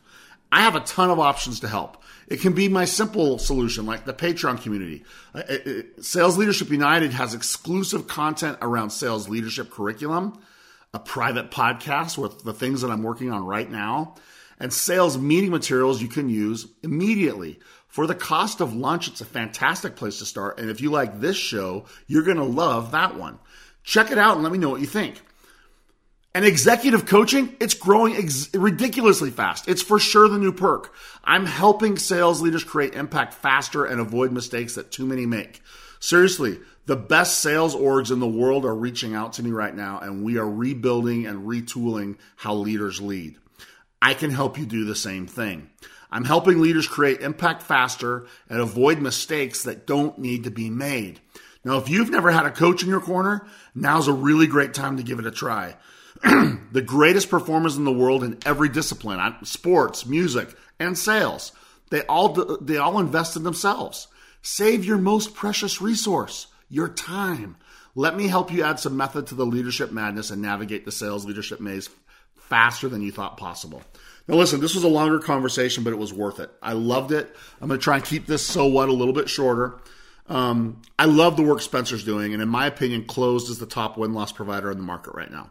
I 0.53 0.61
have 0.61 0.75
a 0.75 0.81
ton 0.81 1.09
of 1.09 1.19
options 1.19 1.61
to 1.61 1.67
help. 1.67 2.03
It 2.27 2.39
can 2.39 2.53
be 2.53 2.69
my 2.69 2.85
simple 2.85 3.39
solution, 3.39 3.87
like 3.87 4.05
the 4.05 4.13
Patreon 4.13 4.61
community. 4.61 5.03
Uh, 5.33 5.41
sales 5.99 6.37
Leadership 6.37 6.69
United 6.69 7.11
has 7.11 7.33
exclusive 7.33 8.05
content 8.05 8.59
around 8.61 8.91
sales 8.91 9.27
leadership 9.27 9.71
curriculum, 9.71 10.39
a 10.93 10.99
private 10.99 11.49
podcast 11.49 12.19
with 12.19 12.43
the 12.43 12.53
things 12.53 12.81
that 12.81 12.91
I'm 12.91 13.01
working 13.01 13.31
on 13.31 13.43
right 13.47 13.67
now, 13.67 14.13
and 14.59 14.71
sales 14.71 15.17
meeting 15.17 15.49
materials 15.49 16.03
you 16.03 16.07
can 16.07 16.29
use 16.29 16.67
immediately. 16.83 17.59
For 17.87 18.05
the 18.05 18.13
cost 18.13 18.61
of 18.61 18.75
lunch, 18.75 19.07
it's 19.07 19.21
a 19.21 19.25
fantastic 19.25 19.95
place 19.95 20.19
to 20.19 20.25
start. 20.25 20.59
And 20.59 20.69
if 20.69 20.81
you 20.81 20.91
like 20.91 21.19
this 21.19 21.35
show, 21.35 21.85
you're 22.05 22.21
going 22.21 22.37
to 22.37 22.43
love 22.43 22.91
that 22.91 23.15
one. 23.15 23.39
Check 23.83 24.11
it 24.11 24.19
out 24.19 24.35
and 24.35 24.43
let 24.43 24.51
me 24.51 24.59
know 24.59 24.69
what 24.69 24.81
you 24.81 24.87
think. 24.87 25.19
And 26.35 26.45
executive 26.45 27.05
coaching, 27.05 27.55
it's 27.59 27.75
growing 27.75 28.15
ex- 28.15 28.51
ridiculously 28.55 29.29
fast. 29.29 29.67
It's 29.67 29.83
for 29.83 29.99
sure 29.99 30.27
the 30.27 30.39
new 30.39 30.51
perk. 30.51 30.91
I'm 31.23 31.45
helping 31.45 31.97
sales 31.97 32.41
leaders 32.41 32.63
create 32.63 32.95
impact 32.95 33.35
faster 33.35 33.85
and 33.85 34.01
avoid 34.01 34.31
mistakes 34.31 34.73
that 34.75 34.91
too 34.91 35.05
many 35.05 35.27
make. 35.27 35.61
Seriously, 35.99 36.59
the 36.87 36.95
best 36.95 37.39
sales 37.39 37.75
orgs 37.75 38.11
in 38.11 38.19
the 38.19 38.27
world 38.27 38.65
are 38.65 38.75
reaching 38.75 39.13
out 39.13 39.33
to 39.33 39.43
me 39.43 39.51
right 39.51 39.75
now, 39.75 39.99
and 39.99 40.23
we 40.23 40.37
are 40.37 40.49
rebuilding 40.49 41.27
and 41.27 41.47
retooling 41.47 42.17
how 42.35 42.55
leaders 42.55 42.99
lead. 42.99 43.37
I 44.01 44.15
can 44.15 44.31
help 44.31 44.57
you 44.57 44.65
do 44.65 44.85
the 44.85 44.95
same 44.95 45.27
thing. 45.27 45.69
I'm 46.11 46.25
helping 46.25 46.59
leaders 46.59 46.87
create 46.87 47.21
impact 47.21 47.61
faster 47.61 48.27
and 48.49 48.59
avoid 48.59 48.99
mistakes 48.99 49.63
that 49.63 49.87
don't 49.87 50.17
need 50.17 50.43
to 50.43 50.51
be 50.51 50.69
made. 50.69 51.21
Now, 51.63 51.77
if 51.77 51.89
you've 51.89 52.09
never 52.09 52.31
had 52.31 52.45
a 52.45 52.51
coach 52.51 52.83
in 52.83 52.89
your 52.89 52.99
corner, 52.99 53.47
now's 53.73 54.07
a 54.07 54.13
really 54.13 54.47
great 54.47 54.73
time 54.73 54.97
to 54.97 55.03
give 55.03 55.19
it 55.19 55.25
a 55.25 55.31
try. 55.31 55.75
the 56.71 56.81
greatest 56.81 57.29
performers 57.29 57.77
in 57.77 57.83
the 57.83 57.91
world 57.91 58.23
in 58.23 58.37
every 58.45 58.69
discipline, 58.69 59.35
sports, 59.43 60.05
music, 60.05 60.55
and 60.79 60.97
sales, 60.97 61.51
they 61.89 62.01
all 62.03 62.33
they 62.61 62.77
all 62.77 62.99
invest 62.99 63.35
in 63.35 63.43
themselves. 63.43 64.07
Save 64.41 64.85
your 64.85 64.97
most 64.97 65.33
precious 65.33 65.81
resource, 65.81 66.47
your 66.69 66.87
time. 66.87 67.57
Let 67.95 68.15
me 68.15 68.27
help 68.27 68.51
you 68.51 68.63
add 68.63 68.79
some 68.79 68.97
method 68.97 69.27
to 69.27 69.35
the 69.35 69.45
leadership 69.45 69.91
madness 69.91 70.31
and 70.31 70.41
navigate 70.41 70.85
the 70.85 70.91
sales 70.91 71.25
leadership 71.25 71.59
maze 71.59 71.89
faster 72.35 72.89
than 72.89 73.01
you 73.01 73.11
thought 73.11 73.37
possible. 73.37 73.81
Now, 74.27 74.35
listen, 74.35 74.61
this 74.61 74.75
was 74.75 74.83
a 74.83 74.89
longer 74.89 75.19
conversation, 75.19 75.83
but 75.83 75.91
it 75.91 75.99
was 75.99 76.13
worth 76.13 76.39
it. 76.39 76.49
I 76.61 76.73
loved 76.73 77.11
it. 77.11 77.35
I'm 77.61 77.67
going 77.67 77.79
to 77.79 77.83
try 77.83 77.95
and 77.95 78.05
keep 78.05 78.25
this 78.25 78.45
so 78.45 78.65
what 78.67 78.89
a 78.89 78.93
little 78.93 79.13
bit 79.13 79.29
shorter. 79.29 79.79
Um, 80.27 80.81
I 80.97 81.05
love 81.05 81.35
the 81.35 81.43
work 81.43 81.61
Spencer's 81.61 82.05
doing, 82.05 82.33
and 82.33 82.41
in 82.41 82.47
my 82.47 82.65
opinion, 82.65 83.03
Clozd 83.03 83.49
is 83.49 83.59
the 83.59 83.65
top 83.65 83.97
win 83.97 84.13
loss 84.13 84.31
provider 84.31 84.71
in 84.71 84.77
the 84.77 84.83
market 84.83 85.13
right 85.13 85.29
now. 85.29 85.49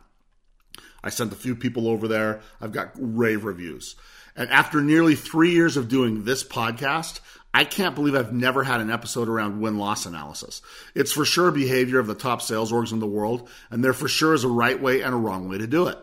I 1.02 1.10
sent 1.10 1.32
a 1.32 1.36
few 1.36 1.54
people 1.54 1.88
over 1.88 2.08
there. 2.08 2.40
I've 2.60 2.72
got 2.72 2.92
rave 2.96 3.44
reviews. 3.44 3.96
And 4.36 4.50
after 4.50 4.80
nearly 4.80 5.14
three 5.14 5.52
years 5.52 5.76
of 5.76 5.88
doing 5.88 6.24
this 6.24 6.42
podcast, 6.44 7.20
I 7.54 7.64
can't 7.64 7.94
believe 7.94 8.14
I've 8.14 8.32
never 8.32 8.64
had 8.64 8.80
an 8.80 8.90
episode 8.90 9.28
around 9.28 9.60
win 9.60 9.76
loss 9.76 10.06
analysis. 10.06 10.62
It's 10.94 11.12
for 11.12 11.24
sure 11.24 11.50
behavior 11.50 11.98
of 11.98 12.06
the 12.06 12.14
top 12.14 12.40
sales 12.40 12.72
orgs 12.72 12.92
in 12.92 12.98
the 12.98 13.06
world, 13.06 13.48
and 13.70 13.84
there 13.84 13.92
for 13.92 14.08
sure 14.08 14.32
is 14.32 14.44
a 14.44 14.48
right 14.48 14.80
way 14.80 15.02
and 15.02 15.12
a 15.12 15.18
wrong 15.18 15.48
way 15.48 15.58
to 15.58 15.66
do 15.66 15.88
it. 15.88 15.98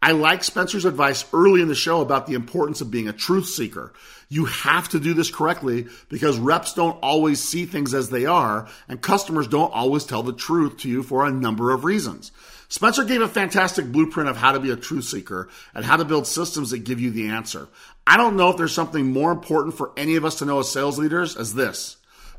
I 0.00 0.12
like 0.12 0.42
Spencer's 0.42 0.84
advice 0.84 1.24
early 1.32 1.62
in 1.62 1.68
the 1.68 1.76
show 1.76 2.00
about 2.00 2.26
the 2.26 2.34
importance 2.34 2.80
of 2.80 2.90
being 2.90 3.08
a 3.08 3.12
truth 3.12 3.46
seeker. 3.46 3.92
You 4.28 4.46
have 4.46 4.88
to 4.90 4.98
do 4.98 5.14
this 5.14 5.30
correctly 5.30 5.86
because 6.08 6.38
reps 6.38 6.74
don't 6.74 6.98
always 7.02 7.40
see 7.40 7.66
things 7.66 7.94
as 7.94 8.10
they 8.10 8.26
are, 8.26 8.68
and 8.88 9.00
customers 9.00 9.46
don't 9.46 9.72
always 9.72 10.04
tell 10.04 10.24
the 10.24 10.32
truth 10.32 10.78
to 10.78 10.88
you 10.88 11.04
for 11.04 11.24
a 11.24 11.30
number 11.30 11.70
of 11.70 11.84
reasons. 11.84 12.32
Spencer 12.72 13.04
gave 13.04 13.20
a 13.20 13.28
fantastic 13.28 13.92
blueprint 13.92 14.30
of 14.30 14.38
how 14.38 14.52
to 14.52 14.58
be 14.58 14.70
a 14.70 14.76
truth 14.76 15.04
seeker 15.04 15.50
and 15.74 15.84
how 15.84 15.98
to 15.98 16.06
build 16.06 16.26
systems 16.26 16.70
that 16.70 16.78
give 16.78 17.00
you 17.00 17.10
the 17.10 17.28
answer. 17.28 17.68
I 18.06 18.16
don't 18.16 18.34
know 18.34 18.48
if 18.48 18.56
there's 18.56 18.72
something 18.72 19.12
more 19.12 19.30
important 19.30 19.76
for 19.76 19.92
any 19.94 20.16
of 20.16 20.24
us 20.24 20.36
to 20.36 20.46
know 20.46 20.58
as 20.58 20.70
sales 20.70 20.98
leaders 20.98 21.36
as 21.36 21.52
this. 21.52 21.98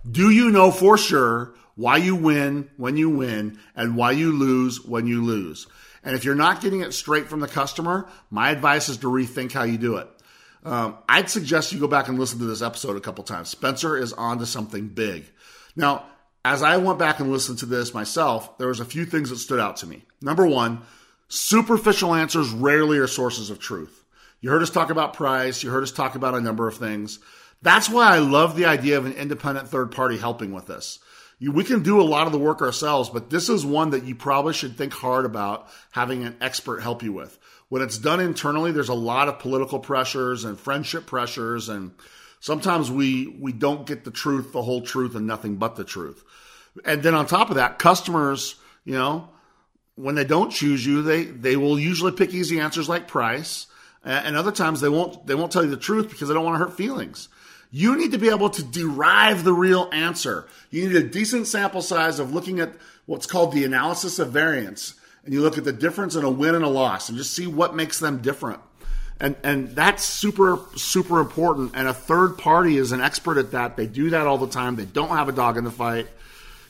Do 0.09 0.31
you 0.31 0.49
know 0.49 0.71
for 0.71 0.97
sure 0.97 1.53
why 1.75 1.97
you 1.97 2.15
win 2.15 2.71
when 2.77 2.97
you 2.97 3.11
win 3.11 3.59
and 3.75 3.95
why 3.95 4.13
you 4.13 4.31
lose 4.31 4.83
when 4.83 5.05
you 5.05 5.23
lose? 5.23 5.67
And 6.03 6.15
if 6.15 6.25
you're 6.25 6.33
not 6.33 6.61
getting 6.61 6.81
it 6.81 6.95
straight 6.95 7.27
from 7.27 7.39
the 7.39 7.47
customer, 7.47 8.09
my 8.31 8.49
advice 8.49 8.89
is 8.89 8.97
to 8.97 9.07
rethink 9.11 9.51
how 9.51 9.65
you 9.65 9.77
do 9.77 9.97
it. 9.97 10.07
Um, 10.63 10.97
I'd 11.07 11.29
suggest 11.29 11.73
you 11.73 11.79
go 11.79 11.87
back 11.87 12.07
and 12.07 12.17
listen 12.17 12.39
to 12.39 12.45
this 12.45 12.63
episode 12.63 12.97
a 12.97 13.01
couple 13.01 13.23
times. 13.23 13.49
Spencer 13.49 13.95
is 13.95 14.13
on 14.13 14.39
to 14.39 14.47
something 14.47 14.87
big. 14.87 15.25
Now, 15.75 16.07
as 16.45 16.61
I 16.61 16.77
went 16.77 16.99
back 16.99 17.19
and 17.19 17.31
listened 17.31 17.59
to 17.59 17.65
this 17.65 17.93
myself, 17.93 18.57
there 18.57 18.67
was 18.67 18.79
a 18.79 18.85
few 18.85 19.05
things 19.05 19.29
that 19.29 19.37
stood 19.37 19.59
out 19.59 19.77
to 19.77 19.87
me. 19.87 20.05
Number 20.21 20.45
one, 20.45 20.81
superficial 21.29 22.13
answers 22.13 22.49
rarely 22.49 22.97
are 22.97 23.07
sources 23.07 23.49
of 23.49 23.59
truth. 23.59 24.03
You 24.41 24.49
heard 24.49 24.61
us 24.61 24.69
talk 24.69 24.89
about 24.89 25.13
price. 25.13 25.63
You 25.63 25.69
heard 25.69 25.83
us 25.83 25.91
talk 25.91 26.15
about 26.15 26.35
a 26.35 26.41
number 26.41 26.67
of 26.67 26.75
things. 26.75 27.19
That's 27.61 27.89
why 27.89 28.13
I 28.13 28.19
love 28.19 28.57
the 28.57 28.65
idea 28.65 28.97
of 28.97 29.05
an 29.05 29.13
independent 29.13 29.69
third 29.69 29.91
party 29.91 30.17
helping 30.17 30.51
with 30.51 30.67
this. 30.67 30.99
You, 31.39 31.53
we 31.53 31.63
can 31.63 31.81
do 31.81 32.01
a 32.01 32.03
lot 32.03 32.27
of 32.27 32.33
the 32.33 32.39
work 32.39 32.61
ourselves, 32.61 33.09
but 33.09 33.29
this 33.29 33.47
is 33.47 33.65
one 33.65 33.91
that 33.91 34.03
you 34.03 34.15
probably 34.15 34.53
should 34.53 34.77
think 34.77 34.91
hard 34.91 35.23
about 35.25 35.69
having 35.91 36.25
an 36.25 36.35
expert 36.41 36.81
help 36.81 37.03
you 37.03 37.13
with. 37.13 37.39
When 37.69 37.81
it's 37.81 37.97
done 37.97 38.19
internally, 38.19 38.73
there's 38.73 38.89
a 38.89 38.93
lot 38.93 39.29
of 39.29 39.39
political 39.39 39.79
pressures 39.79 40.43
and 40.43 40.59
friendship 40.59 41.05
pressures 41.05 41.69
and 41.69 41.91
sometimes 42.43 42.91
we 42.91 43.27
we 43.39 43.53
don't 43.53 43.87
get 43.87 44.03
the 44.03 44.11
truth, 44.11 44.51
the 44.51 44.61
whole 44.61 44.81
truth, 44.81 45.15
and 45.15 45.25
nothing 45.25 45.55
but 45.55 45.75
the 45.77 45.85
truth. 45.85 46.23
And 46.83 47.01
then 47.01 47.15
on 47.15 47.25
top 47.25 47.49
of 47.49 47.55
that, 47.55 47.79
customers, 47.79 48.55
you 48.83 48.93
know, 48.93 49.29
when 49.95 50.15
they 50.15 50.25
don't 50.25 50.51
choose 50.51 50.85
you, 50.85 51.01
they 51.01 51.23
they 51.23 51.55
will 51.55 51.79
usually 51.79 52.11
pick 52.11 52.33
easy 52.33 52.59
answers 52.59 52.89
like 52.89 53.07
price, 53.07 53.67
and 54.03 54.35
other 54.35 54.51
times 54.51 54.81
they 54.81 54.89
won't 54.89 55.25
they 55.25 55.35
won't 55.35 55.51
tell 55.51 55.63
you 55.63 55.69
the 55.69 55.77
truth 55.77 56.09
because 56.09 56.27
they 56.27 56.33
don't 56.33 56.43
want 56.43 56.55
to 56.59 56.65
hurt 56.65 56.77
feelings. 56.77 57.29
You 57.71 57.97
need 57.97 58.11
to 58.11 58.19
be 58.19 58.29
able 58.29 58.51
to 58.51 58.63
derive 58.63 59.43
the 59.43 59.53
real 59.53 59.89
answer. 59.91 60.47
You 60.69 60.87
need 60.87 60.95
a 60.95 61.09
decent 61.09 61.47
sample 61.47 61.81
size 61.81 62.19
of 62.19 62.31
looking 62.31 62.59
at 62.59 62.73
what's 63.07 63.25
called 63.25 63.51
the 63.53 63.63
analysis 63.63 64.19
of 64.19 64.31
variance, 64.31 64.95
and 65.23 65.33
you 65.33 65.41
look 65.41 65.57
at 65.57 65.63
the 65.63 65.73
difference 65.73 66.15
in 66.15 66.25
a 66.25 66.29
win 66.29 66.55
and 66.55 66.65
a 66.65 66.69
loss, 66.69 67.07
and 67.07 67.17
just 67.17 67.33
see 67.33 67.47
what 67.47 67.73
makes 67.73 67.99
them 67.99 68.21
different 68.21 68.59
and 69.23 69.37
and 69.41 69.69
that's 69.69 70.03
super 70.03 70.59
super 70.75 71.21
important. 71.21 71.71
And 71.75 71.87
a 71.87 71.93
third 71.93 72.37
party 72.37 72.77
is 72.77 72.91
an 72.91 72.99
expert 72.99 73.37
at 73.37 73.51
that. 73.51 73.77
They 73.77 73.87
do 73.87 74.09
that 74.09 74.27
all 74.27 74.37
the 74.37 74.49
time. 74.49 74.75
They 74.75 74.85
don't 74.85 75.09
have 75.09 75.29
a 75.29 75.31
dog 75.31 75.55
in 75.55 75.63
the 75.63 75.71
fight. 75.71 76.07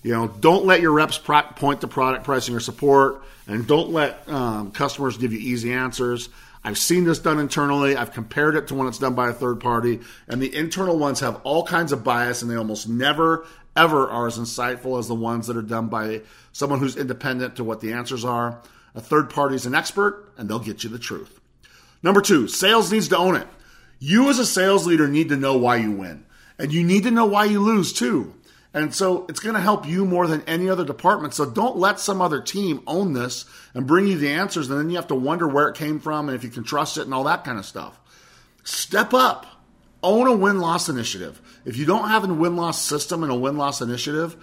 You 0.03 0.13
know 0.13 0.27
don't 0.27 0.65
let 0.65 0.79
your 0.79 0.91
reps 0.91 1.17
pro- 1.17 1.41
point 1.41 1.81
to 1.81 1.87
product 1.87 2.25
pricing 2.25 2.55
or 2.55 2.59
support. 2.59 3.23
And 3.47 3.67
don't 3.67 3.89
let 3.89 4.29
um, 4.29 4.71
customers 4.71 5.17
give 5.17 5.33
you 5.33 5.39
easy 5.39 5.73
answers. 5.73 6.29
I've 6.63 6.77
seen 6.77 7.03
this 7.03 7.19
done 7.19 7.39
internally. 7.39 7.97
I've 7.97 8.13
compared 8.13 8.55
it 8.55 8.67
to 8.67 8.75
when 8.75 8.87
it's 8.87 8.99
done 8.99 9.15
by 9.15 9.29
a 9.29 9.33
third 9.33 9.59
party. 9.59 9.99
And 10.29 10.39
the 10.39 10.55
internal 10.55 10.97
ones 10.97 11.19
have 11.19 11.41
all 11.43 11.65
kinds 11.65 11.91
of 11.91 12.03
bias 12.05 12.43
and 12.43 12.51
they 12.51 12.55
almost 12.55 12.87
never 12.87 13.45
ever 13.75 14.07
are 14.07 14.27
as 14.27 14.37
insightful 14.37 14.99
as 14.99 15.07
the 15.07 15.15
ones 15.15 15.47
that 15.47 15.57
are 15.57 15.63
done 15.63 15.87
by 15.87 16.21
someone 16.51 16.79
who's 16.79 16.95
independent 16.95 17.55
to 17.55 17.63
what 17.63 17.81
the 17.81 17.93
answers 17.93 18.23
are. 18.23 18.61
A 18.93 19.01
third 19.01 19.31
party 19.31 19.55
is 19.55 19.65
an 19.65 19.73
expert 19.73 20.31
and 20.37 20.47
they'll 20.47 20.59
get 20.59 20.83
you 20.83 20.91
the 20.91 20.99
truth 20.99 21.39
Number 22.03 22.21
two, 22.21 22.47
sales 22.47 22.91
needs 22.91 23.07
to 23.07 23.17
own 23.17 23.35
it. 23.35 23.47
You 23.97 24.29
as 24.29 24.37
a 24.37 24.45
sales 24.45 24.85
leader 24.85 25.07
need 25.07 25.29
to 25.29 25.37
know 25.37 25.57
why 25.57 25.77
you 25.77 25.91
win. 25.91 26.25
And 26.59 26.71
you 26.71 26.83
need 26.83 27.03
to 27.03 27.11
know 27.11 27.25
why 27.25 27.45
you 27.45 27.61
lose 27.61 27.93
too. 27.93 28.35
And 28.73 28.93
so 28.93 29.25
it's 29.29 29.39
going 29.39 29.55
to 29.55 29.61
help 29.61 29.87
you 29.87 30.03
more 30.03 30.27
than 30.27 30.41
any 30.41 30.67
other 30.67 30.83
department. 30.83 31.33
So 31.33 31.49
don't 31.49 31.77
let 31.77 31.99
some 31.99 32.21
other 32.21 32.41
team 32.41 32.81
own 32.87 33.13
this 33.13 33.45
and 33.73 33.87
bring 33.87 34.07
you 34.07 34.17
the 34.17 34.31
answers. 34.31 34.69
And 34.69 34.79
then 34.79 34.89
you 34.89 34.95
have 34.95 35.07
to 35.07 35.15
wonder 35.15 35.47
where 35.47 35.69
it 35.69 35.77
came 35.77 35.99
from 35.99 36.27
and 36.27 36.35
if 36.35 36.43
you 36.43 36.49
can 36.49 36.63
trust 36.63 36.97
it 36.97 37.05
and 37.05 37.13
all 37.13 37.23
that 37.25 37.43
kind 37.43 37.59
of 37.59 37.65
stuff. 37.65 37.99
Step 38.63 39.13
up. 39.13 39.45
Own 40.01 40.27
a 40.27 40.35
win 40.35 40.59
loss 40.59 40.89
initiative. 40.89 41.41
If 41.63 41.77
you 41.77 41.85
don't 41.85 42.09
have 42.09 42.29
a 42.29 42.33
win 42.33 42.57
loss 42.57 42.81
system 42.81 43.23
and 43.23 43.31
a 43.31 43.35
win 43.35 43.57
loss 43.57 43.79
initiative, 43.81 44.35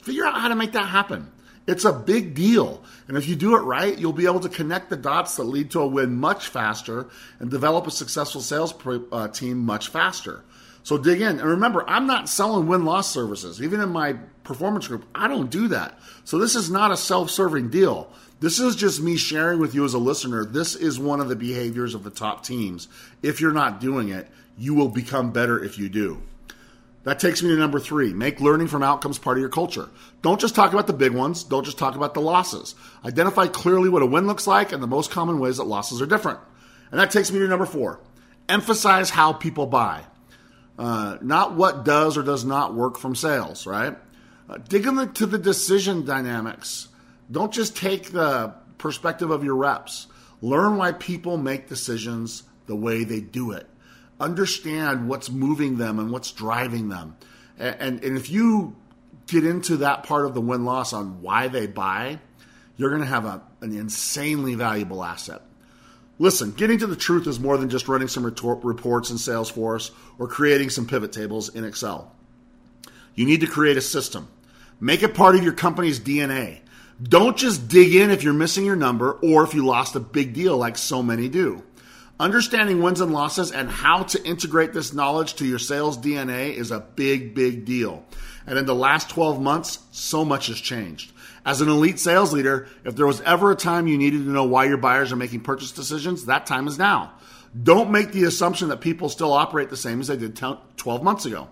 figure 0.00 0.24
out 0.24 0.40
how 0.40 0.48
to 0.48 0.54
make 0.54 0.72
that 0.72 0.88
happen. 0.88 1.30
It's 1.66 1.84
a 1.84 1.92
big 1.92 2.34
deal. 2.34 2.82
And 3.06 3.16
if 3.16 3.28
you 3.28 3.36
do 3.36 3.56
it 3.56 3.60
right, 3.60 3.96
you'll 3.96 4.12
be 4.12 4.26
able 4.26 4.40
to 4.40 4.48
connect 4.48 4.90
the 4.90 4.96
dots 4.96 5.36
that 5.36 5.44
lead 5.44 5.70
to 5.72 5.80
a 5.80 5.86
win 5.86 6.16
much 6.16 6.48
faster 6.48 7.08
and 7.38 7.50
develop 7.50 7.86
a 7.86 7.90
successful 7.90 8.40
sales 8.40 8.74
uh, 9.12 9.28
team 9.28 9.58
much 9.58 9.88
faster. 9.88 10.42
So 10.82 10.98
dig 10.98 11.20
in. 11.20 11.38
And 11.38 11.48
remember, 11.48 11.88
I'm 11.88 12.06
not 12.06 12.28
selling 12.28 12.66
win 12.66 12.84
loss 12.84 13.10
services. 13.10 13.62
Even 13.62 13.80
in 13.80 13.90
my 13.90 14.14
performance 14.42 14.88
group, 14.88 15.04
I 15.14 15.28
don't 15.28 15.50
do 15.50 15.68
that. 15.68 15.98
So 16.24 16.38
this 16.38 16.56
is 16.56 16.70
not 16.70 16.90
a 16.90 16.96
self 16.96 17.30
serving 17.30 17.70
deal. 17.70 18.10
This 18.40 18.58
is 18.58 18.74
just 18.74 19.00
me 19.00 19.16
sharing 19.16 19.60
with 19.60 19.72
you 19.72 19.84
as 19.84 19.94
a 19.94 19.98
listener. 19.98 20.44
This 20.44 20.74
is 20.74 20.98
one 20.98 21.20
of 21.20 21.28
the 21.28 21.36
behaviors 21.36 21.94
of 21.94 22.02
the 22.02 22.10
top 22.10 22.44
teams. 22.44 22.88
If 23.22 23.40
you're 23.40 23.52
not 23.52 23.80
doing 23.80 24.08
it, 24.08 24.28
you 24.58 24.74
will 24.74 24.88
become 24.88 25.30
better 25.30 25.62
if 25.62 25.78
you 25.78 25.88
do. 25.88 26.20
That 27.04 27.18
takes 27.18 27.42
me 27.42 27.48
to 27.48 27.56
number 27.56 27.80
three 27.80 28.12
make 28.12 28.40
learning 28.40 28.68
from 28.68 28.82
outcomes 28.82 29.18
part 29.18 29.36
of 29.36 29.40
your 29.40 29.50
culture. 29.50 29.88
Don't 30.22 30.40
just 30.40 30.54
talk 30.54 30.72
about 30.72 30.86
the 30.86 30.92
big 30.92 31.12
ones, 31.12 31.42
don't 31.42 31.64
just 31.64 31.78
talk 31.78 31.96
about 31.96 32.14
the 32.14 32.20
losses. 32.20 32.74
Identify 33.04 33.48
clearly 33.48 33.88
what 33.88 34.02
a 34.02 34.06
win 34.06 34.26
looks 34.26 34.46
like 34.46 34.72
and 34.72 34.82
the 34.82 34.86
most 34.86 35.10
common 35.10 35.40
ways 35.40 35.56
that 35.56 35.64
losses 35.64 36.00
are 36.00 36.06
different. 36.06 36.38
And 36.90 37.00
that 37.00 37.10
takes 37.10 37.32
me 37.32 37.38
to 37.40 37.48
number 37.48 37.66
four 37.66 38.00
emphasize 38.48 39.08
how 39.10 39.32
people 39.32 39.66
buy, 39.66 40.02
uh, 40.78 41.16
not 41.22 41.54
what 41.54 41.84
does 41.84 42.18
or 42.18 42.22
does 42.22 42.44
not 42.44 42.74
work 42.74 42.98
from 42.98 43.14
sales, 43.14 43.66
right? 43.66 43.96
Uh, 44.48 44.58
dig 44.68 44.86
into 44.86 45.26
the 45.26 45.38
decision 45.38 46.04
dynamics. 46.04 46.88
Don't 47.30 47.52
just 47.52 47.76
take 47.76 48.10
the 48.10 48.54
perspective 48.78 49.30
of 49.30 49.44
your 49.44 49.54
reps. 49.56 50.06
Learn 50.40 50.76
why 50.76 50.92
people 50.92 51.36
make 51.36 51.68
decisions 51.68 52.42
the 52.66 52.76
way 52.76 53.04
they 53.04 53.20
do 53.20 53.52
it 53.52 53.66
understand 54.22 55.08
what's 55.08 55.30
moving 55.30 55.76
them 55.76 55.98
and 55.98 56.10
what's 56.10 56.30
driving 56.30 56.88
them. 56.88 57.16
And, 57.58 57.76
and, 57.80 58.04
and 58.04 58.16
if 58.16 58.30
you 58.30 58.76
get 59.26 59.44
into 59.44 59.78
that 59.78 60.04
part 60.04 60.26
of 60.26 60.34
the 60.34 60.40
win 60.40 60.64
loss 60.64 60.92
on 60.92 61.20
why 61.20 61.48
they 61.48 61.66
buy, 61.66 62.20
you're 62.76 62.90
going 62.90 63.02
to 63.02 63.08
have 63.08 63.24
a, 63.24 63.42
an 63.60 63.76
insanely 63.76 64.54
valuable 64.54 65.02
asset. 65.02 65.42
Listen, 66.18 66.52
getting 66.52 66.78
to 66.78 66.86
the 66.86 66.96
truth 66.96 67.26
is 67.26 67.40
more 67.40 67.56
than 67.56 67.68
just 67.68 67.88
running 67.88 68.08
some 68.08 68.24
reports 68.24 69.10
in 69.10 69.16
Salesforce 69.16 69.90
or 70.18 70.28
creating 70.28 70.70
some 70.70 70.86
pivot 70.86 71.12
tables 71.12 71.48
in 71.48 71.64
Excel. 71.64 72.14
You 73.14 73.26
need 73.26 73.40
to 73.40 73.46
create 73.46 73.76
a 73.76 73.82
system. 73.82 74.28
Make 74.80 75.02
it 75.02 75.14
part 75.14 75.34
of 75.34 75.42
your 75.42 75.52
company's 75.52 76.00
DNA. 76.00 76.60
Don't 77.02 77.36
just 77.36 77.68
dig 77.68 77.94
in 77.94 78.10
if 78.10 78.22
you're 78.22 78.32
missing 78.32 78.64
your 78.64 78.76
number 78.76 79.12
or 79.12 79.42
if 79.42 79.54
you 79.54 79.66
lost 79.66 79.96
a 79.96 80.00
big 80.00 80.34
deal 80.34 80.56
like 80.56 80.78
so 80.78 81.02
many 81.02 81.28
do. 81.28 81.62
Understanding 82.22 82.80
wins 82.80 83.00
and 83.00 83.12
losses 83.12 83.50
and 83.50 83.68
how 83.68 84.04
to 84.04 84.24
integrate 84.24 84.72
this 84.72 84.92
knowledge 84.92 85.34
to 85.34 85.44
your 85.44 85.58
sales 85.58 85.98
DNA 85.98 86.54
is 86.54 86.70
a 86.70 86.78
big, 86.78 87.34
big 87.34 87.64
deal. 87.64 88.04
And 88.46 88.56
in 88.56 88.64
the 88.64 88.76
last 88.76 89.10
12 89.10 89.42
months, 89.42 89.80
so 89.90 90.24
much 90.24 90.46
has 90.46 90.60
changed. 90.60 91.10
As 91.44 91.60
an 91.60 91.68
elite 91.68 91.98
sales 91.98 92.32
leader, 92.32 92.68
if 92.84 92.94
there 92.94 93.08
was 93.08 93.20
ever 93.22 93.50
a 93.50 93.56
time 93.56 93.88
you 93.88 93.98
needed 93.98 94.18
to 94.18 94.30
know 94.30 94.44
why 94.44 94.66
your 94.66 94.76
buyers 94.76 95.10
are 95.10 95.16
making 95.16 95.40
purchase 95.40 95.72
decisions, 95.72 96.26
that 96.26 96.46
time 96.46 96.68
is 96.68 96.78
now. 96.78 97.12
Don't 97.60 97.90
make 97.90 98.12
the 98.12 98.22
assumption 98.22 98.68
that 98.68 98.80
people 98.80 99.08
still 99.08 99.32
operate 99.32 99.68
the 99.68 99.76
same 99.76 100.00
as 100.00 100.06
they 100.06 100.16
did 100.16 100.36
12 100.36 101.02
months 101.02 101.26
ago. 101.26 101.48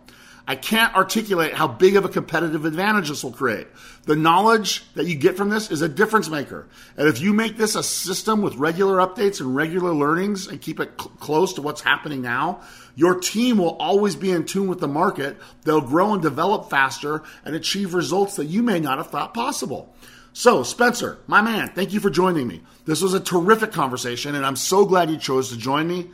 I 0.51 0.57
can't 0.57 0.97
articulate 0.97 1.55
how 1.55 1.69
big 1.69 1.95
of 1.95 2.05
a 2.05 2.09
competitive 2.09 2.65
advantage 2.65 3.09
this 3.09 3.23
will 3.23 3.31
create. 3.31 3.69
The 4.07 4.17
knowledge 4.17 4.85
that 4.95 5.07
you 5.07 5.15
get 5.15 5.37
from 5.37 5.49
this 5.49 5.71
is 5.71 5.81
a 5.81 5.89
difference 5.89 6.29
maker. 6.29 6.67
And 6.97 7.07
if 7.07 7.21
you 7.21 7.33
make 7.33 7.57
this 7.57 7.77
a 7.77 7.85
system 7.85 8.43
with 8.43 8.57
regular 8.57 8.97
updates 8.97 9.39
and 9.39 9.55
regular 9.55 9.95
learnings 9.95 10.49
and 10.49 10.61
keep 10.61 10.81
it 10.81 10.91
cl- 11.01 11.13
close 11.21 11.53
to 11.53 11.63
what's 11.63 11.83
happening 11.83 12.21
now, 12.21 12.63
your 12.97 13.21
team 13.21 13.59
will 13.59 13.77
always 13.77 14.17
be 14.17 14.33
in 14.33 14.45
tune 14.45 14.67
with 14.67 14.81
the 14.81 14.89
market. 14.89 15.37
They'll 15.63 15.81
grow 15.81 16.15
and 16.15 16.21
develop 16.21 16.69
faster 16.69 17.23
and 17.45 17.55
achieve 17.55 17.95
results 17.95 18.35
that 18.35 18.47
you 18.47 18.65
may 18.65 18.81
not 18.81 18.99
have 18.99 19.07
thought 19.07 19.33
possible. 19.33 19.95
So, 20.33 20.65
Spencer, 20.65 21.21
my 21.29 21.43
man, 21.43 21.69
thank 21.77 21.93
you 21.93 22.01
for 22.01 22.11
joining 22.11 22.49
me. 22.49 22.63
This 22.87 23.03
was 23.03 23.15
a 23.15 23.21
terrific 23.21 23.71
conversation, 23.71 24.35
and 24.35 24.45
I'm 24.45 24.57
so 24.57 24.85
glad 24.85 25.11
you 25.11 25.17
chose 25.17 25.51
to 25.51 25.57
join 25.57 25.87
me 25.87 26.11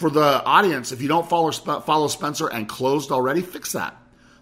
for 0.00 0.08
the 0.08 0.42
audience, 0.42 0.92
if 0.92 1.02
you 1.02 1.08
don't 1.08 1.28
follow 1.28 1.50
follow 1.50 2.08
Spencer 2.08 2.48
and 2.48 2.66
Clozd 2.66 3.10
already, 3.10 3.42
fix 3.42 3.72
that. 3.72 3.94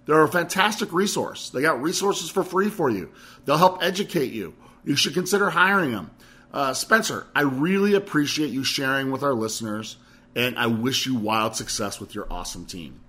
They're 0.07 0.23
a 0.23 0.29
fantastic 0.29 0.93
resource. 0.93 1.51
They 1.51 1.61
got 1.61 1.83
resources 1.83 2.31
for 2.31 2.45
free 2.45 2.71
for 2.71 2.89
you. 2.89 3.11
They'll 3.45 3.59
help 3.59 3.83
educate 3.83 4.33
you. 4.33 4.55
You 4.85 4.95
should 4.95 5.15
consider 5.15 5.51
hiring 5.51 5.91
them. 5.91 6.13
Uh, 6.53 6.75
Spencer, 6.75 7.27
I 7.35 7.43
really 7.43 7.95
appreciate 7.95 8.51
you 8.51 8.63
sharing 8.63 9.11
with 9.11 9.25
our 9.25 9.35
listeners, 9.35 9.97
and 10.37 10.57
I 10.57 10.69
wish 10.69 11.07
you 11.07 11.17
wild 11.17 11.57
success 11.57 11.99
with 11.99 12.15
your 12.15 12.33
awesome 12.33 12.65
team. 12.65 13.01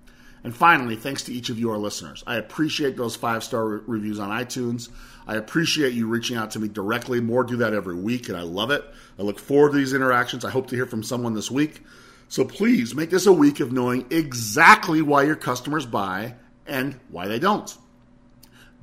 And 0.42 0.54
finally, 0.54 0.96
thanks 0.96 1.22
to 1.24 1.32
each 1.32 1.50
of 1.50 1.58
you, 1.58 1.70
our 1.70 1.78
listeners. 1.78 2.24
I 2.26 2.36
appreciate 2.36 2.96
those 2.96 3.14
five 3.14 3.44
star 3.44 3.64
re- 3.64 3.80
reviews 3.86 4.18
on 4.18 4.28
iTunes. 4.30 4.88
I 5.24 5.36
appreciate 5.36 5.92
you 5.92 6.08
reaching 6.08 6.36
out 6.36 6.50
to 6.52 6.58
me 6.58 6.66
directly. 6.66 7.20
More 7.20 7.44
do 7.44 7.58
that 7.58 7.74
every 7.74 7.94
week, 7.94 8.28
and 8.28 8.36
I 8.36 8.42
love 8.42 8.72
it. 8.72 8.84
I 9.18 9.22
look 9.22 9.38
forward 9.38 9.70
to 9.70 9.78
these 9.78 9.92
interactions. 9.92 10.44
I 10.44 10.50
hope 10.50 10.66
to 10.70 10.76
hear 10.76 10.86
from 10.86 11.04
someone 11.04 11.34
this 11.34 11.50
week. 11.50 11.82
So 12.30 12.44
please 12.44 12.94
make 12.94 13.10
this 13.10 13.26
a 13.26 13.32
week 13.32 13.58
of 13.58 13.72
knowing 13.72 14.06
exactly 14.08 15.02
why 15.02 15.24
your 15.24 15.34
customers 15.34 15.84
buy 15.84 16.36
and 16.64 16.94
why 17.08 17.26
they 17.26 17.40
don't. 17.40 17.76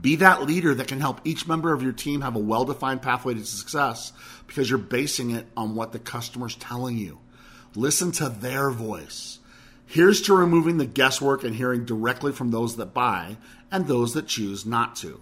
Be 0.02 0.18
that 0.18 0.44
leader 0.44 0.76
that 0.76 0.90
can 0.90 1.00
help 1.00 1.22
each 1.24 1.48
member 1.48 1.72
of 1.72 1.82
your 1.82 1.94
team 1.94 2.20
have 2.22 2.36
a 2.36 2.40
well 2.40 2.66
defined 2.66 3.02
pathway 3.02 3.36
to 3.36 3.46
success 3.46 4.12
because 4.48 4.70
you're 4.70 4.78
basing 4.78 5.32
it 5.32 5.48
on 5.56 5.76
what 5.76 5.94
the 5.94 5.98
customer's 5.98 6.56
telling 6.56 6.98
you. 6.98 7.20
Listen 7.74 8.12
to 8.12 8.28
their 8.28 8.70
voice. 8.70 9.40
Here's 9.86 10.22
to 10.24 10.36
removing 10.36 10.78
the 10.78 10.86
guesswork 10.86 11.46
and 11.46 11.56
hearing 11.56 11.86
directly 11.86 12.34
from 12.34 12.52
those 12.52 12.76
that 12.76 12.94
buy 12.94 13.38
and 13.72 13.88
those 13.88 14.14
that 14.14 14.28
choose 14.28 14.66
not 14.66 14.98
to. 14.98 15.22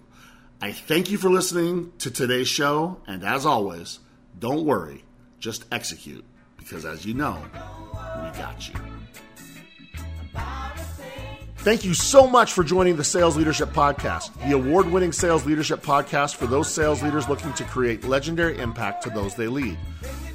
I 0.60 0.72
thank 0.72 1.12
you 1.12 1.18
for 1.18 1.30
listening 1.30 1.92
to 1.98 2.10
today's 2.10 2.48
show, 2.48 3.00
and 3.06 3.22
as 3.22 3.46
always, 3.46 4.00
don't 4.36 4.64
worry, 4.64 5.04
just 5.38 5.64
execute 5.70 6.24
because 6.66 6.84
as 6.84 7.06
you 7.06 7.14
know, 7.14 7.40
we 7.94 8.38
got 8.38 8.68
you. 8.68 8.74
Thank 11.58 11.84
you 11.84 11.94
so 11.94 12.28
much 12.28 12.52
for 12.52 12.62
joining 12.62 12.96
the 12.96 13.04
Sales 13.04 13.36
Leadership 13.36 13.70
Podcast, 13.70 14.32
the 14.48 14.54
award 14.54 14.90
winning 14.90 15.12
sales 15.12 15.44
leadership 15.46 15.82
podcast 15.82 16.36
for 16.36 16.46
those 16.46 16.72
sales 16.72 17.02
leaders 17.02 17.28
looking 17.28 17.52
to 17.54 17.64
create 17.64 18.04
legendary 18.04 18.58
impact 18.58 19.02
to 19.04 19.10
those 19.10 19.34
they 19.34 19.48
lead. 19.48 19.76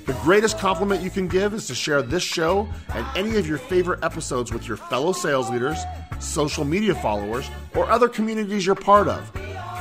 The 0.05 0.13
greatest 0.23 0.57
compliment 0.57 1.01
you 1.01 1.09
can 1.09 1.27
give 1.27 1.53
is 1.53 1.67
to 1.67 1.75
share 1.75 2.01
this 2.01 2.23
show 2.23 2.67
and 2.93 3.05
any 3.15 3.37
of 3.37 3.47
your 3.47 3.57
favorite 3.57 4.03
episodes 4.03 4.51
with 4.51 4.67
your 4.67 4.77
fellow 4.77 5.13
sales 5.13 5.49
leaders, 5.49 5.79
social 6.19 6.65
media 6.65 6.95
followers, 6.95 7.49
or 7.75 7.89
other 7.89 8.09
communities 8.09 8.65
you're 8.65 8.75
part 8.75 9.07
of. 9.07 9.31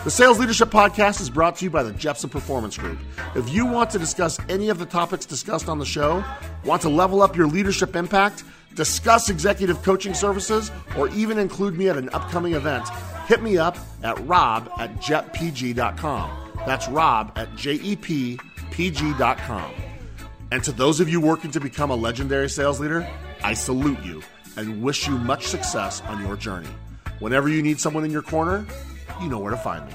The 0.03 0.11
Sales 0.11 0.39
Leadership 0.39 0.71
Podcast 0.71 1.21
is 1.21 1.29
brought 1.29 1.57
to 1.57 1.65
you 1.67 1.71
by 1.71 1.83
the 1.83 1.93
Jeppsen 1.93 2.31
Performance 2.31 2.79
Group. 2.79 2.99
If 3.35 3.51
you 3.51 3.67
want 3.67 3.91
to 3.91 3.99
discuss 3.99 4.39
any 4.49 4.71
of 4.71 4.79
the 4.79 4.87
topics 4.87 5.27
discussed 5.27 5.69
on 5.69 5.79
the 5.79 5.85
show, 5.85 6.25
want 6.65 6.81
to 6.83 6.89
level 6.89 7.21
up 7.21 7.37
your 7.37 7.47
leadership 7.47 7.95
impact, 7.95 8.43
discuss 8.75 9.29
executive 9.29 9.83
coaching 9.83 10.15
services, 10.15 10.73
or 10.97 11.11
even 11.11 11.39
include 11.39 11.77
me 11.77 11.91
at 11.91 11.99
an 11.99 12.09
upcoming 12.15 12.55
event, 12.55 12.89
hit 13.27 13.43
me 13.43 13.59
up 13.59 13.77
at 14.03 14.19
rob 14.27 14.71
at 14.79 14.97
jeppg.com. 15.03 16.53
That's 16.65 16.89
rob 16.89 17.33
at 17.37 17.51
jeppg.com. 17.53 18.41
And 20.51 20.65
to 20.65 20.73
those 20.73 21.01
of 21.01 21.11
you 21.11 21.21
working 21.21 21.51
to 21.51 21.61
become 21.61 21.91
a 21.91 21.95
legendary 21.95 22.49
sales 22.49 22.81
leader, 22.81 23.07
I 23.45 23.53
salute 23.53 24.03
you 24.03 24.23
and 24.57 24.83
wish 24.83 25.07
you 25.07 25.19
much 25.19 25.47
success 25.47 26.01
on 26.07 26.25
your 26.25 26.37
journey. 26.37 26.71
Whenever 27.19 27.51
you 27.51 27.61
need 27.61 27.79
someone 27.79 28.07
in 28.07 28.11
your 28.11 28.23
corner, 28.23 28.65
you 29.21 29.29
know 29.29 29.39
where 29.39 29.51
to 29.51 29.57
find 29.57 29.87
me. 29.87 29.95